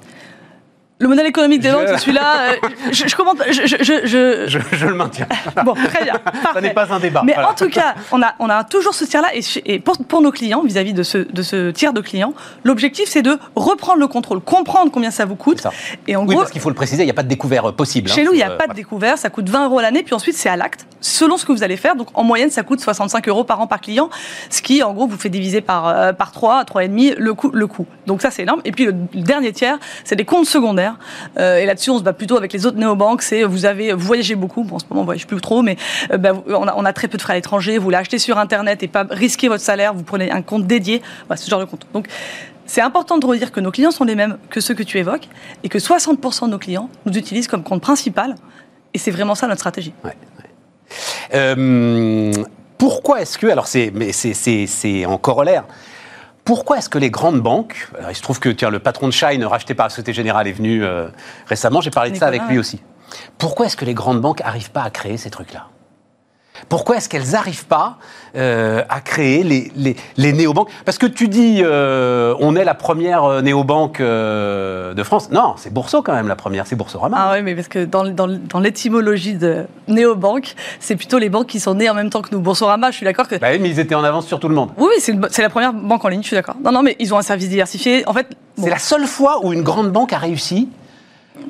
Le 1.01 1.07
modèle 1.07 1.27
économique 1.27 1.61
des 1.61 1.69
Je- 1.69 1.73
banques, 1.75 1.87
c'est 1.87 1.97
celui-là. 1.99 2.51
euh, 2.51 2.67
je, 2.91 3.07
je 3.07 3.15
commente. 3.15 3.37
Je, 3.49 3.61
je, 3.65 3.77
je- 3.81 4.05
je- 4.05 4.47
Je, 4.47 4.59
je 4.73 4.85
le 4.85 4.95
maintiens. 4.95 5.27
Bon, 5.63 5.73
très 5.73 6.03
bien. 6.03 6.15
Ça 6.53 6.59
n'est 6.59 6.73
pas 6.73 6.91
un 6.93 6.99
débat. 6.99 7.21
Mais 7.25 7.31
Voilà. 7.33 7.51
en 7.51 7.53
tout 7.53 7.69
cas, 7.69 7.95
on 8.11 8.21
a, 8.21 8.33
on 8.39 8.49
a 8.49 8.65
toujours 8.65 8.93
ce 8.93 9.05
tiers-là. 9.05 9.29
Et, 9.33 9.41
chez- 9.41 9.61
et 9.65 9.79
pour, 9.79 9.97
pour 9.97 10.21
nos 10.21 10.31
clients, 10.31 10.61
vis-à-vis 10.61 10.91
de 10.91 11.03
ce, 11.03 11.19
de 11.19 11.41
ce 11.41 11.71
tiers 11.71 11.93
de 11.93 12.01
clients, 12.01 12.33
l'objectif, 12.65 13.07
c'est 13.07 13.21
de 13.21 13.39
reprendre 13.55 13.99
le 13.99 14.07
contrôle, 14.07 14.41
comprendre 14.41 14.91
combien 14.91 15.09
ça 15.09 15.23
vous 15.23 15.37
coûte. 15.37 15.61
Ça. 15.61 15.71
Et 16.05 16.17
en 16.17 16.21
oui, 16.23 16.27
gros, 16.35 16.39
parce 16.39 16.51
qu'il 16.51 16.59
faut 16.59 16.67
le 16.69 16.75
préciser, 16.75 17.03
il 17.03 17.05
n'y 17.05 17.11
a 17.11 17.15
pas 17.15 17.23
de 17.23 17.29
découvert 17.29 17.69
euh, 17.69 17.71
possible. 17.71 18.09
chez 18.09 18.19
hein. 18.21 18.25
nous, 18.25 18.33
il 18.33 18.37
n'y 18.37 18.43
a 18.43 18.51
Euh, 18.51 18.57
pas 18.57 18.67
de 18.67 18.73
découvert. 18.73 19.17
Ça 19.17 19.29
coûte 19.29 19.47
20 19.47 19.65
euros 19.67 19.79
l'année. 19.79 20.03
Puis 20.03 20.13
ensuite, 20.13 20.35
c'est 20.35 20.49
à 20.49 20.57
l'acte, 20.57 20.85
selon 20.99 21.37
ce 21.37 21.45
que 21.45 21.53
vous 21.53 21.63
allez 21.63 21.77
faire. 21.77 21.95
Donc, 21.95 22.09
en 22.13 22.25
moyenne, 22.25 22.49
ça 22.49 22.63
coûte 22.63 22.81
65 22.81 23.25
euros 23.29 23.45
par 23.45 23.61
an 23.61 23.67
par 23.67 23.79
client. 23.79 24.09
Ce 24.49 24.61
qui, 24.61 24.83
en 24.83 24.91
gros, 24.93 25.07
vous 25.07 25.17
fait 25.17 25.29
diviser 25.29 25.61
par, 25.61 25.87
euh, 25.87 26.11
par 26.11 26.33
3, 26.33 26.65
3,5 26.65 27.15
le 27.17 27.33
coût, 27.33 27.51
le 27.53 27.67
coût. 27.67 27.85
Donc, 28.05 28.21
ça, 28.21 28.31
c'est 28.31 28.41
énorme. 28.41 28.59
Et 28.65 28.73
puis, 28.73 28.85
le 28.85 28.93
dernier 29.13 29.53
tiers, 29.53 29.77
c'est 30.03 30.17
des 30.17 30.25
comptes 30.25 30.45
secondaires. 30.45 30.88
Euh, 31.37 31.57
et 31.57 31.65
là-dessus, 31.65 31.89
on 31.89 31.97
se 31.97 32.03
bat 32.03 32.13
plutôt 32.13 32.37
avec 32.37 32.53
les 32.53 32.65
autres 32.65 32.77
néobanques. 32.77 33.21
C'est 33.21 33.43
vous 33.43 33.65
avez 33.65 33.93
voyagez 33.93 34.35
beaucoup. 34.35 34.63
Bon, 34.63 34.75
en 34.75 34.79
ce 34.79 34.85
moment, 34.89 35.01
on 35.01 35.05
voyage 35.05 35.27
plus 35.27 35.39
trop, 35.41 35.61
mais 35.61 35.77
euh, 36.11 36.17
bah, 36.17 36.31
on, 36.47 36.85
a, 36.85 36.93
très 36.93 37.07
peu 37.07 37.17
de 37.17 37.21
frais 37.21 37.33
à 37.33 37.35
l'étranger. 37.35 37.77
Vous 37.77 37.89
l'achetez 37.89 38.19
sur 38.19 38.37
Internet 38.37 38.83
et 38.83 38.87
pas 38.87 39.05
risquer 39.09 39.47
votre 39.47 39.63
salaire. 39.63 39.93
Vous 39.93 40.03
prenez 40.03 40.31
un 40.31 40.41
compte 40.41 40.67
dédié. 40.67 41.01
Voilà, 41.27 41.37
ce 41.37 41.49
genre 41.49 41.59
de 41.59 41.65
compte. 41.65 41.85
Donc, 41.93 42.07
c'est 42.65 42.81
important 42.81 43.17
de 43.17 43.25
redire 43.25 43.51
que 43.51 43.59
nos 43.59 43.71
clients 43.71 43.91
sont 43.91 44.03
les 44.03 44.15
mêmes 44.15 44.37
que 44.49 44.61
ceux 44.61 44.75
que 44.75 44.83
tu 44.83 44.99
évoques 44.99 45.27
et 45.63 45.69
que 45.69 45.79
60% 45.79 46.45
de 46.45 46.51
nos 46.51 46.59
clients 46.59 46.89
nous 47.05 47.17
utilisent 47.17 47.47
comme 47.47 47.63
compte 47.63 47.81
principal. 47.81 48.35
Et 48.93 48.97
c'est 48.97 49.11
vraiment 49.11 49.35
ça 49.35 49.47
notre 49.47 49.59
stratégie. 49.59 49.93
Euh, 51.33 52.31
pourquoi 52.77 53.21
est-ce 53.21 53.37
que, 53.37 53.47
alors 53.47 53.67
c'est, 53.67 53.91
mais 53.93 54.11
c'est, 54.11 54.33
c'est 54.33 55.05
en 55.05 55.17
corollaire, 55.17 55.65
pourquoi 56.49 56.79
est-ce 56.79 56.89
que 56.89 56.97
les 56.97 57.11
grandes 57.11 57.41
banques, 57.41 57.87
alors 57.95 58.09
il 58.09 58.15
se 58.15 58.23
trouve 58.23 58.39
que 58.39 58.49
tiens, 58.49 58.71
le 58.71 58.79
patron 58.79 59.05
de 59.05 59.13
Shine, 59.13 59.45
racheté 59.45 59.75
par 59.75 59.85
la 59.85 59.89
Société 59.91 60.13
Générale, 60.13 60.47
est 60.47 60.51
venu 60.51 60.83
euh, 60.83 61.07
récemment, 61.45 61.79
j'ai 61.79 61.91
parlé 61.91 62.09
de 62.09 62.15
ça 62.15 62.25
avec 62.25 62.41
lui 62.49 62.57
aussi. 62.57 62.81
Pourquoi 63.37 63.67
est-ce 63.67 63.77
que 63.77 63.85
les 63.85 63.93
grandes 63.93 64.19
banques 64.19 64.39
n'arrivent 64.39 64.71
pas 64.71 64.81
à 64.81 64.89
créer 64.89 65.17
ces 65.17 65.29
trucs-là? 65.29 65.67
Pourquoi 66.67 66.97
est-ce 66.97 67.07
qu'elles 67.07 67.31
n'arrivent 67.31 67.65
pas 67.65 67.97
euh, 68.35 68.83
à 68.89 69.01
créer 69.01 69.43
les, 69.43 69.71
les, 69.75 69.95
les 70.17 70.33
néobanques? 70.33 70.69
Parce 70.85 70.97
que 70.97 71.05
tu 71.05 71.27
dis, 71.27 71.61
euh, 71.63 72.35
on 72.39 72.55
est 72.55 72.65
la 72.65 72.73
première 72.73 73.23
euh, 73.23 73.41
néobanque 73.41 74.01
euh, 74.01 74.93
de 74.93 75.03
France. 75.03 75.31
Non, 75.31 75.53
c'est 75.57 75.73
Bourseau 75.73 76.01
quand 76.01 76.13
même 76.13 76.27
la 76.27 76.35
première, 76.35 76.67
c'est 76.67 76.75
Boursorama. 76.75 77.17
Ah 77.19 77.33
oui, 77.35 77.41
mais 77.43 77.55
parce 77.55 77.67
que 77.67 77.85
dans, 77.85 78.05
dans, 78.05 78.27
dans 78.27 78.59
l'étymologie 78.59 79.35
de 79.35 79.65
néobanque, 79.87 80.55
c'est 80.79 80.95
plutôt 80.95 81.17
les 81.17 81.29
banques 81.29 81.47
qui 81.47 81.59
sont 81.59 81.75
nées 81.75 81.89
en 81.89 81.93
même 81.95 82.09
temps 82.09 82.21
que 82.21 82.33
nous. 82.33 82.41
Boursorama, 82.41 82.91
je 82.91 82.97
suis 82.97 83.05
d'accord 83.05 83.27
que. 83.27 83.35
Bah 83.35 83.47
oui, 83.51 83.59
mais 83.59 83.69
ils 83.69 83.79
étaient 83.79 83.95
en 83.95 84.03
avance 84.03 84.27
sur 84.27 84.39
tout 84.39 84.49
le 84.49 84.55
monde. 84.55 84.71
Oui, 84.77 84.87
oui, 84.89 85.15
c'est 85.29 85.41
la 85.41 85.49
première 85.49 85.73
banque 85.73 86.03
en 86.03 86.09
ligne, 86.09 86.21
je 86.21 86.27
suis 86.27 86.35
d'accord. 86.35 86.55
Non, 86.63 86.71
non, 86.71 86.83
mais 86.83 86.95
ils 86.99 87.13
ont 87.13 87.17
un 87.17 87.21
service 87.21 87.49
diversifié. 87.49 88.03
En 88.07 88.13
fait, 88.13 88.27
bon, 88.57 88.63
C'est 88.65 88.69
la 88.69 88.79
seule 88.79 89.07
fois 89.07 89.45
où 89.45 89.53
une 89.53 89.63
grande 89.63 89.91
banque 89.91 90.13
a 90.13 90.17
réussi 90.17 90.69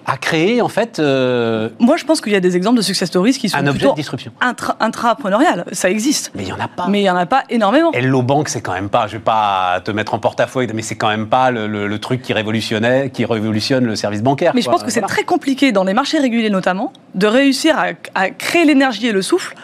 à 0.06 0.18
créer 0.18 0.62
en 0.62 0.68
fait 0.70 1.00
euh, 1.00 1.70
moi 1.80 1.98
je 1.98 2.06
pense 2.06 2.22
qu'il 2.22 2.32
y 2.32 2.36
a 2.36 2.40
des 2.40 2.56
exemples 2.56 2.78
de 2.78 2.82
success 2.82 3.08
stories 3.10 3.34
qui 3.34 3.50
sont 3.50 3.58
un 3.58 3.68
objet 3.68 3.88
de 3.88 3.94
disruption. 3.94 4.32
intra- 4.42 4.76
intrapreneuriales. 4.80 5.66
Ça 5.72 5.90
existe. 5.90 6.32
Mais 6.36 6.44
il 6.44 6.50
y 6.50 6.54
en 6.54 6.60
a 6.60 6.68
pas. 6.68 6.88
Mais 6.88 7.00
il 7.00 7.04
n'y 7.04 7.10
en 7.10 7.16
a 7.16 7.26
pas 7.26 7.44
énormément. 7.50 7.92
Hello 7.92 8.22
Bank, 8.22 8.50
c'est 8.50 8.62
quand 8.62 8.74
même 8.74 8.90
pas, 8.90 9.08
je 9.08 9.14
vais 9.14 9.24
pas 9.24 9.82
te 9.84 9.92
mettre 9.92 10.14
en 10.14 10.20
porte-à-faux, 10.20 10.62
mais 10.74 10.82
c'est 10.82 10.96
quand 10.96 11.10
même 11.10 11.28
pas 11.28 11.52
le, 11.52 11.68
le- 11.68 11.88
le 11.88 12.00
truc 12.00 12.22
qui 12.22 12.34
révolutionnait, 12.34 13.10
qui 13.12 13.26
révolutionne 13.26 13.86
le 13.86 13.96
service 13.96 14.22
bancaire. 14.24 14.52
Mais 14.56 14.62
je 14.62 14.70
pense 14.70 14.84
que 14.84 14.92
c'est 14.92 15.00
Voilà. 15.00 15.14
très 15.14 15.24
compliqué, 15.24 15.72
dans 15.72 15.84
les 15.84 15.94
marchés 15.94 16.20
réguliers 16.20 16.50
notamment, 16.50 16.92
de 17.16 17.28
réussir 17.28 17.78
à, 17.78 17.88
à 18.16 18.30
créer 18.30 18.66
l'énergie 18.66 19.08
et 19.08 19.12
le 19.12 19.22
souffle 19.22 19.56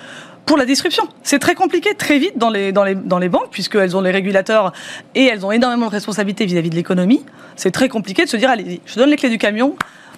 pour 0.45 0.57
la 0.57 0.65
disruption. 0.65 1.03
C'est 1.23 1.39
très 1.39 1.55
compliqué, 1.55 1.95
très 1.95 2.19
vite 2.19 2.38
dans 2.38 2.51
les, 2.51 2.71
dans 2.71 2.84
les, 2.84 2.93
dans 2.93 3.17
les 3.17 3.30
banques, 3.30 3.49
puisqu'elles 3.49 3.97
ont 3.97 4.01
les 4.01 4.11
régulateurs 4.11 4.73
et 5.15 5.26
elles 5.26 5.43
ont 5.45 5.51
énormément 5.51 5.88
de 5.88 5.91
responsabilités 5.91 6.45
vis-à-vis 6.45 6.69
de 6.69 6.76
l'économie. 6.76 7.26
C'est 7.55 7.71
très 7.71 7.89
compliqué 7.89 8.26
de 8.26 8.30
se 8.30 8.38
dire, 8.38 8.49
allez, 8.51 8.80
je 8.86 8.95
donne 8.95 9.09
les 9.09 9.15
clés 9.15 9.30
du 9.32 9.39
camion, 9.39 9.76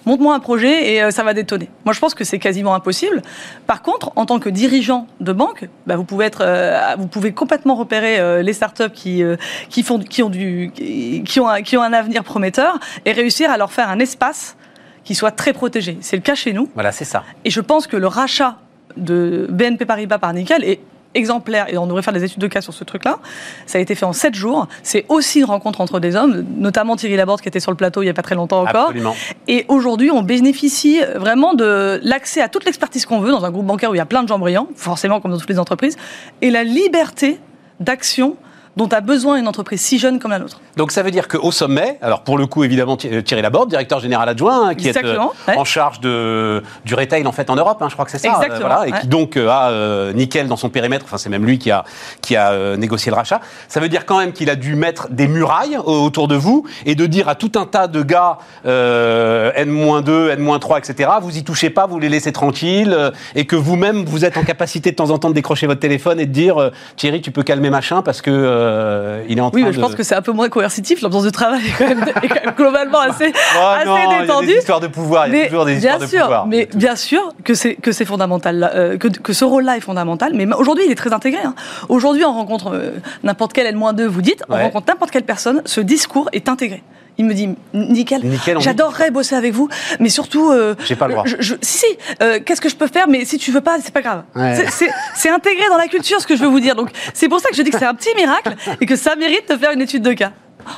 monte-moi 0.08 0.34
un 0.34 0.40
projet 0.40 0.92
et 0.92 1.02
euh, 1.02 1.10
ça 1.10 1.22
va 1.22 1.34
détonner. 1.34 1.68
Moi, 1.84 1.92
je 1.92 2.00
pense 2.00 2.14
que 2.14 2.24
c'est 2.24 2.38
quasiment 2.38 2.74
impossible. 2.74 3.22
Par 3.66 3.82
contre, 3.82 4.10
en 4.16 4.24
tant 4.26 4.38
que 4.38 4.48
dirigeant 4.48 5.06
de 5.20 5.32
banque, 5.32 5.68
bah, 5.86 5.96
vous, 5.96 6.04
pouvez 6.04 6.24
être, 6.24 6.40
euh, 6.40 6.96
vous 6.98 7.06
pouvez 7.06 7.32
complètement 7.32 7.74
repérer 7.74 8.18
euh, 8.18 8.42
les 8.42 8.54
startups 8.54 8.90
qui, 8.92 9.22
euh, 9.22 9.36
qui, 9.68 9.82
font, 9.82 9.98
qui, 9.98 10.22
ont 10.22 10.30
du, 10.30 10.72
qui, 10.74 11.40
ont 11.40 11.48
un, 11.48 11.62
qui 11.62 11.76
ont 11.76 11.82
un 11.82 11.92
avenir 11.92 12.24
prometteur 12.24 12.78
et 13.04 13.12
réussir 13.12 13.50
à 13.50 13.58
leur 13.58 13.70
faire 13.70 13.90
un 13.90 13.98
espace 13.98 14.56
qui 15.04 15.14
soit 15.14 15.30
très 15.30 15.52
protégé. 15.52 15.98
C'est 16.00 16.16
le 16.16 16.22
cas 16.22 16.34
chez 16.34 16.52
nous. 16.52 16.68
Voilà, 16.74 16.90
c'est 16.92 17.04
ça. 17.04 17.24
Et 17.44 17.50
je 17.50 17.60
pense 17.60 17.86
que 17.86 17.96
le 17.96 18.06
rachat 18.06 18.56
de 18.96 19.46
BNP 19.50 19.84
Paribas 19.84 20.18
par 20.18 20.32
Nickel 20.32 20.64
est 20.64 20.80
exemplaire, 21.18 21.66
et 21.68 21.76
on 21.76 21.86
devrait 21.86 22.02
faire 22.02 22.14
des 22.14 22.24
études 22.24 22.40
de 22.40 22.46
cas 22.46 22.62
sur 22.62 22.72
ce 22.72 22.84
truc-là. 22.84 23.18
Ça 23.66 23.78
a 23.78 23.80
été 23.80 23.94
fait 23.94 24.06
en 24.06 24.14
7 24.14 24.34
jours. 24.34 24.68
C'est 24.82 25.04
aussi 25.08 25.40
une 25.40 25.44
rencontre 25.44 25.80
entre 25.80 26.00
des 26.00 26.16
hommes, 26.16 26.46
notamment 26.56 26.96
Thierry 26.96 27.16
Laborde 27.16 27.40
qui 27.40 27.48
était 27.48 27.60
sur 27.60 27.70
le 27.70 27.76
plateau 27.76 28.02
il 28.02 28.06
n'y 28.06 28.10
a 28.10 28.14
pas 28.14 28.22
très 28.22 28.34
longtemps 28.34 28.62
encore. 28.62 28.88
Absolument. 28.88 29.14
Et 29.46 29.66
aujourd'hui, 29.68 30.10
on 30.10 30.22
bénéficie 30.22 31.00
vraiment 31.16 31.54
de 31.54 32.00
l'accès 32.02 32.40
à 32.40 32.48
toute 32.48 32.64
l'expertise 32.64 33.04
qu'on 33.04 33.20
veut 33.20 33.30
dans 33.30 33.44
un 33.44 33.50
groupe 33.50 33.66
bancaire 33.66 33.90
où 33.90 33.94
il 33.94 33.98
y 33.98 34.00
a 34.00 34.06
plein 34.06 34.22
de 34.22 34.28
gens 34.28 34.38
brillants, 34.38 34.68
forcément 34.76 35.20
comme 35.20 35.32
dans 35.32 35.38
toutes 35.38 35.50
les 35.50 35.58
entreprises, 35.58 35.96
et 36.40 36.50
la 36.50 36.64
liberté 36.64 37.40
d'action 37.80 38.36
dont 38.78 38.88
a 38.88 39.00
besoin 39.02 39.36
une 39.36 39.46
entreprise 39.48 39.80
si 39.80 39.98
jeune 39.98 40.18
comme 40.20 40.30
la 40.30 40.38
nôtre. 40.38 40.60
Donc 40.76 40.92
ça 40.92 41.02
veut 41.02 41.10
dire 41.10 41.28
qu'au 41.28 41.52
sommet, 41.52 41.98
alors 42.00 42.22
pour 42.22 42.38
le 42.38 42.46
coup 42.46 42.64
évidemment 42.64 42.96
Thi- 42.96 43.22
Thierry 43.24 43.42
Laborde, 43.42 43.68
directeur 43.68 44.00
général 44.00 44.28
adjoint, 44.28 44.68
hein, 44.68 44.74
qui 44.74 44.86
Exactement, 44.88 45.32
est 45.46 45.50
euh, 45.50 45.52
ouais. 45.54 45.58
en 45.58 45.64
charge 45.64 46.00
de, 46.00 46.62
du 46.84 46.94
retail 46.94 47.26
en 47.26 47.32
fait 47.32 47.50
en 47.50 47.56
Europe, 47.56 47.78
hein, 47.82 47.88
je 47.88 47.94
crois 47.94 48.04
que 48.06 48.10
c'est 48.12 48.18
ça, 48.18 48.28
Exactement, 48.36 48.60
voilà, 48.68 48.86
et 48.88 48.92
ouais. 48.92 49.00
qui 49.00 49.06
donc 49.08 49.36
euh, 49.36 49.48
a 49.48 49.70
euh, 49.70 50.12
Nickel 50.12 50.46
dans 50.48 50.56
son 50.56 50.70
périmètre, 50.70 51.04
enfin 51.04 51.18
c'est 51.18 51.28
même 51.28 51.44
lui 51.44 51.58
qui 51.58 51.70
a, 51.70 51.84
qui 52.22 52.36
a 52.36 52.52
euh, 52.52 52.76
négocié 52.76 53.10
le 53.10 53.16
rachat. 53.16 53.40
Ça 53.68 53.80
veut 53.80 53.88
dire 53.88 54.06
quand 54.06 54.18
même 54.18 54.32
qu'il 54.32 54.48
a 54.48 54.54
dû 54.56 54.76
mettre 54.76 55.08
des 55.10 55.26
murailles 55.28 55.76
au- 55.76 56.04
autour 56.04 56.28
de 56.28 56.36
vous 56.36 56.64
et 56.86 56.94
de 56.94 57.06
dire 57.06 57.28
à 57.28 57.34
tout 57.34 57.52
un 57.56 57.66
tas 57.66 57.88
de 57.88 58.02
gars 58.02 58.38
euh, 58.66 59.50
N-2, 59.56 60.30
N-3, 60.30 60.78
etc., 60.78 61.10
vous 61.20 61.36
y 61.36 61.42
touchez 61.44 61.70
pas, 61.70 61.86
vous 61.86 61.98
les 61.98 62.08
laissez 62.08 62.32
tranquilles, 62.32 62.92
euh, 62.96 63.10
et 63.34 63.44
que 63.44 63.56
vous-même 63.56 64.04
vous 64.04 64.24
êtes 64.24 64.36
en 64.36 64.44
capacité 64.44 64.90
de 64.92 64.96
temps 64.96 65.10
en 65.10 65.18
temps 65.18 65.30
de 65.30 65.34
décrocher 65.34 65.66
votre 65.66 65.80
téléphone 65.80 66.20
et 66.20 66.26
de 66.26 66.32
dire 66.32 66.58
euh, 66.60 66.70
Thierry 66.96 67.20
tu 67.20 67.30
peux 67.32 67.42
calmer 67.42 67.70
machin 67.70 68.02
parce 68.02 68.22
que 68.22 68.30
euh, 68.68 69.22
il 69.28 69.38
est 69.38 69.40
en 69.40 69.50
train 69.50 69.56
Oui, 69.56 69.62
mais 69.64 69.70
de... 69.70 69.74
je 69.74 69.80
pense 69.80 69.94
que 69.94 70.02
c'est 70.02 70.14
un 70.14 70.22
peu 70.22 70.32
moins 70.32 70.48
coercitif. 70.48 71.02
L'ambiance 71.02 71.24
de 71.24 71.30
travail 71.30 71.60
est 71.66 71.72
quand 71.78 71.88
même, 71.88 72.04
est 72.22 72.28
quand 72.28 72.44
même 72.44 72.54
globalement 72.56 73.00
assez, 73.00 73.32
Oh 73.56 73.58
assez 73.76 73.86
non, 73.86 73.96
il 73.96 74.12
y 74.12 74.14
a 74.14 74.20
détendue. 74.22 74.46
des 74.46 74.54
histoires 74.58 74.80
de 74.80 74.86
pouvoir, 74.88 75.26
il 75.28 75.32
y 75.34 75.36
a 75.36 75.38
Mais 75.42 75.46
toujours 75.48 75.64
des 75.64 75.76
histoires 75.76 75.98
bien 75.98 76.06
de 76.06 76.10
sûr, 76.10 76.20
pouvoir. 76.22 76.46
mais 76.46 76.68
bien 76.74 76.96
sûr 76.96 77.32
que 77.44 77.54
c'est 77.54 77.74
que 77.74 77.92
c'est 77.92 78.04
fondamental, 78.04 78.70
euh, 78.74 78.96
que, 78.98 79.08
que 79.08 79.32
ce 79.32 79.44
rôle-là 79.44 79.76
est 79.76 79.80
fondamental. 79.80 80.32
Mais 80.34 80.46
aujourd'hui, 80.54 80.84
il 80.86 80.92
est 80.92 80.96
très 80.96 81.12
intégré. 81.12 81.40
hein. 81.44 81.54
Aujourd'hui, 81.88 82.24
on 82.24 82.32
rencontre 82.32 82.72
euh, 82.74 82.90
n'importe 83.24 83.52
quel 83.52 83.66
N-2, 83.66 84.04
vous 84.06 84.22
dites, 84.22 84.42
on 84.48 84.54
Ouais. 84.54 84.62
rencontre 84.62 84.86
n'importe 84.88 85.10
quelle 85.10 85.24
personne, 85.24 85.62
ce 85.64 85.80
discours 85.80 86.28
est 86.32 86.48
intégré. 86.48 86.82
Il 87.20 87.24
me 87.24 87.34
dit, 87.34 87.48
nickel, 87.74 88.22
j'adorerais 88.60 89.10
bosser 89.10 89.34
avec 89.34 89.52
vous, 89.52 89.68
mais 89.98 90.08
surtout, 90.08 90.50
euh, 90.52 90.76
J'ai 90.84 90.94
pas 90.94 91.08
le 91.08 91.14
droit. 91.14 91.24
je- 91.26 91.34
je- 91.40 91.54
si, 91.60 91.78
si, 91.78 91.86
euh, 92.22 92.38
qu'est-ce 92.44 92.60
que 92.60 92.68
je 92.68 92.76
peux 92.76 92.86
faire 92.86 93.08
Mais 93.08 93.24
si 93.24 93.38
tu 93.38 93.50
veux 93.50 93.60
pas, 93.60 93.76
c'est 93.82 93.92
pas 93.92 94.02
grave. 94.02 94.22
Ouais. 94.36 94.54
C'est 95.14 95.28
intégré 95.30 95.68
dans 95.68 95.76
la 95.76 95.88
culture, 95.88 96.20
ce 96.20 96.26
que 96.26 96.36
je 96.36 96.42
veux 96.42 96.48
vous 96.48 96.60
dire. 96.60 96.76
Donc, 96.76 96.90
c'est 97.14 97.28
pour 97.28 97.40
ça 97.40 97.48
que 97.50 97.56
je 97.56 97.62
dis 97.62 97.70
que 97.70 97.78
c'est 97.78 97.84
un 97.86 97.94
petit 97.94 98.14
miracle 98.16 98.54
et 98.80 98.86
que 98.86 98.94
ça 98.96 99.16
mérite 99.16 99.50
de 99.50 99.56
faire 99.56 99.72
une 99.72 99.82
étude 99.82 100.02
de 100.02 100.12
cas. 100.12 100.30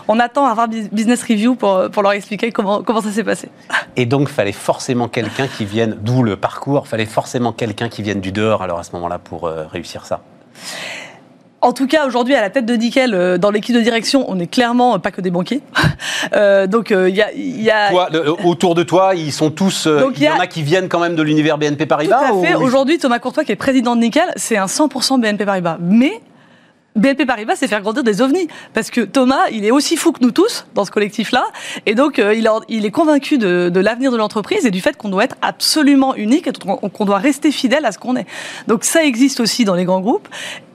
On 0.08 0.18
attend 0.20 0.46
à 0.46 0.50
avoir 0.50 0.68
Business 0.68 1.22
Review 1.24 1.56
pour, 1.56 1.90
pour 1.90 2.02
leur 2.02 2.12
expliquer 2.12 2.52
comment, 2.52 2.82
comment 2.82 3.00
ça 3.02 3.10
s'est 3.10 3.24
passé. 3.24 3.48
Et 3.96 4.06
donc, 4.06 4.28
fallait 4.28 4.52
forcément 4.52 5.08
quelqu'un 5.08 5.46
qui 5.48 5.64
vienne, 5.64 5.96
d'où 6.00 6.22
le 6.22 6.36
parcours, 6.36 6.86
fallait 6.88 7.06
forcément 7.06 7.52
quelqu'un 7.52 7.88
qui 7.88 8.02
vienne 8.02 8.20
du 8.20 8.30
dehors, 8.32 8.62
alors 8.62 8.78
à 8.78 8.82
ce 8.84 8.92
moment-là, 8.92 9.18
pour 9.18 9.46
euh, 9.46 9.66
réussir 9.66 10.06
ça. 10.06 10.20
En 11.62 11.72
tout 11.72 11.86
cas, 11.86 12.06
aujourd'hui, 12.06 12.34
à 12.34 12.40
la 12.40 12.48
tête 12.48 12.64
de 12.64 12.72
Nickel, 12.74 13.12
euh, 13.14 13.36
dans 13.36 13.50
l'équipe 13.50 13.74
de 13.74 13.80
direction, 13.82 14.24
on 14.28 14.38
est 14.38 14.46
clairement 14.46 14.94
euh, 14.94 14.98
pas 14.98 15.10
que 15.10 15.20
des 15.20 15.30
banquiers. 15.30 15.60
Euh, 16.34 16.66
donc, 16.66 16.92
euh, 16.92 17.08
il 17.08 17.16
y 17.16 17.22
a. 17.22 17.32
il 17.32 17.60
y 17.62 17.70
a- 17.70 17.88
Toi, 17.90 18.08
le- 18.12 18.46
autour 18.46 18.74
de 18.74 18.82
toi, 18.82 19.14
ils 19.16 19.32
sont 19.32 19.50
tous. 19.50 19.86
euh, 19.86 20.00
Donc, 20.00 20.12
il 20.16 20.18
y, 20.18 20.20
il 20.20 20.24
y 20.24 20.28
a- 20.28 20.36
en 20.36 20.38
a 20.38 20.46
qui 20.46 20.62
viennent 20.62 20.88
quand 20.88 21.00
même 21.00 21.16
de 21.16 21.22
l'univers 21.22 21.56
BNP 21.56 21.84
Tout 21.84 21.88
Paribas 21.88 22.18
à 22.18 22.40
fait. 22.40 22.54
ou- 22.54 22.62
Aujourd'hui, 22.62 22.98
Thomas 22.98 23.18
Courtois, 23.18 23.42
qui 23.44 23.52
est 23.52 23.56
président 23.56 23.96
de 23.96 24.00
Nickel, 24.02 24.30
c'est 24.36 24.56
un 24.58 24.66
100% 24.66 25.18
BNP 25.18 25.44
Paribas. 25.46 25.78
Mais 25.80 26.20
BNP 26.96 27.24
Paribas, 27.24 27.54
c'est 27.56 27.68
faire 27.68 27.82
grandir 27.82 28.02
des 28.02 28.20
ovnis. 28.20 28.48
Parce 28.74 28.90
que 28.90 29.02
Thomas, 29.02 29.48
il 29.52 29.64
est 29.64 29.70
aussi 29.70 29.96
fou 29.96 30.12
que 30.12 30.22
nous 30.22 30.32
tous 30.32 30.66
dans 30.74 30.84
ce 30.84 30.90
collectif-là. 30.90 31.44
Et 31.86 31.94
donc, 31.94 32.18
euh, 32.18 32.34
il, 32.68 32.84
est 32.84 32.90
convaincu 32.90 33.38
de, 33.38 33.70
l'avenir 33.80 34.10
de 34.10 34.16
l'entreprise 34.16 34.66
et 34.66 34.70
du 34.70 34.80
fait 34.80 34.96
qu'on 34.96 35.08
doit 35.08 35.24
être 35.24 35.36
absolument 35.40 36.14
unique 36.16 36.48
et 36.48 36.52
qu'on 36.52 37.04
doit 37.04 37.18
rester 37.18 37.52
fidèle 37.52 37.84
à 37.84 37.92
ce 37.92 37.98
qu'on 37.98 38.16
est. 38.16 38.26
Donc, 38.66 38.84
ça 38.84 39.04
existe 39.04 39.40
aussi 39.40 39.64
dans 39.64 39.74
les 39.74 39.84
grands 39.84 40.00
groupes. 40.00 40.28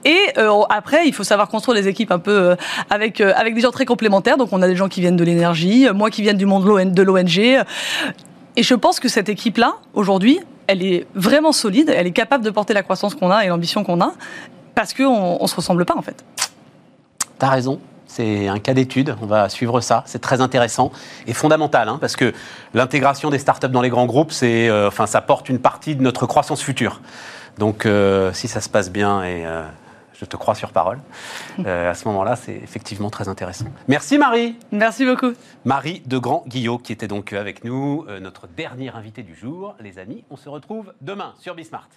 Et 0.04 0.18
euh, 0.38 0.62
après, 0.70 1.06
il 1.06 1.12
faut 1.12 1.24
savoir 1.24 1.48
construire 1.48 1.80
des 1.80 1.88
équipes 1.88 2.12
un 2.12 2.18
peu 2.18 2.30
euh, 2.30 2.56
avec, 2.88 3.20
avec 3.20 3.54
des 3.54 3.60
gens 3.60 3.72
très 3.72 3.84
complémentaires. 3.84 4.38
Donc, 4.38 4.48
on 4.52 4.62
a 4.62 4.68
des 4.68 4.76
gens 4.76 4.88
qui 4.88 5.00
viennent 5.00 5.16
de 5.16 5.24
l'énergie, 5.24 5.86
moi 5.94 6.10
qui 6.10 6.22
viennent 6.22 6.38
du 6.38 6.46
monde 6.46 6.92
de 6.92 7.02
l'ONG. 7.02 7.38
Et 8.58 8.62
je 8.62 8.74
pense 8.74 9.00
que 9.00 9.08
cette 9.08 9.28
équipe-là, 9.28 9.74
aujourd'hui, 9.92 10.40
elle 10.66 10.82
est 10.82 11.06
vraiment 11.14 11.52
solide, 11.52 11.92
elle 11.94 12.06
est 12.06 12.12
capable 12.12 12.44
de 12.44 12.50
porter 12.50 12.74
la 12.74 12.82
croissance 12.82 13.14
qu'on 13.14 13.30
a 13.30 13.44
et 13.44 13.48
l'ambition 13.48 13.84
qu'on 13.84 14.00
a, 14.00 14.14
parce 14.76 14.94
qu'on 14.94 15.42
ne 15.42 15.46
se 15.48 15.56
ressemble 15.56 15.84
pas, 15.84 15.96
en 15.96 16.02
fait. 16.02 16.24
T'as 17.38 17.48
raison. 17.48 17.80
C'est 18.06 18.46
un 18.46 18.60
cas 18.60 18.72
d'étude, 18.72 19.16
on 19.20 19.26
va 19.26 19.48
suivre 19.48 19.80
ça. 19.80 20.04
C'est 20.06 20.20
très 20.20 20.40
intéressant 20.40 20.92
et 21.26 21.32
fondamental, 21.32 21.88
hein, 21.88 21.98
parce 22.00 22.14
que 22.14 22.32
l'intégration 22.72 23.30
des 23.30 23.38
startups 23.38 23.68
dans 23.68 23.82
les 23.82 23.88
grands 23.88 24.06
groupes, 24.06 24.32
c'est, 24.32 24.68
euh, 24.68 24.88
enfin, 24.88 25.06
ça 25.06 25.20
porte 25.20 25.48
une 25.48 25.58
partie 25.58 25.96
de 25.96 26.02
notre 26.02 26.26
croissance 26.26 26.62
future. 26.62 27.00
Donc, 27.58 27.84
euh, 27.84 28.32
si 28.32 28.48
ça 28.48 28.60
se 28.60 28.68
passe 28.68 28.92
bien, 28.92 29.24
et 29.24 29.44
euh, 29.44 29.64
je 30.14 30.24
te 30.24 30.36
crois 30.36 30.54
sur 30.54 30.70
parole, 30.70 31.00
à 31.64 31.94
ce 31.94 32.06
moment-là, 32.08 32.36
c'est 32.36 32.54
effectivement 32.54 33.10
très 33.10 33.28
intéressant. 33.28 33.66
Merci 33.88 34.18
Marie. 34.18 34.56
Merci 34.72 35.04
beaucoup. 35.04 35.32
Marie 35.64 36.02
de 36.06 36.18
Grand 36.18 36.44
Guillot, 36.46 36.78
qui 36.78 36.92
était 36.92 37.08
donc 37.08 37.32
avec 37.32 37.64
nous, 37.64 38.06
notre 38.20 38.46
dernière 38.46 38.96
invitée 38.96 39.22
du 39.22 39.34
jour. 39.34 39.74
Les 39.80 39.98
amis, 39.98 40.24
on 40.30 40.36
se 40.36 40.48
retrouve 40.48 40.92
demain 41.00 41.32
sur 41.40 41.54
Bismart. 41.54 41.88